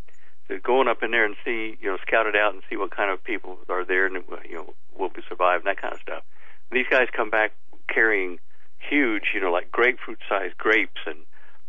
[0.48, 2.90] So going up in there and see, you know, scout it out and see what
[2.90, 4.16] kind of people are there and
[4.48, 6.22] you know will be survive and that kind of stuff.
[6.70, 7.52] These guys come back
[7.88, 8.38] carrying
[8.88, 11.18] huge, you know, like grapefruit-sized grapes and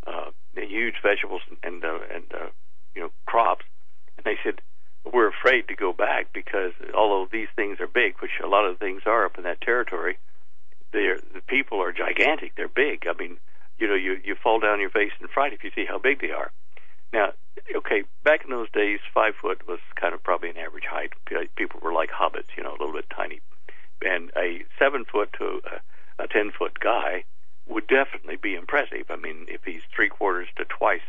[0.07, 2.49] uh, huge vegetables and uh, and uh,
[2.93, 3.65] you know crops,
[4.17, 4.61] and they said
[5.11, 8.79] we're afraid to go back because although these things are big, which a lot of
[8.79, 10.17] things are up in that territory,
[10.91, 12.55] the people are gigantic.
[12.55, 13.05] They're big.
[13.07, 13.37] I mean,
[13.77, 16.21] you know, you you fall down your face in fright if you see how big
[16.21, 16.51] they are.
[17.13, 17.33] Now,
[17.75, 21.13] okay, back in those days, five foot was kind of probably an average height.
[21.55, 23.41] People were like hobbits, you know, a little bit tiny.
[24.01, 25.79] And a seven foot to a,
[26.19, 27.23] a ten foot guy
[27.67, 29.05] would definitely be impressive.
[29.09, 31.05] I mean, if he's three quarters to twice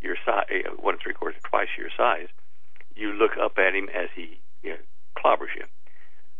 [0.00, 2.28] your size, eh, one and three quarters to twice your size,
[2.94, 4.78] you look up at him as he you know,
[5.16, 5.64] clobbers you.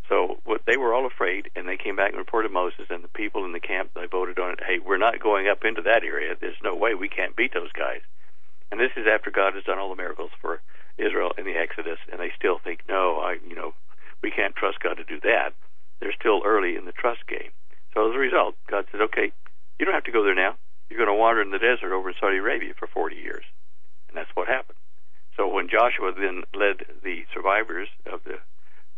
[0.08, 3.08] So what they were all afraid, and they came back and reported Moses and the
[3.08, 3.90] people in the camp.
[3.94, 4.60] They voted on it.
[4.66, 6.34] Hey, we're not going up into that area.
[6.38, 8.00] There's no way we can't beat those guys.
[8.72, 10.60] And this is after God has done all the miracles for
[10.98, 13.72] Israel in the Exodus, and they still think, no, I, you know,
[14.22, 15.54] we can't trust God to do that.
[16.00, 17.50] They're still early in the trust game.
[17.94, 19.32] So as a result, God said, okay,
[19.78, 20.56] you don't have to go there now.
[20.88, 23.44] You're going to wander in the desert over in Saudi Arabia for 40 years.
[24.08, 24.78] And that's what happened.
[25.36, 28.38] So when Joshua then led the survivors of the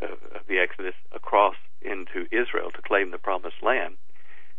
[0.02, 3.96] of the Exodus across into Israel to claim the promised land,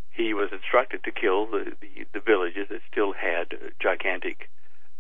[0.10, 3.48] he was instructed to kill the, the, the villages that still had
[3.82, 4.50] gigantic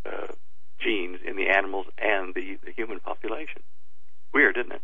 [0.05, 0.33] uh,
[0.79, 3.61] genes in the animals and the, the human population.
[4.33, 4.81] Weird, isn't it?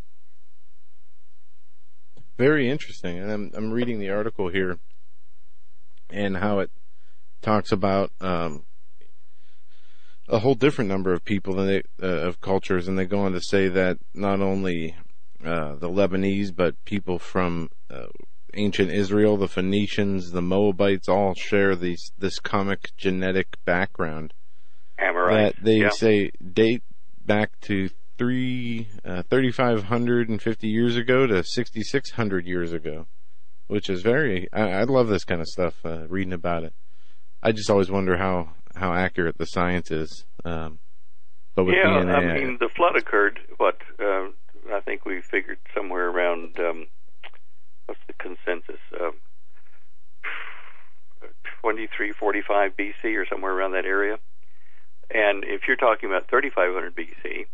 [2.40, 3.20] Very interesting.
[3.20, 4.80] And I'm, I'm reading the article here
[6.10, 6.72] and how it
[7.42, 8.64] talks about um,
[10.30, 13.34] a whole different number of people than they, uh, of cultures, and they go on
[13.34, 14.96] to say that not only
[15.44, 18.06] uh, the Lebanese, but people from uh,
[18.54, 24.34] ancient Israel, the Phoenicians, the Moabites, all share these this comic genetic background
[24.98, 25.90] Amorites, that they yeah.
[25.90, 26.84] say date
[27.26, 33.08] back to three uh, 3,550 years ago to 6,600 years ago,
[33.68, 34.48] which is very.
[34.54, 35.76] I, I love this kind of stuff.
[35.84, 36.74] Uh, reading about it,
[37.42, 40.26] I just always wonder how how accurate the science is.
[40.46, 40.80] Um,
[41.56, 43.40] but with yeah, DNA, I mean, the flood occurred.
[43.58, 44.28] What uh,
[44.72, 46.88] I think we figured somewhere around um,
[47.86, 48.82] what's the consensus?
[49.00, 49.14] Um,
[51.62, 54.18] 2345 BC or somewhere around that area.
[55.12, 57.48] And if you're talking about 3500 BC,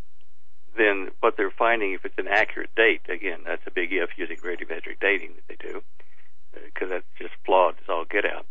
[0.78, 4.38] then what they're finding, if it's an accurate date, again, that's a big if using
[4.38, 5.82] radiometric dating that they do,
[6.54, 8.46] because that's just flawed as all get out.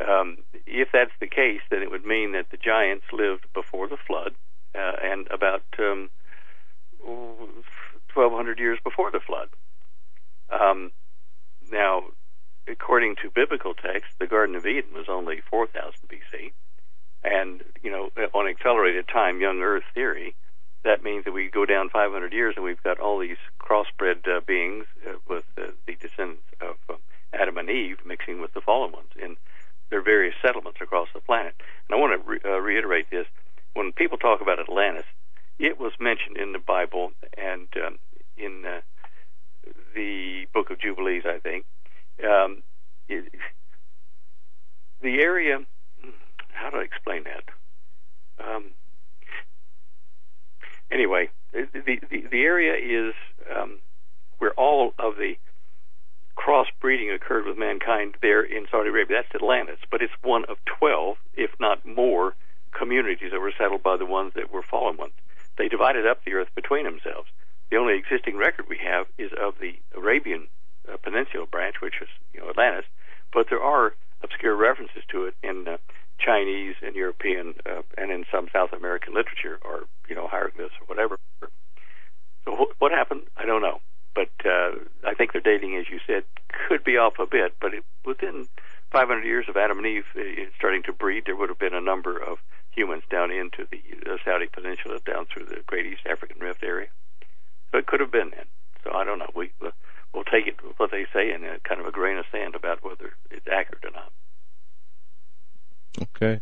[0.00, 3.98] Um, if that's the case, then it would mean that the giants lived before the
[4.06, 4.34] flood
[4.74, 6.10] uh, and about um,
[7.02, 9.48] 1,200 years before the flood.
[10.50, 10.92] Um,
[11.70, 12.04] now,
[12.66, 16.52] according to biblical text, the Garden of Eden was only 4,000 BC.
[17.22, 20.34] And, you know, on accelerated time, young Earth theory,
[20.82, 24.40] that means that we go down 500 years and we've got all these crossbred uh,
[24.46, 26.94] beings uh, with uh, the descendants of uh,
[27.32, 29.36] Adam and Eve mixing with the fallen ones in
[29.90, 31.54] their various settlements across the planet.
[31.88, 33.26] And I want to re- uh, reiterate this.
[33.74, 35.04] When people talk about Atlantis,
[35.58, 37.98] it was mentioned in the Bible and um,
[38.36, 38.80] in uh,
[39.94, 41.66] the Book of Jubilees, I think.
[42.24, 42.62] Um,
[43.08, 43.32] it,
[45.02, 45.58] the area,
[46.52, 47.44] how do I explain that?
[48.42, 48.70] Um,
[50.90, 53.14] anyway, the, the, the area is
[53.54, 53.78] um,
[54.38, 55.34] where all of the
[56.36, 59.22] crossbreeding occurred with mankind there in Saudi Arabia.
[59.22, 62.34] That's Atlantis, but it's one of 12, if not more,
[62.72, 65.12] communities that were settled by the ones that were fallen ones.
[65.58, 67.28] They divided up the earth between themselves.
[67.70, 70.48] The only existing record we have is of the Arabian
[70.90, 72.86] uh, Peninsula branch, which is you know Atlantis,
[73.32, 75.76] but there are obscure references to it in uh,
[76.20, 80.86] Chinese and European uh, and in some South American literature or you know hieroglyphs or
[80.86, 81.18] whatever.
[82.44, 83.22] So wh- what happened?
[83.36, 83.80] I don't know,
[84.14, 84.72] but uh,
[85.06, 86.24] I think their dating, as you said,
[86.68, 87.54] could be off a bit.
[87.60, 88.48] But it, within
[88.90, 90.20] 500 years of Adam and Eve uh,
[90.56, 92.38] starting to breed, there would have been a number of
[92.70, 96.88] humans down into the uh, Saudi Peninsula, down through the Great East African Rift area.
[97.72, 98.46] So it could have been then.
[98.84, 99.30] So I don't know.
[99.34, 99.70] We uh,
[100.14, 102.84] we'll take it what they say in a kind of a grain of sand about
[102.84, 104.12] whether it's accurate or not.
[106.22, 106.40] Okay.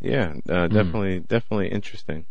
[0.00, 2.26] Yeah, uh, definitely, definitely interesting.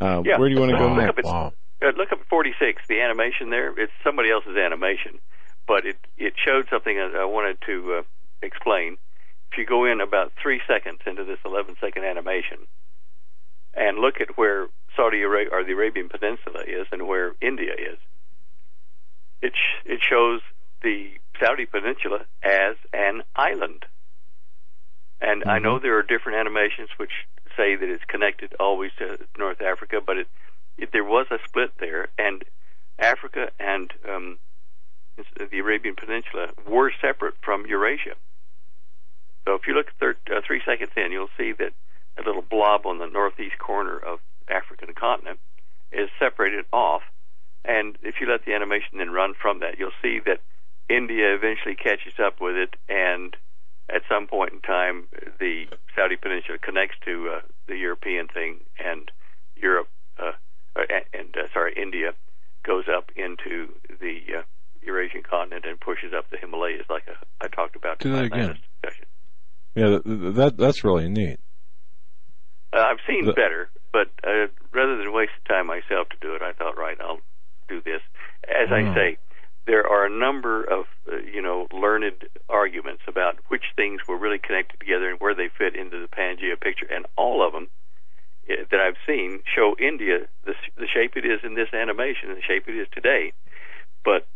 [0.00, 0.38] Uh, Yeah.
[0.38, 1.10] Where do you want to go Look next?
[1.10, 3.78] up at- Uh, look up at 46, the animation there.
[3.78, 5.20] It's somebody else's animation,
[5.66, 8.02] but it it showed something that I wanted to uh,
[8.40, 8.96] explain.
[9.52, 12.66] If you go in about three seconds into this 11 second animation
[13.74, 17.98] and look at where Saudi Arabia or the Arabian Peninsula is and where India is,
[19.42, 20.40] it sh- it shows
[20.82, 23.84] the Saudi Peninsula as an island.
[25.20, 27.12] And I know there are different animations which
[27.56, 30.28] say that it's connected always to North Africa, but it,
[30.76, 32.44] it there was a split there, and
[32.98, 34.38] Africa and um,
[35.50, 38.14] the Arabian Peninsula were separate from Eurasia.
[39.46, 41.72] So if you look thir- uh, three seconds in, you'll see that
[42.18, 45.38] a little blob on the northeast corner of African continent
[45.92, 47.02] is separated off,
[47.64, 50.40] and if you let the animation then run from that, you'll see that
[50.88, 53.34] India eventually catches up with it, and
[53.88, 55.06] at some point in time,
[55.38, 59.10] the Saudi Peninsula connects to uh, the European thing, and
[59.56, 60.32] Europe uh,
[60.76, 60.82] uh,
[61.14, 62.12] and uh, sorry, India
[62.64, 64.42] goes up into the uh,
[64.82, 68.24] Eurasian continent and pushes up the Himalayas, like uh, I talked about Do in my
[68.24, 68.48] again.
[68.48, 69.06] last discussion.
[69.74, 71.38] Yeah, th- that that's really neat.
[72.72, 76.34] Uh, I've seen The- better, but uh, rather than waste the time myself to do
[76.34, 77.20] it, I thought, right, I'll
[77.68, 78.00] do this.
[78.48, 79.18] As I say,
[79.66, 84.38] there are a number of uh, you know learned arguments about which things were really
[84.38, 87.68] connected together and where they fit into the Pangea picture, and all of them
[88.48, 92.38] uh, that I've seen show India the, the shape it is in this animation and
[92.38, 93.32] the shape it is today.
[94.04, 94.26] But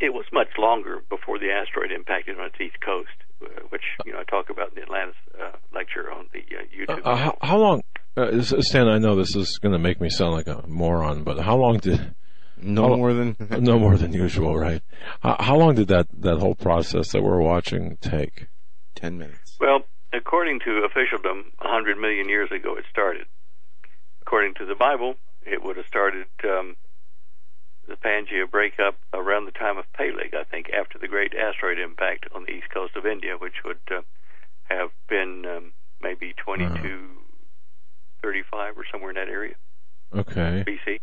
[0.00, 4.12] it was much longer before the asteroid impacted on its east coast, uh, which you
[4.12, 7.04] know I talk about in the Atlantis uh, lecture on the uh, YouTube.
[7.04, 7.82] How, how long,
[8.16, 8.88] uh, Stan?
[8.88, 11.78] I know this is going to make me sound like a moron, but how long
[11.78, 12.14] did?
[12.62, 14.82] No how- more than no more than usual, right?
[15.20, 18.48] How, how long did that that whole process that we're watching take?
[18.94, 19.56] ten minutes.
[19.60, 19.80] Well,
[20.12, 23.26] according to officialdom, a hundred million years ago it started.
[24.22, 26.76] According to the Bible, it would have started um,
[27.88, 32.26] the Pangea breakup around the time of Peleg, I think, after the great asteroid impact
[32.34, 34.02] on the east coast of India, which would uh,
[34.64, 36.72] have been um, maybe 22,
[38.22, 39.54] 35 or somewhere in that area,
[40.14, 40.98] Okay, BC.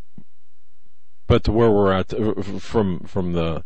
[1.30, 3.64] But to where we're at uh, from from the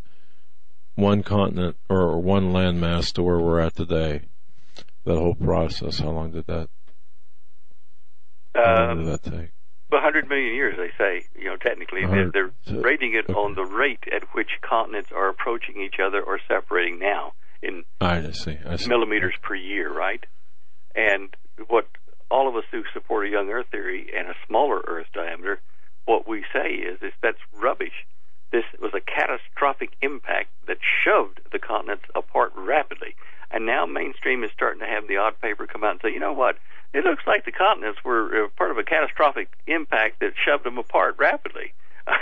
[0.95, 4.22] one continent or one landmass to where we're at today,
[5.06, 5.98] that whole process.
[6.00, 6.69] How long did that?
[8.53, 9.50] How long Um, did that take?
[9.92, 11.25] A hundred million years, they say.
[11.35, 15.80] You know, technically, they're, they're rating it on the rate at which continents are approaching
[15.82, 18.58] each other or separating now in I see.
[18.67, 18.90] I see.
[18.90, 20.24] millimeters per year, right?
[20.95, 21.35] And
[21.67, 21.88] what
[22.32, 25.61] all of us who support a young Earth theory and a smaller Earth diameter,
[26.06, 28.06] what we say is, is that's rubbish.
[28.51, 33.15] This was a catastrophic impact that shoved the continents apart rapidly.
[33.51, 36.19] And now mainstream is starting to have the odd paper come out and say, you
[36.19, 36.57] know what?
[36.93, 40.77] It looks like the continents were uh, part of a catastrophic impact that shoved them
[40.77, 41.73] apart rapidly.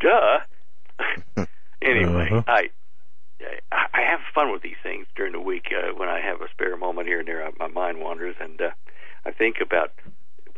[0.00, 0.40] Duh.
[1.82, 2.42] anyway, Uh-huh.
[2.46, 2.70] I
[3.72, 6.76] I have fun with these things during the week uh, when I have a spare
[6.76, 7.48] moment here and there.
[7.58, 8.70] My mind wanders, and uh,
[9.24, 9.92] I think about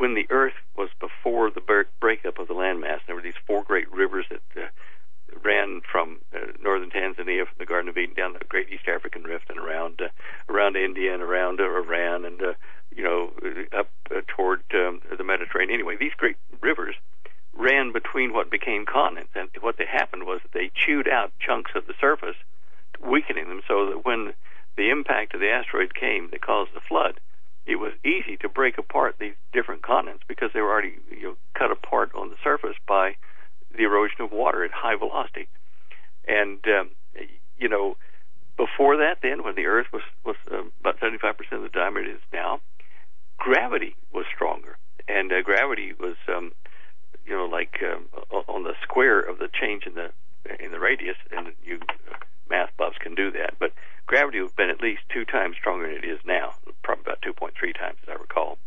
[0.03, 2.99] when the Earth was before the breakup of the landmass.
[3.07, 4.67] There were these four great rivers that uh,
[5.45, 9.23] ran from uh, northern Tanzania, from the Garden of Eden, down the Great East African
[9.23, 10.09] Rift, and around uh,
[10.53, 12.55] around India and around uh, Iran, and uh,
[12.91, 13.31] you know
[13.79, 15.79] up uh, toward um, the Mediterranean.
[15.79, 16.97] Anyway, these great rivers
[17.55, 21.71] ran between what became continents, and what they happened was that they chewed out chunks
[21.77, 22.35] of the surface
[23.01, 24.35] weakening them so that when
[24.77, 27.21] the impact of the asteroid came that caused the flood,
[27.67, 31.37] it was easy to break apart these different continents because they were already you know,
[31.55, 33.15] cut apart on the surface by
[33.77, 35.49] the erosion of water at high velocity.
[36.27, 36.91] And um,
[37.59, 37.97] you know,
[38.57, 42.15] before that, then when the Earth was was um, about 75% of the diameter it
[42.15, 42.61] is now,
[43.39, 44.77] gravity was stronger,
[45.09, 46.53] and uh, gravity was um,
[47.25, 48.07] you know like um,
[48.49, 50.11] on the square of the change in the
[50.63, 51.81] in the radius, and you
[52.51, 53.55] math buffs can do that.
[53.59, 53.73] But
[54.07, 57.23] gravity would have been at least two times stronger than it is now, probably about
[57.23, 58.59] 2.3 times, as I recall.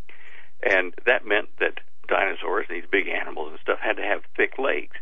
[0.63, 4.95] And that meant that dinosaurs, these big animals and stuff, had to have thick legs.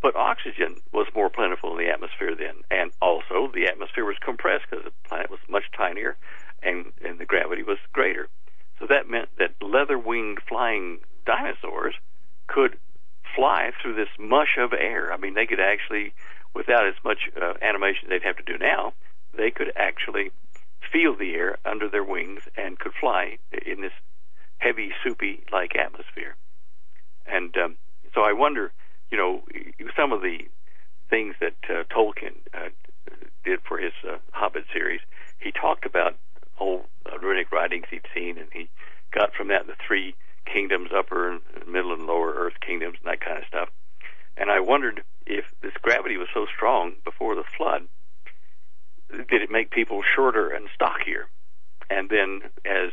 [0.00, 4.66] But oxygen was more plentiful in the atmosphere then, and also the atmosphere was compressed
[4.70, 6.16] because the planet was much tinier,
[6.62, 8.28] and, and the gravity was greater.
[8.78, 11.94] So that meant that leather-winged flying dinosaurs
[12.46, 12.78] could
[13.34, 15.12] fly through this mush of air.
[15.12, 16.12] I mean, they could actually,
[16.54, 18.94] without as much uh, animation they'd have to do now,
[19.36, 20.30] they could actually
[20.92, 23.92] feel the air under their wings and could fly in this
[24.58, 26.36] heavy, soupy like atmosphere.
[27.26, 27.76] And um,
[28.14, 28.72] so I wonder,
[29.10, 29.42] you know,
[29.96, 30.48] some of the
[31.10, 32.68] things that uh, Tolkien uh,
[33.44, 35.00] did for his uh, Hobbit series.
[35.38, 36.16] He talked about
[36.58, 36.84] old
[37.22, 38.68] runic writings he'd seen, and he
[39.12, 43.20] got from that the three kingdoms, upper and middle and lower Earth kingdoms, and that
[43.20, 43.68] kind of stuff.
[44.36, 47.86] And I wondered if this gravity was so strong before the flood,
[49.10, 51.26] did it make people shorter and stockier?
[51.90, 52.92] And then as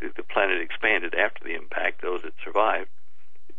[0.00, 2.88] the planet expanded after the impact, those that survived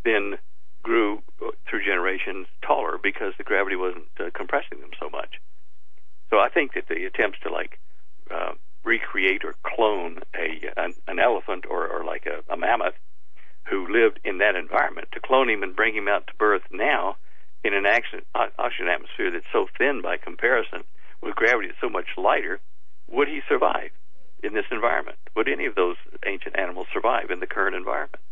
[0.04, 0.38] then
[0.82, 1.22] grew
[1.68, 5.40] through generations taller because the gravity wasn't uh, compressing them so much.
[6.30, 7.78] So I think that the attempts to like
[8.30, 8.52] uh,
[8.84, 12.94] recreate or clone a an, an elephant or, or like a, a mammoth
[13.68, 17.16] who lived in that environment to clone him and bring him out to birth now
[17.62, 20.82] in an oxygen, atmosphere that's so thin by comparison
[21.40, 22.60] gravity is so much lighter,
[23.08, 23.90] would he survive
[24.44, 25.16] in this environment?
[25.34, 25.96] Would any of those
[26.26, 28.22] ancient animals survive in the current environment?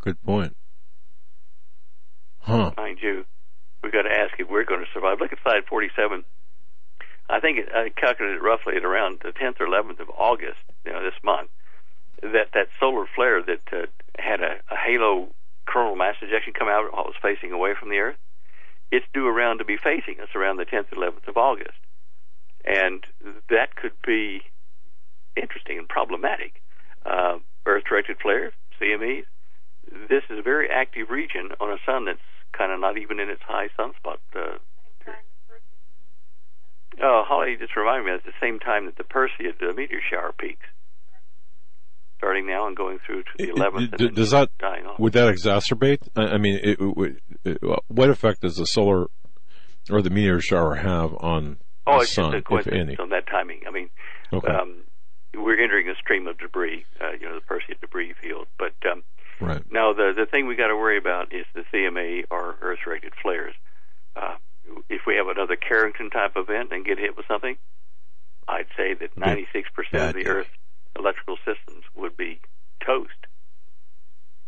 [0.00, 0.54] Good point.
[2.40, 2.72] Huh.
[2.76, 3.24] Mind you,
[3.82, 5.18] we've got to ask if we're going to survive.
[5.18, 6.24] Look at slide 47.
[7.28, 10.92] I think it, I calculated roughly at around the 10th or 11th of August, you
[10.92, 11.48] know, this month,
[12.20, 13.86] that that solar flare that uh,
[14.18, 15.28] had a, a halo
[15.66, 18.16] coronal mass ejection come out while it was facing away from the Earth,
[18.92, 21.78] it's due around to be facing us around the 10th or 11th of August.
[22.66, 23.04] And
[23.48, 24.42] that could be
[25.36, 26.62] interesting and problematic.
[27.04, 29.24] Uh, Earth-directed flares, CMEs.
[30.08, 32.18] This is a very active region on a sun that's
[32.56, 34.18] kind of not even in its high sunspot.
[34.34, 34.58] Uh,
[37.02, 40.32] oh, Holly just reminded me at the same time that the Perseid uh, meteor shower
[40.36, 40.66] peaks,
[42.18, 43.96] starting now and going through to the 11th.
[43.96, 44.98] D- does that dying off.
[44.98, 46.08] would that exacerbate?
[46.16, 49.06] I, I mean, it, it, it, what effect does the solar
[49.90, 52.96] or the meteor shower have on Oh, it's sun, just a any?
[52.98, 53.62] on that timing.
[53.66, 53.90] I mean,
[54.32, 54.48] Okay.
[54.52, 54.82] um,
[55.34, 58.46] we're entering a stream of debris, uh, you know, the Perseid debris field.
[58.58, 59.02] But um,
[59.40, 59.62] Right.
[59.70, 63.54] now the the thing we got to worry about is the CME or Earth-directed flares.
[64.16, 64.36] Uh,
[64.88, 67.56] if we have another Carrington type event and get hit with something,
[68.48, 70.28] I'd say that 96% of the day.
[70.28, 70.50] Earth's
[70.98, 72.40] electrical systems would be
[72.84, 73.10] toast.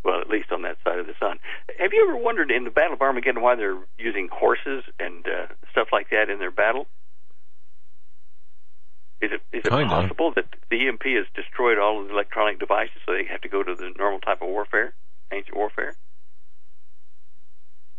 [0.05, 1.39] Well, at least on that side of the sun.
[1.79, 5.47] Have you ever wondered in the Battle of Armageddon why they're using horses and uh,
[5.71, 6.87] stuff like that in their battle?
[9.21, 9.87] Is it is it Kinda.
[9.89, 13.49] possible that the EMP has destroyed all of the electronic devices, so they have to
[13.49, 14.95] go to the normal type of warfare,
[15.33, 15.95] ancient warfare?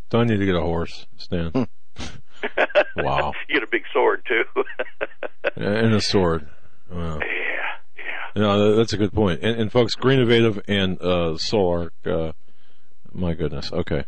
[0.09, 1.51] Do I need to get a horse, Stan?
[1.51, 1.63] Hmm.
[2.95, 3.33] wow.
[3.49, 4.43] you get a big sword too.
[5.55, 6.47] And a sword.
[6.89, 7.19] Wow.
[7.19, 7.25] yeah,
[7.97, 8.41] yeah.
[8.41, 9.41] No, that's a good point.
[9.41, 12.31] And, and folks, Greennovative and uh, Solar, uh,
[13.11, 13.71] my goodness.
[13.71, 14.05] Okay.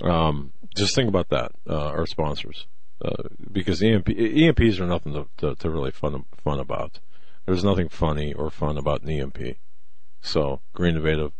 [0.00, 1.52] Um, just think about that.
[1.68, 2.66] Uh, our sponsors,
[3.04, 7.00] uh, because EMP, EMPs are nothing to, to, to really fun fun about.
[7.46, 9.56] There's nothing funny or fun about an EMP.
[10.20, 11.32] So Greennovative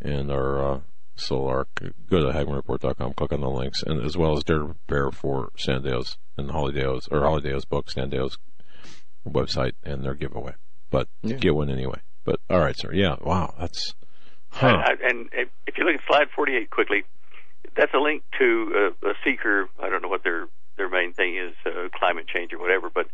[0.00, 0.80] and our uh,
[1.14, 1.66] Solar,
[2.08, 5.50] go to HagmannReport.com, click on the links, and as well as Dare to Prepare for
[5.56, 8.38] Stan Deyo's and Holly Deyo's or Holly Deyo's book, Stan Deyo's
[9.28, 10.54] website, and their giveaway.
[10.90, 11.36] But Yeah.
[11.36, 12.00] get one anyway.
[12.24, 12.92] But all right, sir.
[12.94, 13.16] Yeah.
[13.20, 13.54] Wow.
[13.58, 13.94] That's.
[14.50, 14.68] Huh.
[14.68, 17.02] I, I, and if if you look at slide 48 quickly,
[17.76, 19.68] that's a link to a, a seeker.
[19.82, 20.46] I don't know what their
[20.78, 23.06] their main thing is, uh, climate change or whatever, but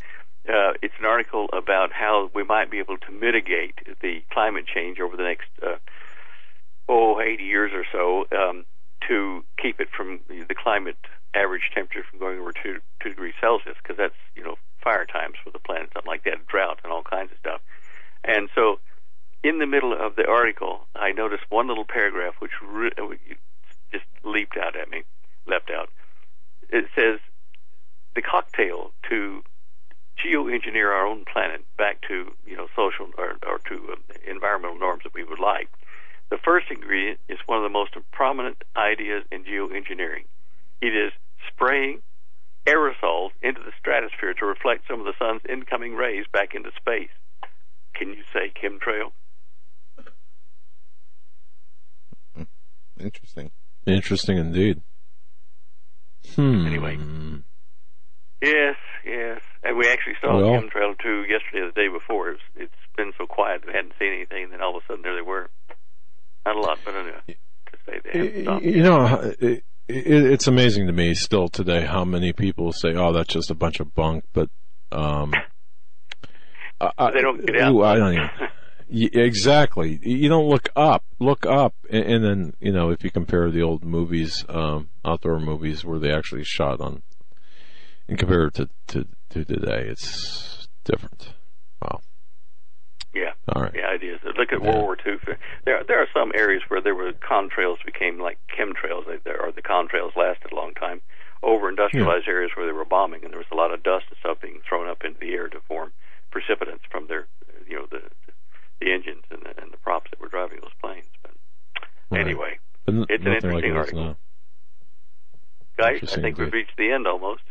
[0.48, 5.00] uh, it's an article about how we might be able to mitigate the climate change
[5.00, 5.76] over the next uh,
[6.88, 8.64] oh 80 years or so um,
[9.08, 10.98] to keep it from the climate
[11.34, 15.34] average temperature from going over two two degrees Celsius, because that's you know fire times
[15.42, 17.60] for the planet, something like that, drought and all kinds of stuff.
[18.22, 18.80] And so
[19.42, 22.90] in the middle of the article, I noticed one little paragraph which re-
[23.92, 25.04] just leaped out at me,
[25.46, 25.88] leapt out.
[26.70, 27.20] It says,
[28.14, 29.42] "The cocktail to
[30.24, 35.02] geoengineer our own planet back to you know social or, or to uh, environmental norms
[35.04, 35.68] that we would like.
[36.30, 40.24] The first ingredient is one of the most prominent ideas in geoengineering.
[40.80, 41.12] It is
[41.48, 42.02] spraying
[42.66, 47.10] aerosols into the stratosphere to reflect some of the sun's incoming rays back into space.
[47.94, 49.12] Can you say chemtrail?
[52.98, 53.50] Interesting.
[53.86, 54.80] Interesting indeed.
[56.34, 56.66] Hmm.
[56.66, 56.98] Anyway.
[58.44, 59.40] Yes, yes.
[59.62, 62.30] And we actually saw Well- chemtrail too yesterday or the day before.
[62.30, 65.02] It's, it's been so quiet we hadn't seen anything, and then all of a sudden
[65.02, 65.48] there they were.
[66.46, 67.34] Not a lot, but enough to
[67.86, 68.68] say they.
[68.70, 73.12] You know, it, it, it's amazing to me still today how many people say, "Oh,
[73.12, 74.50] that's just a bunch of bunk," but
[74.92, 75.32] um,
[76.80, 77.72] I- They don't get out.
[77.72, 78.30] ooh, I don't even.
[78.90, 79.98] Exactly.
[80.02, 81.04] You don't look up.
[81.18, 85.40] Look up, and, and then you know if you compare the old movies, um, outdoor
[85.40, 87.02] movies where they actually shot on,
[88.08, 91.32] and compare it to to, to today, it's different.
[91.82, 92.00] Wow.
[93.14, 93.32] Yeah.
[93.54, 93.72] All right.
[93.74, 94.18] Yeah, it is.
[94.36, 95.18] Look at World War II.
[95.64, 100.16] There, there are some areas where there were contrails became like chemtrails, or the contrails
[100.16, 101.00] lasted a long time.
[101.42, 104.18] Over industrialized areas where they were bombing, and there was a lot of dust and
[104.18, 105.92] stuff being thrown up into the air to form
[106.30, 107.26] precipitants from their,
[107.68, 108.00] you know, the
[108.80, 111.06] the engines and the, and the props that were driving those planes.
[111.22, 111.32] But
[112.10, 112.20] Right.
[112.22, 114.16] anyway, But n- it's an nothing like interesting article.
[115.76, 117.42] guys, I Interesting think we've reached the end almost.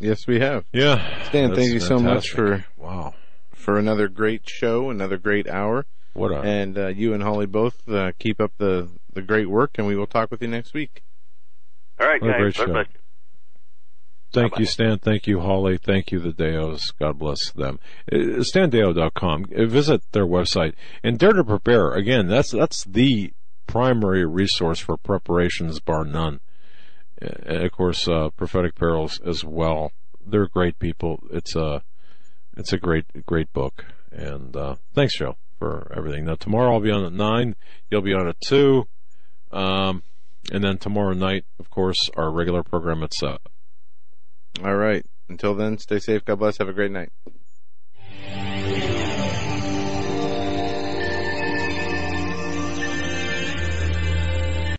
[0.00, 0.64] Yes, we have.
[0.72, 1.24] Yeah.
[1.28, 3.14] Stan, That's thank you so much for wow
[3.54, 5.84] for another great show, another great hour.
[6.14, 9.72] What a And uh, you and Holly both uh, keep up the the great work,
[9.78, 11.02] and we will talk with you next week.
[12.00, 12.40] All right, What a guys.
[12.40, 12.72] great God show.
[12.72, 13.00] bless you.
[14.32, 14.98] Thank you, Stan.
[14.98, 15.76] Thank you, Holly.
[15.76, 16.92] Thank you, the Deyos.
[17.00, 17.80] God bless them.
[18.10, 19.46] Uh, standeyo.com.
[19.56, 21.90] Uh, Visit their website and dare to prepare.
[21.92, 23.32] Again, that's that's the
[23.66, 26.40] primary resource for preparations, bar none.
[27.20, 29.92] And of course, uh, prophetic perils as well.
[30.24, 31.20] They're great people.
[31.30, 31.82] It's a
[32.56, 33.84] it's a great great book.
[34.10, 36.24] And uh, thanks, Joe, for everything.
[36.24, 37.56] Now tomorrow I'll be on at nine.
[37.90, 38.86] You'll be on at two.
[39.52, 40.02] Um,
[40.52, 43.38] and then tomorrow night, of course, our regular program at seven.
[44.64, 45.04] All right.
[45.28, 46.24] Until then, stay safe.
[46.24, 46.58] God bless.
[46.58, 47.12] Have a great night.